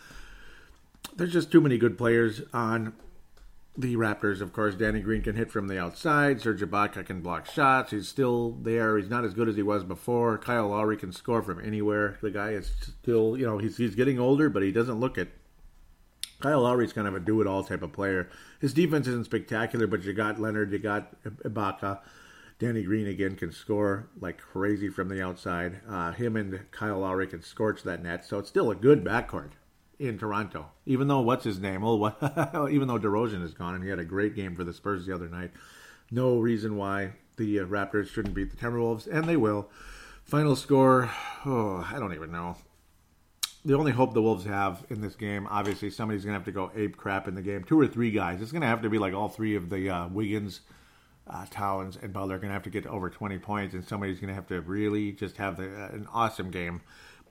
There's 1.16 1.34
just 1.34 1.52
too 1.52 1.62
many 1.62 1.78
good 1.78 1.98
players 1.98 2.42
on 2.54 2.94
the 3.78 3.96
Raptors, 3.98 4.42
of 4.42 4.54
course, 4.54 4.76
Danny 4.76 5.02
Green 5.02 5.22
can 5.22 5.36
hit 5.36 5.52
from 5.52 5.68
the 5.68 5.78
outside. 5.78 6.40
Serge 6.42 6.62
Ibaka 6.62 7.06
can 7.06 7.22
block 7.22 7.46
shots. 7.46 7.92
He's 7.92 8.08
still 8.08 8.52
there. 8.62 8.98
He's 8.98 9.10
not 9.10 9.26
as 9.26 9.34
good 9.34 9.50
as 9.50 9.56
he 9.56 9.64
was 9.64 9.84
before. 9.84 10.38
Kyle 10.38 10.70
Lowry 10.70 10.98
can 10.98 11.12
score 11.12 11.42
from 11.42 11.64
anywhere. 11.64 12.18
The 12.22 12.32
guy 12.32 12.52
is 12.52 12.72
still, 13.02 13.38
you 13.38 13.46
know, 13.46 13.58
he's 13.58 13.78
he's 13.78 13.96
getting 13.96 14.18
older, 14.18 14.50
but 14.50 14.64
he 14.64 14.72
doesn't 14.72 15.00
look 15.00 15.18
it. 15.18 15.30
Kyle 16.40 16.62
Lowry's 16.62 16.94
kind 16.94 17.08
of 17.08 17.16
a 17.16 17.20
do-it-all 17.20 17.64
type 17.64 17.82
of 17.82 17.94
player. 17.94 18.30
His 18.60 18.74
defense 18.74 19.08
isn't 19.08 19.26
spectacular, 19.26 19.88
but 19.88 20.04
you 20.04 20.14
got 20.14 20.40
Leonard, 20.40 20.72
you 20.72 20.80
got 20.80 21.24
Ibaka. 21.24 22.00
Danny 22.58 22.84
Green 22.84 23.08
again 23.08 23.36
can 23.36 23.52
score 23.52 24.08
like 24.20 24.38
crazy 24.38 24.90
from 24.90 25.10
the 25.10 25.22
outside. 25.22 25.82
Uh, 25.90 26.12
him 26.12 26.36
and 26.36 26.72
Kyle 26.72 27.00
Lowry 27.00 27.28
can 27.28 27.42
scorch 27.42 27.84
that 27.84 28.02
net, 28.02 28.26
so 28.26 28.40
it's 28.40 28.50
still 28.50 28.72
a 28.72 28.76
good 28.76 29.04
backcourt 29.04 29.52
in 30.00 30.18
Toronto. 30.18 30.68
Even 30.86 31.08
though 31.08 31.20
what's 31.20 31.44
his 31.44 31.60
name? 31.60 31.84
Oh, 31.84 31.98
even 32.72 32.88
though 32.88 33.00
DeRozan 33.00 33.44
is 33.44 33.54
gone 33.54 33.76
and 33.76 33.84
he 33.84 33.90
had 33.90 34.00
a 34.00 34.06
great 34.06 34.36
game 34.36 34.56
for 34.56 34.64
the 34.64 34.74
Spurs 34.74 35.06
the 35.06 35.14
other 35.14 35.28
night. 35.28 35.52
No 36.12 36.38
reason 36.38 36.78
why 36.78 37.14
the 37.38 37.60
uh, 37.60 37.66
Raptors 37.66 38.08
shouldn't 38.08 38.36
beat 38.36 38.52
the 38.52 38.58
Timberwolves, 38.58 39.08
and 39.08 39.26
they 39.26 39.38
will. 39.38 39.70
Final 40.24 40.56
score, 40.56 41.12
oh, 41.46 41.88
I 41.92 42.00
don't 42.00 42.14
even 42.14 42.32
know. 42.32 42.58
The 43.66 43.76
only 43.76 43.92
hope 43.92 44.14
the 44.14 44.22
Wolves 44.22 44.46
have 44.46 44.86
in 44.92 45.02
this 45.02 45.16
game, 45.16 45.48
obviously, 45.50 45.90
somebody's 45.90 46.24
going 46.24 46.34
to 46.34 46.38
have 46.38 46.46
to 46.46 46.52
go 46.52 46.72
ape 46.76 46.98
crap 46.98 47.28
in 47.28 47.34
the 47.34 47.42
game. 47.42 47.64
Two 47.64 47.80
or 47.80 47.88
three 47.88 48.12
guys. 48.12 48.40
It's 48.40 48.52
going 48.52 48.62
to 48.62 48.68
have 48.68 48.84
to 48.84 48.92
be 48.92 49.00
like 49.00 49.16
all 49.16 49.28
three 49.28 49.56
of 49.56 49.72
the 49.72 49.90
uh, 49.90 50.08
Wiggins, 50.08 50.62
uh, 51.28 51.48
Towns, 51.50 51.98
and 52.00 52.14
Butler 52.14 52.36
are 52.36 52.38
going 52.38 52.50
to 52.50 52.54
have 52.54 52.64
to 52.64 52.70
get 52.70 52.86
over 52.86 53.10
20 53.10 53.40
points, 53.40 53.74
and 53.74 53.84
somebody's 53.84 54.20
going 54.20 54.28
to 54.28 54.36
have 54.36 54.48
to 54.50 54.62
really 54.62 55.14
just 55.14 55.38
have 55.38 55.58
the, 55.58 55.64
uh, 55.64 55.88
an 55.88 56.08
awesome 56.14 56.52
game. 56.52 56.82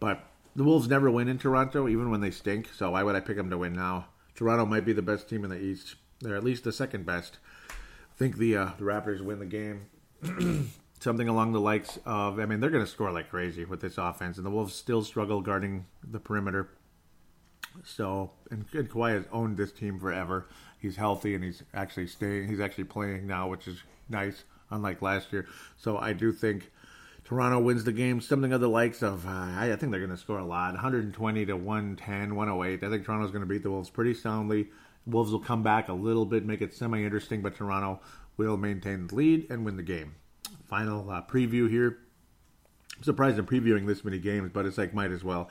But 0.01 0.25
the 0.57 0.65
Wolves 0.65 0.89
never 0.89 1.09
win 1.09 1.29
in 1.29 1.39
Toronto, 1.39 1.87
even 1.87 2.11
when 2.11 2.21
they 2.21 2.33
stink. 2.33 2.69
So 2.75 2.91
why 2.91 3.05
would 3.05 3.15
I 3.15 3.21
pick 3.21 3.37
them 3.37 3.51
to 3.51 3.59
win 3.59 3.73
now? 3.73 4.07
Toronto 4.35 4.67
might 4.67 4.85
be 4.85 4.93
the 4.93 5.03
best 5.03 5.29
team 5.29 5.45
in 5.45 5.51
the 5.51 5.61
East. 5.61 5.95
They're 6.21 6.37
at 6.37 6.43
least 6.43 6.65
the 6.65 6.73
second 6.73 7.07
best. 7.07 7.39
I 7.71 8.17
think 8.17 8.39
the 8.39 8.57
uh, 8.57 8.71
the 8.77 8.85
Raptors 8.85 9.21
win 9.21 9.39
the 9.39 9.47
game. 9.47 9.87
Something 11.05 11.29
along 11.29 11.53
the 11.53 11.61
likes 11.61 11.99
of, 12.07 12.41
I 12.41 12.47
mean, 12.47 12.61
they're 12.61 12.71
going 12.71 12.83
to 12.83 12.91
score 12.91 13.13
like 13.13 13.29
crazy 13.29 13.67
with 13.67 13.83
this 13.83 13.99
offense, 13.99 14.39
and 14.39 14.47
the 14.47 14.51
Wolves 14.51 14.75
still 14.75 15.05
struggle 15.05 15.43
guarding 15.43 15.85
the 16.03 16.19
perimeter. 16.19 16.71
So, 17.85 18.31
and, 18.51 18.65
and 18.73 18.89
Kawhi 18.89 19.15
has 19.15 19.27
owned 19.31 19.59
this 19.59 19.71
team 19.71 20.01
forever. 20.01 20.49
He's 20.81 20.97
healthy 20.97 21.35
and 21.35 21.45
he's 21.45 21.63
actually 21.75 22.07
staying. 22.07 22.49
He's 22.49 22.59
actually 22.59 22.85
playing 22.85 23.27
now, 23.27 23.51
which 23.51 23.69
is 23.69 23.83
nice, 24.09 24.45
unlike 24.71 25.03
last 25.03 25.31
year. 25.31 25.47
So, 25.77 25.99
I 25.99 26.15
do 26.15 26.33
think 26.33 26.73
Toronto 27.23 27.59
wins 27.59 27.85
the 27.85 27.93
game, 27.93 28.23
something 28.23 28.55
of 28.55 28.63
the 28.63 28.69
likes 28.69 29.03
of, 29.03 29.27
uh, 29.27 29.31
I 29.31 29.77
think 29.79 29.93
they're 29.93 30.01
going 30.01 30.09
to 30.09 30.17
score 30.17 30.39
a 30.39 30.47
lot 30.47 30.73
120 30.73 31.45
to 31.45 31.53
110, 31.55 32.35
108. 32.35 32.83
I 32.83 32.89
think 32.89 33.05
Toronto's 33.05 33.31
going 33.31 33.43
to 33.43 33.47
beat 33.47 33.63
the 33.63 33.71
Wolves 33.71 33.91
pretty 33.91 34.15
soundly. 34.15 34.71
Wolves 35.05 35.33
will 35.33 35.39
come 35.39 35.63
back 35.63 35.91
a 35.91 35.93
little 35.93 36.25
bit, 36.25 36.47
make 36.47 36.63
it 36.63 36.73
semi 36.73 37.05
interesting, 37.05 37.43
but 37.43 37.57
Toronto 37.57 38.01
will 38.39 38.57
maintain 38.57 39.07
the 39.07 39.15
lead 39.15 39.51
and 39.51 39.67
win 39.67 39.77
the 39.77 39.83
game. 39.83 40.15
Final 40.69 41.11
uh, 41.11 41.23
preview 41.23 41.69
here. 41.69 41.99
I'm 42.97 43.03
surprised 43.03 43.39
I'm 43.39 43.47
previewing 43.47 43.87
this 43.87 44.05
many 44.05 44.19
games, 44.19 44.51
but 44.53 44.67
it's 44.67 44.79
like 44.79 44.95
might 44.95 45.11
as 45.11 45.25
well. 45.25 45.51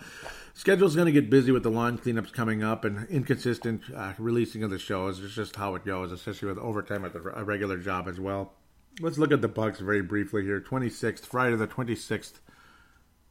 Schedule's 0.53 0.95
going 0.95 1.07
to 1.07 1.11
get 1.11 1.29
busy 1.29 1.51
with 1.51 1.63
the 1.63 1.69
lawn 1.69 1.97
cleanups 1.97 2.31
coming 2.31 2.63
up 2.63 2.85
and 2.85 3.07
inconsistent 3.09 3.81
uh, 3.93 4.13
releasing 4.17 4.63
of 4.63 4.69
the 4.69 4.79
shows. 4.79 5.23
It's 5.23 5.35
just 5.35 5.55
how 5.55 5.75
it 5.75 5.85
goes, 5.85 6.11
especially 6.11 6.47
with 6.49 6.57
overtime 6.57 7.03
at 7.03 7.13
the 7.13 7.19
regular 7.19 7.77
job 7.77 8.07
as 8.07 8.19
well. 8.19 8.53
Let's 8.99 9.17
look 9.17 9.31
at 9.31 9.41
the 9.41 9.47
Bucks 9.47 9.79
very 9.79 10.01
briefly 10.01 10.43
here. 10.43 10.61
26th, 10.61 11.25
Friday 11.25 11.55
the 11.55 11.67
26th. 11.67 12.33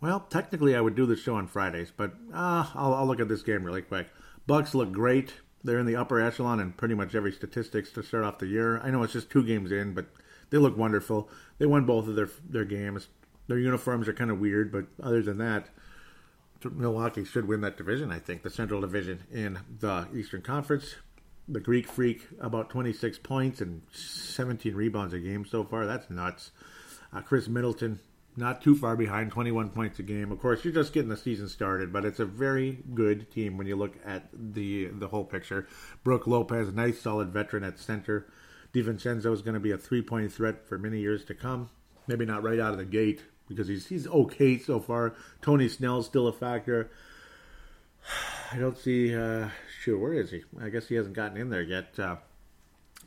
Well, 0.00 0.20
technically 0.20 0.74
I 0.74 0.80
would 0.80 0.96
do 0.96 1.06
the 1.06 1.16
show 1.16 1.36
on 1.36 1.46
Fridays, 1.46 1.92
but 1.96 2.12
uh, 2.34 2.66
I'll, 2.74 2.94
I'll 2.94 3.06
look 3.06 3.20
at 3.20 3.28
this 3.28 3.42
game 3.42 3.62
really 3.62 3.82
quick. 3.82 4.08
Bucks 4.46 4.74
look 4.74 4.90
great. 4.90 5.34
They're 5.62 5.78
in 5.78 5.86
the 5.86 5.94
upper 5.94 6.20
echelon 6.20 6.58
in 6.58 6.72
pretty 6.72 6.94
much 6.94 7.14
every 7.14 7.30
statistics 7.30 7.92
to 7.92 8.02
start 8.02 8.24
off 8.24 8.38
the 8.38 8.48
year. 8.48 8.80
I 8.80 8.90
know 8.90 9.04
it's 9.04 9.12
just 9.12 9.30
two 9.30 9.44
games 9.44 9.70
in, 9.70 9.94
but 9.94 10.06
they 10.50 10.58
look 10.58 10.76
wonderful. 10.76 11.30
They 11.62 11.66
won 11.66 11.84
both 11.84 12.08
of 12.08 12.16
their 12.16 12.28
their 12.50 12.64
games. 12.64 13.06
Their 13.46 13.56
uniforms 13.56 14.08
are 14.08 14.12
kind 14.12 14.32
of 14.32 14.40
weird, 14.40 14.72
but 14.72 14.86
other 15.00 15.22
than 15.22 15.38
that, 15.38 15.68
Milwaukee 16.68 17.24
should 17.24 17.46
win 17.46 17.60
that 17.60 17.76
division. 17.76 18.10
I 18.10 18.18
think 18.18 18.42
the 18.42 18.50
Central 18.50 18.80
Division 18.80 19.20
in 19.30 19.60
the 19.78 20.08
Eastern 20.12 20.42
Conference 20.42 20.96
the 21.46 21.60
Greek 21.60 21.86
Freak 21.86 22.26
about 22.40 22.68
26 22.68 23.18
points 23.18 23.60
and 23.60 23.82
17 23.92 24.74
rebounds 24.74 25.14
a 25.14 25.20
game 25.20 25.44
so 25.44 25.62
far. 25.62 25.86
That's 25.86 26.10
nuts. 26.10 26.50
Uh, 27.12 27.20
Khris 27.20 27.46
Middleton 27.46 28.00
not 28.36 28.60
too 28.60 28.74
far 28.74 28.96
behind, 28.96 29.30
21 29.30 29.70
points 29.70 30.00
a 30.00 30.02
game. 30.02 30.32
Of 30.32 30.40
course, 30.40 30.64
you're 30.64 30.74
just 30.74 30.92
getting 30.92 31.10
the 31.10 31.16
season 31.16 31.48
started, 31.48 31.92
but 31.92 32.04
it's 32.04 32.18
a 32.18 32.24
very 32.24 32.78
good 32.92 33.30
team 33.30 33.56
when 33.56 33.68
you 33.68 33.76
look 33.76 33.94
at 34.04 34.28
the 34.32 34.86
the 34.86 35.06
whole 35.06 35.24
picture. 35.24 35.68
Brook 36.02 36.26
Lopez, 36.26 36.72
nice 36.72 37.00
solid 37.00 37.28
veteran 37.28 37.62
at 37.62 37.78
center. 37.78 38.26
DiVincenzo 38.74 39.32
is 39.32 39.42
going 39.42 39.54
to 39.54 39.60
be 39.60 39.72
a 39.72 39.78
three 39.78 40.02
point 40.02 40.32
threat 40.32 40.66
for 40.66 40.78
many 40.78 41.00
years 41.00 41.24
to 41.26 41.34
come. 41.34 41.70
Maybe 42.06 42.24
not 42.24 42.42
right 42.42 42.58
out 42.58 42.72
of 42.72 42.78
the 42.78 42.84
gate 42.84 43.22
because 43.48 43.68
he's 43.68 43.86
he's 43.86 44.06
okay 44.06 44.58
so 44.58 44.80
far. 44.80 45.14
Tony 45.40 45.68
Snell's 45.68 46.06
still 46.06 46.26
a 46.26 46.32
factor. 46.32 46.90
I 48.52 48.58
don't 48.58 48.76
see. 48.76 49.14
Uh, 49.14 49.48
sure, 49.82 49.98
where 49.98 50.14
is 50.14 50.30
he? 50.30 50.42
I 50.60 50.68
guess 50.68 50.88
he 50.88 50.94
hasn't 50.94 51.14
gotten 51.14 51.36
in 51.36 51.50
there 51.50 51.62
yet. 51.62 51.98
Uh, 51.98 52.16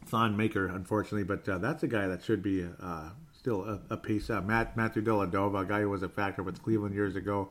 Thon 0.08 0.38
Maker, 0.38 0.68
unfortunately, 0.68 1.24
but 1.24 1.48
uh, 1.50 1.58
that's 1.58 1.84
a 1.84 1.88
guy 1.88 2.08
that 2.08 2.24
should 2.24 2.44
be 2.44 2.66
uh, 2.82 3.10
still 3.38 3.64
a, 3.64 3.80
a 3.92 3.98
piece. 3.98 4.30
Uh, 4.30 4.42
Matt 4.42 4.78
Matthew 4.78 5.04
Dellavedova, 5.04 5.64
a 5.64 5.66
guy 5.66 5.82
who 5.82 5.90
was 5.90 6.04
a 6.04 6.10
factor 6.10 6.44
with 6.44 6.62
Cleveland 6.62 6.96
years 6.96 7.16
ago, 7.16 7.50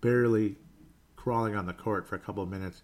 barely 0.00 0.56
crawling 1.16 1.56
on 1.56 1.66
the 1.66 1.72
court 1.72 2.06
for 2.06 2.16
a 2.16 2.18
couple 2.18 2.42
of 2.42 2.50
minutes, 2.50 2.82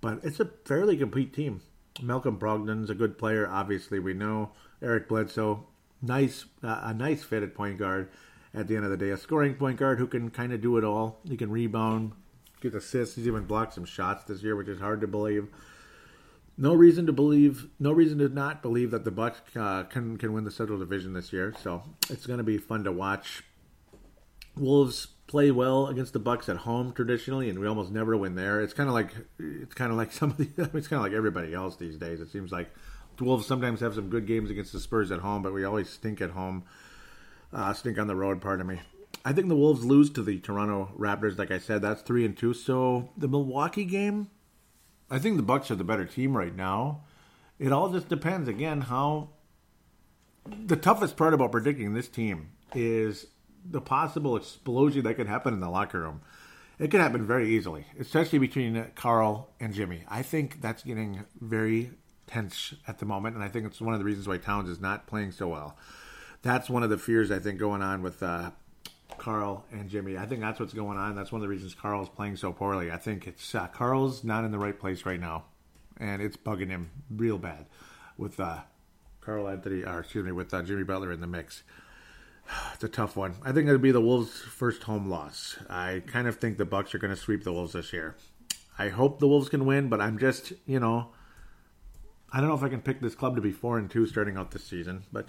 but 0.00 0.20
it's 0.22 0.40
a 0.40 0.46
fairly 0.64 0.96
complete 0.96 1.34
team. 1.34 1.60
Malcolm 2.00 2.38
Brogdon's 2.38 2.90
a 2.90 2.94
good 2.94 3.18
player, 3.18 3.48
obviously 3.48 3.98
we 3.98 4.14
know. 4.14 4.50
Eric 4.80 5.08
Bledsoe, 5.08 5.66
nice, 6.00 6.46
uh, 6.62 6.80
a 6.84 6.94
nice 6.94 7.22
fit 7.22 7.42
at 7.42 7.54
point 7.54 7.78
guard. 7.78 8.08
At 8.54 8.68
the 8.68 8.76
end 8.76 8.84
of 8.84 8.90
the 8.90 8.98
day, 8.98 9.08
a 9.08 9.16
scoring 9.16 9.54
point 9.54 9.78
guard 9.78 9.98
who 9.98 10.06
can 10.06 10.28
kind 10.28 10.52
of 10.52 10.60
do 10.60 10.76
it 10.76 10.84
all. 10.84 11.20
He 11.26 11.38
can 11.38 11.50
rebound, 11.50 12.12
get 12.60 12.74
assists. 12.74 13.16
He's 13.16 13.26
even 13.26 13.44
blocked 13.44 13.72
some 13.72 13.86
shots 13.86 14.24
this 14.24 14.42
year, 14.42 14.56
which 14.56 14.68
is 14.68 14.78
hard 14.78 15.00
to 15.00 15.06
believe. 15.06 15.48
No 16.58 16.74
reason 16.74 17.06
to 17.06 17.12
believe, 17.12 17.68
no 17.80 17.92
reason 17.92 18.18
to 18.18 18.28
not 18.28 18.60
believe 18.60 18.90
that 18.90 19.04
the 19.04 19.10
Bucks 19.10 19.40
uh, 19.56 19.84
can 19.84 20.18
can 20.18 20.34
win 20.34 20.44
the 20.44 20.50
Central 20.50 20.78
Division 20.78 21.14
this 21.14 21.32
year. 21.32 21.54
So 21.62 21.82
it's 22.10 22.26
going 22.26 22.38
to 22.38 22.44
be 22.44 22.58
fun 22.58 22.84
to 22.84 22.92
watch. 22.92 23.42
Wolves 24.56 25.06
play 25.26 25.50
well 25.50 25.86
against 25.86 26.12
the 26.12 26.18
Bucks 26.18 26.48
at 26.48 26.58
home 26.58 26.92
traditionally, 26.92 27.48
and 27.48 27.58
we 27.58 27.66
almost 27.66 27.90
never 27.90 28.16
win 28.16 28.34
there. 28.34 28.60
It's 28.60 28.74
kind 28.74 28.88
of 28.88 28.94
like 28.94 29.10
it's 29.38 29.74
kind 29.74 29.90
of 29.90 29.96
like 29.96 30.12
some 30.12 30.30
of 30.30 30.36
the, 30.36 30.48
it's 30.74 30.88
kind 30.88 31.00
of 31.00 31.02
like 31.02 31.12
everybody 31.12 31.54
else 31.54 31.76
these 31.76 31.96
days. 31.96 32.20
It 32.20 32.30
seems 32.30 32.52
like 32.52 32.70
the 33.16 33.24
Wolves 33.24 33.46
sometimes 33.46 33.80
have 33.80 33.94
some 33.94 34.10
good 34.10 34.26
games 34.26 34.50
against 34.50 34.72
the 34.72 34.80
Spurs 34.80 35.10
at 35.10 35.20
home, 35.20 35.42
but 35.42 35.52
we 35.52 35.64
always 35.64 35.88
stink 35.88 36.20
at 36.20 36.30
home, 36.30 36.64
uh, 37.52 37.72
stink 37.72 37.98
on 37.98 38.06
the 38.06 38.16
road. 38.16 38.40
Pardon 38.40 38.66
me. 38.66 38.80
I 39.24 39.32
think 39.32 39.48
the 39.48 39.56
Wolves 39.56 39.84
lose 39.84 40.10
to 40.10 40.22
the 40.22 40.38
Toronto 40.38 40.92
Raptors. 40.98 41.38
Like 41.38 41.50
I 41.50 41.58
said, 41.58 41.80
that's 41.82 42.02
three 42.02 42.24
and 42.24 42.36
two. 42.36 42.52
So 42.54 43.10
the 43.16 43.28
Milwaukee 43.28 43.84
game, 43.84 44.28
I 45.10 45.18
think 45.18 45.36
the 45.36 45.42
Bucks 45.42 45.70
are 45.70 45.76
the 45.76 45.84
better 45.84 46.04
team 46.04 46.36
right 46.36 46.54
now. 46.54 47.04
It 47.58 47.72
all 47.72 47.90
just 47.90 48.08
depends 48.08 48.48
again 48.48 48.82
how. 48.82 49.30
The 50.44 50.74
toughest 50.74 51.16
part 51.16 51.34
about 51.34 51.52
predicting 51.52 51.94
this 51.94 52.08
team 52.08 52.50
is 52.74 53.28
the 53.64 53.80
possible 53.80 54.36
explosion 54.36 55.04
that 55.04 55.14
could 55.14 55.28
happen 55.28 55.54
in 55.54 55.60
the 55.60 55.70
locker 55.70 56.00
room. 56.00 56.22
It 56.78 56.90
could 56.90 57.00
happen 57.00 57.26
very 57.26 57.48
easily, 57.50 57.86
especially 57.98 58.38
between 58.38 58.90
Karl 58.94 59.50
and 59.60 59.72
Jimmy. 59.72 60.04
I 60.08 60.22
think 60.22 60.60
that's 60.60 60.82
getting 60.82 61.24
very 61.40 61.90
tense 62.26 62.74
at 62.88 62.98
the 62.98 63.06
moment, 63.06 63.36
and 63.36 63.44
I 63.44 63.48
think 63.48 63.66
it's 63.66 63.80
one 63.80 63.94
of 63.94 64.00
the 64.00 64.04
reasons 64.04 64.26
why 64.26 64.38
Towns 64.38 64.68
is 64.68 64.80
not 64.80 65.06
playing 65.06 65.32
so 65.32 65.48
well. 65.48 65.76
That's 66.42 66.68
one 66.68 66.82
of 66.82 66.90
the 66.90 66.98
fears 66.98 67.30
I 67.30 67.38
think 67.38 67.58
going 67.58 67.82
on 67.82 68.02
with 68.02 68.22
uh, 68.22 68.50
Karl 69.18 69.64
and 69.70 69.88
Jimmy. 69.88 70.16
I 70.16 70.26
think 70.26 70.40
that's 70.40 70.58
what's 70.58 70.72
going 70.72 70.98
on. 70.98 71.14
That's 71.14 71.30
one 71.30 71.40
of 71.40 71.42
the 71.42 71.48
reasons 71.48 71.74
Karl's 71.74 72.08
playing 72.08 72.36
so 72.36 72.52
poorly. 72.52 72.90
I 72.90 72.96
think 72.96 73.26
it's 73.26 73.54
uh, 73.54 73.68
Karl's 73.68 74.24
not 74.24 74.44
in 74.44 74.50
the 74.50 74.58
right 74.58 74.78
place 74.78 75.06
right 75.06 75.20
now, 75.20 75.44
and 75.98 76.20
it's 76.20 76.36
bugging 76.36 76.70
him 76.70 76.90
real 77.10 77.38
bad 77.38 77.66
with 78.16 78.40
uh, 78.40 78.60
Karl 79.20 79.48
Anthony, 79.48 79.84
or 79.84 80.00
excuse 80.00 80.24
me, 80.24 80.32
with 80.32 80.52
uh, 80.52 80.62
Jimmy 80.62 80.82
Butler 80.82 81.12
in 81.12 81.20
the 81.20 81.26
mix. 81.26 81.62
It's 82.74 82.84
a 82.84 82.88
tough 82.88 83.16
one. 83.16 83.36
I 83.42 83.52
think 83.52 83.68
it'll 83.68 83.78
be 83.78 83.92
the 83.92 84.00
Wolves' 84.00 84.40
first 84.40 84.82
home 84.82 85.08
loss. 85.08 85.56
I 85.70 86.02
kind 86.06 86.26
of 86.26 86.36
think 86.36 86.58
the 86.58 86.64
Bucks 86.64 86.94
are 86.94 86.98
going 86.98 87.14
to 87.14 87.20
sweep 87.20 87.44
the 87.44 87.52
Wolves 87.52 87.74
this 87.74 87.92
year. 87.92 88.16
I 88.78 88.88
hope 88.88 89.20
the 89.20 89.28
Wolves 89.28 89.48
can 89.48 89.66
win, 89.66 89.88
but 89.88 90.00
I'm 90.00 90.18
just, 90.18 90.52
you 90.66 90.80
know, 90.80 91.12
I 92.32 92.40
don't 92.40 92.48
know 92.48 92.54
if 92.54 92.62
I 92.62 92.68
can 92.68 92.80
pick 92.80 93.00
this 93.00 93.14
club 93.14 93.36
to 93.36 93.42
be 93.42 93.52
four 93.52 93.78
and 93.78 93.90
two 93.90 94.06
starting 94.06 94.36
out 94.36 94.50
this 94.50 94.64
season. 94.64 95.04
But 95.12 95.28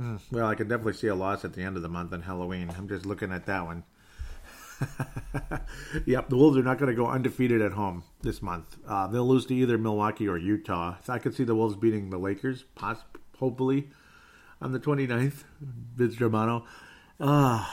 mm, 0.00 0.20
well, 0.32 0.46
I 0.46 0.54
can 0.54 0.68
definitely 0.68 0.94
see 0.94 1.06
a 1.08 1.14
loss 1.14 1.44
at 1.44 1.52
the 1.52 1.62
end 1.62 1.76
of 1.76 1.82
the 1.82 1.88
month 1.88 2.12
on 2.12 2.22
Halloween. 2.22 2.72
I'm 2.76 2.88
just 2.88 3.06
looking 3.06 3.32
at 3.32 3.46
that 3.46 3.64
one. 3.64 3.84
yep, 6.06 6.28
the 6.28 6.36
Wolves 6.36 6.56
are 6.56 6.62
not 6.62 6.78
going 6.78 6.90
to 6.90 6.96
go 6.96 7.06
undefeated 7.06 7.60
at 7.60 7.72
home 7.72 8.04
this 8.22 8.40
month. 8.40 8.76
Uh, 8.86 9.06
they'll 9.06 9.26
lose 9.26 9.46
to 9.46 9.54
either 9.54 9.76
Milwaukee 9.76 10.28
or 10.28 10.38
Utah. 10.38 10.96
So 11.04 11.12
I 11.12 11.18
could 11.18 11.34
see 11.34 11.44
the 11.44 11.54
Wolves 11.54 11.76
beating 11.76 12.10
the 12.10 12.18
Lakers, 12.18 12.64
poss- 12.74 13.04
hopefully 13.38 13.88
on 14.60 14.72
the 14.72 14.80
29th, 14.80 15.44
Vince 15.60 16.16
Germano. 16.16 16.64
Uh, 17.20 17.66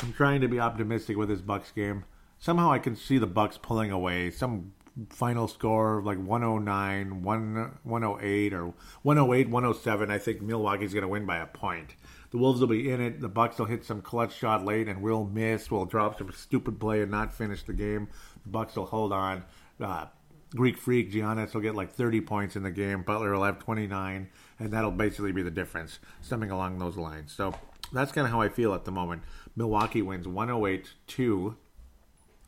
I'm 0.00 0.12
trying 0.12 0.40
to 0.40 0.48
be 0.48 0.60
optimistic 0.60 1.16
with 1.16 1.28
this 1.28 1.40
Bucks 1.40 1.70
game. 1.70 2.04
Somehow 2.38 2.72
I 2.72 2.78
can 2.78 2.96
see 2.96 3.18
the 3.18 3.26
Bucks 3.26 3.58
pulling 3.58 3.90
away. 3.90 4.30
Some 4.30 4.72
final 5.10 5.48
score 5.48 6.02
like 6.02 6.18
109, 6.18 7.22
108 7.22 8.54
or 8.54 8.74
108, 9.02 9.48
107. 9.48 10.10
I 10.10 10.18
think 10.18 10.42
Milwaukee's 10.42 10.92
going 10.92 11.02
to 11.02 11.08
win 11.08 11.26
by 11.26 11.38
a 11.38 11.46
point. 11.46 11.94
The 12.30 12.38
Wolves 12.38 12.60
will 12.60 12.68
be 12.68 12.90
in 12.90 13.00
it. 13.00 13.20
The 13.20 13.28
Bucks 13.28 13.58
will 13.58 13.66
hit 13.66 13.84
some 13.84 14.02
clutch 14.02 14.36
shot 14.36 14.64
late 14.64 14.88
and 14.88 15.02
we'll 15.02 15.24
miss. 15.24 15.70
We'll 15.70 15.84
drop 15.84 16.18
some 16.18 16.32
stupid 16.32 16.80
play 16.80 17.00
and 17.00 17.10
not 17.10 17.32
finish 17.32 17.62
the 17.62 17.72
game. 17.72 18.08
The 18.42 18.50
Bucks 18.50 18.76
will 18.76 18.86
hold 18.86 19.12
on. 19.12 19.44
Uh, 19.80 20.06
Greek 20.54 20.78
Freak 20.78 21.12
Giannis 21.12 21.54
will 21.54 21.60
get 21.60 21.74
like 21.74 21.92
30 21.92 22.20
points 22.20 22.56
in 22.56 22.62
the 22.62 22.70
game. 22.70 23.02
Butler 23.02 23.32
will 23.32 23.44
have 23.44 23.58
29 23.58 24.28
and 24.58 24.70
that'll 24.72 24.90
basically 24.90 25.32
be 25.32 25.42
the 25.42 25.50
difference, 25.50 25.98
something 26.20 26.50
along 26.50 26.78
those 26.78 26.96
lines. 26.96 27.32
So 27.32 27.54
that's 27.92 28.12
kind 28.12 28.26
of 28.26 28.32
how 28.32 28.40
I 28.40 28.48
feel 28.48 28.74
at 28.74 28.84
the 28.84 28.92
moment. 28.92 29.22
Milwaukee 29.56 30.02
wins 30.02 30.26
108 30.26 30.90
to 31.08 31.56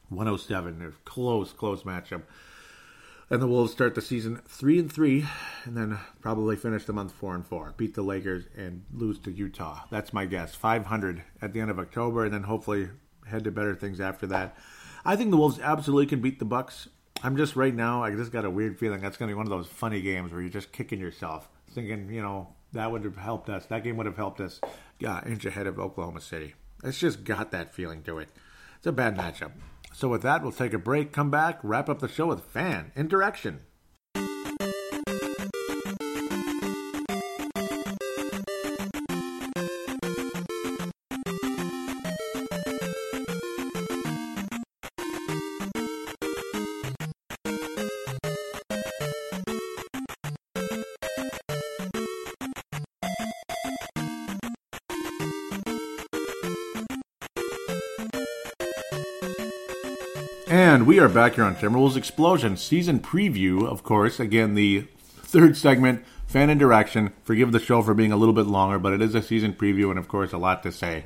107. 0.08 0.82
A 0.82 0.90
close, 1.08 1.52
close 1.52 1.82
matchup. 1.82 2.22
And 3.28 3.42
the 3.42 3.48
Wolves 3.48 3.72
start 3.72 3.96
the 3.96 4.02
season 4.02 4.40
three 4.46 4.78
and 4.78 4.92
three, 4.92 5.26
and 5.64 5.76
then 5.76 5.98
probably 6.20 6.54
finish 6.54 6.84
the 6.84 6.92
month 6.92 7.10
four 7.10 7.34
and 7.34 7.44
four. 7.44 7.74
Beat 7.76 7.94
the 7.94 8.02
Lakers 8.02 8.44
and 8.56 8.84
lose 8.92 9.18
to 9.20 9.32
Utah. 9.32 9.82
That's 9.90 10.12
my 10.12 10.26
guess. 10.26 10.54
500 10.54 11.24
at 11.42 11.52
the 11.52 11.60
end 11.60 11.70
of 11.70 11.80
October, 11.80 12.24
and 12.24 12.32
then 12.32 12.44
hopefully 12.44 12.90
head 13.26 13.42
to 13.44 13.50
better 13.50 13.74
things 13.74 14.00
after 14.00 14.28
that. 14.28 14.56
I 15.04 15.16
think 15.16 15.32
the 15.32 15.36
Wolves 15.36 15.58
absolutely 15.58 16.06
can 16.06 16.20
beat 16.20 16.38
the 16.38 16.44
Bucks. 16.44 16.88
I'm 17.24 17.36
just 17.36 17.56
right 17.56 17.74
now. 17.74 18.04
I 18.04 18.12
just 18.14 18.30
got 18.30 18.44
a 18.44 18.50
weird 18.50 18.78
feeling 18.78 19.00
that's 19.00 19.16
going 19.16 19.28
to 19.28 19.34
be 19.34 19.36
one 19.36 19.46
of 19.46 19.50
those 19.50 19.66
funny 19.66 20.00
games 20.02 20.30
where 20.30 20.40
you're 20.40 20.50
just 20.50 20.70
kicking 20.70 21.00
yourself 21.00 21.48
thinking, 21.76 22.10
you 22.12 22.22
know, 22.22 22.48
that 22.72 22.90
would 22.90 23.04
have 23.04 23.16
helped 23.16 23.48
us. 23.48 23.66
That 23.66 23.84
game 23.84 23.96
would 23.98 24.06
have 24.06 24.16
helped 24.16 24.40
us 24.40 24.60
yeah, 24.98 25.24
inch 25.24 25.44
ahead 25.44 25.68
of 25.68 25.78
Oklahoma 25.78 26.20
City. 26.20 26.54
It's 26.82 26.98
just 26.98 27.22
got 27.22 27.52
that 27.52 27.72
feeling 27.72 28.02
to 28.04 28.18
it. 28.18 28.30
It's 28.78 28.86
a 28.86 28.92
bad 28.92 29.16
matchup. 29.16 29.52
So 29.92 30.08
with 30.08 30.22
that, 30.22 30.42
we'll 30.42 30.52
take 30.52 30.72
a 30.72 30.78
break, 30.78 31.12
come 31.12 31.30
back, 31.30 31.58
wrap 31.62 31.88
up 31.88 32.00
the 32.00 32.08
show 32.08 32.26
with 32.26 32.44
fan 32.44 32.92
interaction. 32.96 33.60
We 60.96 61.02
are 61.02 61.10
back 61.10 61.34
here 61.34 61.44
on 61.44 61.54
Timberwolves 61.54 61.94
Explosion 61.94 62.56
season 62.56 63.00
preview, 63.00 63.68
of 63.68 63.82
course. 63.82 64.18
Again, 64.18 64.54
the 64.54 64.86
third 64.96 65.54
segment, 65.54 66.02
fan 66.26 66.48
interaction. 66.48 67.12
Forgive 67.22 67.52
the 67.52 67.60
show 67.60 67.82
for 67.82 67.92
being 67.92 68.12
a 68.12 68.16
little 68.16 68.32
bit 68.32 68.46
longer, 68.46 68.78
but 68.78 68.94
it 68.94 69.02
is 69.02 69.14
a 69.14 69.20
season 69.20 69.52
preview, 69.52 69.90
and 69.90 69.98
of 69.98 70.08
course, 70.08 70.32
a 70.32 70.38
lot 70.38 70.62
to 70.62 70.72
say. 70.72 71.04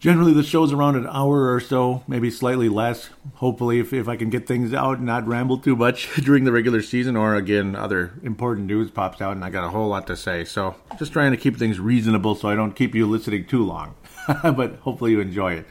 Generally, 0.00 0.34
the 0.34 0.42
show's 0.42 0.70
around 0.70 0.96
an 0.96 1.06
hour 1.06 1.50
or 1.50 1.60
so, 1.60 2.02
maybe 2.06 2.30
slightly 2.30 2.68
less. 2.68 3.08
Hopefully, 3.36 3.78
if, 3.78 3.94
if 3.94 4.06
I 4.06 4.16
can 4.16 4.28
get 4.28 4.46
things 4.46 4.74
out 4.74 4.98
and 4.98 5.06
not 5.06 5.26
ramble 5.26 5.56
too 5.56 5.76
much 5.76 6.14
during 6.22 6.44
the 6.44 6.52
regular 6.52 6.82
season, 6.82 7.16
or 7.16 7.36
again, 7.36 7.74
other 7.74 8.12
important 8.22 8.66
news 8.66 8.90
pops 8.90 9.22
out 9.22 9.32
and 9.32 9.46
I 9.46 9.48
got 9.48 9.64
a 9.64 9.70
whole 9.70 9.88
lot 9.88 10.06
to 10.08 10.14
say. 10.14 10.44
So, 10.44 10.74
just 10.98 11.10
trying 11.14 11.30
to 11.30 11.38
keep 11.38 11.56
things 11.56 11.80
reasonable 11.80 12.34
so 12.34 12.50
I 12.50 12.54
don't 12.54 12.76
keep 12.76 12.94
you 12.94 13.06
listening 13.06 13.46
too 13.46 13.64
long. 13.64 13.94
but 14.42 14.76
hopefully, 14.80 15.12
you 15.12 15.20
enjoy 15.20 15.54
it 15.54 15.66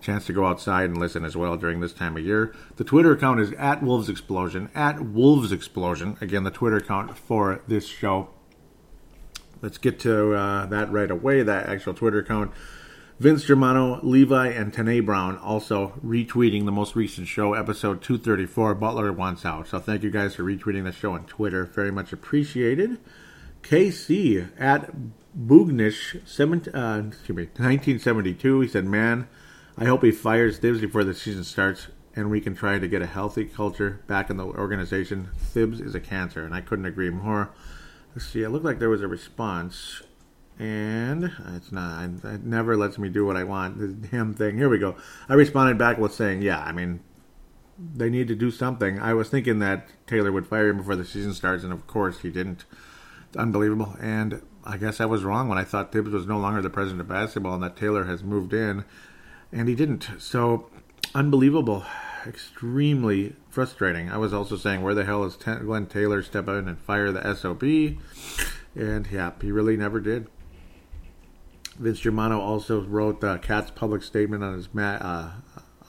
chance 0.00 0.26
to 0.26 0.32
go 0.32 0.46
outside 0.46 0.84
and 0.84 0.98
listen 0.98 1.24
as 1.24 1.36
well 1.36 1.56
during 1.56 1.80
this 1.80 1.92
time 1.92 2.16
of 2.16 2.24
year. 2.24 2.54
The 2.76 2.84
Twitter 2.84 3.12
account 3.12 3.40
is 3.40 3.52
at 3.52 3.82
Wolves 3.82 4.08
Explosion, 4.08 4.70
at 4.74 5.00
Wolves 5.00 5.52
Explosion. 5.52 6.16
Again, 6.20 6.44
the 6.44 6.50
Twitter 6.50 6.76
account 6.76 7.16
for 7.16 7.62
this 7.66 7.86
show. 7.86 8.28
Let's 9.60 9.78
get 9.78 9.98
to 10.00 10.34
uh, 10.34 10.66
that 10.66 10.90
right 10.92 11.10
away, 11.10 11.42
that 11.42 11.68
actual 11.68 11.94
Twitter 11.94 12.20
account. 12.20 12.52
Vince 13.18 13.44
Germano, 13.44 13.98
Levi, 14.04 14.46
and 14.48 14.72
Tanae 14.72 15.04
Brown 15.04 15.36
also 15.38 15.94
retweeting 16.04 16.66
the 16.66 16.70
most 16.72 16.94
recent 16.94 17.26
show, 17.26 17.52
episode 17.52 18.00
234, 18.00 18.76
Butler 18.76 19.12
Wants 19.12 19.44
Out. 19.44 19.66
So 19.66 19.80
thank 19.80 20.04
you 20.04 20.10
guys 20.10 20.36
for 20.36 20.44
retweeting 20.44 20.84
the 20.84 20.92
show 20.92 21.14
on 21.14 21.24
Twitter. 21.24 21.64
Very 21.64 21.90
much 21.90 22.12
appreciated. 22.12 22.98
KC 23.62 24.50
at 24.56 24.92
Boognish, 25.36 26.14
uh, 26.14 27.08
excuse 27.08 27.36
me, 27.36 27.44
1972. 27.44 28.60
He 28.60 28.68
said, 28.68 28.84
Man, 28.84 29.26
I 29.78 29.84
hope 29.84 30.02
he 30.02 30.10
fires 30.10 30.58
Thibs 30.58 30.80
before 30.80 31.04
the 31.04 31.14
season 31.14 31.44
starts 31.44 31.86
and 32.16 32.30
we 32.30 32.40
can 32.40 32.56
try 32.56 32.80
to 32.80 32.88
get 32.88 33.00
a 33.00 33.06
healthy 33.06 33.44
culture 33.44 34.00
back 34.08 34.28
in 34.28 34.36
the 34.36 34.44
organization. 34.44 35.28
Thibs 35.36 35.80
is 35.80 35.94
a 35.94 36.00
cancer, 36.00 36.44
and 36.44 36.52
I 36.52 36.60
couldn't 36.60 36.86
agree 36.86 37.10
more. 37.10 37.50
Let's 38.12 38.26
see, 38.26 38.42
it 38.42 38.48
looked 38.48 38.64
like 38.64 38.80
there 38.80 38.90
was 38.90 39.02
a 39.02 39.08
response. 39.08 40.02
and 40.58 41.30
it's 41.54 41.70
not. 41.70 42.02
It 42.24 42.42
never 42.42 42.76
lets 42.76 42.98
me 42.98 43.08
do 43.08 43.24
what 43.24 43.36
I 43.36 43.44
want. 43.44 43.78
This 43.78 44.10
damn 44.10 44.34
thing. 44.34 44.56
Here 44.56 44.68
we 44.68 44.78
go. 44.78 44.96
I 45.28 45.34
responded 45.34 45.78
back 45.78 45.98
with 45.98 46.12
saying, 46.12 46.42
"Yeah, 46.42 46.60
I 46.60 46.72
mean, 46.72 46.98
they 47.78 48.10
need 48.10 48.26
to 48.26 48.34
do 48.34 48.50
something." 48.50 48.98
I 48.98 49.14
was 49.14 49.28
thinking 49.28 49.60
that 49.60 49.88
Taylor 50.08 50.32
would 50.32 50.48
fire 50.48 50.70
him 50.70 50.78
before 50.78 50.96
the 50.96 51.04
season 51.04 51.32
starts, 51.32 51.62
and 51.62 51.72
of 51.72 51.86
course 51.86 52.22
he 52.22 52.30
didn't. 52.30 52.64
It's 53.28 53.36
unbelievable. 53.36 53.96
And 54.00 54.42
I 54.64 54.76
guess 54.78 55.00
I 55.00 55.06
was 55.06 55.22
wrong 55.22 55.48
when 55.48 55.58
I 55.58 55.64
thought 55.64 55.92
Thibs 55.92 56.10
was 56.10 56.26
no 56.26 56.38
longer 56.38 56.60
the 56.60 56.70
president 56.70 57.02
of 57.02 57.08
basketball 57.08 57.54
and 57.54 57.62
that 57.62 57.76
Taylor 57.76 58.04
has 58.04 58.24
moved 58.24 58.52
in, 58.52 58.84
and 59.52 59.68
he 59.68 59.74
didn't. 59.74 60.08
So 60.18 60.68
unbelievable. 61.14 61.84
Extremely 62.26 63.34
frustrating. 63.48 64.10
I 64.10 64.18
was 64.18 64.34
also 64.34 64.56
saying, 64.56 64.82
where 64.82 64.94
the 64.94 65.04
hell 65.04 65.24
is 65.24 65.36
Glenn 65.36 65.86
Taylor 65.86 66.22
step 66.22 66.48
in 66.48 66.68
and 66.68 66.78
fire 66.78 67.12
the 67.12 67.34
SOB? 67.34 67.62
And 68.74 69.06
yeah, 69.10 69.32
he 69.40 69.50
really 69.50 69.76
never 69.76 70.00
did. 70.00 70.28
Vince 71.78 72.00
Germano 72.00 72.40
also 72.40 72.82
wrote 72.82 73.22
uh, 73.22 73.38
KAT's 73.38 73.70
public 73.70 74.02
statement 74.02 74.42
on 74.42 74.54
his 74.54 74.68
ma- 74.74 74.98
uh, 75.00 75.30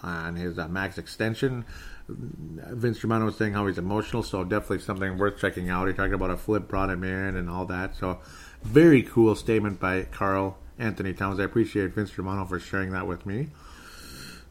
on 0.03 0.35
his 0.35 0.59
uh, 0.59 0.67
max 0.67 0.97
extension. 0.97 1.65
Vince 2.07 2.99
Germano 2.99 3.25
was 3.25 3.37
saying 3.37 3.53
how 3.53 3.67
he's 3.67 3.77
emotional, 3.77 4.23
so 4.23 4.43
definitely 4.43 4.79
something 4.79 5.17
worth 5.17 5.39
checking 5.39 5.69
out. 5.69 5.87
He 5.87 5.93
talked 5.93 6.13
about 6.13 6.29
a 6.29 6.37
Flip 6.37 6.67
brought 6.67 6.89
him 6.89 7.03
in 7.03 7.35
and 7.35 7.49
all 7.49 7.65
that. 7.65 7.95
So 7.95 8.19
very 8.63 9.03
cool 9.03 9.35
statement 9.35 9.79
by 9.79 10.03
Karl 10.03 10.57
Anthony 10.79 11.13
Towns. 11.13 11.39
I 11.39 11.43
appreciate 11.43 11.93
Vince 11.93 12.11
Germano 12.11 12.45
for 12.45 12.59
sharing 12.59 12.91
that 12.91 13.05
with 13.05 13.25
me. 13.25 13.49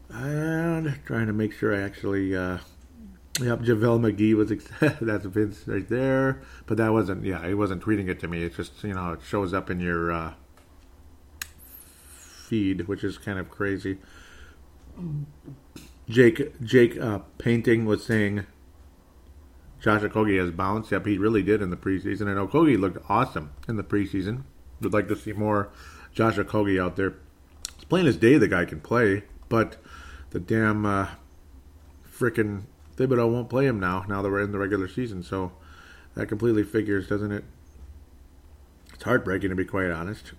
And 0.09 0.99
trying 1.05 1.27
to 1.27 1.33
make 1.33 1.51
sure 1.51 1.75
I 1.75 1.81
actually 1.81 2.35
uh, 2.35 2.59
Yep, 3.41 3.59
JaVale 3.61 3.99
McGee 4.01 4.35
was 4.35 4.49
that's 5.01 5.25
Vince 5.25 5.65
right 5.65 5.87
there, 5.87 6.41
but 6.65 6.77
that 6.77 6.91
wasn't. 6.91 7.23
Yeah, 7.23 7.47
he 7.47 7.53
wasn't 7.53 7.81
tweeting 7.81 8.09
it 8.09 8.19
to 8.19 8.27
me. 8.27 8.43
It's 8.43 8.57
just 8.57 8.83
you 8.83 8.93
know 8.93 9.13
it 9.13 9.21
shows 9.23 9.53
up 9.53 9.69
in 9.69 9.79
your 9.79 10.11
uh, 10.11 10.33
feed, 11.39 12.87
which 12.87 13.03
is 13.03 13.17
kind 13.17 13.39
of 13.39 13.49
crazy. 13.49 13.97
Jake 16.09 16.61
Jake 16.61 16.99
uh, 16.99 17.19
painting 17.37 17.85
was 17.85 18.05
saying 18.05 18.45
Josh 19.79 20.01
Okogie 20.01 20.39
has 20.39 20.51
bounced. 20.51 20.91
Yep, 20.91 21.05
he 21.05 21.17
really 21.17 21.43
did 21.43 21.61
in 21.61 21.69
the 21.69 21.77
preseason, 21.77 22.27
and 22.27 22.37
Okogie 22.37 22.77
looked 22.77 23.09
awesome 23.09 23.51
in 23.69 23.77
the 23.77 23.83
preseason. 23.83 24.43
Would 24.81 24.93
like 24.93 25.07
to 25.07 25.15
see 25.15 25.31
more 25.31 25.69
Josh 26.13 26.35
Okogie 26.35 26.81
out 26.81 26.95
there. 26.95 27.15
It's 27.75 27.83
plain 27.83 28.05
as 28.07 28.17
day 28.17 28.37
the 28.37 28.47
guy 28.47 28.65
can 28.65 28.81
play, 28.81 29.23
but 29.47 29.77
the 30.31 30.39
damn 30.39 30.85
uh, 30.85 31.07
freaking 32.11 32.63
Thibodeau 32.97 33.31
won't 33.31 33.49
play 33.49 33.65
him 33.65 33.79
now. 33.79 34.05
Now 34.07 34.21
that 34.21 34.29
we're 34.29 34.41
in 34.41 34.51
the 34.51 34.59
regular 34.59 34.87
season, 34.87 35.23
so 35.23 35.51
that 36.15 36.27
completely 36.27 36.63
figures, 36.63 37.07
doesn't 37.07 37.31
it? 37.31 37.43
It's 38.93 39.03
heartbreaking 39.03 39.49
to 39.49 39.55
be 39.55 39.65
quite 39.65 39.91
honest. 39.91 40.33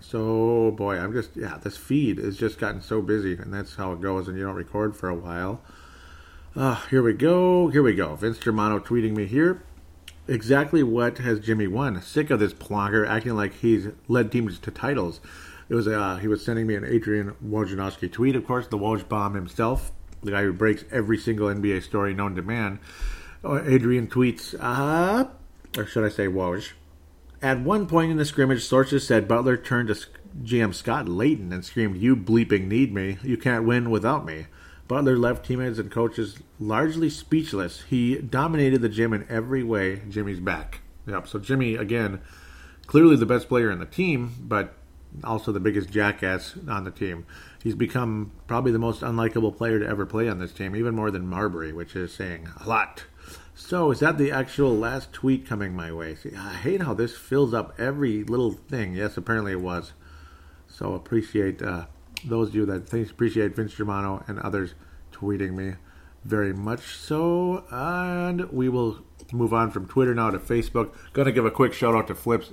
So 0.00 0.70
boy, 0.70 0.98
I'm 0.98 1.12
just 1.12 1.36
yeah. 1.36 1.58
This 1.58 1.76
feed 1.76 2.18
has 2.18 2.36
just 2.36 2.58
gotten 2.58 2.80
so 2.80 3.02
busy, 3.02 3.34
and 3.34 3.52
that's 3.52 3.76
how 3.76 3.92
it 3.92 4.00
goes. 4.00 4.28
And 4.28 4.38
you 4.38 4.44
don't 4.44 4.54
record 4.54 4.96
for 4.96 5.08
a 5.08 5.14
while. 5.14 5.60
Uh, 6.54 6.76
here 6.88 7.02
we 7.02 7.14
go. 7.14 7.68
Here 7.68 7.82
we 7.82 7.94
go. 7.94 8.14
Vince 8.14 8.38
Germano 8.38 8.78
tweeting 8.78 9.16
me 9.16 9.26
here. 9.26 9.62
Exactly 10.26 10.82
what 10.82 11.18
has 11.18 11.40
Jimmy 11.40 11.66
won? 11.66 12.00
Sick 12.00 12.30
of 12.30 12.40
this 12.40 12.54
plonker 12.54 13.06
acting 13.06 13.34
like 13.34 13.54
he's 13.54 13.88
led 14.08 14.32
teams 14.32 14.58
to 14.60 14.70
titles. 14.70 15.20
It 15.68 15.74
was 15.74 15.86
uh, 15.86 16.16
he 16.16 16.28
was 16.28 16.44
sending 16.44 16.66
me 16.66 16.74
an 16.74 16.84
Adrian 16.84 17.34
Wojnarowski 17.44 18.10
tweet, 18.10 18.36
of 18.36 18.46
course, 18.46 18.66
the 18.66 18.78
Woj 18.78 19.08
bomb 19.08 19.34
himself 19.34 19.92
the 20.24 20.30
guy 20.30 20.42
who 20.42 20.52
breaks 20.52 20.84
every 20.90 21.18
single 21.18 21.48
NBA 21.48 21.82
story 21.82 22.14
known 22.14 22.34
to 22.34 22.42
man. 22.42 22.80
Uh, 23.44 23.62
Adrian 23.64 24.08
tweets, 24.08 24.54
uh, 24.58 25.28
or 25.76 25.86
should 25.86 26.04
I 26.04 26.08
say 26.08 26.26
Woj. 26.26 26.72
At 27.42 27.60
one 27.60 27.86
point 27.86 28.10
in 28.10 28.16
the 28.16 28.24
scrimmage, 28.24 28.64
sources 28.64 29.06
said 29.06 29.28
Butler 29.28 29.56
turned 29.56 29.88
to 29.88 29.96
GM 30.42 30.74
Scott 30.74 31.06
Layden 31.06 31.52
and 31.52 31.64
screamed, 31.64 31.98
You 31.98 32.16
bleeping 32.16 32.66
need 32.66 32.94
me. 32.94 33.18
You 33.22 33.36
can't 33.36 33.66
win 33.66 33.90
without 33.90 34.24
me. 34.24 34.46
Butler 34.86 35.16
left 35.16 35.46
teammates 35.46 35.78
and 35.78 35.90
coaches 35.90 36.38
largely 36.60 37.08
speechless. 37.08 37.82
He 37.88 38.16
dominated 38.16 38.82
the 38.82 38.88
gym 38.88 39.12
in 39.12 39.26
every 39.30 39.62
way. 39.62 40.02
Jimmy's 40.08 40.40
back. 40.40 40.80
Yep. 41.06 41.28
So 41.28 41.38
Jimmy, 41.38 41.74
again, 41.74 42.20
clearly 42.86 43.16
the 43.16 43.26
best 43.26 43.48
player 43.48 43.70
in 43.70 43.78
the 43.78 43.86
team, 43.86 44.34
but 44.40 44.74
also 45.22 45.52
the 45.52 45.60
biggest 45.60 45.90
jackass 45.90 46.54
on 46.68 46.84
the 46.84 46.90
team 46.90 47.24
he's 47.64 47.74
become 47.74 48.30
probably 48.46 48.70
the 48.70 48.78
most 48.78 49.00
unlikable 49.00 49.56
player 49.56 49.80
to 49.80 49.86
ever 49.86 50.06
play 50.06 50.28
on 50.28 50.38
this 50.38 50.52
team, 50.52 50.76
even 50.76 50.94
more 50.94 51.10
than 51.10 51.26
Marbury, 51.26 51.72
which 51.72 51.96
is 51.96 52.12
saying 52.12 52.48
a 52.62 52.68
lot. 52.68 53.04
So, 53.56 53.90
is 53.90 54.00
that 54.00 54.18
the 54.18 54.30
actual 54.30 54.76
last 54.76 55.12
tweet 55.12 55.46
coming 55.46 55.74
my 55.74 55.90
way? 55.90 56.14
See, 56.14 56.34
I 56.36 56.54
hate 56.54 56.82
how 56.82 56.92
this 56.92 57.16
fills 57.16 57.54
up 57.54 57.74
every 57.78 58.22
little 58.22 58.52
thing. 58.52 58.94
Yes, 58.94 59.16
apparently 59.16 59.52
it 59.52 59.60
was. 59.60 59.94
So, 60.68 60.92
appreciate 60.92 61.62
uh, 61.62 61.86
those 62.24 62.48
of 62.48 62.54
you 62.54 62.66
that 62.66 62.92
appreciate 63.10 63.56
Vince 63.56 63.74
Germano 63.74 64.24
and 64.26 64.38
others 64.40 64.74
tweeting 65.12 65.54
me 65.54 65.74
very 66.24 66.52
much 66.52 66.96
so. 66.96 67.64
And 67.70 68.50
we 68.50 68.68
will 68.68 69.00
move 69.32 69.52
on 69.52 69.70
from 69.70 69.86
Twitter 69.86 70.14
now 70.14 70.30
to 70.30 70.38
Facebook. 70.38 70.94
Going 71.12 71.26
to 71.26 71.32
give 71.32 71.44
a 71.44 71.50
quick 71.50 71.72
shout 71.72 71.94
out 71.94 72.08
to 72.08 72.14
Flips. 72.14 72.52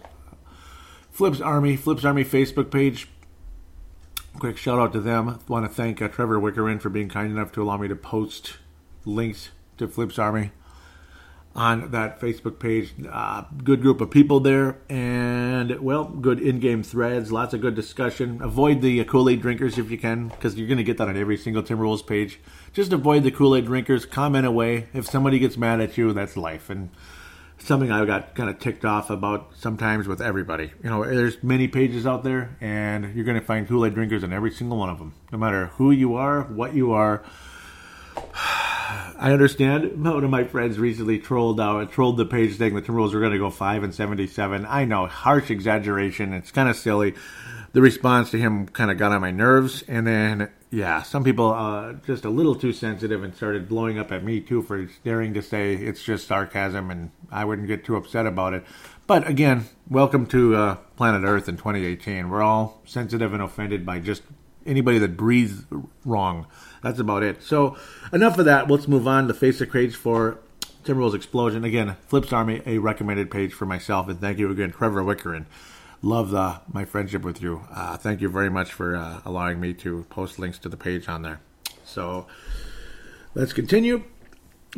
Flips 1.10 1.42
Army, 1.42 1.76
Flips 1.76 2.06
Army 2.06 2.24
Facebook 2.24 2.72
page 2.72 3.08
quick 4.40 4.58
shout 4.58 4.80
out 4.80 4.94
to 4.94 5.00
them. 5.00 5.40
Want 5.48 5.66
to 5.66 5.74
thank 5.74 6.02
uh, 6.02 6.08
Trevor 6.08 6.40
Wickerin 6.40 6.82
for 6.82 6.90
being 6.90 7.10
kind 7.10 7.32
enough 7.32 7.52
to 7.54 7.62
allow 7.62 7.78
me 7.78 7.88
to 7.88 7.96
post 7.96 8.58
links 9.06 9.50
to 9.78 9.88
Flips 9.88 10.18
Army 10.18 10.52
on 11.56 11.92
that 11.92 12.20
Facebook 12.20 12.60
page. 12.60 12.94
Uh, 13.10 13.44
good 13.64 13.82
group 13.82 14.00
of 14.02 14.10
people 14.10 14.40
there, 14.40 14.78
and 14.90 15.80
well, 15.82 16.06
good 16.06 16.40
in-game 16.40 16.84
threads. 16.84 17.32
Lots 17.32 17.54
of 17.54 17.62
good 17.62 17.76
discussion. 17.76 18.42
Avoid 18.42 18.82
the 18.82 19.02
uh, 19.02 19.04
Kool-Aid 19.04 19.42
drinkers 19.42 19.78
if 19.78 19.92
you 19.92 19.98
can, 19.98 20.30
because 20.30 20.56
you're 20.56 20.68
going 20.68 20.78
to 20.78 20.84
get 20.84 20.98
that 20.98 21.10
on 21.10 21.18
every 21.18 21.38
single 21.38 21.62
Timberwolves 21.62 22.06
page. 22.06 22.40
Just 22.74 22.94
avoid 22.94 23.24
the 23.24 23.32
Kool-Aid 23.32 23.66
drinkers. 23.66 24.06
Comment 24.06 24.46
away. 24.46 24.88
If 24.94 25.08
somebody 25.08 25.40
gets 25.40 25.58
mad 25.58 25.82
at 25.82 25.98
you, 25.98 26.14
that's 26.14 26.38
life, 26.38 26.70
and 26.70 26.90
something 27.58 27.92
I 27.92 28.06
got 28.06 28.34
kind 28.34 28.50
of 28.50 28.58
ticked 28.58 28.86
off 28.86 29.10
about 29.10 29.52
sometimes 29.56 30.08
with 30.08 30.22
everybody. 30.22 30.72
You 30.84 30.90
know, 30.90 31.04
there's 31.04 31.44
many 31.44 31.68
pages 31.68 32.08
out 32.08 32.24
there, 32.24 32.56
and 32.62 33.14
you're 33.14 33.26
going 33.26 33.40
to 33.40 33.46
find 33.46 33.68
Kool 33.68 33.86
Aid 33.86 33.94
drinkers 33.94 34.24
in 34.24 34.32
every 34.32 34.52
single 34.52 34.78
one 34.78 34.90
of 34.90 35.00
them, 35.00 35.14
no 35.32 35.38
matter 35.38 35.68
who 35.76 35.92
you 35.92 36.16
are, 36.16 36.44
what 36.44 36.74
you 36.74 36.94
are. 36.94 37.24
I 38.36 39.32
understand. 39.32 40.04
One 40.04 40.24
of 40.24 40.30
my 40.30 40.44
friends 40.44 40.80
recently 40.80 41.20
trolled 41.20 41.60
out, 41.60 41.92
trolled 41.92 42.18
the 42.18 42.26
page 42.26 42.58
saying 42.58 42.74
the 42.74 42.82
Timberwolves 42.82 43.14
were 43.14 43.20
going 43.20 43.34
to 43.34 43.38
go 43.38 43.50
five 43.50 43.84
and 43.84 43.94
seventy-seven. 43.94 44.66
I 44.66 44.86
know, 44.86 45.08
harsh 45.08 45.52
exaggeration. 45.52 46.34
It's 46.34 46.52
kind 46.52 46.70
of 46.70 46.76
silly. 46.76 47.14
The 47.74 47.82
response 47.82 48.32
to 48.32 48.38
him 48.38 48.68
kind 48.68 48.92
of 48.92 48.98
got 48.98 49.12
on 49.12 49.22
my 49.22 49.32
nerves, 49.32 49.84
and 49.88 50.06
then 50.06 50.50
yeah, 50.72 51.02
some 51.02 51.24
people 51.24 51.54
uh, 51.54 51.94
just 52.06 52.24
a 52.24 52.30
little 52.30 52.56
too 52.56 52.72
sensitive 52.72 53.24
and 53.24 53.36
started 53.36 53.68
blowing 53.68 54.00
up 54.00 54.12
at 54.12 54.24
me 54.24 54.40
too 54.40 54.62
for 54.62 54.88
daring 55.04 55.34
to 55.34 55.42
say 55.42 55.76
it's 55.76 56.02
just 56.02 56.28
sarcasm, 56.28 56.90
and 56.90 57.12
I 57.30 57.46
wouldn't 57.46 57.68
get 57.68 57.86
too 57.86 57.98
upset 57.98 58.26
about 58.26 58.54
it. 58.54 58.64
But 59.06 59.28
again, 59.28 59.66
welcome 59.90 60.26
to 60.28 60.56
uh, 60.56 60.76
planet 60.96 61.24
Earth 61.24 61.50
in 61.50 61.58
2018. 61.58 62.30
We're 62.30 62.42
all 62.42 62.82
sensitive 62.86 63.34
and 63.34 63.44
offended 63.44 63.86
by 63.86 64.00
just 64.00 64.24
anybody 64.66 65.00
that 65.00 65.18
breathes 65.18 65.64
wrong. 66.06 66.48
That's 66.84 67.00
about 67.00 67.24
it. 67.24 67.44
So 67.44 67.78
enough 68.12 68.38
of 68.38 68.46
that. 68.46 68.70
Let's 68.70 68.88
move 68.88 69.08
on 69.08 69.28
to 69.28 69.34
face 69.34 69.60
the 69.60 69.66
crates 69.66 69.96
for 69.96 70.40
Timberwolves 70.84 71.16
Explosion. 71.16 71.64
Again, 71.64 71.96
Flips 72.08 72.34
Army, 72.34 72.62
a 72.66 72.80
recommended 72.80 73.30
page 73.30 73.54
for 73.54 73.66
myself, 73.66 74.08
and 74.08 74.20
thank 74.20 74.40
you 74.40 74.50
again, 74.50 74.72
Trevor 74.72 75.04
Wickerin 75.04 75.46
love 76.02 76.32
the, 76.32 76.62
my 76.72 76.86
friendship 76.86 77.24
with 77.24 77.42
you. 77.42 77.66
Uh, 77.74 77.98
thank 77.98 78.22
you 78.22 78.30
very 78.30 78.50
much 78.50 78.72
for 78.72 78.96
uh, 78.96 79.22
allowing 79.26 79.60
me 79.60 79.74
to 79.74 80.06
post 80.10 80.40
links 80.40 80.58
to 80.60 80.70
the 80.70 80.78
page 80.78 81.08
on 81.08 81.22
there. 81.22 81.40
So 81.84 82.28
let's 83.36 83.54
continue. 83.54 84.04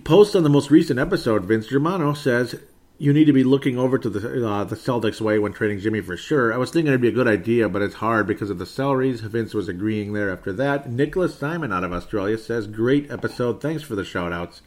Post 0.03 0.35
on 0.35 0.43
the 0.43 0.49
most 0.49 0.71
recent 0.71 0.99
episode, 0.99 1.45
Vince 1.45 1.67
Germano 1.67 2.13
says 2.13 2.59
you 2.97 3.11
need 3.11 3.25
to 3.25 3.33
be 3.33 3.43
looking 3.43 3.77
over 3.77 3.97
to 3.97 4.09
the 4.09 4.47
uh, 4.47 4.63
the 4.63 4.75
Celtics 4.75 5.19
way 5.19 5.39
when 5.39 5.53
trading 5.53 5.79
Jimmy 5.79 6.01
for 6.01 6.15
sure. 6.15 6.53
I 6.53 6.57
was 6.57 6.71
thinking 6.71 6.89
it'd 6.89 7.01
be 7.01 7.07
a 7.07 7.11
good 7.11 7.27
idea, 7.27 7.67
but 7.69 7.81
it's 7.81 7.95
hard 7.95 8.27
because 8.27 8.49
of 8.49 8.59
the 8.59 8.65
salaries. 8.65 9.21
Vince 9.21 9.53
was 9.53 9.67
agreeing 9.67 10.13
there 10.13 10.29
after 10.31 10.53
that. 10.53 10.89
Nicholas 10.89 11.37
Simon 11.37 11.73
out 11.73 11.83
of 11.83 11.93
Australia 11.93 12.37
says, 12.37 12.67
"Great 12.67 13.11
episode. 13.11 13.61
Thanks 13.61 13.83
for 13.83 13.95
the 13.95 14.05
shout 14.05 14.31
outs. 14.31 14.61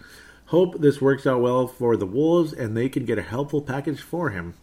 Hope 0.47 0.81
this 0.81 1.01
works 1.01 1.27
out 1.27 1.41
well 1.41 1.67
for 1.67 1.97
the 1.97 2.07
Wolves 2.07 2.53
and 2.53 2.77
they 2.77 2.89
can 2.89 3.05
get 3.05 3.19
a 3.19 3.23
helpful 3.23 3.61
package 3.61 4.01
for 4.01 4.31
him. 4.31 4.55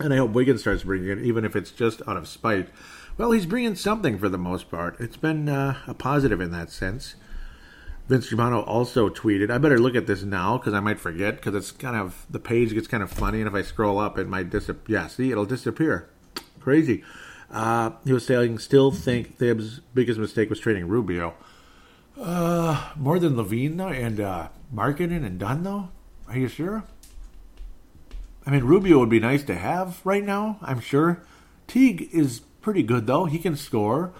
And 0.00 0.12
I 0.12 0.16
hope 0.16 0.30
Wiggins 0.30 0.62
starts 0.62 0.84
bringing 0.84 1.10
it, 1.10 1.18
even 1.18 1.44
if 1.44 1.54
it's 1.54 1.70
just 1.70 2.00
out 2.08 2.16
of 2.16 2.26
spite. 2.26 2.70
Well, 3.18 3.32
he's 3.32 3.44
bringing 3.44 3.74
something 3.74 4.18
for 4.18 4.30
the 4.30 4.38
most 4.38 4.70
part. 4.70 4.98
It's 4.98 5.18
been 5.18 5.50
uh, 5.50 5.76
a 5.86 5.92
positive 5.92 6.40
in 6.40 6.50
that 6.52 6.70
sense. 6.70 7.14
Vince 8.12 8.28
Germano 8.28 8.60
also 8.60 9.08
tweeted, 9.08 9.50
I 9.50 9.56
better 9.56 9.78
look 9.78 9.94
at 9.94 10.06
this 10.06 10.22
now 10.22 10.58
because 10.58 10.74
I 10.74 10.80
might 10.80 11.00
forget 11.00 11.36
because 11.36 11.54
it's 11.54 11.70
kind 11.70 11.96
of, 11.96 12.26
the 12.28 12.38
page 12.38 12.74
gets 12.74 12.86
kind 12.86 13.02
of 13.02 13.10
funny 13.10 13.38
and 13.38 13.48
if 13.48 13.54
I 13.54 13.62
scroll 13.62 13.98
up 13.98 14.18
it 14.18 14.28
might 14.28 14.50
disappear. 14.50 14.98
Yeah, 14.98 15.06
see, 15.06 15.30
it'll 15.30 15.46
disappear. 15.46 16.10
Crazy. 16.60 17.02
Uh, 17.50 17.92
he 18.04 18.12
was 18.12 18.26
saying, 18.26 18.58
still 18.58 18.90
think 18.90 19.38
Thibs' 19.38 19.80
biggest 19.94 20.20
mistake 20.20 20.50
was 20.50 20.60
trading 20.60 20.88
Rubio. 20.88 21.32
Uh, 22.20 22.90
more 22.96 23.18
than 23.18 23.34
LaVine 23.34 23.78
though, 23.78 23.88
and 23.88 24.20
uh, 24.20 24.48
and 24.76 25.38
Dunn 25.38 25.62
though? 25.62 25.88
Are 26.28 26.36
you 26.36 26.48
sure? 26.48 26.84
I 28.44 28.50
mean, 28.50 28.64
Rubio 28.64 28.98
would 28.98 29.08
be 29.08 29.20
nice 29.20 29.42
to 29.44 29.54
have 29.54 30.04
right 30.04 30.22
now, 30.22 30.58
I'm 30.60 30.80
sure. 30.80 31.24
Teague 31.66 32.10
is 32.12 32.40
pretty 32.60 32.82
good 32.82 33.06
though. 33.06 33.24
He 33.24 33.38
can 33.38 33.56
score. 33.56 34.12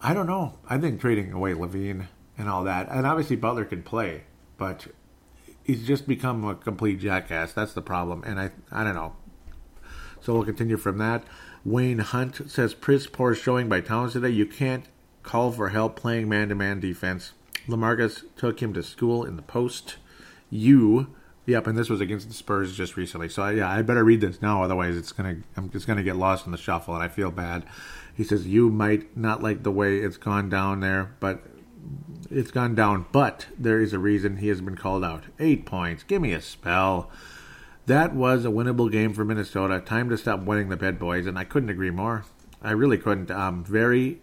I 0.00 0.14
don't 0.14 0.28
know. 0.28 0.60
I 0.68 0.78
think 0.78 1.00
trading 1.00 1.32
away 1.32 1.54
LaVine 1.54 2.06
and 2.40 2.48
all 2.48 2.64
that, 2.64 2.88
and 2.90 3.06
obviously 3.06 3.36
Butler 3.36 3.64
can 3.64 3.82
play, 3.82 4.24
but 4.56 4.88
he's 5.62 5.86
just 5.86 6.08
become 6.08 6.44
a 6.44 6.54
complete 6.54 6.98
jackass. 6.98 7.52
That's 7.52 7.74
the 7.74 7.82
problem, 7.82 8.24
and 8.24 8.40
I 8.40 8.50
I 8.72 8.82
don't 8.82 8.94
know. 8.94 9.14
So 10.20 10.34
we'll 10.34 10.44
continue 10.44 10.76
from 10.76 10.98
that. 10.98 11.24
Wayne 11.64 11.98
Hunt 11.98 12.50
says 12.50 12.74
Pris 12.74 13.06
poor 13.06 13.34
showing 13.34 13.68
by 13.68 13.80
Towns 13.80 14.14
today. 14.14 14.30
You 14.30 14.46
can't 14.46 14.86
call 15.22 15.52
for 15.52 15.68
help 15.68 15.96
playing 15.96 16.28
man 16.28 16.48
to 16.48 16.54
man 16.54 16.80
defense. 16.80 17.32
LaMarcus 17.68 18.24
took 18.36 18.60
him 18.60 18.72
to 18.74 18.82
school 18.82 19.24
in 19.24 19.36
the 19.36 19.42
post. 19.42 19.96
You 20.48 21.14
Yep, 21.46 21.66
and 21.66 21.76
this 21.78 21.88
was 21.88 22.00
against 22.00 22.28
the 22.28 22.34
Spurs 22.34 22.76
just 22.76 22.96
recently. 22.96 23.28
So 23.28 23.48
yeah, 23.48 23.68
I 23.68 23.82
better 23.82 24.04
read 24.04 24.20
this 24.20 24.40
now, 24.40 24.62
otherwise 24.62 24.96
it's 24.96 25.12
gonna 25.12 25.38
I'm 25.56 25.70
just 25.70 25.86
gonna 25.86 26.02
get 26.02 26.16
lost 26.16 26.46
in 26.46 26.52
the 26.52 26.58
shuffle, 26.58 26.94
and 26.94 27.02
I 27.02 27.08
feel 27.08 27.30
bad. 27.30 27.64
He 28.14 28.24
says 28.24 28.46
you 28.46 28.70
might 28.70 29.16
not 29.16 29.42
like 29.42 29.62
the 29.62 29.72
way 29.72 29.98
it's 29.98 30.16
gone 30.16 30.48
down 30.48 30.80
there, 30.80 31.14
but 31.18 31.42
it's 32.30 32.50
gone 32.50 32.74
down. 32.74 33.06
But 33.12 33.46
there 33.58 33.80
is 33.80 33.92
a 33.92 33.98
reason 33.98 34.36
he 34.36 34.48
has 34.48 34.60
been 34.60 34.76
called 34.76 35.04
out. 35.04 35.24
Eight 35.38 35.66
points. 35.66 36.02
Give 36.02 36.22
me 36.22 36.32
a 36.32 36.40
spell. 36.40 37.10
That 37.86 38.14
was 38.14 38.44
a 38.44 38.48
winnable 38.48 38.90
game 38.90 39.14
for 39.14 39.24
Minnesota. 39.24 39.80
Time 39.80 40.08
to 40.10 40.18
stop 40.18 40.40
winning 40.40 40.68
the 40.68 40.76
bed 40.76 40.98
boys, 40.98 41.26
and 41.26 41.38
I 41.38 41.44
couldn't 41.44 41.70
agree 41.70 41.90
more. 41.90 42.24
I 42.62 42.72
really 42.72 42.98
couldn't. 42.98 43.30
Um, 43.30 43.64
very 43.64 44.20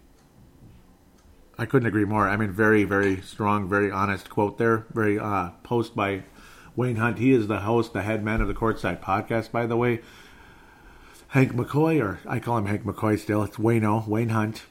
I 1.60 1.66
couldn't 1.66 1.88
agree 1.88 2.06
more. 2.06 2.30
I 2.30 2.38
mean, 2.38 2.52
very, 2.52 2.84
very 2.84 3.22
strong, 3.22 3.68
very 3.68 3.90
honest 3.90 4.30
quote 4.30 4.60
there. 4.60 4.86
Very 4.94 5.18
uh, 5.18 5.52
post 5.64 5.96
by 5.96 6.24
Wayne 6.76 6.98
Hunt. 6.98 7.18
He 7.18 7.32
is 7.32 7.48
the 7.48 7.62
host, 7.62 7.94
the 7.94 8.04
head 8.04 8.24
man 8.24 8.42
of 8.42 8.48
the 8.48 8.54
Courtside 8.54 9.02
podcast, 9.02 9.52
by 9.52 9.66
the 9.66 9.76
way. 9.76 10.02
Hank 11.30 11.54
McCoy, 11.54 12.00
or 12.00 12.20
I 12.28 12.40
call 12.40 12.60
him 12.60 12.68
Hank 12.68 12.84
McCoy 12.84 13.18
still. 13.18 13.42
It's 13.44 13.58
Wayno, 13.58 14.08
Wayne 14.08 14.30
Hunt, 14.30 14.66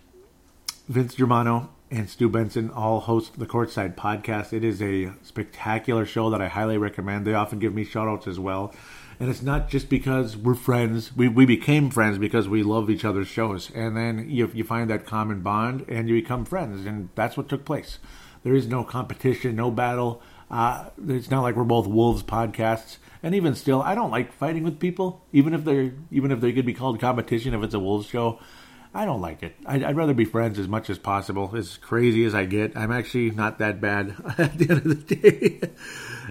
Vince 0.89 1.16
Germano, 1.16 1.70
and 1.91 2.09
Stu 2.11 2.28
Benson 2.28 2.70
all 2.70 3.01
host 3.01 3.39
the 3.39 3.47
Courtside 3.47 3.95
podcast. 3.95 4.53
It 4.53 4.64
is 4.64 4.82
a 4.82 5.12
spectacular 5.22 6.05
show 6.05 6.30
that 6.30 6.43
I 6.43 6.49
highly 6.49 6.78
recommend. 6.78 7.26
They 7.26 7.34
often 7.34 7.59
give 7.59 7.74
me 7.74 7.84
shout 7.84 8.09
outs 8.09 8.26
as 8.26 8.41
well. 8.41 8.74
And 9.18 9.30
it's 9.30 9.43
not 9.43 9.70
just 9.70 9.89
because 9.89 10.37
we're 10.37 10.55
friends. 10.55 11.16
We, 11.16 11.28
we 11.28 11.47
became 11.47 11.91
friends 11.91 12.18
because 12.18 12.49
we 12.49 12.62
love 12.62 12.91
each 12.91 13.05
other's 13.05 13.28
shows. 13.28 13.70
And 13.74 13.97
then 13.97 14.28
you, 14.28 14.51
you 14.53 14.64
find 14.64 14.91
that 14.91 15.07
common 15.07 15.41
bond 15.41 15.87
and 15.89 16.09
you 16.09 16.20
become 16.20 16.45
friends. 16.45 16.84
And 16.84 17.09
that's 17.14 17.37
what 17.37 17.49
took 17.49 17.64
place. 17.64 17.99
There 18.43 18.55
is 18.55 18.66
no 18.66 18.84
competition, 18.84 19.57
no 19.57 19.70
battle. 19.70 20.22
Uh, 20.51 20.91
it's 21.09 21.30
not 21.30 21.43
like 21.43 21.57
we're 21.57 21.64
both 21.64 21.87
wolves 21.89 22.22
podcasts, 22.22 22.99
and 23.22 23.34
even 23.34 23.57
still, 23.57 23.82
I 23.82 23.97
don't 23.97 24.12
like 24.12 24.32
fighting 24.32 24.62
with 24.62 24.78
people, 24.78 25.24
even 25.32 25.53
if 25.55 25.64
they're 25.64 25.93
even 26.12 26.30
if 26.30 26.41
they 26.41 26.53
could 26.53 26.64
be 26.64 26.74
called 26.74 27.01
competition 27.01 27.55
if 27.55 27.62
it's 27.64 27.74
a 27.74 27.80
wolves 27.80 28.07
show. 28.07 28.39
I 28.97 29.05
don't 29.05 29.20
like 29.20 29.42
it. 29.42 29.55
I'd, 29.66 29.82
I'd, 29.82 29.97
rather 29.97 30.14
be 30.14 30.24
friends 30.24 30.59
as 30.59 30.68
much 30.68 30.88
as 30.88 30.99
possible. 30.99 31.55
As 31.55 31.76
crazy 31.76 32.24
as 32.24 32.34
I 32.34 32.47
get, 32.47 32.74
I'm 32.74 32.90
actually 32.90 33.30
not 33.30 33.59
that 33.59 33.78
bad 33.78 34.14
at 34.38 34.57
the 34.57 34.70
end 34.70 34.86
of 34.86 35.07
the 35.07 35.16
day. 35.16 35.61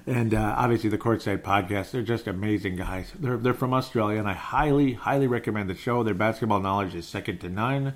and 0.08 0.34
uh, 0.34 0.56
obviously, 0.58 0.90
the 0.90 0.98
Courtside 0.98 1.44
Podcast, 1.44 1.92
they're 1.92 2.02
just 2.02 2.26
amazing 2.26 2.76
guys. 2.76 3.14
They're, 3.20 3.38
they're 3.38 3.54
from 3.54 3.72
Australia, 3.72 4.18
and 4.18 4.28
I 4.28 4.34
highly, 4.34 4.94
highly 4.94 5.28
recommend 5.28 5.70
the 5.70 5.76
show. 5.76 6.02
Their 6.02 6.16
basketball 6.16 6.60
knowledge 6.60 6.96
is 6.96 7.08
second 7.08 7.40
to 7.42 7.50
none. 7.50 7.94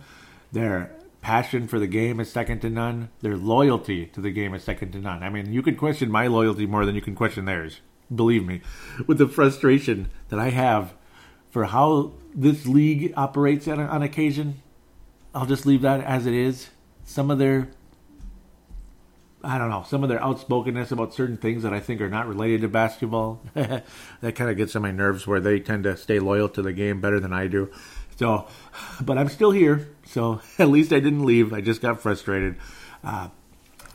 Their 0.51 0.91
passion 1.21 1.67
for 1.67 1.79
the 1.79 1.87
game 1.87 2.19
is 2.19 2.31
second 2.31 2.59
to 2.59 2.69
none. 2.69 3.09
Their 3.21 3.37
loyalty 3.37 4.05
to 4.05 4.21
the 4.21 4.29
game 4.29 4.53
is 4.53 4.63
second 4.63 4.91
to 4.91 4.99
none. 4.99 5.23
I 5.23 5.29
mean, 5.29 5.51
you 5.51 5.63
could 5.63 5.79
question 5.79 6.11
my 6.11 6.27
loyalty 6.27 6.67
more 6.67 6.85
than 6.85 6.93
you 6.93 7.01
can 7.01 7.15
question 7.15 7.45
theirs. 7.45 7.81
Believe 8.13 8.45
me, 8.45 8.61
with 9.07 9.17
the 9.17 9.27
frustration 9.27 10.11
that 10.29 10.39
I 10.39 10.51
have 10.51 10.93
for 11.49 11.65
how 11.65 12.13
this 12.33 12.65
league 12.65 13.13
operates 13.17 13.67
on, 13.67 13.79
on 13.79 14.01
occasion, 14.01 14.61
I'll 15.33 15.45
just 15.45 15.65
leave 15.65 15.81
that 15.81 16.01
as 16.01 16.25
it 16.25 16.33
is. 16.33 16.69
Some 17.03 17.31
of 17.31 17.39
their 17.39 17.69
I 19.41 19.57
don't 19.57 19.69
know, 19.69 19.85
some 19.87 20.03
of 20.03 20.09
their 20.09 20.19
outspokenness 20.19 20.91
about 20.91 21.13
certain 21.13 21.37
things 21.37 21.63
that 21.63 21.73
I 21.73 21.79
think 21.79 22.01
are 22.01 22.09
not 22.09 22.27
related 22.27 22.61
to 22.61 22.67
basketball. 22.67 23.41
that 23.53 23.85
kind 24.35 24.49
of 24.49 24.57
gets 24.57 24.75
on 24.75 24.81
my 24.81 24.91
nerves 24.91 25.25
where 25.25 25.39
they 25.39 25.61
tend 25.61 25.85
to 25.85 25.95
stay 25.95 26.19
loyal 26.19 26.49
to 26.49 26.61
the 26.61 26.73
game 26.73 26.99
better 26.99 27.21
than 27.21 27.31
I 27.31 27.47
do. 27.47 27.71
So, 28.17 28.47
but 29.01 29.17
I'm 29.17 29.29
still 29.29 29.51
here. 29.51 29.87
So 30.05 30.41
at 30.59 30.67
least 30.67 30.91
I 30.91 30.99
didn't 30.99 31.25
leave. 31.25 31.53
I 31.53 31.61
just 31.61 31.81
got 31.81 32.01
frustrated. 32.01 32.57
Uh, 33.01 33.29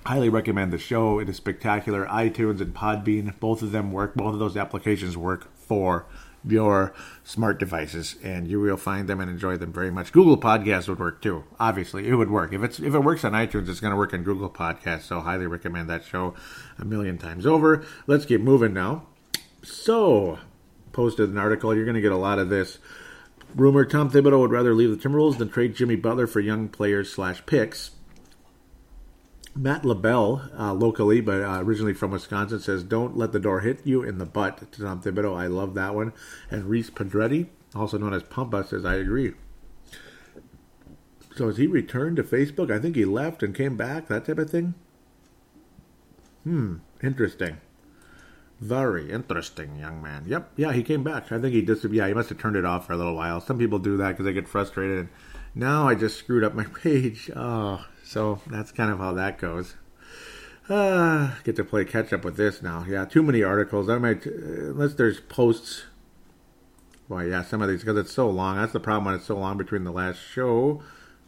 highly 0.06 0.30
recommend 0.30 0.72
the 0.72 0.78
show. 0.78 1.18
It 1.18 1.28
is 1.28 1.36
spectacular. 1.36 2.06
iTunes 2.06 2.62
and 2.62 2.74
Podbean, 2.74 3.38
both 3.38 3.60
of 3.60 3.70
them 3.70 3.92
work. 3.92 4.14
Both 4.14 4.32
of 4.32 4.38
those 4.38 4.56
applications 4.56 5.14
work 5.14 5.54
for 5.54 6.06
your 6.46 6.94
smart 7.22 7.58
devices, 7.58 8.16
and 8.22 8.46
you 8.48 8.60
will 8.60 8.76
find 8.76 9.08
them 9.08 9.20
and 9.20 9.30
enjoy 9.30 9.56
them 9.56 9.72
very 9.72 9.90
much. 9.90 10.12
Google 10.12 10.36
Podcasts 10.36 10.88
would 10.88 10.98
work 10.98 11.22
too. 11.22 11.44
Obviously, 11.58 12.08
it 12.08 12.14
would 12.14 12.30
work 12.30 12.52
if 12.52 12.62
it's 12.62 12.78
if 12.78 12.94
it 12.94 13.00
works 13.00 13.24
on 13.24 13.32
iTunes, 13.32 13.68
it's 13.68 13.80
going 13.80 13.92
to 13.92 13.96
work 13.96 14.14
on 14.14 14.22
Google 14.22 14.50
Podcasts. 14.50 15.02
So, 15.02 15.20
highly 15.20 15.46
recommend 15.46 15.88
that 15.90 16.04
show 16.04 16.34
a 16.78 16.84
million 16.84 17.18
times 17.18 17.46
over. 17.46 17.84
Let's 18.06 18.26
keep 18.26 18.40
moving 18.40 18.74
now. 18.74 19.06
So, 19.62 20.38
posted 20.92 21.30
an 21.30 21.38
article. 21.38 21.74
You're 21.74 21.84
going 21.84 21.94
to 21.94 22.00
get 22.00 22.12
a 22.12 22.16
lot 22.16 22.38
of 22.38 22.48
this. 22.48 22.78
Rumor 23.54 23.84
Tom 23.84 24.10
Thibodeau 24.10 24.40
would 24.40 24.50
rather 24.50 24.74
leave 24.74 24.90
the 24.90 25.08
Timberwolves 25.08 25.38
than 25.38 25.48
trade 25.48 25.76
Jimmy 25.76 25.96
Butler 25.96 26.26
for 26.26 26.40
young 26.40 26.68
players 26.68 27.12
slash 27.12 27.44
picks. 27.46 27.92
Matt 29.56 29.84
LaBelle, 29.84 30.50
uh, 30.58 30.72
locally, 30.72 31.20
but 31.20 31.40
uh, 31.40 31.60
originally 31.60 31.94
from 31.94 32.10
Wisconsin, 32.10 32.58
says, 32.58 32.82
Don't 32.82 33.16
let 33.16 33.32
the 33.32 33.38
door 33.38 33.60
hit 33.60 33.86
you 33.86 34.02
in 34.02 34.18
the 34.18 34.26
butt 34.26 34.72
to 34.72 34.82
Tom 34.82 35.00
Thibodeau. 35.00 35.36
I 35.36 35.46
love 35.46 35.74
that 35.74 35.94
one. 35.94 36.12
And 36.50 36.64
Reese 36.64 36.90
Pedretti, 36.90 37.48
also 37.74 37.96
known 37.98 38.12
as 38.12 38.24
Pumpa, 38.24 38.66
says, 38.66 38.84
I 38.84 38.96
agree. 38.96 39.34
So 41.36 41.46
has 41.46 41.56
he 41.56 41.66
returned 41.66 42.16
to 42.16 42.24
Facebook? 42.24 42.70
I 42.70 42.80
think 42.80 42.96
he 42.96 43.04
left 43.04 43.42
and 43.42 43.54
came 43.54 43.76
back, 43.76 44.08
that 44.08 44.24
type 44.24 44.38
of 44.38 44.50
thing. 44.50 44.74
Hmm, 46.42 46.76
interesting. 47.02 47.58
Very 48.60 49.10
interesting, 49.10 49.76
young 49.76 50.02
man. 50.02 50.24
Yep, 50.26 50.52
yeah, 50.56 50.72
he 50.72 50.82
came 50.82 51.02
back. 51.02 51.30
I 51.32 51.40
think 51.40 51.54
he 51.54 51.62
just, 51.62 51.84
yeah, 51.84 52.06
he 52.06 52.14
must 52.14 52.28
have 52.28 52.38
turned 52.38 52.56
it 52.56 52.64
off 52.64 52.86
for 52.86 52.92
a 52.92 52.96
little 52.96 53.14
while. 53.14 53.40
Some 53.40 53.58
people 53.58 53.78
do 53.78 53.96
that 53.96 54.10
because 54.10 54.24
they 54.24 54.32
get 54.32 54.48
frustrated. 54.48 54.98
And 54.98 55.08
now 55.54 55.88
I 55.88 55.94
just 55.94 56.18
screwed 56.18 56.44
up 56.44 56.54
my 56.54 56.64
page. 56.82 57.30
Oh, 57.34 57.84
so 58.04 58.40
that's 58.46 58.72
kind 58.72 58.90
of 58.90 58.98
how 58.98 59.12
that 59.14 59.38
goes. 59.38 59.74
Uh, 60.68 61.34
get 61.44 61.56
to 61.56 61.64
play 61.64 61.84
catch 61.84 62.12
up 62.12 62.24
with 62.24 62.36
this 62.36 62.62
now. 62.62 62.84
Yeah, 62.88 63.04
too 63.04 63.22
many 63.22 63.42
articles. 63.42 63.88
I 63.88 63.98
might, 63.98 64.26
uh, 64.26 64.30
unless 64.30 64.94
there's 64.94 65.20
posts. 65.20 65.84
Well, 67.08 67.26
yeah, 67.26 67.42
some 67.42 67.60
of 67.60 67.68
these 67.68 67.80
because 67.80 67.98
it's 67.98 68.12
so 68.12 68.30
long. 68.30 68.56
That's 68.56 68.72
the 68.72 68.80
problem 68.80 69.04
when 69.06 69.14
it's 69.14 69.26
so 69.26 69.36
long 69.36 69.58
between 69.58 69.84
the 69.84 69.92
last 69.92 70.18
show. 70.18 70.82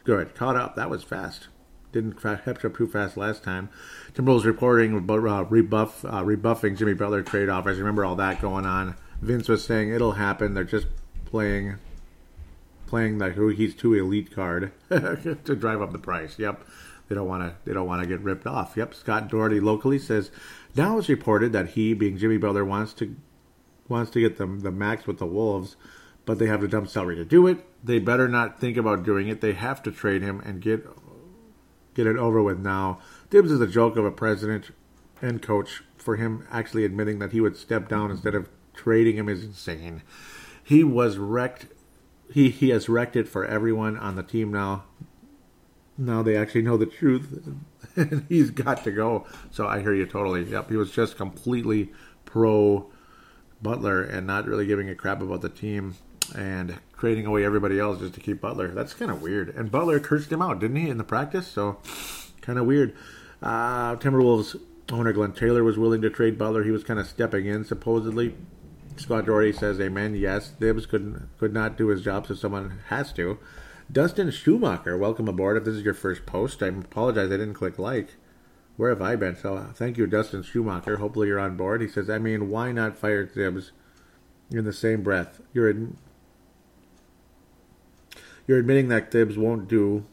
Good, 0.05 0.35
caught 0.35 0.57
up. 0.57 0.77
That 0.77 0.89
was 0.89 1.03
fast 1.03 1.49
didn't 1.97 2.21
catch 2.21 2.65
up 2.65 2.77
too 2.77 2.87
fast 2.87 3.17
last 3.17 3.43
time. 3.43 3.71
Timberwolves 4.13 4.45
reporting 4.45 4.97
about 4.97 5.27
uh, 5.27 5.45
rebuff, 5.45 6.05
uh, 6.05 6.23
rebuffing 6.25 6.77
Jimmy 6.77 6.93
Butler 6.93 7.23
trade 7.23 7.49
offers. 7.49 7.79
Remember 7.79 8.05
all 8.05 8.17
that 8.17 8.41
going 8.41 8.67
on. 8.67 8.97
Vince 9.23 9.49
was 9.49 9.65
saying 9.65 9.91
it'll 9.91 10.13
happen. 10.13 10.53
They're 10.53 10.65
just 10.65 10.87
playing, 11.25 11.77
playing 12.87 13.19
the 13.19 13.31
who 13.31 13.49
oh, 13.49 13.53
he's 13.53 13.75
too 13.75 13.95
elite 13.95 14.35
card 14.35 14.73
to 14.89 15.57
drive 15.57 15.83
up 15.83 15.93
the 15.93 15.99
price. 15.99 16.39
Yep, 16.39 16.65
they 17.09 17.15
don't 17.15 17.29
want 17.29 17.43
to. 17.43 17.57
They 17.65 17.75
don't 17.75 17.87
want 17.87 18.03
to 18.03 18.09
get 18.09 18.21
ripped 18.21 18.47
off. 18.47 18.77
Yep. 18.77 18.95
Scott 18.95 19.29
Doherty 19.29 19.61
locally 19.61 19.99
says 19.99 20.31
now 20.75 20.99
it's 20.99 21.09
reported 21.09 21.53
that 21.53 21.71
he, 21.71 21.95
being 21.95 22.19
Jimmy 22.19 22.37
Butler, 22.37 22.65
wants 22.65 22.93
to 22.95 23.17
wants 23.89 24.11
to 24.13 24.21
get 24.21 24.39
the 24.39 24.47
the 24.47 24.71
max 24.71 25.07
with 25.07 25.19
the 25.19 25.27
Wolves 25.27 25.77
but 26.27 26.39
they 26.39 26.47
have 26.47 26.61
the 26.61 26.69
dump 26.69 26.89
salary 26.89 27.17
to 27.17 27.25
do 27.25 27.47
it. 27.47 27.65
They 27.83 27.99
better 27.99 28.29
not 28.29 28.61
think 28.61 28.77
about 28.77 29.05
doing 29.05 29.29
it. 29.29 29.41
They 29.41 29.53
have 29.53 29.83
to 29.85 29.93
trade 29.93 30.21
him 30.21 30.41
and 30.45 30.61
get 30.61 30.85
get 31.95 32.07
it 32.07 32.17
over 32.17 32.43
with 32.43 32.59
now. 32.59 32.99
Thibs 33.31 33.51
is 33.51 33.61
a 33.61 33.67
joke 33.67 33.97
of 33.97 34.05
a 34.05 34.11
president 34.11 34.73
and 35.23 35.41
coach. 35.41 35.83
For 35.97 36.17
him 36.17 36.47
actually 36.53 36.85
admitting 36.85 37.19
that 37.21 37.33
he 37.33 37.41
would 37.41 37.57
step 37.57 37.89
down 37.89 38.13
instead 38.13 38.35
of 38.35 38.49
trading 38.75 39.17
him 39.17 39.29
is 39.29 39.43
insane. 39.43 40.03
He 40.63 40.85
was 40.85 41.17
wrecked. 41.17 41.67
He 42.33 42.51
he 42.51 42.71
has 42.71 42.89
wrecked 42.89 43.17
it 43.17 43.29
for 43.29 43.45
everyone 43.45 43.97
on 43.97 44.17
the 44.17 44.23
team 44.23 44.53
now. 44.53 44.85
Now 45.99 46.23
they 46.23 46.37
actually 46.37 46.63
know 46.63 46.77
the 46.77 46.87
truth, 46.87 47.49
and 47.97 48.27
he's 48.29 48.51
got 48.51 48.85
to 48.85 48.91
go. 48.91 49.27
So 49.51 49.67
I 49.67 49.81
hear 49.81 49.95
you 49.95 50.07
totally. 50.07 50.45
Yep, 50.45 50.71
he 50.71 50.77
was 50.77 50.91
just 50.91 51.17
completely 51.17 51.93
pro 52.25 52.91
Butler 53.63 54.03
and 54.03 54.27
not 54.27 54.47
really 54.47 54.67
giving 54.67 54.91
a 54.91 54.95
crap 54.95 55.23
about 55.23 55.41
the 55.41 55.49
team 55.49 55.95
and 56.35 56.79
trading 56.99 57.27
away 57.27 57.45
everybody 57.45 57.79
else 57.79 58.01
just 58.01 58.15
to 58.15 58.21
keep 58.21 58.41
Butler. 58.41 58.69
That's 58.69 58.95
kind 58.95 59.11
of 59.11 59.23
weird. 59.23 59.55
And 59.55 59.71
Butler 59.71 60.01
cursed 60.01 60.31
him 60.31 60.43
out, 60.43 60.61
didn't 60.61 60.77
he, 60.77 60.89
in 60.89 60.99
the 60.99 61.05
practice? 61.05 61.47
So 61.47 61.79
kind 62.41 62.59
of 62.59 62.67
weird. 62.67 62.95
Uh, 63.43 63.97
Timberwolves 63.97 64.61
owner 64.91 65.13
Glenn 65.13 65.33
Taylor 65.33 65.65
was 65.65 65.79
willing 65.79 66.03
to 66.03 66.11
trade 66.11 66.39
Butler. 66.39 66.65
He 66.65 66.71
was 66.71 66.85
kind 66.85 66.99
of 66.99 67.07
stepping 67.07 67.47
in, 67.47 67.65
supposedly. 67.65 68.35
Scott 68.97 69.27
Doherty 69.27 69.53
says, 69.53 69.81
"Amen." 69.81 70.15
Yes, 70.15 70.51
Thibs 70.51 70.87
could 70.87 71.29
could 71.39 71.53
not 71.53 71.77
do 71.77 71.89
his 71.89 72.03
job, 72.03 72.27
so 72.27 72.35
someone 72.35 72.79
has 72.89 73.13
to. 73.15 73.39
Dustin 73.91 74.31
Schumacher, 74.31 74.97
welcome 74.97 75.29
aboard. 75.29 75.57
If 75.57 75.65
this 75.65 75.77
is 75.77 75.83
your 75.83 75.95
first 75.95 76.27
post, 76.27 76.63
I 76.63 76.69
apologize 76.69 77.31
I 77.31 77.37
didn't 77.37 77.55
click 77.55 77.79
like. 77.79 78.17
Where 78.77 78.91
have 78.91 79.01
I 79.01 79.17
been? 79.17 79.37
So 79.37 79.71
thank 79.75 79.97
you, 79.97 80.07
Dustin 80.07 80.43
Schumacher. 80.43 80.97
Hopefully 80.97 81.29
you're 81.29 81.39
on 81.39 81.57
board. 81.57 81.81
He 81.81 81.89
says, 81.89 82.11
"I 82.11 82.19
mean, 82.19 82.51
why 82.51 82.73
not 82.73 82.97
fire 82.97 83.27
Thibs 83.27 83.73
in 84.51 84.65
the 84.65 84.73
same 84.73 85.03
breath? 85.03 85.41
You're 85.53 85.71
in." 85.71 85.97
You're 88.47 88.59
admitting 88.59 88.89
that 88.89 89.11
Thibs 89.11 89.37
won't 89.37 89.69
do 89.69 90.05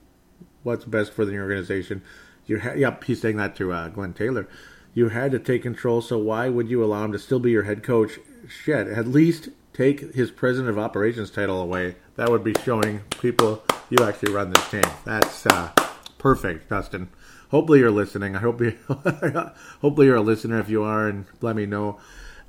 what's 0.63 0.85
best 0.85 1.13
for 1.13 1.23
the 1.25 1.37
organization. 1.37 2.01
You 2.45 2.59
ha- 2.59 2.73
yep, 2.73 3.03
he's 3.03 3.21
saying 3.21 3.37
that 3.37 3.55
to 3.57 3.71
uh, 3.71 3.89
Glenn 3.89 4.13
Taylor. 4.13 4.47
You 4.93 5.09
had 5.09 5.31
to 5.31 5.39
take 5.39 5.63
control, 5.63 6.01
so 6.01 6.17
why 6.17 6.49
would 6.49 6.69
you 6.69 6.83
allow 6.83 7.05
him 7.05 7.11
to 7.11 7.19
still 7.19 7.39
be 7.39 7.51
your 7.51 7.63
head 7.63 7.83
coach? 7.83 8.19
Shit, 8.47 8.87
at 8.87 9.07
least 9.07 9.49
take 9.73 10.13
his 10.13 10.31
president 10.31 10.69
of 10.69 10.77
operations 10.77 11.31
title 11.31 11.61
away. 11.61 11.95
That 12.15 12.29
would 12.29 12.43
be 12.43 12.53
showing 12.63 12.99
people 13.19 13.63
you 13.89 14.03
actually 14.03 14.33
run 14.33 14.51
this 14.51 14.69
team. 14.69 14.83
That's 15.05 15.45
uh, 15.47 15.71
perfect, 16.17 16.69
Dustin. 16.69 17.09
Hopefully 17.49 17.79
you're 17.79 17.91
listening. 17.91 18.35
I 18.35 18.39
hope 18.39 18.61
you. 18.61 18.77
hopefully 19.81 20.07
you're 20.07 20.15
a 20.15 20.21
listener. 20.21 20.59
If 20.59 20.69
you 20.69 20.83
are, 20.83 21.07
and 21.07 21.25
let 21.41 21.55
me 21.55 21.65
know. 21.65 21.99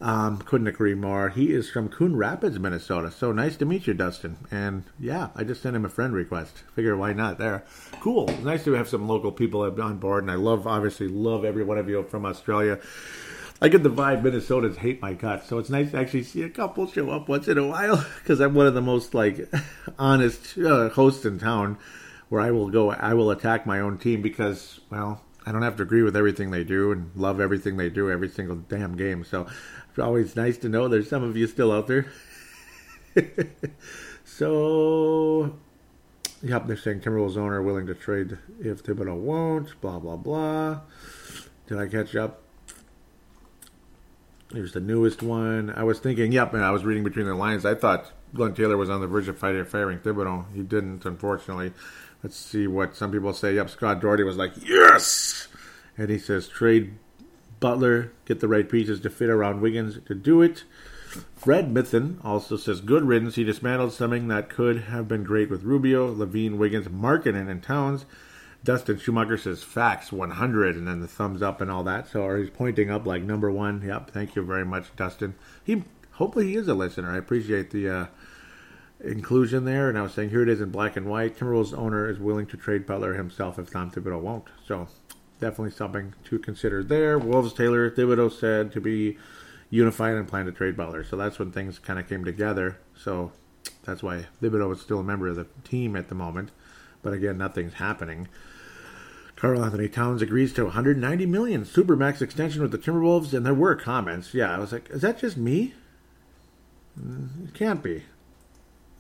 Um, 0.01 0.39
couldn't 0.39 0.66
agree 0.66 0.95
more. 0.95 1.31
He 1.31 1.53
is 1.53 1.71
from 1.71 1.89
Coon 1.89 2.16
Rapids, 2.16 2.59
Minnesota. 2.59 3.11
So 3.11 3.33
nice 3.33 3.57
to 3.57 3.65
meet 3.65 3.87
you, 3.87 3.95
Dustin. 3.95 4.37
And 4.51 4.85
yeah, 4.99 5.29
I 5.35 5.45
just 5.45 5.62
sent 5.62 5.77
him 5.77 5.85
a 5.85 5.89
friend 5.89 6.12
request. 6.12 6.62
Figure 6.75 6.97
why 6.97 7.12
not 7.12 7.39
there. 7.39 7.65
Cool. 8.01 8.27
Nice 8.43 8.65
to 8.65 8.73
have 8.73 8.89
some 8.89 9.09
local 9.09 9.33
people 9.33 9.62
on 9.62 9.99
board. 9.99 10.25
And 10.25 10.31
I 10.31 10.35
love, 10.35 10.66
obviously, 10.66 11.09
love 11.09 11.45
every 11.45 11.65
one 11.65 11.79
of 11.79 11.89
you 11.89 12.03
from 12.03 12.27
Australia. 12.27 12.81
I 13.65 13.69
get 13.69 13.82
the 13.82 13.89
vibe 13.89 14.20
Minnesotans 14.20 14.77
hate 14.77 15.01
my 15.01 15.15
guts, 15.15 15.49
so 15.49 15.57
it's 15.57 15.70
nice 15.70 15.93
to 15.93 15.97
actually 15.97 16.24
see 16.24 16.43
a 16.43 16.51
couple 16.51 16.86
show 16.86 17.09
up 17.09 17.31
once 17.31 17.49
in 17.49 17.57
a 17.57 17.66
while 17.66 18.05
because 18.23 18.39
I'm 18.39 18.53
one 18.53 18.66
of 18.66 18.74
the 18.74 18.82
most 18.82 19.15
like 19.15 19.49
honest 19.99 20.59
uh, 20.59 20.91
hosts 20.91 21.24
in 21.24 21.39
town, 21.39 21.78
where 22.28 22.43
I 22.43 22.51
will 22.51 22.69
go, 22.69 22.91
I 22.91 23.15
will 23.15 23.31
attack 23.31 23.65
my 23.65 23.81
own 23.81 23.97
team 23.97 24.20
because 24.20 24.81
well, 24.91 25.23
I 25.47 25.53
don't 25.53 25.62
have 25.62 25.77
to 25.77 25.82
agree 25.82 26.03
with 26.03 26.15
everything 26.15 26.51
they 26.51 26.62
do 26.62 26.93
and 26.93 27.11
love 27.16 27.41
everything 27.41 27.78
they 27.78 27.89
do 27.89 28.11
every 28.11 28.28
single 28.28 28.57
damn 28.57 28.99
game. 28.99 29.24
So 29.24 29.47
it's 29.89 29.99
always 29.99 30.36
nice 30.36 30.59
to 30.59 30.69
know 30.69 30.86
there's 30.86 31.09
some 31.09 31.23
of 31.23 31.35
you 31.35 31.47
still 31.47 31.73
out 31.73 31.86
there. 31.86 32.12
so, 34.27 35.57
yep, 36.43 36.66
they're 36.66 36.77
saying 36.77 37.01
Timberwolves 37.01 37.39
owner 37.39 37.62
willing 37.62 37.86
to 37.86 37.95
trade 37.95 38.36
if 38.61 38.85
Thibodeau 38.85 39.16
won't. 39.16 39.81
Blah 39.81 40.01
blah 40.01 40.16
blah. 40.16 40.81
Did 41.66 41.78
I 41.78 41.86
catch 41.86 42.15
up? 42.15 42.44
Here's 44.55 44.73
the 44.73 44.81
newest 44.81 45.23
one. 45.23 45.71
I 45.71 45.83
was 45.83 45.99
thinking, 45.99 46.31
yep, 46.31 46.55
and 46.55 46.65
I 46.65 46.71
was 46.71 46.85
reading 46.85 47.03
between 47.03 47.27
the 47.27 47.35
lines. 47.35 47.67
I 47.67 47.75
thought 47.75 48.13
Glenn 48.35 48.55
Taylor 48.55 48.77
was 48.77 48.89
on 48.89 49.01
the 49.01 49.07
verge 49.07 49.27
of 49.27 49.37
firing 49.37 49.99
Thibodeau. 49.99 50.47
He 50.55 50.63
didn't, 50.63 51.05
unfortunately. 51.05 51.73
Let's 52.23 52.37
see 52.37 52.67
what 52.67 52.97
some 52.97 53.11
people 53.11 53.33
say. 53.35 53.55
Yep, 53.57 53.71
Scott 53.71 54.01
Doherty 54.01 54.23
was 54.23 54.37
like, 54.37 54.53
yes! 54.65 55.49
And 55.99 56.09
he 56.09 56.19
says, 56.19 56.49
trade 56.49 56.95
Butler, 57.61 58.13
get 58.27 58.41
the 58.41 58.49
right 58.49 58.69
pieces 58.69 59.01
to 59.01 59.11
fit 59.11 59.29
around 59.29 59.61
Wiggins 59.61 59.99
to 60.07 60.15
do 60.15 60.41
it. 60.41 60.65
Fred 61.37 61.73
Mithen 61.73 62.25
also 62.25 62.57
says, 62.57 62.81
good 62.81 63.05
riddance. 63.05 63.35
He 63.35 63.45
dismantled 63.45 63.93
something 63.93 64.29
that 64.29 64.49
could 64.49 64.83
have 64.83 65.07
been 65.09 65.25
great 65.25 65.51
with 65.51 65.63
Rubio, 65.63 66.13
LaVine, 66.15 66.59
Wiggins, 66.59 66.89
Markkanen, 66.89 67.49
and 67.49 67.63
Towns. 67.63 68.05
Dustin 68.65 68.99
Schumacher 68.99 69.36
says 69.36 69.62
facts 69.62 70.11
100 70.11 70.74
and 70.74 70.89
then 70.89 71.01
the 71.01 71.07
thumbs 71.07 71.43
up 71.43 71.61
and 71.61 71.70
all 71.70 71.85
that. 71.85 72.09
So 72.09 72.35
he's 72.36 72.51
pointing 72.51 72.91
up 72.91 73.07
like 73.07 73.23
number 73.23 73.51
one. 73.51 73.82
Yep, 73.82 74.11
thank 74.11 74.35
you 74.35 74.43
very 74.43 74.65
much, 74.65 74.95
Dustin. 74.97 75.35
He 75.62 75.85
hopefully 76.12 76.49
he 76.49 76.57
is 76.57 76.66
a 76.66 76.74
listener. 76.74 77.12
I 77.12 77.19
appreciate 77.19 77.70
the 77.70 77.89
uh, 77.89 78.07
inclusion 79.05 79.66
there. 79.66 79.89
And 79.91 79.99
I 79.99 80.03
was 80.03 80.15
saying 80.15 80.31
here 80.31 80.43
it 80.43 80.49
is 80.49 80.62
in 80.62 80.70
black 80.70 80.97
and 80.97 81.07
white. 81.07 81.36
Timberwolves 81.36 81.77
owner 81.77 82.09
is 82.09 82.19
willing 82.19 82.47
to 82.47 82.57
trade 82.57 82.86
Butler 82.86 83.15
himself 83.15 83.59
if 83.59 83.70
Tom 83.70 83.91
Thibodeau 83.91 84.20
won't. 84.20 84.49
So 84.66 84.89
definitely 85.41 85.73
something 85.73 86.15
to 86.24 86.39
consider 86.39 86.82
there. 86.82 87.19
Wolves 87.19 87.53
Taylor 87.53 87.91
Thibodeau 87.91 88.32
said 88.32 88.73
to 88.73 88.81
be 88.81 89.19
unified 89.69 90.15
and 90.15 90.27
plan 90.27 90.47
to 90.47 90.53
trade 90.53 90.77
Butler. 90.77 91.05
So 91.05 91.16
that's 91.16 91.39
when 91.39 91.53
things 91.53 91.78
kind 91.78 91.99
of 91.99 92.09
came 92.09 92.24
together. 92.24 92.78
So 92.97 93.32
that's 93.85 94.03
why 94.03 94.27
Thibodeau 94.41 94.73
is 94.73 94.81
still 94.81 95.01
a 95.01 95.05
member 95.05 95.28
of 95.28 95.36
the 95.36 95.47
team 95.65 95.97
at 95.97 96.09
the 96.09 96.15
moment. 96.15 96.51
But 97.03 97.12
again, 97.12 97.36
nothing's 97.36 97.74
happening. 97.74 98.28
Karl-Anthony 99.45 99.91
Towns 99.91 100.23
agrees 100.23 100.55
to 100.55 100.65
190 100.65 101.27
million 101.27 101.66
supermax 101.66 102.23
extension 102.23 102.62
with 102.62 102.71
the 102.71 102.79
Timberwolves, 102.79 103.35
and 103.35 103.45
there 103.45 103.53
were 103.53 103.75
comments. 103.75 104.33
Yeah, 104.33 104.51
I 104.51 104.59
was 104.59 104.73
like, 104.73 104.89
is 104.89 105.03
that 105.03 105.19
just 105.19 105.37
me? 105.37 105.75
It 106.97 107.53
can't 107.53 107.83
be. 107.83 108.05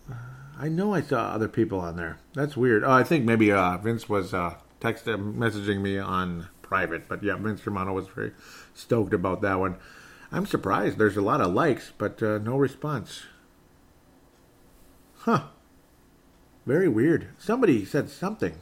Uh, 0.06 0.16
I 0.58 0.68
know 0.68 0.92
I 0.92 1.00
saw 1.00 1.28
other 1.28 1.48
people 1.48 1.80
on 1.80 1.96
there. 1.96 2.18
That's 2.34 2.58
weird. 2.58 2.84
Oh, 2.84 2.90
I 2.90 3.04
think 3.04 3.24
maybe 3.24 3.50
uh, 3.52 3.78
Vince 3.78 4.06
was 4.06 4.34
uh, 4.34 4.56
texting, 4.82 5.34
messaging 5.34 5.80
me 5.80 5.98
on 5.98 6.48
private, 6.60 7.08
but 7.08 7.22
yeah, 7.22 7.36
Vince 7.36 7.62
Germano 7.62 7.94
was 7.94 8.08
very 8.08 8.32
stoked 8.74 9.14
about 9.14 9.40
that 9.40 9.58
one. 9.58 9.76
I'm 10.30 10.44
surprised. 10.44 10.98
There's 10.98 11.16
a 11.16 11.22
lot 11.22 11.40
of 11.40 11.54
likes, 11.54 11.94
but 11.96 12.22
uh, 12.22 12.36
no 12.36 12.58
response. 12.58 13.22
Huh. 15.20 15.44
Very 16.66 16.88
weird. 16.88 17.28
Somebody 17.38 17.86
said 17.86 18.10
something. 18.10 18.56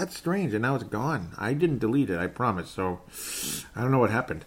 That's 0.00 0.16
strange, 0.16 0.54
and 0.54 0.62
now 0.62 0.76
it's 0.76 0.84
gone. 0.84 1.32
I 1.36 1.52
didn't 1.52 1.80
delete 1.80 2.08
it, 2.08 2.18
I 2.18 2.26
promise. 2.26 2.70
So 2.70 3.00
I 3.76 3.82
don't 3.82 3.90
know 3.90 3.98
what 3.98 4.10
happened. 4.10 4.46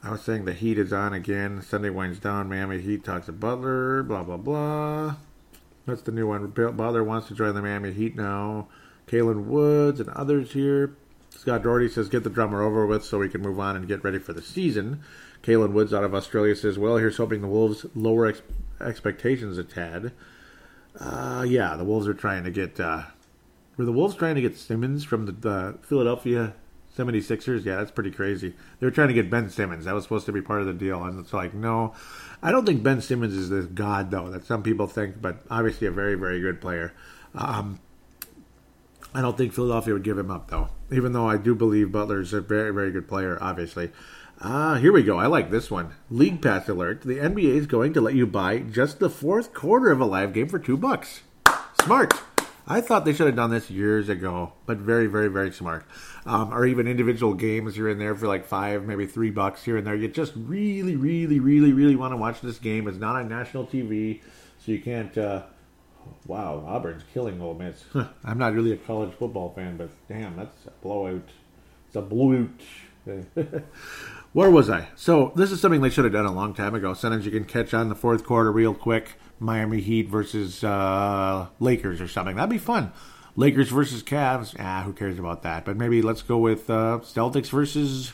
I 0.00 0.12
was 0.12 0.22
saying 0.22 0.44
the 0.44 0.52
heat 0.52 0.78
is 0.78 0.92
on 0.92 1.12
again. 1.12 1.60
Sunday 1.60 1.90
winds 1.90 2.20
down. 2.20 2.48
Miami 2.48 2.80
Heat 2.80 3.02
talks 3.02 3.26
to 3.26 3.32
Butler. 3.32 4.04
Blah 4.04 4.22
blah 4.22 4.36
blah. 4.36 5.16
That's 5.86 6.02
the 6.02 6.12
new 6.12 6.28
one. 6.28 6.46
Butler 6.46 7.02
wants 7.02 7.26
to 7.26 7.34
join 7.34 7.52
the 7.56 7.62
Miami 7.62 7.90
Heat 7.90 8.14
now. 8.14 8.68
Kalen 9.08 9.46
Woods 9.46 9.98
and 9.98 10.08
others 10.10 10.52
here. 10.52 10.94
Scott 11.30 11.64
Doherty 11.64 11.88
says 11.88 12.08
get 12.08 12.22
the 12.22 12.30
drummer 12.30 12.62
over 12.62 12.86
with 12.86 13.04
so 13.04 13.18
we 13.18 13.28
can 13.28 13.42
move 13.42 13.58
on 13.58 13.74
and 13.74 13.88
get 13.88 14.04
ready 14.04 14.20
for 14.20 14.32
the 14.32 14.40
season. 14.40 15.02
Kalen 15.42 15.72
Woods 15.72 15.92
out 15.92 16.04
of 16.04 16.14
Australia 16.14 16.54
says, 16.54 16.78
well, 16.78 16.98
here's 16.98 17.16
hoping 17.16 17.40
the 17.40 17.48
Wolves 17.48 17.84
lower 17.96 18.26
ex- 18.26 18.42
expectations 18.80 19.58
a 19.58 19.64
tad. 19.64 20.12
Uh, 21.00 21.44
yeah, 21.44 21.74
the 21.74 21.82
Wolves 21.82 22.06
are 22.06 22.14
trying 22.14 22.44
to 22.44 22.52
get 22.52 22.78
uh, 22.78 23.02
were 23.76 23.84
the 23.84 23.92
Wolves 23.92 24.14
trying 24.14 24.34
to 24.34 24.40
get 24.40 24.56
Simmons 24.56 25.04
from 25.04 25.26
the, 25.26 25.32
the 25.32 25.78
Philadelphia 25.82 26.54
76ers? 26.96 27.64
Yeah, 27.64 27.76
that's 27.76 27.90
pretty 27.90 28.10
crazy. 28.10 28.54
They 28.78 28.86
were 28.86 28.90
trying 28.90 29.08
to 29.08 29.14
get 29.14 29.30
Ben 29.30 29.48
Simmons. 29.50 29.84
That 29.84 29.94
was 29.94 30.04
supposed 30.04 30.26
to 30.26 30.32
be 30.32 30.42
part 30.42 30.60
of 30.60 30.66
the 30.66 30.74
deal. 30.74 31.02
And 31.04 31.18
it's 31.18 31.32
like, 31.32 31.54
no. 31.54 31.94
I 32.42 32.50
don't 32.50 32.66
think 32.66 32.82
Ben 32.82 33.00
Simmons 33.00 33.34
is 33.34 33.50
this 33.50 33.66
god, 33.66 34.10
though, 34.10 34.30
that 34.30 34.44
some 34.44 34.62
people 34.62 34.86
think, 34.86 35.22
but 35.22 35.38
obviously 35.50 35.86
a 35.86 35.92
very, 35.92 36.14
very 36.14 36.40
good 36.40 36.60
player. 36.60 36.92
Um, 37.34 37.80
I 39.14 39.20
don't 39.20 39.36
think 39.36 39.52
Philadelphia 39.52 39.94
would 39.94 40.02
give 40.02 40.18
him 40.18 40.30
up, 40.30 40.50
though, 40.50 40.68
even 40.90 41.12
though 41.12 41.28
I 41.28 41.36
do 41.36 41.54
believe 41.54 41.92
Butler's 41.92 42.32
a 42.32 42.40
very, 42.40 42.72
very 42.72 42.90
good 42.90 43.08
player, 43.08 43.38
obviously. 43.40 43.90
Ah, 44.40 44.74
here 44.74 44.92
we 44.92 45.02
go. 45.02 45.18
I 45.18 45.26
like 45.26 45.50
this 45.50 45.70
one. 45.70 45.94
League 46.10 46.42
Pass 46.42 46.68
alert. 46.68 47.02
The 47.02 47.18
NBA 47.18 47.54
is 47.56 47.66
going 47.66 47.92
to 47.92 48.00
let 48.00 48.14
you 48.14 48.26
buy 48.26 48.58
just 48.58 48.98
the 48.98 49.10
fourth 49.10 49.54
quarter 49.54 49.90
of 49.90 50.00
a 50.00 50.04
live 50.04 50.32
game 50.32 50.48
for 50.48 50.58
two 50.58 50.76
bucks. 50.76 51.22
Smart. 51.80 52.12
I 52.72 52.80
thought 52.80 53.04
they 53.04 53.12
should 53.12 53.26
have 53.26 53.36
done 53.36 53.50
this 53.50 53.70
years 53.70 54.08
ago, 54.08 54.54
but 54.64 54.78
very, 54.78 55.06
very, 55.06 55.28
very 55.28 55.52
smart. 55.52 55.84
Um, 56.24 56.54
or 56.54 56.64
even 56.64 56.86
individual 56.86 57.34
games 57.34 57.76
you're 57.76 57.90
in 57.90 57.98
there 57.98 58.14
for 58.14 58.26
like 58.26 58.46
five, 58.46 58.84
maybe 58.84 59.04
three 59.04 59.30
bucks 59.30 59.62
here 59.62 59.76
and 59.76 59.86
there. 59.86 59.94
You 59.94 60.08
just 60.08 60.32
really, 60.34 60.96
really, 60.96 61.38
really, 61.38 61.74
really 61.74 61.96
want 61.96 62.12
to 62.12 62.16
watch 62.16 62.40
this 62.40 62.58
game. 62.58 62.88
It's 62.88 62.96
not 62.96 63.16
on 63.16 63.28
national 63.28 63.66
TV, 63.66 64.22
so 64.64 64.72
you 64.72 64.80
can't. 64.80 65.16
Uh, 65.18 65.42
wow, 66.26 66.64
Auburn's 66.66 67.02
killing 67.12 67.42
Ole 67.42 67.52
Miss. 67.52 67.84
I'm 68.24 68.38
not 68.38 68.54
really 68.54 68.72
a 68.72 68.78
college 68.78 69.12
football 69.18 69.52
fan, 69.54 69.76
but 69.76 69.90
damn, 70.08 70.34
that's 70.36 70.66
a 70.66 70.70
blowout. 70.82 71.28
It's 71.88 71.96
a 71.96 72.00
blowout. 72.00 72.48
Where 74.32 74.50
was 74.50 74.70
I? 74.70 74.88
So 74.96 75.32
this 75.36 75.52
is 75.52 75.60
something 75.60 75.82
they 75.82 75.90
should 75.90 76.04
have 76.04 76.14
done 76.14 76.24
a 76.24 76.32
long 76.32 76.54
time 76.54 76.74
ago. 76.74 76.94
Sometimes 76.94 77.26
you 77.26 77.32
can 77.32 77.44
catch 77.44 77.74
on 77.74 77.90
the 77.90 77.94
fourth 77.94 78.24
quarter 78.24 78.50
real 78.50 78.72
quick. 78.72 79.18
Miami 79.42 79.80
Heat 79.80 80.08
versus 80.08 80.62
uh, 80.64 81.48
Lakers 81.60 82.00
or 82.00 82.08
something. 82.08 82.36
That'd 82.36 82.50
be 82.50 82.58
fun. 82.58 82.92
Lakers 83.36 83.70
versus 83.70 84.02
Cavs. 84.02 84.54
Ah, 84.58 84.82
who 84.82 84.92
cares 84.92 85.18
about 85.18 85.42
that? 85.42 85.64
But 85.64 85.76
maybe 85.76 86.02
let's 86.02 86.22
go 86.22 86.38
with 86.38 86.68
uh, 86.70 87.00
Celtics 87.02 87.50
versus 87.50 88.12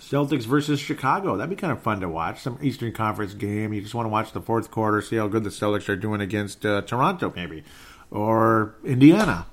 Celtics 0.00 0.44
versus 0.44 0.80
Chicago. 0.80 1.36
That'd 1.36 1.50
be 1.50 1.56
kind 1.56 1.72
of 1.72 1.82
fun 1.82 2.00
to 2.00 2.08
watch. 2.08 2.40
Some 2.40 2.58
Eastern 2.62 2.92
Conference 2.92 3.34
game. 3.34 3.72
You 3.72 3.80
just 3.80 3.94
want 3.94 4.06
to 4.06 4.10
watch 4.10 4.32
the 4.32 4.40
fourth 4.40 4.70
quarter, 4.70 5.00
see 5.02 5.16
how 5.16 5.28
good 5.28 5.44
the 5.44 5.50
Celtics 5.50 5.88
are 5.88 5.96
doing 5.96 6.20
against 6.20 6.64
uh, 6.66 6.82
Toronto, 6.82 7.32
maybe, 7.36 7.64
or 8.10 8.74
Indiana. 8.84 9.46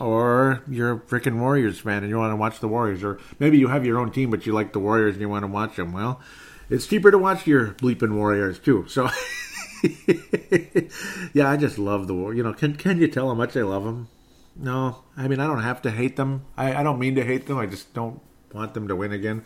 Or 0.00 0.62
you're 0.68 0.92
a 0.92 1.00
freaking 1.00 1.40
Warriors 1.40 1.80
fan 1.80 2.04
and 2.04 2.08
you 2.08 2.18
want 2.18 2.30
to 2.32 2.36
watch 2.36 2.60
the 2.60 2.68
Warriors, 2.68 3.02
or 3.02 3.18
maybe 3.38 3.58
you 3.58 3.68
have 3.68 3.84
your 3.84 3.98
own 3.98 4.12
team 4.12 4.30
but 4.30 4.46
you 4.46 4.52
like 4.52 4.72
the 4.72 4.78
Warriors 4.78 5.14
and 5.14 5.20
you 5.20 5.28
want 5.28 5.44
to 5.44 5.48
watch 5.48 5.76
them. 5.76 5.92
Well, 5.92 6.20
it's 6.70 6.86
cheaper 6.86 7.10
to 7.10 7.18
watch 7.18 7.46
your 7.46 7.68
bleeping 7.74 8.14
Warriors 8.14 8.58
too. 8.58 8.84
So. 8.88 9.08
yeah, 11.32 11.50
I 11.50 11.56
just 11.56 11.78
love 11.78 12.06
the 12.06 12.14
war. 12.14 12.34
You 12.34 12.42
know, 12.42 12.52
can 12.52 12.74
can 12.74 13.00
you 13.00 13.08
tell 13.08 13.28
how 13.28 13.34
much 13.34 13.56
I 13.56 13.62
love 13.62 13.84
them? 13.84 14.08
No, 14.56 15.04
I 15.16 15.28
mean 15.28 15.40
I 15.40 15.46
don't 15.46 15.62
have 15.62 15.82
to 15.82 15.90
hate 15.90 16.16
them. 16.16 16.44
I, 16.56 16.74
I 16.74 16.82
don't 16.82 16.98
mean 16.98 17.14
to 17.14 17.24
hate 17.24 17.46
them. 17.46 17.58
I 17.58 17.66
just 17.66 17.94
don't 17.94 18.20
want 18.52 18.74
them 18.74 18.88
to 18.88 18.96
win 18.96 19.12
again. 19.12 19.44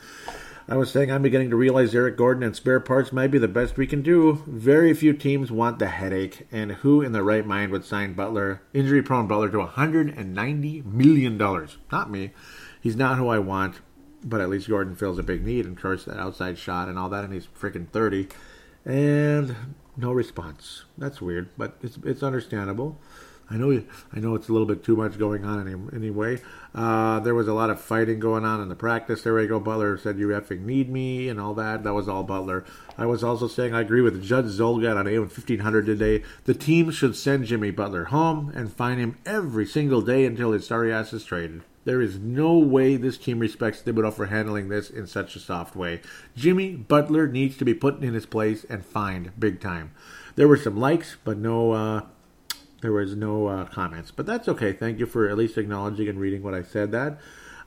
I 0.69 0.77
was 0.77 0.93
saying 0.93 1.11
I'm 1.11 1.23
beginning 1.23 1.51
to 1.51 1.57
realize 1.57 1.95
Eric 1.95 2.17
Gordon 2.17 2.45
and 2.45 2.55
spare 2.55 2.79
parts 2.79 3.13
might 3.13 3.33
be 3.33 3.39
the 3.39 3.49
best 3.49 3.77
we 3.77 3.87
can 3.87 4.01
do. 4.01 4.43
Very 4.47 4.95
few 4.95 5.13
teams 5.13 5.51
want 5.51 5.81
the 5.81 5.89
headache, 5.89 6.47
and 6.53 6.73
who 6.73 7.03
in 7.03 7.13
their 7.13 7.25
right 7.25 7.45
mind 7.45 7.73
would 7.73 7.85
sign 7.85 8.15
Butler, 8.15 8.63
injury 8.73 9.03
prone 9.03 9.27
Butler, 9.27 9.51
to 9.51 9.59
190 9.59 10.83
million 10.83 11.37
dollars? 11.37 11.79
Not 11.91 12.11
me. 12.11 12.31
He's 12.81 12.97
not 12.97 13.19
who 13.19 13.29
I 13.29 13.39
want, 13.39 13.81
but 14.25 14.41
at 14.41 14.49
least 14.49 14.69
Gordon 14.69 14.95
fills 14.95 15.19
a 15.19 15.23
big 15.25 15.45
need 15.45 15.67
and 15.67 15.81
course 15.81 16.05
that 16.05 16.19
outside 16.19 16.59
shot 16.59 16.89
and 16.89 16.99
all 16.99 17.09
that, 17.09 17.25
and 17.25 17.35
he's 17.35 17.49
freaking 17.49 17.89
30. 17.89 18.29
And 18.85 19.57
no 19.97 20.13
response. 20.13 20.85
That's 20.99 21.21
weird, 21.21 21.49
but 21.57 21.77
it's 21.83 21.99
it's 22.05 22.23
understandable. 22.23 22.99
I 23.51 23.57
know, 23.57 23.83
I 24.13 24.21
know 24.21 24.35
it's 24.35 24.49
a 24.49 24.53
little 24.53 24.67
bit 24.67 24.83
too 24.83 24.97
much 24.97 25.19
going 25.19 25.45
on 25.45 25.67
any, 25.67 25.77
anyway. 25.95 26.41
Uh, 26.75 27.21
there 27.21 27.35
was 27.35 27.49
a 27.49 27.53
lot 27.53 27.71
of 27.71 27.81
fighting 27.81 28.19
going 28.19 28.45
on 28.45 28.61
in 28.61 28.69
the 28.69 28.75
practice. 28.75 29.23
There 29.23 29.35
we 29.35 29.47
go. 29.47 29.61
Butler 29.61 29.99
said, 29.99 30.19
"You 30.19 30.29
effing 30.29 30.65
need 30.65 30.91
me," 30.91 31.29
and 31.29 31.39
all 31.39 31.53
that. 31.55 31.85
That 31.85 31.93
was 31.93 32.09
all 32.09 32.23
Butler. 32.23 32.65
I 32.97 33.07
was 33.07 33.23
also 33.23 33.49
saying 33.49 33.75
I 33.75 33.83
agree 33.83 34.01
with 34.01 34.23
Judd 34.23 34.47
Zulgad 34.47 34.97
on 34.97 35.07
AM 35.07 35.23
1500 35.23 35.85
today. 35.85 36.23
The 36.45 36.55
team 36.55 36.91
should 36.91 37.15
send 37.15 37.45
Jimmy 37.45 37.71
Butler 37.71 38.05
home 38.05 38.51
and 38.55 38.73
fine 38.73 38.99
him 38.99 39.19
every 39.27 39.67
single 39.67 40.01
day 40.01 40.25
until 40.25 40.53
his 40.53 40.67
sorry 40.67 40.93
ass 40.93 41.13
is 41.13 41.25
traded. 41.25 41.63
There 41.85 42.01
is 42.01 42.19
no 42.19 42.59
way 42.59 42.97
this 42.97 43.19
team 43.19 43.41
respects 43.41 43.83
Thibodeau 43.83 44.13
for 44.13 44.27
handling 44.27 44.69
this 44.69 44.89
in 44.89 45.07
such 45.07 45.35
a 45.35 45.41
soft 45.41 45.75
way. 45.75 46.01
Jimmy 46.37 46.77
Butler 46.77 47.27
needs 47.27 47.57
to 47.57 47.65
be 47.65 47.75
put 47.75 48.03
in 48.03 48.15
his 48.15 48.27
place 48.27 48.65
and 48.65 48.87
fined 48.87 49.33
big 49.39 49.61
time. 49.61 49.91
There 50.37 50.47
were 50.47 50.57
some 50.57 50.79
likes, 50.79 51.17
but 51.25 51.39
no 51.39 51.73
uh, 51.73 52.03
there 52.83 52.93
was 52.93 53.17
no 53.17 53.47
uh, 53.47 53.65
comments, 53.65 54.11
but 54.11 54.27
that's 54.27 54.49
okay. 54.49 54.73
Thank 54.73 54.99
you 54.99 55.07
for 55.07 55.29
at 55.29 55.39
least 55.39 55.57
acknowledging 55.57 56.09
and 56.09 56.21
reading 56.21 56.43
what 56.43 56.55
I 56.55 56.63
said. 56.63 56.93
That 56.93 57.19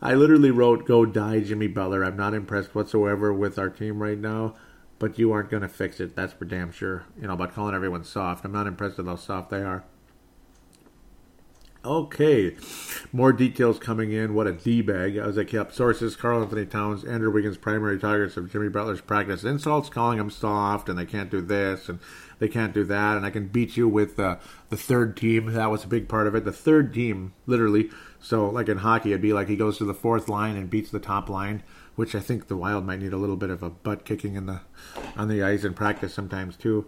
I 0.02 0.14
literally 0.14 0.52
wrote, 0.52 0.86
"Go 0.86 1.06
die, 1.06 1.40
Jimmy 1.40 1.68
Butler." 1.68 2.04
I'm 2.04 2.18
not 2.18 2.34
impressed 2.34 2.76
whatsoever 2.76 3.34
with 3.34 3.58
our 3.58 3.70
team 3.70 4.04
right 4.04 4.20
now, 4.20 4.56
but 5.00 5.18
you 5.18 5.32
aren't 5.32 5.50
going 5.50 5.64
to 5.64 5.70
fix 5.70 6.00
it. 6.00 6.16
That's 6.16 6.34
for 6.34 6.46
damn 6.46 6.72
sure. 6.72 7.06
You 7.20 7.28
know 7.28 7.34
about 7.34 7.56
calling 7.56 7.74
everyone 7.74 8.04
soft. 8.04 8.46
I'm 8.46 8.52
not 8.52 8.68
impressed 8.68 8.98
with 8.98 9.08
how 9.08 9.16
soft 9.16 9.50
they 9.50 9.64
are. 9.64 9.86
Okay, 11.86 12.56
more 13.14 13.32
details 13.32 13.78
coming 13.78 14.12
in. 14.12 14.34
What 14.34 14.48
a 14.48 14.54
d 14.54 14.82
bag! 14.82 15.18
As 15.18 15.38
I 15.38 15.44
kept 15.44 15.76
sources, 15.76 16.16
Karl-Anthony 16.16 16.66
Towns, 16.66 17.04
Andrew 17.04 17.32
Wiggins, 17.32 17.58
primary 17.58 18.00
targets 18.00 18.38
of 18.38 18.52
Jimmy 18.52 18.70
Butler's 18.70 19.02
practice 19.02 19.44
insults, 19.44 19.88
calling 19.88 20.18
him 20.18 20.32
soft, 20.32 20.90
and 20.90 20.98
they 20.98 21.06
can't 21.06 21.30
do 21.30 21.42
this 21.42 21.88
and 21.88 22.00
they 22.40 22.48
can't 22.48 22.74
do 22.74 22.84
that, 22.86 23.18
and 23.18 23.26
I 23.26 23.30
can 23.30 23.48
beat 23.48 23.78
you 23.78 23.88
with 23.88 24.20
uh, 24.20 24.38
the 24.70 24.78
third 24.78 25.16
team. 25.16 25.54
That 25.54 25.70
was 25.70 25.84
a 25.84 25.88
big 25.88 26.10
part 26.10 26.26
of 26.26 26.34
it. 26.34 26.44
The 26.44 26.52
third 26.52 26.92
team, 26.92 27.34
literally. 27.46 27.92
So, 28.20 28.50
like 28.50 28.68
in 28.68 28.80
hockey, 28.80 29.12
it'd 29.12 29.22
be 29.22 29.34
like 29.34 29.48
he 29.48 29.56
goes 29.56 29.78
to 29.78 29.86
the 29.86 29.94
fourth 29.94 30.28
line 30.28 30.58
and 30.58 30.70
beats 30.70 30.90
the 30.90 31.00
top 31.00 31.30
line, 31.30 31.62
which 31.96 32.16
I 32.16 32.20
think 32.20 32.48
the 32.48 32.58
Wild 32.58 32.84
might 32.84 33.00
need 33.00 33.14
a 33.14 33.18
little 33.18 33.38
bit 33.38 33.52
of 33.52 33.62
a 33.62 33.70
butt 33.70 34.06
kicking 34.06 34.36
in 34.36 34.48
the 34.48 34.62
on 35.16 35.28
the 35.28 35.44
ice 35.44 35.64
in 35.64 35.76
practice 35.76 36.16
sometimes 36.16 36.58
too. 36.58 36.88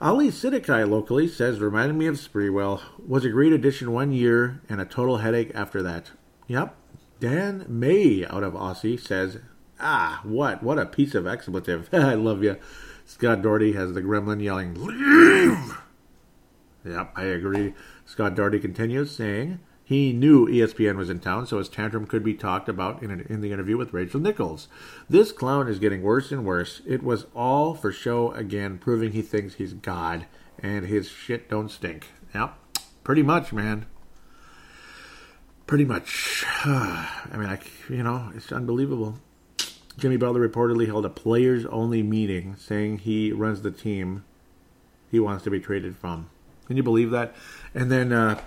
Ali 0.00 0.28
Sidikai 0.28 0.88
locally 0.88 1.26
says, 1.26 1.58
reminded 1.60 1.94
me 1.94 2.06
of 2.06 2.16
Sprewell. 2.16 2.82
Was 3.06 3.24
a 3.24 3.30
great 3.30 3.52
addition 3.52 3.92
one 3.92 4.12
year 4.12 4.60
and 4.68 4.80
a 4.80 4.84
total 4.84 5.18
headache 5.18 5.50
after 5.54 5.82
that. 5.82 6.10
Yep. 6.48 6.74
Dan 7.18 7.64
May 7.66 8.26
out 8.26 8.42
of 8.42 8.52
Aussie 8.52 9.00
says, 9.00 9.38
ah, 9.80 10.20
what? 10.22 10.62
What 10.62 10.78
a 10.78 10.84
piece 10.84 11.14
of 11.14 11.26
expletive. 11.26 11.88
I 11.94 12.14
love 12.14 12.42
you. 12.42 12.56
Scott 13.06 13.40
Doherty 13.40 13.72
has 13.72 13.94
the 13.94 14.02
gremlin 14.02 14.42
yelling, 14.42 14.74
Leave! 14.74 15.78
Yep, 16.84 17.12
I 17.16 17.22
agree. 17.24 17.74
Scott 18.04 18.34
Doherty 18.34 18.58
continues, 18.58 19.10
saying 19.12 19.60
he 19.86 20.12
knew 20.12 20.48
ESPN 20.48 20.96
was 20.96 21.08
in 21.08 21.20
town, 21.20 21.46
so 21.46 21.58
his 21.58 21.68
tantrum 21.68 22.08
could 22.08 22.24
be 22.24 22.34
talked 22.34 22.68
about 22.68 23.04
in, 23.04 23.12
an, 23.12 23.24
in 23.30 23.40
the 23.40 23.52
interview 23.52 23.76
with 23.76 23.92
Rachel 23.92 24.18
Nichols. 24.18 24.66
This 25.08 25.30
clown 25.30 25.68
is 25.68 25.78
getting 25.78 26.02
worse 26.02 26.32
and 26.32 26.44
worse. 26.44 26.82
It 26.84 27.04
was 27.04 27.26
all 27.36 27.72
for 27.72 27.92
show 27.92 28.32
again, 28.32 28.78
proving 28.78 29.12
he 29.12 29.22
thinks 29.22 29.54
he's 29.54 29.74
God, 29.74 30.26
and 30.58 30.86
his 30.86 31.08
shit 31.08 31.48
don't 31.48 31.70
stink. 31.70 32.08
Yep, 32.34 32.58
pretty 33.04 33.22
much, 33.22 33.52
man. 33.52 33.86
Pretty 35.68 35.84
much. 35.84 36.44
I 36.64 37.28
mean, 37.34 37.48
I, 37.48 37.60
you 37.88 38.02
know, 38.02 38.32
it's 38.34 38.50
unbelievable. 38.50 39.20
Jimmy 39.96 40.16
Butler 40.16 40.48
reportedly 40.48 40.86
held 40.86 41.06
a 41.06 41.10
players 41.10 41.64
only 41.66 42.02
meeting 42.02 42.56
saying 42.56 42.98
he 42.98 43.30
runs 43.30 43.62
the 43.62 43.70
team 43.70 44.24
he 45.12 45.20
wants 45.20 45.44
to 45.44 45.50
be 45.50 45.60
traded 45.60 45.94
from. 45.96 46.28
Can 46.66 46.76
you 46.76 46.82
believe 46.82 47.12
that? 47.12 47.36
And 47.72 47.88
then 47.88 48.12
uh, 48.12 48.40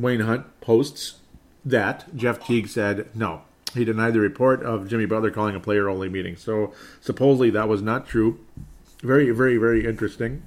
Wayne 0.00 0.20
Hunt 0.20 0.46
posts 0.60 1.16
that 1.64 2.14
Jeff 2.16 2.44
Teague 2.44 2.68
said 2.68 3.08
no. 3.14 3.42
He 3.74 3.84
denied 3.84 4.14
the 4.14 4.20
report 4.20 4.62
of 4.62 4.88
Jimmy 4.88 5.06
Butler 5.06 5.30
calling 5.30 5.54
a 5.54 5.60
player 5.60 5.88
only 5.88 6.08
meeting. 6.08 6.36
So 6.36 6.72
supposedly 7.00 7.50
that 7.50 7.68
was 7.68 7.82
not 7.82 8.06
true. 8.06 8.40
Very, 9.02 9.30
very, 9.30 9.58
very 9.58 9.86
interesting. 9.86 10.42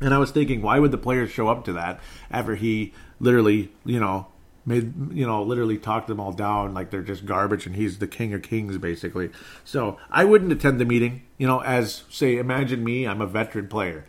And 0.00 0.12
I 0.12 0.18
was 0.18 0.30
thinking, 0.30 0.60
why 0.60 0.78
would 0.78 0.90
the 0.90 0.98
players 0.98 1.30
show 1.30 1.48
up 1.48 1.64
to 1.64 1.72
that 1.72 2.00
after 2.30 2.54
he 2.54 2.92
literally, 3.18 3.70
you 3.84 3.98
know, 3.98 4.26
made 4.66 5.14
you 5.16 5.24
know 5.24 5.42
literally 5.42 5.78
talked 5.78 6.08
them 6.08 6.18
all 6.18 6.32
down 6.32 6.74
like 6.74 6.90
they're 6.90 7.00
just 7.00 7.24
garbage 7.24 7.66
and 7.66 7.76
he's 7.76 7.98
the 7.98 8.06
king 8.06 8.34
of 8.34 8.42
kings 8.42 8.76
basically 8.78 9.30
so 9.64 9.96
i 10.10 10.24
wouldn't 10.24 10.50
attend 10.50 10.80
the 10.80 10.84
meeting 10.84 11.22
you 11.38 11.46
know 11.46 11.60
as 11.60 12.02
say 12.10 12.36
imagine 12.36 12.82
me 12.82 13.06
i'm 13.06 13.20
a 13.20 13.26
veteran 13.26 13.68
player 13.68 14.04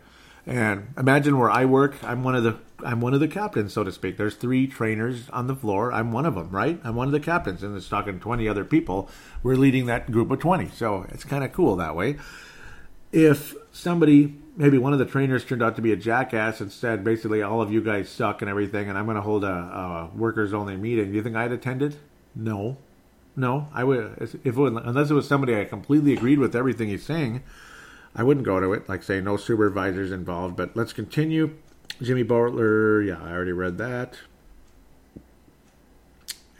and 0.48 0.88
imagine 0.96 1.38
where 1.38 1.50
i 1.50 1.64
work 1.64 1.94
i'm 2.02 2.24
one 2.24 2.34
of 2.34 2.42
the 2.42 2.56
i'm 2.84 3.00
one 3.00 3.14
of 3.14 3.20
the 3.20 3.28
captains 3.28 3.72
so 3.72 3.84
to 3.84 3.92
speak 3.92 4.16
there's 4.16 4.34
three 4.34 4.66
trainers 4.66 5.28
on 5.30 5.46
the 5.46 5.54
floor 5.54 5.92
i'm 5.92 6.10
one 6.10 6.26
of 6.26 6.34
them 6.34 6.50
right 6.50 6.80
i'm 6.84 6.94
one 6.94 7.06
of 7.06 7.12
the 7.12 7.20
captains 7.20 7.62
and 7.62 7.76
it's 7.76 7.88
talking 7.88 8.18
20 8.18 8.48
other 8.48 8.64
people 8.64 9.08
we're 9.42 9.56
leading 9.56 9.86
that 9.86 10.10
group 10.10 10.30
of 10.30 10.38
20 10.40 10.68
so 10.70 11.06
it's 11.10 11.24
kind 11.24 11.44
of 11.44 11.52
cool 11.52 11.76
that 11.76 11.94
way 11.94 12.16
if 13.12 13.54
somebody 13.72 14.34
maybe 14.58 14.76
one 14.76 14.92
of 14.92 14.98
the 14.98 15.04
trainers 15.04 15.44
turned 15.44 15.62
out 15.62 15.76
to 15.76 15.82
be 15.82 15.92
a 15.92 15.96
jackass 15.96 16.60
and 16.60 16.70
said 16.70 17.04
basically 17.04 17.40
all 17.42 17.62
of 17.62 17.72
you 17.72 17.80
guys 17.80 18.08
suck 18.08 18.42
and 18.42 18.50
everything, 18.50 18.88
and 18.88 18.98
I'm 18.98 19.06
going 19.06 19.14
to 19.14 19.22
hold 19.22 19.44
a, 19.44 19.48
a 19.48 20.10
workers 20.14 20.52
only 20.52 20.76
meeting. 20.76 21.10
Do 21.10 21.16
you 21.16 21.22
think 21.22 21.36
I'd 21.36 21.52
attended? 21.52 21.96
No, 22.34 22.76
no. 23.36 23.68
I 23.72 23.84
would 23.84 24.16
if 24.20 24.34
it 24.34 24.56
unless 24.56 25.10
it 25.10 25.14
was 25.14 25.26
somebody 25.26 25.58
I 25.58 25.64
completely 25.64 26.12
agreed 26.12 26.38
with 26.38 26.54
everything 26.54 26.88
he's 26.88 27.04
saying. 27.04 27.42
I 28.14 28.22
wouldn't 28.22 28.46
go 28.46 28.60
to 28.60 28.72
it. 28.72 28.88
Like 28.88 29.02
say 29.02 29.20
no 29.20 29.36
supervisors 29.36 30.12
involved. 30.12 30.56
But 30.56 30.76
let's 30.76 30.92
continue. 30.92 31.56
Jimmy 32.02 32.22
Butler. 32.22 33.02
Yeah, 33.02 33.22
I 33.22 33.32
already 33.32 33.52
read 33.52 33.78
that. 33.78 34.18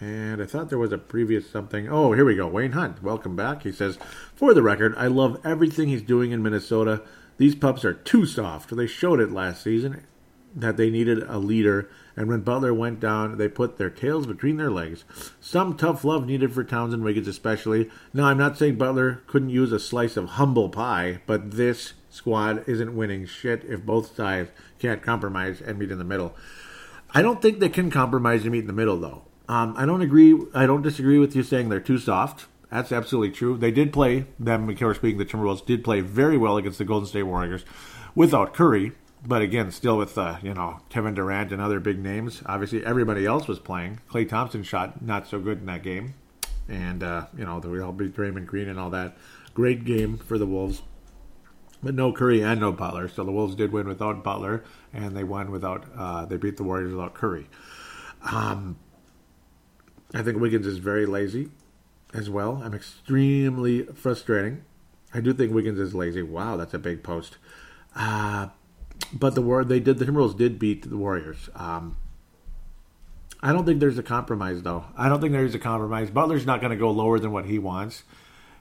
And 0.01 0.41
I 0.41 0.47
thought 0.47 0.69
there 0.69 0.79
was 0.79 0.93
a 0.93 0.99
previous 0.99 1.51
something. 1.51 1.89
Oh, 1.89 2.13
here 2.13 2.25
we 2.25 2.37
go. 2.37 2.47
Wayne 2.47 2.73
Hunt, 2.73 3.03
welcome 3.03 3.35
back. 3.35 3.65
He 3.65 3.73
says, 3.73 3.99
For 4.35 4.55
the 4.55 4.63
record, 4.63 4.95
I 4.97 5.09
love 5.09 5.41
everything 5.45 5.89
he's 5.89 6.03
doing 6.03 6.31
in 6.31 6.43
Minnesota. 6.43 7.03
These 7.37 7.57
pups 7.57 7.85
are 7.85 7.95
too 7.95 8.25
soft. 8.25 8.75
They 8.77 8.87
showed 8.87 9.19
it 9.19 9.33
last 9.33 9.63
season 9.63 10.05
that 10.61 10.77
they 10.77 10.91
needed 10.91 11.23
a 11.23 11.39
leader, 11.39 11.89
and 12.17 12.29
when 12.29 12.41
Butler 12.41 12.75
went 12.75 13.01
down, 13.01 13.39
they 13.39 13.49
put 13.49 13.79
their 13.79 13.91
tails 13.91 14.27
between 14.27 14.57
their 14.57 14.71
legs. 14.71 15.05
Some 15.41 15.77
tough 15.77 16.05
love 16.05 16.27
needed 16.27 16.53
for 16.53 16.65
Towns 16.65 16.93
and 16.93 17.05
Wiggins, 17.05 17.29
especially. 17.29 17.91
Now, 18.13 18.27
I'm 18.27 18.39
not 18.39 18.59
saying 18.59 18.77
Butler 18.77 19.23
couldn't 19.27 19.51
use 19.51 19.73
a 19.73 19.79
slice 19.79 20.17
of 20.17 20.31
humble 20.31 20.69
pie, 20.69 21.21
but 21.27 21.53
this 21.53 21.95
squad 22.11 22.69
isn't 22.69 22.97
winning 22.97 23.27
shit 23.27 23.65
if 23.65 23.85
both 23.85 24.17
sides 24.17 24.51
can't 24.79 25.03
compromise 25.03 25.61
and 25.61 25.79
meet 25.79 25.91
in 25.91 25.99
the 25.99 26.05
middle. 26.05 26.35
I 27.15 27.23
don't 27.23 27.41
think 27.41 27.59
they 27.59 27.69
can 27.69 27.91
compromise 27.91 28.43
and 28.43 28.53
meet 28.53 28.61
in 28.61 28.67
the 28.67 28.73
middle, 28.73 28.99
though. 28.99 29.23
Um, 29.49 29.75
I 29.79 29.87
don't 29.87 30.03
agree. 30.03 30.39
I 30.55 30.67
don't 30.67 30.83
disagree 30.83 31.19
with 31.19 31.35
you 31.35 31.43
saying 31.43 31.69
they're 31.69 31.81
too 31.81 31.99
soft. 31.99 32.47
That's 32.71 32.93
absolutely 32.93 33.31
true. 33.31 33.57
They 33.57 33.71
did 33.71 33.93
play, 33.93 34.27
them, 34.39 34.69
of 34.69 34.79
course, 34.79 34.99
speaking, 34.99 35.19
the 35.19 35.25
Timberwolves 35.25 35.65
did 35.65 35.83
play 35.83 36.01
very 36.01 36.37
well 36.37 36.59
against 36.59 36.79
the 36.79 36.85
Golden 36.85 37.09
State 37.09 37.23
Warriors 37.23 37.65
without 38.15 38.53
Curry, 38.53 38.93
but 39.27 39.43
again, 39.43 39.71
still 39.71 39.99
with, 39.99 40.17
uh, 40.17 40.39
you 40.43 40.55
know, 40.55 40.81
Kevin 40.89 41.15
Durant 41.15 41.53
and 41.53 41.61
other 41.61 41.81
big 41.81 41.99
names. 41.99 42.43
Obviously, 42.47 42.85
everybody 42.85 43.27
else 43.27 43.49
was 43.49 43.59
playing. 43.59 44.01
Klay 44.11 44.29
Thompson 44.29 44.63
shot 44.63 45.03
not 45.03 45.27
so 45.27 45.41
good 45.41 45.59
in 45.59 45.67
that 45.67 45.83
game. 45.83 46.15
And, 46.69 47.03
uh, 47.03 47.27
you 47.37 47.45
know, 47.45 47.59
we 47.59 47.81
all 47.81 47.93
beat 47.93 48.15
Draymond 48.15 48.47
Green 48.47 48.69
and 48.69 48.79
all 48.79 48.91
that. 48.91 49.17
Great 49.55 49.85
game 49.85 50.19
for 50.19 50.39
the 50.39 50.47
Wolves. 50.47 50.83
But 51.83 51.95
no 51.95 52.13
Curry 52.13 52.43
and 52.43 52.61
no 52.61 52.73
Butler. 52.73 53.09
So 53.09 53.25
the 53.25 53.33
Wolves 53.33 53.55
did 53.55 53.73
win 53.73 53.89
without 53.89 54.23
Butler, 54.23 54.65
and 54.93 55.17
they 55.17 55.25
won 55.25 55.51
without, 55.51 55.87
uh, 55.97 56.25
they 56.27 56.37
beat 56.37 56.57
the 56.57 56.65
Warriors 56.65 56.93
without 56.93 57.15
Curry. 57.15 57.49
Um, 58.31 58.79
I 60.13 60.23
think 60.23 60.39
Wiggins 60.39 60.67
is 60.67 60.79
very 60.79 61.07
lazy 61.07 61.51
as 62.13 62.29
well. 62.29 62.61
I'm 62.65 62.75
extremely 62.75 63.85
frustrating. 63.85 64.65
I 65.15 65.21
do 65.21 65.33
think 65.33 65.53
Wiggins 65.53 65.79
is 65.79 65.95
lazy. 65.95 66.23
Wow, 66.23 66.57
that's 66.57 66.75
a 66.75 66.79
big 66.79 67.03
post. 67.03 67.39
Uh, 67.95 68.49
but 69.13 69.35
the 69.35 69.43
war 69.43 69.65
they 69.65 69.81
did 69.81 69.99
the 69.99 70.05
Timberwolves 70.05 70.37
did 70.37 70.59
beat 70.59 70.89
the 70.89 70.97
Warriors. 70.97 71.49
Um, 71.55 71.97
I 73.41 73.53
don't 73.53 73.65
think 73.65 73.81
there's 73.81 73.99
a 73.99 74.03
compromise 74.03 74.63
though. 74.63 74.85
I 74.97 75.09
don't 75.09 75.21
think 75.21 75.33
there's 75.33 75.55
a 75.55 75.61
compromise. 75.61 76.11
Butler's 76.11 76.47
not 76.47 76.61
going 76.61 76.71
to 76.71 76.77
go 76.77 76.91
lower 76.91 77.19
than 77.19 77.33
what 77.33 77.47
he 77.47 77.59
wants. 77.59 78.03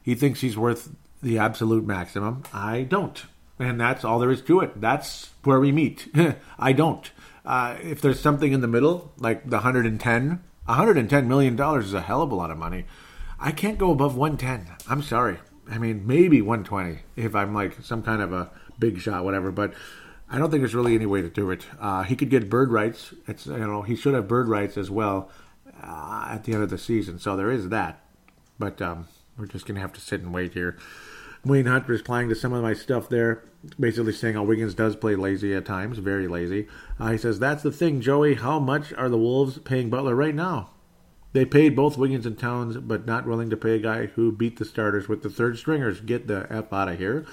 He 0.03 0.15
thinks 0.15 0.41
he's 0.41 0.57
worth 0.57 0.89
the 1.21 1.39
absolute 1.39 1.85
maximum. 1.85 2.43
I 2.53 2.83
don't, 2.83 3.23
and 3.59 3.79
that's 3.79 4.05
all 4.05 4.19
there 4.19 4.31
is 4.31 4.41
to 4.43 4.59
it. 4.61 4.79
That's 4.79 5.31
where 5.43 5.59
we 5.59 5.71
meet. 5.71 6.07
I 6.59 6.73
don't. 6.73 7.09
Uh, 7.45 7.77
if 7.81 8.01
there's 8.01 8.19
something 8.19 8.51
in 8.51 8.61
the 8.61 8.67
middle, 8.67 9.11
like 9.17 9.49
the 9.49 9.57
110, 9.57 10.43
110 10.65 11.27
million 11.27 11.55
dollars 11.55 11.85
is 11.85 11.93
a 11.93 12.01
hell 12.01 12.21
of 12.21 12.31
a 12.31 12.35
lot 12.35 12.51
of 12.51 12.57
money. 12.57 12.85
I 13.39 13.51
can't 13.51 13.77
go 13.77 13.91
above 13.91 14.15
110. 14.15 14.75
I'm 14.89 15.01
sorry. 15.01 15.39
I 15.69 15.77
mean, 15.77 16.07
maybe 16.07 16.41
120 16.41 16.99
if 17.15 17.35
I'm 17.35 17.53
like 17.53 17.81
some 17.81 18.03
kind 18.03 18.21
of 18.21 18.33
a 18.33 18.49
big 18.79 18.99
shot, 18.99 19.23
whatever. 19.23 19.51
But 19.51 19.73
I 20.29 20.37
don't 20.37 20.51
think 20.51 20.61
there's 20.61 20.75
really 20.75 20.95
any 20.95 21.05
way 21.05 21.21
to 21.21 21.29
do 21.29 21.49
it. 21.51 21.65
Uh, 21.79 22.03
he 22.03 22.15
could 22.15 22.29
get 22.29 22.49
bird 22.49 22.71
rights. 22.71 23.13
It's 23.27 23.45
you 23.45 23.57
know 23.57 23.81
he 23.81 23.95
should 23.95 24.13
have 24.13 24.27
bird 24.27 24.47
rights 24.47 24.77
as 24.77 24.91
well 24.91 25.29
uh, 25.81 26.29
at 26.31 26.43
the 26.43 26.53
end 26.53 26.63
of 26.63 26.69
the 26.69 26.77
season. 26.77 27.19
So 27.19 27.37
there 27.37 27.51
is 27.51 27.69
that. 27.69 28.01
But 28.59 28.81
um, 28.81 29.07
we're 29.37 29.45
just 29.45 29.65
gonna 29.65 29.79
have 29.79 29.93
to 29.93 30.01
sit 30.01 30.21
and 30.21 30.33
wait 30.33 30.53
here. 30.53 30.77
Wayne 31.45 31.65
Hunt 31.65 31.87
replying 31.87 32.27
to 32.29 32.35
some 32.35 32.51
of 32.51 32.61
my 32.61 32.73
stuff 32.73 33.07
there, 33.07 33.43
basically 33.79 34.11
saying, 34.11 34.35
"Oh, 34.35 34.43
Wiggins 34.43 34.73
does 34.73 34.95
play 34.95 35.15
lazy 35.15 35.53
at 35.53 35.65
times, 35.65 35.99
very 35.99 36.27
lazy." 36.27 36.67
Uh, 36.99 37.11
he 37.11 37.17
says, 37.17 37.39
"That's 37.39 37.63
the 37.63 37.71
thing, 37.71 38.01
Joey. 38.01 38.35
How 38.35 38.59
much 38.59 38.91
are 38.93 39.09
the 39.09 39.17
Wolves 39.17 39.59
paying 39.59 39.89
Butler 39.89 40.15
right 40.15 40.35
now? 40.35 40.71
They 41.33 41.45
paid 41.45 41.75
both 41.75 41.97
Wiggins 41.97 42.25
and 42.25 42.37
Towns, 42.37 42.77
but 42.77 43.05
not 43.05 43.27
willing 43.27 43.49
to 43.49 43.57
pay 43.57 43.75
a 43.75 43.79
guy 43.79 44.07
who 44.07 44.31
beat 44.31 44.57
the 44.57 44.65
starters 44.65 45.07
with 45.07 45.21
the 45.21 45.29
third 45.29 45.57
stringers. 45.57 46.01
Get 46.01 46.27
the 46.27 46.47
f 46.49 46.73
out 46.73 46.89
of 46.89 46.97
here. 46.97 47.25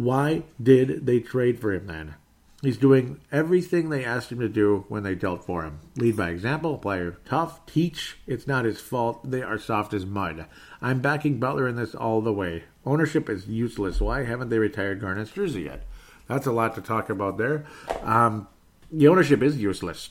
Why 0.00 0.44
did 0.62 1.04
they 1.04 1.20
trade 1.20 1.60
for 1.60 1.72
him 1.72 1.86
then?" 1.86 2.14
He's 2.62 2.76
doing 2.76 3.20
everything 3.32 3.88
they 3.88 4.04
asked 4.04 4.30
him 4.30 4.40
to 4.40 4.48
do 4.48 4.84
when 4.88 5.02
they 5.02 5.14
dealt 5.14 5.44
for 5.44 5.62
him. 5.62 5.80
Lead 5.96 6.16
by 6.16 6.28
example, 6.28 6.76
play 6.76 7.10
tough, 7.24 7.64
teach. 7.64 8.18
It's 8.26 8.46
not 8.46 8.66
his 8.66 8.80
fault. 8.80 9.30
They 9.30 9.42
are 9.42 9.58
soft 9.58 9.94
as 9.94 10.04
mud. 10.04 10.46
I'm 10.82 11.00
backing 11.00 11.38
Butler 11.38 11.66
in 11.66 11.76
this 11.76 11.94
all 11.94 12.20
the 12.20 12.32
way. 12.32 12.64
Ownership 12.84 13.30
is 13.30 13.46
useless. 13.46 14.00
Why 14.00 14.24
haven't 14.24 14.50
they 14.50 14.58
retired 14.58 15.00
Garnett's 15.00 15.32
jersey 15.32 15.62
yet? 15.62 15.86
That's 16.28 16.46
a 16.46 16.52
lot 16.52 16.74
to 16.74 16.82
talk 16.82 17.08
about 17.08 17.38
there. 17.38 17.64
Um, 18.02 18.46
the 18.92 19.08
ownership 19.08 19.42
is 19.42 19.56
useless. 19.56 20.10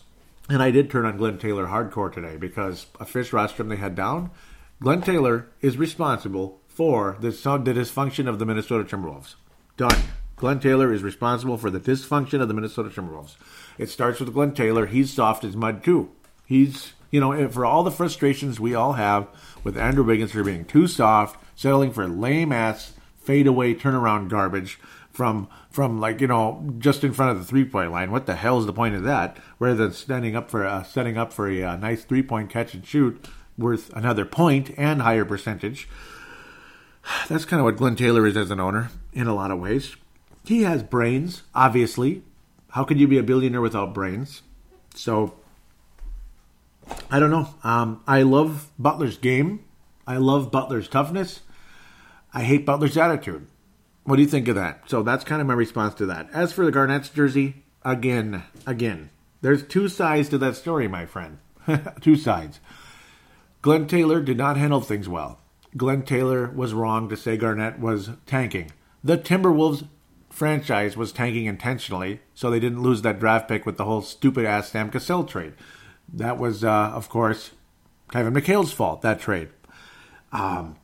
And 0.49 0.63
I 0.63 0.71
did 0.71 0.89
turn 0.89 1.05
on 1.05 1.17
Glenn 1.17 1.37
Taylor 1.37 1.67
hardcore 1.67 2.11
today 2.11 2.35
because 2.35 2.87
a 2.99 3.05
fish 3.05 3.31
rostrum 3.31 3.69
they 3.69 3.75
had 3.75 3.93
down. 3.93 4.31
Glenn 4.81 5.01
Taylor 5.01 5.47
is 5.61 5.77
responsible 5.77 6.61
for 6.67 7.17
the, 7.19 7.29
the 7.29 7.73
dysfunction 7.73 8.27
of 8.27 8.39
the 8.39 8.45
Minnesota 8.45 8.83
Timberwolves. 8.83 9.35
Done. 9.79 10.03
Glenn 10.35 10.59
Taylor 10.59 10.91
is 10.91 11.03
responsible 11.03 11.57
for 11.57 11.69
the 11.69 11.79
dysfunction 11.79 12.41
of 12.41 12.49
the 12.49 12.53
Minnesota 12.53 12.89
Timberwolves. 12.89 13.37
It 13.77 13.89
starts 13.89 14.19
with 14.19 14.33
Glenn 14.33 14.53
Taylor. 14.53 14.87
He's 14.87 15.13
soft 15.13 15.45
as 15.45 15.55
mud, 15.55 15.85
too. 15.85 16.11
He's, 16.45 16.91
you 17.11 17.21
know, 17.21 17.47
for 17.47 17.65
all 17.65 17.83
the 17.83 17.89
frustrations 17.89 18.59
we 18.59 18.75
all 18.75 18.93
have 18.93 19.29
with 19.63 19.77
Andrew 19.77 20.03
Wiggins 20.03 20.33
for 20.33 20.43
being 20.43 20.65
too 20.65 20.85
soft, 20.85 21.41
settling 21.55 21.93
for 21.93 22.09
lame 22.09 22.51
ass 22.51 22.91
fadeaway 23.23 23.73
turnaround 23.73 24.27
garbage 24.27 24.81
from 25.13 25.47
from 25.71 26.01
like 26.01 26.19
you 26.19 26.27
know 26.27 26.73
just 26.77 27.05
in 27.05 27.13
front 27.13 27.31
of 27.31 27.39
the 27.39 27.45
three 27.45 27.63
point 27.63 27.93
line. 27.93 28.11
What 28.11 28.25
the 28.25 28.35
hell 28.35 28.59
is 28.59 28.65
the 28.65 28.73
point 28.73 28.95
of 28.95 29.03
that? 29.03 29.37
Rather 29.59 29.75
than 29.75 29.93
standing 29.93 30.35
up 30.35 30.51
for 30.51 30.65
uh, 30.65 30.83
setting 30.83 31.17
up 31.17 31.31
for 31.31 31.47
a 31.47 31.63
uh, 31.63 31.75
nice 31.77 32.03
three 32.03 32.23
point 32.23 32.49
catch 32.49 32.73
and 32.73 32.85
shoot 32.85 33.29
worth 33.57 33.95
another 33.95 34.25
point 34.25 34.71
and 34.77 35.01
higher 35.01 35.23
percentage. 35.23 35.87
That's 37.27 37.45
kind 37.45 37.59
of 37.59 37.65
what 37.65 37.77
Glenn 37.77 37.95
Taylor 37.95 38.25
is 38.27 38.37
as 38.37 38.51
an 38.51 38.59
owner 38.59 38.89
in 39.13 39.27
a 39.27 39.35
lot 39.35 39.51
of 39.51 39.59
ways. 39.59 39.95
He 40.45 40.63
has 40.63 40.83
brains, 40.83 41.43
obviously. 41.53 42.23
How 42.69 42.83
could 42.83 42.99
you 42.99 43.07
be 43.07 43.17
a 43.17 43.23
billionaire 43.23 43.61
without 43.61 43.93
brains? 43.93 44.41
So, 44.95 45.35
I 47.11 47.19
don't 47.19 47.31
know. 47.31 47.49
Um, 47.63 48.03
I 48.07 48.23
love 48.23 48.69
Butler's 48.77 49.17
game. 49.17 49.65
I 50.05 50.17
love 50.17 50.51
Butler's 50.51 50.87
toughness. 50.87 51.41
I 52.33 52.43
hate 52.43 52.65
Butler's 52.65 52.97
attitude. 52.97 53.47
What 54.03 54.15
do 54.15 54.21
you 54.21 54.27
think 54.27 54.47
of 54.47 54.55
that? 54.55 54.89
So 54.89 55.03
that's 55.03 55.23
kind 55.23 55.41
of 55.41 55.47
my 55.47 55.53
response 55.53 55.93
to 55.95 56.05
that. 56.07 56.29
As 56.33 56.51
for 56.51 56.65
the 56.65 56.71
Garnett's 56.71 57.09
jersey, 57.09 57.63
again, 57.83 58.43
again, 58.65 59.11
there's 59.41 59.63
two 59.63 59.87
sides 59.87 60.29
to 60.29 60.37
that 60.39 60.55
story, 60.55 60.87
my 60.87 61.05
friend. 61.05 61.37
two 62.01 62.15
sides. 62.15 62.59
Glenn 63.61 63.87
Taylor 63.87 64.21
did 64.21 64.37
not 64.37 64.57
handle 64.57 64.81
things 64.81 65.07
well. 65.07 65.38
Glenn 65.77 66.03
Taylor 66.03 66.49
was 66.49 66.73
wrong 66.73 67.09
to 67.09 67.17
say 67.17 67.37
Garnett 67.37 67.79
was 67.79 68.11
tanking. 68.25 68.71
The 69.03 69.17
Timberwolves 69.17 69.87
franchise 70.29 70.97
was 70.97 71.11
tanking 71.11 71.45
intentionally, 71.45 72.21
so 72.33 72.49
they 72.49 72.59
didn't 72.59 72.81
lose 72.81 73.01
that 73.01 73.19
draft 73.19 73.47
pick 73.47 73.65
with 73.65 73.77
the 73.77 73.85
whole 73.85 74.01
stupid 74.01 74.45
ass 74.45 74.69
Sam 74.69 74.89
Cassell 74.89 75.23
trade. 75.25 75.53
That 76.11 76.37
was, 76.37 76.63
uh, 76.63 76.69
of 76.69 77.09
course, 77.09 77.51
Kevin 78.11 78.33
McHale's 78.33 78.73
fault, 78.73 79.01
that 79.01 79.19
trade. 79.19 79.49
Um, 80.31 80.75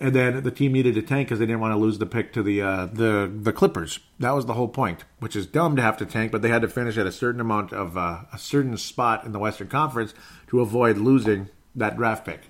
and 0.00 0.14
then 0.14 0.42
the 0.42 0.50
team 0.50 0.72
needed 0.72 0.94
to 0.94 1.02
tank 1.02 1.28
because 1.28 1.38
they 1.38 1.46
didn't 1.46 1.60
want 1.60 1.72
to 1.72 1.78
lose 1.78 1.98
the 1.98 2.06
pick 2.06 2.32
to 2.34 2.42
the 2.42 2.62
uh, 2.62 2.86
the 2.86 3.30
the 3.32 3.52
Clippers. 3.52 3.98
That 4.20 4.30
was 4.30 4.46
the 4.46 4.54
whole 4.54 4.68
point, 4.68 5.04
which 5.18 5.34
is 5.34 5.46
dumb 5.46 5.74
to 5.76 5.82
have 5.82 5.96
to 5.98 6.06
tank, 6.06 6.30
but 6.30 6.40
they 6.42 6.50
had 6.50 6.62
to 6.62 6.68
finish 6.68 6.96
at 6.96 7.06
a 7.06 7.12
certain 7.12 7.40
amount 7.40 7.72
of 7.72 7.96
uh, 7.96 8.20
a 8.32 8.38
certain 8.38 8.76
spot 8.76 9.24
in 9.24 9.32
the 9.32 9.40
Western 9.40 9.68
Conference 9.68 10.14
to 10.48 10.60
avoid 10.60 10.98
losing 10.98 11.48
that 11.74 11.96
draft 11.96 12.24
pick. 12.24 12.42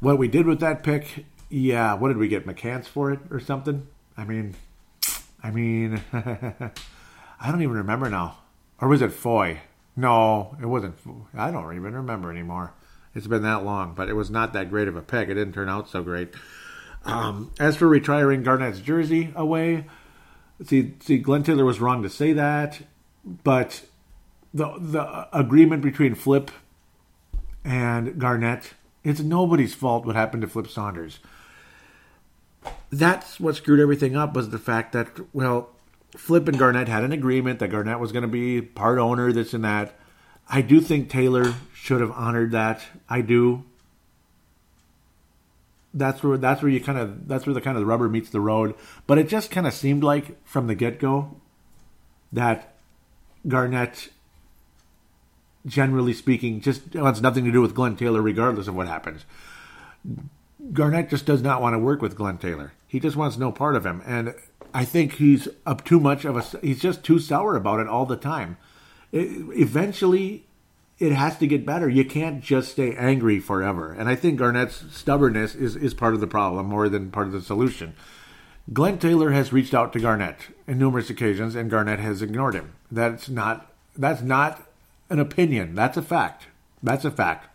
What 0.00 0.18
we 0.18 0.28
did 0.28 0.46
with 0.46 0.60
that 0.60 0.82
pick, 0.82 1.26
yeah, 1.50 1.94
what 1.94 2.08
did 2.08 2.16
we 2.16 2.28
get? 2.28 2.46
McCants 2.46 2.86
for 2.86 3.12
it 3.12 3.20
or 3.30 3.38
something? 3.38 3.86
I 4.16 4.24
mean, 4.24 4.54
I 5.42 5.50
mean, 5.50 6.02
I 6.12 7.50
don't 7.50 7.62
even 7.62 7.76
remember 7.76 8.08
now. 8.08 8.38
Or 8.80 8.88
was 8.88 9.02
it 9.02 9.12
Foy? 9.12 9.60
No, 9.96 10.56
it 10.60 10.66
wasn't. 10.66 10.96
I 11.34 11.50
don't 11.50 11.76
even 11.76 11.94
remember 11.94 12.30
anymore. 12.30 12.72
It's 13.14 13.26
been 13.26 13.42
that 13.42 13.64
long, 13.64 13.94
but 13.94 14.08
it 14.08 14.14
was 14.14 14.30
not 14.30 14.52
that 14.54 14.70
great 14.70 14.88
of 14.88 14.96
a 14.96 15.02
pick. 15.02 15.28
It 15.28 15.34
didn't 15.34 15.52
turn 15.52 15.68
out 15.68 15.88
so 15.88 16.02
great. 16.02 16.32
Um, 17.04 17.52
as 17.58 17.76
for 17.76 17.88
retiring 17.88 18.42
Garnett's 18.42 18.80
jersey 18.80 19.32
away, 19.34 19.86
see, 20.64 20.94
see, 21.00 21.18
Glenn 21.18 21.42
Taylor 21.42 21.64
was 21.64 21.80
wrong 21.80 22.02
to 22.02 22.10
say 22.10 22.32
that, 22.32 22.80
but 23.24 23.82
the 24.54 24.74
the 24.78 25.28
agreement 25.36 25.82
between 25.82 26.14
Flip 26.14 26.50
and 27.64 28.18
Garnett, 28.18 28.74
it's 29.04 29.20
nobody's 29.20 29.74
fault 29.74 30.04
what 30.04 30.16
happened 30.16 30.42
to 30.42 30.48
Flip 30.48 30.68
Saunders 30.68 31.20
that's 32.90 33.38
what 33.38 33.56
screwed 33.56 33.80
everything 33.80 34.16
up 34.16 34.34
was 34.34 34.50
the 34.50 34.58
fact 34.58 34.92
that 34.92 35.08
well, 35.32 35.70
Flip 36.16 36.46
and 36.48 36.58
Garnett 36.58 36.88
had 36.88 37.04
an 37.04 37.12
agreement 37.12 37.60
that 37.60 37.68
Garnett 37.70 38.00
was 38.00 38.12
going 38.12 38.22
to 38.22 38.28
be 38.28 38.60
part 38.60 38.98
owner, 38.98 39.32
this 39.32 39.54
and 39.54 39.64
that. 39.64 39.96
I 40.48 40.62
do 40.62 40.80
think 40.80 41.08
Taylor 41.08 41.54
should 41.72 42.00
have 42.00 42.10
honored 42.10 42.50
that. 42.50 42.82
I 43.08 43.20
do. 43.20 43.64
That's 45.94 46.22
where 46.22 46.36
that's 46.36 46.62
where 46.62 46.70
you 46.70 46.80
kind 46.80 46.98
of 46.98 47.28
that's 47.28 47.46
where 47.46 47.54
the 47.54 47.60
kind 47.60 47.76
of 47.76 47.82
the 47.82 47.86
rubber 47.86 48.08
meets 48.08 48.30
the 48.30 48.40
road. 48.40 48.74
But 49.06 49.18
it 49.18 49.28
just 49.28 49.50
kind 49.50 49.66
of 49.66 49.72
seemed 49.72 50.02
like 50.02 50.44
from 50.44 50.66
the 50.66 50.74
get 50.74 50.98
go 50.98 51.36
that 52.32 52.74
Garnett, 53.46 54.08
generally 55.66 56.12
speaking, 56.12 56.60
just 56.60 56.94
wants 56.94 57.20
nothing 57.20 57.44
to 57.44 57.52
do 57.52 57.60
with 57.60 57.74
Glenn 57.74 57.96
Taylor, 57.96 58.22
regardless 58.22 58.68
of 58.68 58.74
what 58.74 58.88
happens. 58.88 59.24
Garnett 60.72 61.10
just 61.10 61.26
does 61.26 61.42
not 61.42 61.62
want 61.62 61.74
to 61.74 61.78
work 61.78 62.02
with 62.02 62.16
Glenn 62.16 62.38
Taylor. 62.38 62.72
He 62.86 63.00
just 63.00 63.16
wants 63.16 63.36
no 63.36 63.52
part 63.52 63.76
of 63.76 63.86
him, 63.86 64.02
and 64.04 64.34
I 64.74 64.84
think 64.84 65.14
he's 65.14 65.48
up 65.66 65.84
too 65.84 66.00
much 66.00 66.24
of 66.24 66.36
a. 66.36 66.58
He's 66.60 66.80
just 66.80 67.04
too 67.04 67.18
sour 67.18 67.56
about 67.56 67.80
it 67.80 67.88
all 67.88 68.06
the 68.06 68.16
time. 68.16 68.56
It, 69.12 69.28
eventually, 69.58 70.44
it 70.98 71.12
has 71.12 71.38
to 71.38 71.46
get 71.46 71.66
better. 71.66 71.88
You 71.88 72.04
can't 72.04 72.42
just 72.42 72.72
stay 72.72 72.94
angry 72.94 73.40
forever. 73.40 73.92
And 73.92 74.08
I 74.08 74.14
think 74.14 74.38
Garnett's 74.38 74.84
stubbornness 74.92 75.54
is 75.54 75.76
is 75.76 75.94
part 75.94 76.14
of 76.14 76.20
the 76.20 76.26
problem 76.26 76.66
more 76.66 76.88
than 76.88 77.10
part 77.10 77.26
of 77.26 77.32
the 77.32 77.42
solution. 77.42 77.94
Glenn 78.72 78.98
Taylor 78.98 79.30
has 79.30 79.52
reached 79.52 79.74
out 79.74 79.92
to 79.92 80.00
Garnett 80.00 80.36
on 80.68 80.78
numerous 80.78 81.10
occasions, 81.10 81.54
and 81.54 81.70
Garnett 81.70 81.98
has 81.98 82.22
ignored 82.22 82.54
him. 82.54 82.74
That's 82.90 83.28
not 83.28 83.72
that's 83.96 84.22
not 84.22 84.62
an 85.10 85.18
opinion. 85.18 85.74
That's 85.74 85.96
a 85.96 86.02
fact. 86.02 86.46
That's 86.82 87.04
a 87.04 87.10
fact 87.10 87.50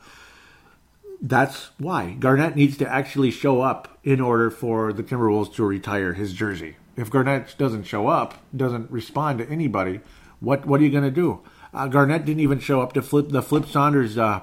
that's 1.21 1.71
why 1.77 2.11
Garnett 2.11 2.55
needs 2.55 2.77
to 2.77 2.87
actually 2.87 3.31
show 3.31 3.61
up 3.61 3.97
in 4.03 4.21
order 4.21 4.51
for 4.51 4.93
the 4.93 5.03
Timberwolves 5.03 5.53
to 5.55 5.65
retire 5.65 6.13
his 6.13 6.33
jersey. 6.33 6.75
If 6.95 7.09
Garnett 7.09 7.55
doesn't 7.57 7.83
show 7.83 8.07
up, 8.07 8.35
doesn't 8.55 8.91
respond 8.91 9.39
to 9.39 9.49
anybody, 9.49 10.01
what 10.39 10.65
what 10.65 10.79
are 10.79 10.83
you 10.83 10.91
going 10.91 11.03
to 11.03 11.11
do? 11.11 11.41
Uh, 11.73 11.87
Garnett 11.87 12.25
didn't 12.25 12.41
even 12.41 12.59
show 12.59 12.81
up 12.81 12.93
to 12.93 13.01
flip 13.01 13.29
the 13.29 13.41
Flip 13.41 13.65
Saunders 13.65 14.17
uh, 14.17 14.41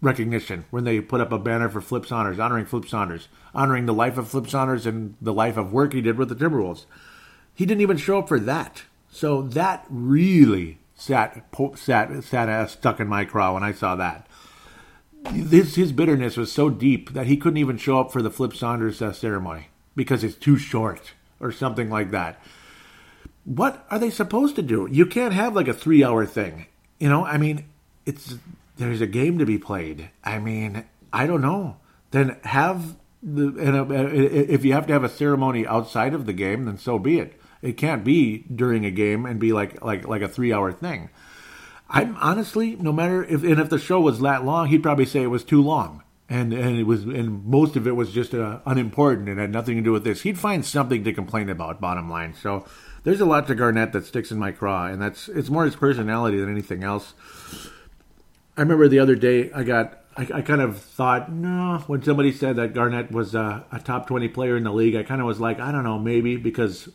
recognition 0.00 0.64
when 0.70 0.84
they 0.84 1.00
put 1.00 1.20
up 1.20 1.32
a 1.32 1.38
banner 1.38 1.68
for 1.68 1.80
Flip 1.80 2.04
Saunders, 2.04 2.38
honoring 2.38 2.66
Flip 2.66 2.86
Saunders, 2.86 3.28
honoring 3.54 3.86
the 3.86 3.94
life 3.94 4.18
of 4.18 4.28
Flip 4.28 4.48
Saunders 4.48 4.84
and 4.84 5.14
the 5.22 5.32
life 5.32 5.56
of 5.56 5.72
work 5.72 5.92
he 5.92 6.00
did 6.00 6.18
with 6.18 6.28
the 6.28 6.34
Timberwolves. 6.34 6.84
He 7.54 7.64
didn't 7.64 7.82
even 7.82 7.96
show 7.96 8.18
up 8.18 8.28
for 8.28 8.40
that. 8.40 8.82
So 9.10 9.42
that 9.42 9.86
really 9.88 10.78
sat 10.94 11.44
sat 11.74 12.24
sat 12.24 12.48
ass 12.48 12.72
stuck 12.72 13.00
in 13.00 13.08
my 13.08 13.24
craw 13.24 13.54
when 13.54 13.62
I 13.62 13.72
saw 13.72 13.96
that 13.96 14.28
his, 15.30 15.74
his 15.76 15.92
bitterness 15.92 16.36
was 16.36 16.52
so 16.52 16.68
deep 16.68 17.12
that 17.12 17.26
he 17.26 17.36
couldn't 17.36 17.58
even 17.58 17.76
show 17.76 18.00
up 18.00 18.12
for 18.12 18.22
the 18.22 18.30
Flip 18.30 18.54
Saunders 18.54 19.00
uh, 19.00 19.12
ceremony 19.12 19.68
because 19.94 20.24
it's 20.24 20.36
too 20.36 20.56
short 20.56 21.12
or 21.40 21.52
something 21.52 21.90
like 21.90 22.10
that. 22.10 22.40
What 23.44 23.86
are 23.90 23.98
they 23.98 24.10
supposed 24.10 24.56
to 24.56 24.62
do? 24.62 24.88
You 24.90 25.06
can't 25.06 25.34
have 25.34 25.54
like 25.54 25.68
a 25.68 25.74
three 25.74 26.04
hour 26.04 26.26
thing. 26.26 26.66
You 26.98 27.08
know, 27.08 27.24
I 27.24 27.38
mean, 27.38 27.66
it's 28.06 28.36
there's 28.76 29.00
a 29.00 29.06
game 29.06 29.38
to 29.38 29.46
be 29.46 29.58
played. 29.58 30.10
I 30.24 30.38
mean, 30.38 30.84
I 31.12 31.26
don't 31.26 31.40
know. 31.40 31.76
Then 32.12 32.38
have 32.44 32.96
the 33.22 33.48
and 33.58 33.76
uh, 33.76 34.08
if 34.12 34.64
you 34.64 34.72
have 34.72 34.86
to 34.86 34.92
have 34.92 35.04
a 35.04 35.08
ceremony 35.08 35.66
outside 35.66 36.14
of 36.14 36.26
the 36.26 36.32
game, 36.32 36.66
then 36.66 36.78
so 36.78 36.98
be 36.98 37.18
it. 37.18 37.40
It 37.62 37.76
can't 37.76 38.04
be 38.04 38.44
during 38.54 38.84
a 38.84 38.90
game 38.90 39.24
and 39.24 39.38
be 39.38 39.52
like 39.52 39.82
like 39.82 40.06
like 40.06 40.20
a 40.20 40.28
three 40.28 40.52
hour 40.52 40.72
thing. 40.72 41.08
I'm 41.88 42.16
honestly, 42.16 42.76
no 42.76 42.92
matter 42.92 43.22
if 43.22 43.42
and 43.44 43.60
if 43.60 43.70
the 43.70 43.78
show 43.78 44.00
was 44.00 44.20
that 44.20 44.44
long, 44.44 44.68
he'd 44.68 44.82
probably 44.82 45.06
say 45.06 45.22
it 45.22 45.28
was 45.28 45.44
too 45.44 45.62
long, 45.62 46.02
and 46.28 46.52
and 46.52 46.78
it 46.78 46.84
was 46.84 47.04
and 47.04 47.44
most 47.44 47.76
of 47.76 47.86
it 47.86 47.94
was 47.94 48.10
just 48.12 48.34
uh, 48.34 48.58
unimportant 48.66 49.28
and 49.28 49.38
had 49.38 49.52
nothing 49.52 49.76
to 49.76 49.82
do 49.82 49.92
with 49.92 50.02
this. 50.02 50.22
He'd 50.22 50.38
find 50.38 50.64
something 50.64 51.04
to 51.04 51.12
complain 51.12 51.48
about. 51.48 51.80
Bottom 51.80 52.10
line, 52.10 52.34
so 52.34 52.64
there's 53.04 53.20
a 53.20 53.26
lot 53.26 53.46
to 53.46 53.54
Garnett 53.54 53.92
that 53.92 54.06
sticks 54.06 54.32
in 54.32 54.38
my 54.38 54.52
craw, 54.52 54.86
and 54.86 55.00
that's 55.00 55.28
it's 55.28 55.50
more 55.50 55.64
his 55.64 55.76
personality 55.76 56.40
than 56.40 56.50
anything 56.50 56.82
else. 56.82 57.14
I 58.56 58.62
remember 58.62 58.88
the 58.88 58.98
other 58.98 59.14
day 59.14 59.52
I 59.52 59.62
got 59.62 60.02
I, 60.16 60.28
I, 60.34 60.42
kind 60.42 60.60
of 60.60 60.78
thought, 60.78 61.32
no, 61.32 61.82
when 61.86 62.02
somebody 62.02 62.32
said 62.32 62.56
that 62.56 62.74
Garnett 62.74 63.10
was 63.10 63.34
a, 63.34 63.64
a 63.72 63.80
top 63.80 64.06
20 64.06 64.28
player 64.28 64.58
in 64.58 64.64
the 64.64 64.72
league, 64.72 64.94
I 64.94 65.04
kind 65.04 65.22
of 65.22 65.26
was 65.26 65.40
like, 65.40 65.58
I 65.58 65.72
don't 65.72 65.84
know, 65.84 65.98
maybe 65.98 66.36
because 66.36 66.90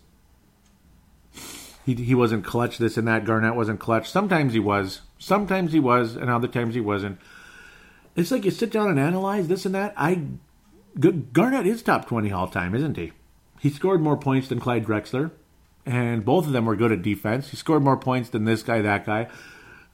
he, 1.88 1.96
he 1.96 2.14
wasn't 2.14 2.44
clutch 2.44 2.78
this 2.78 2.98
and 2.98 3.08
that. 3.08 3.24
Garnett 3.24 3.56
wasn't 3.56 3.80
clutch. 3.80 4.10
Sometimes 4.12 4.52
he 4.52 4.60
was. 4.60 5.02
Sometimes 5.18 5.72
he 5.72 5.80
was, 5.80 6.18
and 6.18 6.30
other 6.30 6.50
times 6.50 6.76
he 6.76 6.82
wasn't. 6.82 7.18
It's 8.14 8.30
like 8.30 8.44
you 8.44 8.52
sit 8.52 8.74
down 8.74 8.90
and 8.90 9.00
analyze 9.00 9.48
this 9.48 9.66
and 9.66 9.74
that. 9.74 9.94
I 9.96 10.22
Garnett 11.00 11.66
is 11.66 11.82
top 11.82 12.06
20 12.06 12.30
all 12.30 12.50
time, 12.50 12.76
isn't 12.76 12.98
he? 12.98 13.14
He 13.62 13.70
scored 13.70 14.02
more 14.02 14.18
points 14.18 14.50
than 14.50 14.60
Clyde 14.60 14.86
Drexler, 14.86 15.32
and 15.86 16.26
both 16.26 16.46
of 16.46 16.52
them 16.52 16.66
were 16.66 16.76
good 16.76 16.92
at 16.92 17.02
defense. 17.04 17.52
He 17.52 17.56
scored 17.56 17.84
more 17.84 17.98
points 17.98 18.30
than 18.30 18.44
this 18.44 18.64
guy, 18.64 18.82
that 18.82 19.06
guy. 19.06 19.30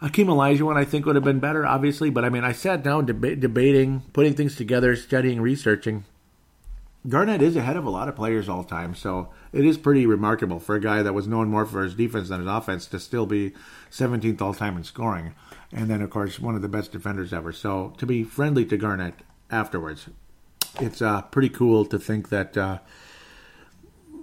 Hakeem 0.02 0.28
Olajuwon, 0.28 0.76
I 0.76 0.86
think, 0.86 1.06
would 1.06 1.16
have 1.16 1.24
been 1.24 1.40
better, 1.40 1.64
obviously. 1.64 2.10
But 2.10 2.26
I 2.26 2.30
mean, 2.30 2.44
I 2.44 2.54
sat 2.54 2.82
down 2.82 3.06
deba- 3.06 3.40
debating, 3.40 4.02
putting 4.14 4.34
things 4.34 4.56
together, 4.56 4.96
studying, 4.96 5.42
researching. 5.42 6.06
Garnett 7.08 7.42
is 7.42 7.56
ahead 7.56 7.76
of 7.76 7.86
a 7.86 7.90
lot 7.90 8.08
of 8.08 8.16
players 8.16 8.48
all 8.48 8.64
time, 8.64 8.96
so 8.96 9.30
it 9.52 9.66
is 9.66 9.78
pretty 9.78 10.06
remarkable 10.06 10.60
for 10.60 10.76
a 10.76 10.82
guy 10.82 11.04
that 11.04 11.14
was 11.14 11.28
known 11.28 11.50
more 11.50 11.66
for 11.66 11.84
his 11.84 11.96
defense 11.96 12.30
than 12.30 12.40
his 12.40 12.48
offense 12.48 12.86
to 12.88 13.00
still 13.00 13.26
be 13.26 13.52
17th 13.92 14.42
all 14.42 14.54
time 14.54 14.78
in 14.78 14.84
scoring. 14.84 15.34
And 15.72 15.90
then, 15.90 16.02
of 16.02 16.10
course, 16.10 16.40
one 16.40 16.56
of 16.56 16.62
the 16.62 16.70
best 16.70 16.92
defenders 16.92 17.34
ever. 17.34 17.52
So 17.52 17.94
to 17.98 18.06
be 18.06 18.24
friendly 18.24 18.66
to 18.66 18.78
Garnett 18.78 19.16
afterwards, 19.52 20.10
it's 20.80 21.02
uh, 21.02 21.24
pretty 21.24 21.50
cool 21.50 21.86
to 21.86 22.00
think 22.00 22.30
that 22.30 22.58
uh, 22.58 22.80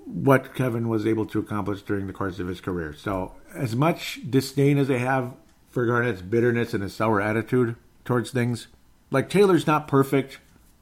what 0.07 0.55
Kevin 0.55 0.89
was 0.89 1.07
able 1.07 1.27
to 1.27 1.39
accomplish 1.39 1.83
during 1.83 2.07
the 2.07 2.13
course 2.13 2.39
of 2.39 2.49
his 2.49 2.61
career. 2.61 2.95
So, 2.95 3.35
as 3.55 3.77
much 3.77 4.21
disdain 4.31 4.79
as 4.79 4.89
they 4.89 4.99
have 4.99 5.35
for 5.71 5.87
Garnett's 5.87 6.23
bitterness 6.23 6.75
and 6.75 6.83
his 6.83 6.95
sour 6.95 7.21
attitude 7.21 7.77
towards 8.05 8.31
things. 8.31 8.67
Like 9.11 9.31
Taylor's 9.31 9.67
not 9.67 9.89
perfect, 9.89 10.39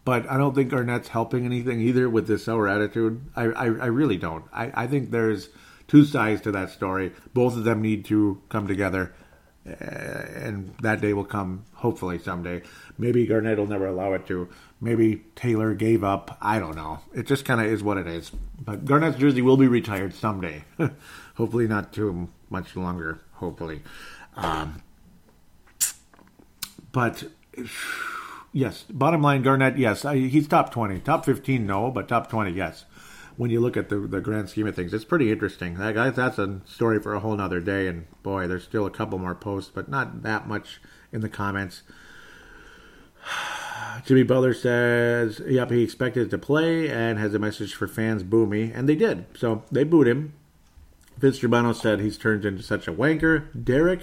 but 0.09 0.27
I 0.31 0.39
don't 0.39 0.55
think 0.55 0.71
Garnett's 0.71 1.09
helping 1.09 1.45
anything 1.45 1.83
either 1.83 2.09
with 2.09 2.27
this 2.27 2.47
sour 2.47 2.67
attitude. 2.67 3.21
I, 3.37 3.43
I, 3.43 3.65
I 3.65 3.87
really 3.89 4.17
don't. 4.17 4.47
I, 4.55 4.85
I 4.85 4.87
think 4.87 5.11
there's 5.11 5.51
two 5.87 6.07
sides 6.07 6.41
to 6.43 6.53
that 6.53 6.71
story. 6.71 7.13
Both 7.35 7.59
of 7.59 7.65
them 7.65 7.83
need 7.83 8.07
to 8.07 8.41
come 8.49 8.67
together, 8.67 9.13
uh, 9.69 9.75
and 9.75 10.75
that 10.81 11.03
day 11.03 11.13
will 11.13 11.27
come 11.27 11.67
hopefully 11.75 12.19
someday. 12.19 12.63
Maybe 12.97 13.27
Garnett 13.27 13.59
will 13.59 13.67
never 13.67 13.87
allow 13.87 14.15
it 14.15 14.27
to. 14.29 14.49
Maybe 14.81 15.25
Taylor 15.37 15.75
gave 15.75 16.03
up. 16.03 16.39
I 16.41 16.59
don't 16.59 16.75
know. 16.75 17.01
It 17.15 17.27
just 17.27 17.45
kind 17.45 17.61
of 17.61 17.67
is 17.67 17.83
what 17.83 17.99
it 17.99 18.07
is. 18.07 18.31
But 18.31 18.87
Garnett's 18.87 19.19
jersey 19.19 19.43
will 19.43 19.59
be 19.59 19.69
retired 19.69 20.15
someday. 20.15 20.65
hopefully 21.35 21.69
not 21.69 21.93
too 21.93 22.29
much 22.49 22.77
longer. 22.77 23.21
Hopefully. 23.35 23.83
Um, 24.37 24.81
but 26.93 27.25
yes, 28.53 28.85
bottom 28.91 29.23
line, 29.23 29.43
Garnett, 29.43 29.79
yes, 29.79 30.05
I, 30.05 30.17
he's 30.17 30.49
top 30.49 30.73
20. 30.73 31.01
Top 31.01 31.25
15, 31.25 31.67
no, 31.67 31.91
but 31.91 32.09
top 32.09 32.29
20, 32.29 32.53
yes. 32.53 32.85
When 33.37 33.51
you 33.51 33.61
look 33.61 33.77
at 33.77 33.89
the, 33.89 33.99
the 33.99 34.21
grand 34.21 34.49
scheme 34.49 34.67
of 34.67 34.75
things, 34.75 34.93
it's 34.93 35.05
pretty 35.05 35.31
interesting. 35.31 35.75
That 35.75 35.95
guy, 35.95 36.11
that's 36.11 36.39
a 36.39 36.61
story 36.65 37.01
for 37.01 37.15
a 37.15 37.21
whole 37.21 37.37
nother 37.37 37.61
day. 37.61 37.87
And 37.87 38.07
boy, 38.23 38.49
there's 38.49 38.65
still 38.65 38.85
a 38.85 38.91
couple 38.91 39.19
more 39.19 39.35
posts, 39.35 39.71
but 39.73 39.89
not 39.89 40.23
that 40.23 40.49
much 40.49 40.81
in 41.13 41.21
the 41.21 41.29
comments. 41.29 41.83
Jimmy 44.05 44.25
Butler 44.25 44.55
says, 44.55 45.41
yep, 45.47 45.71
he 45.71 45.83
expected 45.83 46.31
to 46.31 46.39
play 46.39 46.89
and 46.89 47.19
has 47.19 47.35
a 47.35 47.39
message 47.39 47.75
for 47.75 47.87
fans, 47.87 48.23
boo 48.23 48.47
me. 48.47 48.73
And 48.73 48.89
they 48.89 48.97
did. 48.97 49.27
So 49.37 49.63
they 49.71 49.85
booed 49.85 50.09
him. 50.09 50.35
Vince 51.17 51.39
Germano 51.39 51.73
said 51.73 52.01
he's 52.01 52.19
turned 52.19 52.45
into 52.45 52.63
such 52.63 52.87
a 52.89 52.93
wanker. 52.93 53.47
Derek 53.65 54.01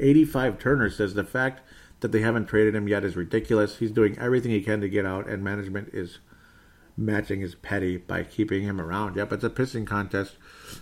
85 0.00 0.58
Turner 0.58 0.90
says 0.90 1.14
the 1.14 1.24
fact 1.24 1.60
that 2.00 2.12
they 2.12 2.20
haven't 2.20 2.46
traded 2.46 2.74
him 2.74 2.88
yet 2.88 3.04
is 3.04 3.16
ridiculous. 3.16 3.78
He's 3.78 3.90
doing 3.90 4.18
everything 4.18 4.50
he 4.50 4.60
can 4.60 4.80
to 4.80 4.88
get 4.88 5.06
out, 5.06 5.28
and 5.28 5.42
management 5.42 5.90
is 5.92 6.18
matching 6.96 7.40
his 7.40 7.54
petty 7.54 7.96
by 7.96 8.22
keeping 8.22 8.62
him 8.62 8.80
around. 8.80 9.16
Yep, 9.16 9.32
it's 9.32 9.44
a 9.44 9.50
pissing 9.50 9.86
contest. 9.86 10.36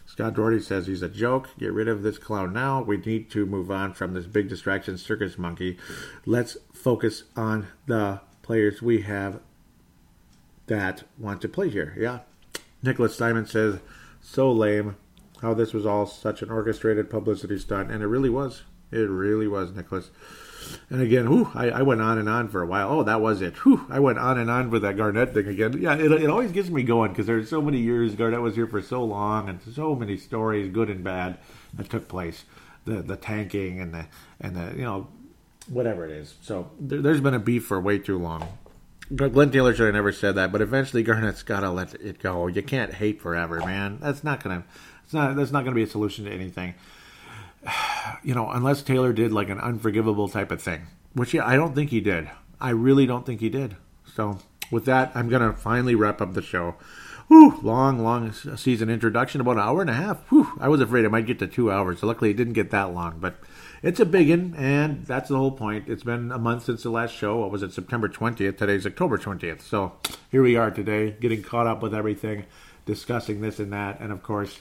Scott 0.07 0.35
Doherty 0.35 0.61
says 0.61 0.87
he's 0.87 1.03
a 1.03 1.09
joke. 1.09 1.49
Get 1.59 1.73
rid 1.73 1.89
of 1.89 2.03
this 2.03 2.19
clown 2.19 2.53
now. 2.53 2.83
We 2.83 2.99
need 2.99 3.31
to 3.33 3.47
move 3.47 3.71
on 3.71 3.95
from 3.95 4.15
this 4.15 4.27
big 4.27 4.49
distraction 4.49 4.97
circus 4.97 5.39
monkey. 5.39 5.77
Let's 6.25 6.57
focus 6.73 7.25
on 7.37 7.67
the 7.87 8.21
players 8.43 8.81
we 8.81 9.03
have 9.03 9.41
that 10.67 11.03
want 11.19 11.43
to 11.43 11.49
play 11.49 11.69
here. 11.69 11.95
Yeah. 11.99 12.21
Nicholas 12.83 13.17
Simon 13.17 13.47
says, 13.47 13.81
so 14.21 14.53
lame 14.53 14.97
how 15.43 15.53
this 15.53 15.73
was 15.73 15.85
all 15.85 16.07
such 16.07 16.43
an 16.43 16.51
orchestrated 16.51 17.11
publicity 17.11 17.59
stunt, 17.59 17.91
and 17.91 18.03
it 18.03 18.07
really 18.07 18.31
was. 18.31 18.63
It 18.91 19.09
really 19.11 19.49
was, 19.49 19.73
Nicholas. 19.73 20.11
And 20.91 21.01
again, 21.01 21.29
whew, 21.29 21.51
I, 21.55 21.71
I, 21.71 21.83
went 21.83 22.01
on 22.01 22.19
and 22.19 22.29
on 22.29 22.49
for 22.49 22.63
a 22.63 22.67
while. 22.67 22.91
Oh, 22.91 23.03
that 23.03 23.21
was 23.21 23.43
it. 23.43 23.55
Whew, 23.65 23.87
I 23.89 24.01
went 24.01 24.19
on 24.19 24.39
and 24.39 24.51
on 24.51 24.71
with 24.71 24.83
that 24.83 24.97
Garnett 24.97 25.35
thing 25.35 25.49
again. 25.49 25.81
Yeah, 25.81 25.95
it, 25.95 26.11
it 26.13 26.31
always 26.31 26.53
gets 26.53 26.69
me 26.69 26.83
going 26.83 27.13
because 27.13 27.27
there's 27.27 27.49
so 27.49 27.63
many 27.63 27.79
years 27.79 28.15
Garnett 28.15 28.41
was 28.41 28.55
here 28.55 28.67
for 28.67 28.83
so 28.83 29.05
long, 29.05 29.49
and 29.49 29.61
so 29.63 29.95
many 29.95 30.17
stories, 30.17 30.73
good 30.73 30.91
and 30.91 31.03
bad, 31.03 31.39
that 31.75 31.91
took 31.91 32.09
place. 32.09 32.45
The 32.85 33.03
the 33.03 33.17
tanking 33.17 33.81
and 33.81 33.95
the 33.95 34.07
and 34.41 34.55
the 34.55 34.77
you 34.77 34.85
know 34.85 35.09
whatever 35.69 36.05
it 36.05 36.11
is. 36.11 36.35
So 36.43 36.71
there, 36.79 37.01
has 37.01 37.21
been 37.21 37.35
a 37.35 37.39
beef 37.39 37.65
for 37.65 37.81
way 37.81 37.99
too 37.99 38.19
long. 38.19 38.59
Glenn 39.15 39.51
Taylor 39.51 39.75
should 39.75 39.87
have 39.87 39.95
never 39.95 40.13
said 40.13 40.35
that, 40.35 40.53
but 40.53 40.61
eventually 40.61 41.03
Garnett's 41.03 41.43
got 41.43 41.61
to 41.61 41.71
let 41.71 41.95
it 41.95 42.19
go. 42.19 42.47
You 42.47 42.63
can't 42.63 42.95
hate 42.95 43.21
forever, 43.21 43.61
man. 43.61 43.99
That's 44.01 44.23
not 44.23 44.43
gonna. 44.43 44.65
It's 45.05 45.15
not. 45.15 45.37
That's 45.37 45.51
not 45.51 45.65
gonna 45.65 45.75
be 45.75 45.83
a 45.83 45.87
solution 45.87 46.27
to 46.27 46.31
anything 46.31 46.75
you 48.23 48.35
know, 48.35 48.51
unless 48.51 48.83
Taylor 48.83 49.13
did 49.13 49.33
like 49.33 49.49
an 49.49 49.61
unforgivable 49.61 50.29
type 50.29 50.51
of 50.51 50.63
thing, 50.63 50.87
which 51.13 51.35
I 51.35 51.57
don't 51.57 51.75
think 51.75 51.91
he 51.91 52.01
did. 52.01 52.31
I 52.61 52.71
really 52.71 53.07
don't 53.07 53.27
think 53.27 53.41
he 53.41 53.49
did. 53.49 53.77
So 54.15 54.39
with 54.71 54.85
that, 54.87 55.13
I'm 55.15 55.29
gonna 55.29 55.53
finally 55.53 55.95
wrap 55.95 56.21
up 56.21 56.35
the 56.35 56.43
show. 56.43 56.77
Whew, 57.29 57.59
long, 57.63 58.01
long 58.01 58.33
season 58.33 58.91
introduction, 58.91 59.41
about 59.41 59.57
an 59.57 59.63
hour 59.63 59.81
and 59.81 59.89
a 59.89 59.95
half. 59.95 60.21
Whew, 60.29 60.53
I 60.61 60.69
was 60.69 60.83
afraid 60.83 61.07
I 61.07 61.09
might 61.09 61.27
get 61.27 61.39
to 61.39 61.47
two 61.47 61.73
hours. 61.73 62.01
So 62.01 62.07
luckily, 62.07 62.31
it 62.31 62.37
didn't 62.37 62.53
get 62.53 62.71
that 62.71 62.93
long. 62.93 63.19
But 63.19 63.37
it's 63.83 63.99
a 63.99 64.05
big 64.05 64.29
one, 64.29 64.55
and 64.59 65.07
that's 65.07 65.31
the 65.31 65.39
whole 65.39 65.51
point. 65.51 65.89
It's 65.89 66.03
been 66.03 66.31
a 66.31 66.39
month 66.39 66.65
since 66.65 66.83
the 66.83 66.91
last 66.91 67.15
show. 67.15 67.39
What 67.39 67.51
was 67.51 67.63
it, 67.63 67.73
September 67.73 68.09
20th? 68.09 68.59
Today's 68.59 68.87
October 68.87 69.17
20th. 69.17 69.63
So 69.63 69.93
here 70.31 70.43
we 70.43 70.57
are 70.57 70.71
today, 70.71 71.17
getting 71.19 71.43
caught 71.43 71.67
up 71.67 71.83
with 71.83 71.95
everything, 71.95 72.45
discussing 72.85 73.41
this 73.41 73.59
and 73.59 73.73
that, 73.73 74.01
and 74.01 74.13
of 74.13 74.23
course 74.23 74.61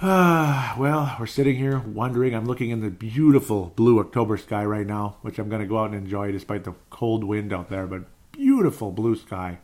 well, 0.00 1.16
we're 1.18 1.26
sitting 1.26 1.56
here 1.56 1.80
wondering. 1.80 2.32
I'm 2.32 2.44
looking 2.44 2.70
in 2.70 2.82
the 2.82 2.90
beautiful 2.90 3.72
blue 3.74 3.98
October 3.98 4.36
sky 4.36 4.64
right 4.64 4.86
now, 4.86 5.16
which 5.22 5.40
I'm 5.40 5.48
going 5.48 5.60
to 5.60 5.66
go 5.66 5.78
out 5.78 5.90
and 5.90 5.96
enjoy 5.96 6.30
despite 6.30 6.62
the 6.62 6.74
cold 6.88 7.24
wind 7.24 7.52
out 7.52 7.68
there. 7.68 7.84
But 7.88 8.02
beautiful 8.30 8.92
blue 8.92 9.16
sky 9.16 9.58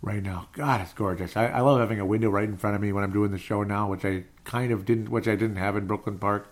right 0.00 0.20
now. 0.20 0.48
God, 0.54 0.80
it's 0.80 0.92
gorgeous. 0.92 1.36
I, 1.36 1.46
I 1.46 1.60
love 1.60 1.78
having 1.78 2.00
a 2.00 2.04
window 2.04 2.28
right 2.28 2.48
in 2.48 2.56
front 2.56 2.74
of 2.74 2.82
me 2.82 2.92
when 2.92 3.04
I'm 3.04 3.12
doing 3.12 3.30
the 3.30 3.38
show 3.38 3.62
now, 3.62 3.88
which 3.88 4.04
I 4.04 4.24
kind 4.42 4.72
of 4.72 4.84
didn't, 4.84 5.10
which 5.10 5.28
I 5.28 5.36
didn't 5.36 5.58
have 5.58 5.76
in 5.76 5.86
Brooklyn 5.86 6.18
Park. 6.18 6.48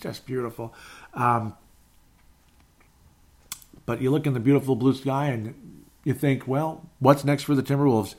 Just 0.00 0.24
beautiful. 0.24 0.72
Um, 1.12 1.54
but 3.84 4.00
you 4.00 4.10
look 4.10 4.26
in 4.26 4.32
the 4.32 4.40
beautiful 4.40 4.74
blue 4.74 4.94
sky 4.94 5.26
and 5.26 5.84
you 6.02 6.14
think, 6.14 6.48
well, 6.48 6.88
what's 6.98 7.24
next 7.24 7.42
for 7.42 7.54
the 7.54 7.62
Timberwolves? 7.62 8.14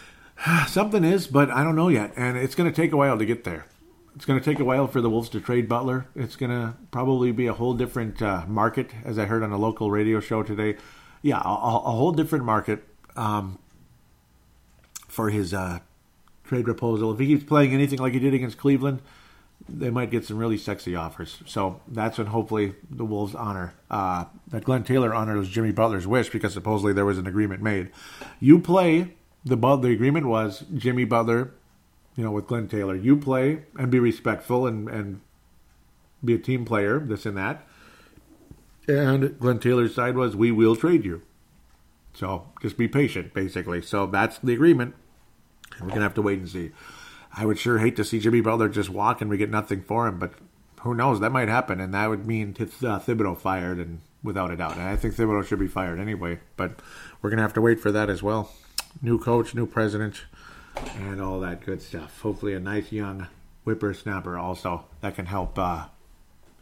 Something 0.66 1.04
is, 1.04 1.26
but 1.26 1.50
I 1.50 1.62
don't 1.62 1.76
know 1.76 1.88
yet, 1.88 2.14
and 2.16 2.38
it's 2.38 2.54
going 2.54 2.72
to 2.72 2.74
take 2.74 2.92
a 2.92 2.96
while 2.96 3.18
to 3.18 3.26
get 3.26 3.44
there 3.44 3.66
it's 4.14 4.24
going 4.24 4.38
to 4.38 4.44
take 4.44 4.60
a 4.60 4.64
while 4.64 4.86
for 4.86 5.00
the 5.00 5.08
Wolves 5.08 5.28
to 5.30 5.40
trade 5.40 5.68
Butler. 5.68 6.06
It's 6.14 6.36
going 6.36 6.50
to 6.50 6.74
probably 6.90 7.32
be 7.32 7.46
a 7.46 7.52
whole 7.52 7.74
different 7.74 8.20
uh, 8.20 8.44
market, 8.46 8.90
as 9.04 9.18
I 9.18 9.24
heard 9.24 9.42
on 9.42 9.52
a 9.52 9.58
local 9.58 9.90
radio 9.90 10.20
show 10.20 10.42
today. 10.42 10.76
Yeah, 11.22 11.40
a, 11.44 11.48
a 11.48 11.92
whole 11.92 12.12
different 12.12 12.44
market 12.44 12.84
um, 13.16 13.58
for 15.08 15.30
his 15.30 15.54
uh, 15.54 15.80
trade 16.44 16.64
proposal. 16.64 17.12
If 17.12 17.18
he 17.18 17.26
keeps 17.26 17.44
playing 17.44 17.72
anything 17.72 17.98
like 17.98 18.12
he 18.12 18.18
did 18.18 18.34
against 18.34 18.58
Cleveland, 18.58 19.00
they 19.68 19.90
might 19.90 20.10
get 20.10 20.24
some 20.24 20.36
really 20.38 20.58
sexy 20.58 20.96
offers. 20.96 21.38
So 21.46 21.80
that's 21.88 22.18
when 22.18 22.26
hopefully 22.26 22.74
the 22.90 23.04
Wolves 23.04 23.34
honor 23.34 23.74
uh, 23.90 24.24
that 24.48 24.64
Glenn 24.64 24.84
Taylor 24.84 25.14
honors 25.14 25.48
Jimmy 25.48 25.72
Butler's 25.72 26.06
wish 26.06 26.30
because 26.30 26.52
supposedly 26.52 26.92
there 26.92 27.04
was 27.04 27.18
an 27.18 27.26
agreement 27.26 27.62
made. 27.62 27.90
You 28.40 28.58
play 28.58 29.14
the 29.44 29.56
the 29.56 29.88
agreement 29.88 30.26
was 30.26 30.64
Jimmy 30.74 31.04
Butler 31.04 31.52
you 32.16 32.24
know, 32.24 32.30
with 32.30 32.46
Glenn 32.46 32.68
Taylor. 32.68 32.94
You 32.94 33.16
play 33.16 33.62
and 33.76 33.90
be 33.90 33.98
respectful 33.98 34.66
and, 34.66 34.88
and 34.88 35.20
be 36.24 36.34
a 36.34 36.38
team 36.38 36.64
player, 36.64 36.98
this 36.98 37.26
and 37.26 37.36
that. 37.36 37.66
And 38.88 39.38
Glenn 39.38 39.58
Taylor's 39.58 39.94
side 39.94 40.16
was, 40.16 40.34
we 40.36 40.50
will 40.50 40.76
trade 40.76 41.04
you. 41.04 41.22
So 42.14 42.48
just 42.60 42.76
be 42.76 42.88
patient, 42.88 43.32
basically. 43.32 43.80
So 43.80 44.06
that's 44.06 44.38
the 44.38 44.52
agreement. 44.52 44.94
We're 45.80 45.88
going 45.88 46.00
to 46.00 46.04
have 46.04 46.14
to 46.14 46.22
wait 46.22 46.38
and 46.38 46.48
see. 46.48 46.72
I 47.34 47.46
would 47.46 47.58
sure 47.58 47.78
hate 47.78 47.96
to 47.96 48.04
see 48.04 48.20
Jimmy 48.20 48.42
Butler 48.42 48.68
just 48.68 48.90
walk 48.90 49.20
and 49.20 49.30
we 49.30 49.38
get 49.38 49.50
nothing 49.50 49.82
for 49.82 50.06
him, 50.06 50.18
but 50.18 50.34
who 50.82 50.94
knows? 50.94 51.20
That 51.20 51.30
might 51.30 51.48
happen, 51.48 51.80
and 51.80 51.94
that 51.94 52.08
would 52.08 52.26
mean 52.26 52.56
uh, 52.58 52.64
Thibodeau 52.64 53.38
fired, 53.38 53.78
and 53.78 54.00
without 54.22 54.50
a 54.50 54.56
doubt. 54.56 54.76
And 54.76 54.82
I 54.82 54.96
think 54.96 55.14
Thibodeau 55.14 55.46
should 55.46 55.60
be 55.60 55.68
fired 55.68 56.00
anyway, 56.00 56.40
but 56.56 56.80
we're 57.20 57.30
going 57.30 57.38
to 57.38 57.44
have 57.44 57.54
to 57.54 57.60
wait 57.60 57.78
for 57.78 57.92
that 57.92 58.10
as 58.10 58.22
well. 58.22 58.50
New 59.00 59.18
coach, 59.18 59.54
new 59.54 59.64
president 59.64 60.24
and 60.76 61.20
all 61.20 61.40
that 61.40 61.64
good 61.64 61.82
stuff. 61.82 62.20
Hopefully, 62.20 62.54
a 62.54 62.60
nice 62.60 62.92
young 62.92 63.28
whippersnapper 63.64 64.36
also 64.36 64.84
that 65.00 65.14
can 65.14 65.26
help 65.26 65.58
uh, 65.58 65.86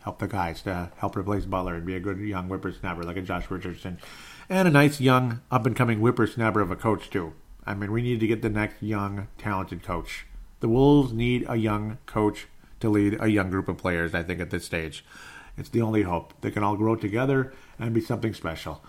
help 0.02 0.18
the 0.18 0.26
guys 0.26 0.62
to 0.62 0.90
help 0.96 1.16
replace 1.16 1.44
Butler 1.44 1.74
and 1.74 1.86
be 1.86 1.94
a 1.94 2.00
good 2.00 2.18
young 2.18 2.48
whippersnapper 2.48 3.02
like 3.02 3.16
a 3.16 3.22
Josh 3.22 3.50
Richardson. 3.50 3.98
and 4.48 4.66
a 4.66 4.70
nice 4.70 5.00
young 5.00 5.40
up 5.50 5.66
and 5.66 5.76
coming 5.76 6.00
whippersnapper 6.00 6.60
of 6.60 6.70
a 6.70 6.76
coach 6.76 7.10
too. 7.10 7.32
I 7.66 7.74
mean, 7.74 7.92
we 7.92 8.02
need 8.02 8.20
to 8.20 8.26
get 8.26 8.42
the 8.42 8.48
next 8.48 8.82
young 8.82 9.28
talented 9.38 9.82
coach. 9.82 10.26
The 10.60 10.68
Wolves 10.68 11.12
need 11.12 11.44
a 11.48 11.56
young 11.56 11.98
coach 12.06 12.46
to 12.80 12.88
lead 12.88 13.18
a 13.20 13.28
young 13.28 13.50
group 13.50 13.68
of 13.68 13.78
players. 13.78 14.14
I 14.14 14.22
think 14.22 14.40
at 14.40 14.50
this 14.50 14.64
stage, 14.64 15.04
it's 15.56 15.68
the 15.68 15.82
only 15.82 16.02
hope. 16.02 16.34
They 16.40 16.50
can 16.50 16.62
all 16.62 16.76
grow 16.76 16.96
together 16.96 17.52
and 17.78 17.94
be 17.94 18.00
something 18.00 18.34
special. 18.34 18.82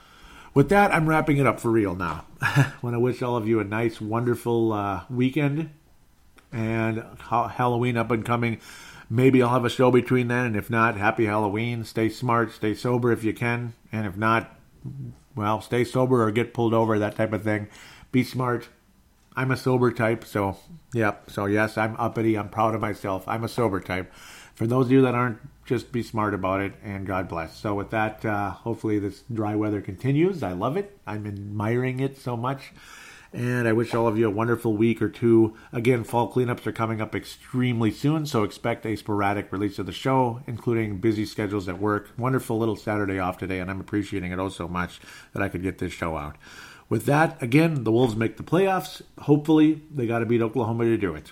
With 0.53 0.68
that, 0.69 0.94
I'm 0.94 1.07
wrapping 1.07 1.38
it 1.38 1.48
up 1.48 1.61
for 1.61 1.72
real 1.72 1.95
now. 1.95 2.26
I 2.41 2.73
want 2.82 2.94
to 2.94 2.99
wish 2.99 3.22
all 3.22 3.38
of 3.38 3.48
you 3.48 3.61
a 3.61 3.64
nice, 3.64 4.02
wonderful 4.02 4.73
uh, 4.73 5.03
weekend 5.10 5.69
and 6.52 7.03
ha- 7.19 7.48
Halloween 7.48 7.95
up 7.95 8.11
and 8.11 8.26
coming. 8.26 8.60
Maybe 9.10 9.41
I'll 9.41 9.49
have 9.49 9.64
a 9.64 9.69
show 9.69 9.91
between 9.91 10.28
then, 10.28 10.48
and 10.48 10.56
if 10.57 10.69
not, 10.69 10.98
happy 10.98 11.26
Halloween. 11.26 11.86
Stay 11.86 12.10
smart, 12.10 12.52
stay 12.52 12.73
sober 12.73 13.14
if 13.14 13.23
you 13.23 13.34
can, 13.34 13.73
and 13.94 14.06
if 14.06 14.18
not, 14.18 14.57
well, 15.36 15.61
stay 15.61 15.86
sober 15.86 16.22
or 16.23 16.32
get 16.32 16.53
pulled 16.53 16.73
over, 16.73 16.99
that 16.99 17.15
type 17.15 17.32
of 17.32 17.44
thing. 17.44 17.68
Be 18.11 18.23
smart. 18.23 18.68
I'm 19.36 19.52
a 19.52 19.57
sober 19.57 19.91
type, 19.94 20.26
so 20.26 20.57
yep. 20.94 21.30
So 21.32 21.45
yes, 21.45 21.78
I'm 21.78 21.95
uppity. 21.98 22.38
I'm 22.38 22.49
proud 22.49 22.76
of 22.76 22.82
myself. 22.82 23.26
I'm 23.26 23.45
a 23.45 23.49
sober 23.49 23.80
type. 23.80 24.11
For 24.56 24.68
those 24.68 24.88
of 24.88 24.91
you 24.91 25.02
that 25.02 25.15
aren't, 25.15 25.40
just 25.65 25.91
be 25.91 26.03
smart 26.03 26.34
about 26.34 26.61
it, 26.61 26.73
and 26.84 27.07
God 27.07 27.30
bless. 27.30 27.57
So 27.57 27.76
with 27.76 27.91
that, 27.91 28.26
uh, 28.26 28.52
hopefully 28.52 28.99
this 28.99 29.23
dry 29.34 29.56
weather 29.56 29.82
continues. 29.82 30.44
I 30.44 30.52
love 30.52 30.76
it. 30.76 30.98
I'm 31.07 31.26
admiring 31.26 31.99
it 31.99 32.18
so 32.18 32.36
much. 32.36 32.73
And 33.34 33.65
I 33.65 33.72
wish 33.72 33.94
all 33.94 34.07
of 34.07 34.18
you 34.18 34.28
a 34.28 34.32
wonderful 34.32 34.76
week 34.76 35.02
or 35.02 35.07
two. 35.07 35.56
Again, 35.72 36.03
fall 36.03 36.32
cleanups 36.32 36.68
are 36.68 36.73
coming 36.73 36.99
up 36.99 37.15
extremely 37.15 37.90
soon, 37.90 38.26
so 38.26 38.44
expect 38.44 38.86
a 38.86 38.98
sporadic 38.98 39.53
release 39.53 39.80
of 39.80 39.86
the 39.86 39.94
show, 39.94 40.41
including 40.48 40.98
busy 40.98 41.26
schedules 41.26 41.69
at 41.69 41.80
work. 41.80 42.10
Wonderful 42.18 42.60
little 42.60 42.76
Saturday 42.76 43.19
off 43.19 43.38
today, 43.38 43.60
and 43.60 43.72
I'm 43.72 43.80
appreciating 43.80 44.34
it 44.34 44.40
oh 44.40 44.49
so 44.49 44.68
much 44.68 44.99
that 45.32 45.41
I 45.41 45.48
could 45.48 45.64
get 45.64 45.78
this 45.78 45.94
show 45.94 46.18
out. 46.18 46.36
With 46.90 47.06
that, 47.06 47.41
again, 47.41 47.86
the 47.86 47.91
Wolves 47.94 48.18
make 48.18 48.36
the 48.36 48.44
playoffs. 48.44 49.02
Hopefully, 49.19 49.82
they 49.90 50.07
got 50.07 50.19
to 50.19 50.26
beat 50.26 50.41
Oklahoma 50.41 50.84
to 50.84 50.98
do 50.98 51.15
it. 51.15 51.32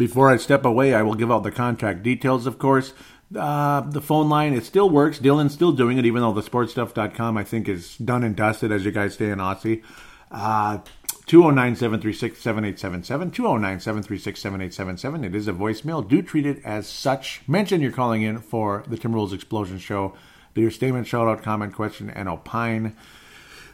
Before 0.00 0.30
I 0.30 0.38
step 0.38 0.64
away, 0.64 0.94
I 0.94 1.02
will 1.02 1.14
give 1.14 1.30
out 1.30 1.42
the 1.42 1.50
contact 1.50 2.02
details, 2.02 2.46
of 2.46 2.58
course. 2.58 2.94
Uh, 3.36 3.82
the 3.82 4.00
phone 4.00 4.30
line, 4.30 4.54
it 4.54 4.64
still 4.64 4.88
works. 4.88 5.18
Dylan's 5.18 5.52
still 5.52 5.72
doing 5.72 5.98
it, 5.98 6.06
even 6.06 6.22
though 6.22 6.32
the 6.32 6.40
sportstuff.com, 6.40 7.36
I 7.36 7.44
think, 7.44 7.68
is 7.68 7.98
done 7.98 8.24
and 8.24 8.34
dusted, 8.34 8.72
as 8.72 8.86
you 8.86 8.92
guys 8.92 9.12
stay 9.12 9.28
in 9.28 9.40
Aussie. 9.40 9.82
Uh, 10.30 10.78
209 11.26 11.76
736 11.76 12.40
7877. 12.40 13.30
209 13.30 13.80
736 13.80 14.40
7877. 14.40 15.22
It 15.24 15.34
is 15.34 15.48
a 15.48 15.52
voicemail. 15.52 16.08
Do 16.08 16.22
treat 16.22 16.46
it 16.46 16.64
as 16.64 16.88
such. 16.88 17.42
Mention 17.46 17.82
you're 17.82 17.92
calling 17.92 18.22
in 18.22 18.38
for 18.38 18.82
the 18.86 18.96
Timberwolves 18.96 19.34
Explosion 19.34 19.78
Show. 19.78 20.14
Do 20.54 20.62
your 20.62 20.70
statement, 20.70 21.08
shout 21.08 21.28
out, 21.28 21.42
comment, 21.42 21.74
question, 21.74 22.08
and 22.08 22.26
opine. 22.26 22.96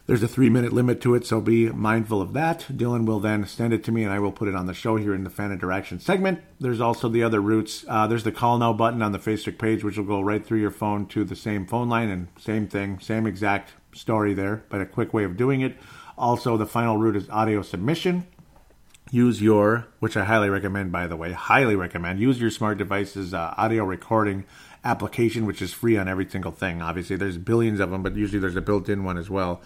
There's 0.07 0.23
a 0.23 0.29
three 0.29 0.51
minute 0.51 0.73
limit 0.73 1.01
to 1.01 1.17
it, 1.17 1.27
so 1.27 1.41
be 1.41 1.69
mindful 1.69 2.23
of 2.23 2.33
that. 2.35 2.67
Dylan 2.71 3.07
will 3.07 3.19
then 3.19 3.45
send 3.45 3.73
it 3.73 3.83
to 3.85 3.93
me 3.93 4.05
and 4.05 4.13
I 4.13 4.21
will 4.21 4.31
put 4.31 4.47
it 4.47 4.55
on 4.55 4.67
the 4.67 4.75
show 4.75 4.95
here 4.95 5.13
in 5.13 5.25
the 5.25 5.31
fan 5.31 5.51
interaction 5.51 5.99
segment. 5.99 6.43
There's 6.61 6.81
also 6.81 7.09
the 7.09 7.25
other 7.25 7.41
routes. 7.41 7.85
Uh, 7.89 8.07
there's 8.07 8.23
the 8.23 8.31
call 8.31 8.57
now 8.59 8.73
button 8.73 9.03
on 9.03 9.11
the 9.11 9.19
Facebook 9.19 9.59
page, 9.59 9.83
which 9.83 9.97
will 9.97 10.05
go 10.05 10.21
right 10.21 10.47
through 10.47 10.61
your 10.61 10.71
phone 10.71 11.07
to 11.07 11.25
the 11.25 11.35
same 11.35 11.67
phone 11.67 11.89
line 11.89 12.09
and 12.09 12.29
same 12.39 12.69
thing, 12.69 13.01
same 13.01 13.27
exact 13.27 13.73
story 13.93 14.33
there, 14.33 14.63
but 14.69 14.81
a 14.81 14.87
quick 14.87 15.13
way 15.13 15.25
of 15.25 15.37
doing 15.37 15.61
it. 15.61 15.77
Also, 16.17 16.57
the 16.57 16.67
final 16.67 16.97
route 16.97 17.17
is 17.17 17.29
audio 17.29 17.61
submission. 17.63 18.29
Use 19.11 19.43
your, 19.43 19.89
which 19.99 20.17
I 20.17 20.25
highly 20.25 20.51
recommend, 20.51 20.93
by 20.93 21.09
the 21.09 21.17
way, 21.17 21.33
highly 21.33 21.77
recommend, 21.77 22.21
use 22.21 22.41
your 22.41 22.51
smart 22.51 22.79
device's 22.79 23.35
uh, 23.35 23.55
audio 23.57 23.85
recording 23.85 24.45
application, 24.85 25.47
which 25.47 25.61
is 25.61 25.73
free 25.73 25.97
on 25.97 26.09
every 26.09 26.29
single 26.29 26.53
thing. 26.53 26.81
Obviously, 26.81 27.17
there's 27.17 27.39
billions 27.39 27.81
of 27.81 27.91
them, 27.91 28.03
but 28.03 28.15
usually 28.17 28.39
there's 28.39 28.57
a 28.57 28.61
built 28.61 28.89
in 28.89 29.05
one 29.05 29.19
as 29.19 29.29
well. 29.29 29.63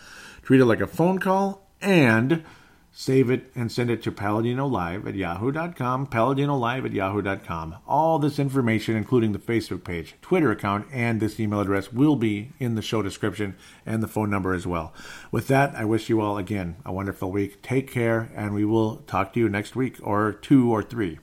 Treat 0.51 0.63
it 0.63 0.67
like 0.67 0.81
a 0.81 0.89
phone 0.89 1.21
call 1.21 1.65
and 1.81 2.43
Save 2.91 3.31
it 3.31 3.53
and 3.55 3.71
send 3.71 3.89
it 3.89 4.03
to 4.03 4.11
Paladino 4.11 4.67
Live 4.67 5.07
at 5.07 5.15
yahoo.com, 5.15 6.09
Paladino 6.09 6.57
Live 6.57 6.85
at 6.85 6.93
yahoo.com. 6.93 7.77
All 7.87 8.19
this 8.19 8.41
information, 8.41 8.97
including 8.97 9.31
the 9.31 9.39
Facebook 9.39 9.85
page, 9.85 10.17
Twitter 10.21 10.51
account, 10.51 10.89
and 10.93 11.21
this 11.21 11.39
email 11.39 11.61
address, 11.61 11.93
will 11.93 12.17
be 12.17 12.51
in 12.59 12.75
the 12.75 12.83
show 12.83 13.01
description 13.01 13.55
and 13.87 14.03
the 14.03 14.09
phone 14.09 14.29
number 14.29 14.53
as 14.53 14.67
well. 14.67 14.93
With 15.31 15.47
that, 15.47 15.73
I 15.77 15.85
wish 15.85 16.09
you 16.09 16.21
all 16.21 16.37
again 16.37 16.79
a 16.85 16.93
wonderful 16.93 17.31
week. 17.31 17.63
Take 17.63 17.89
care, 17.89 18.33
and 18.35 18.53
we 18.53 18.65
will 18.65 18.97
talk 19.07 19.33
to 19.35 19.39
you 19.39 19.49
next 19.49 19.77
week, 19.77 19.99
or 20.03 20.33
two 20.33 20.69
or 20.73 20.83
three. 20.83 21.21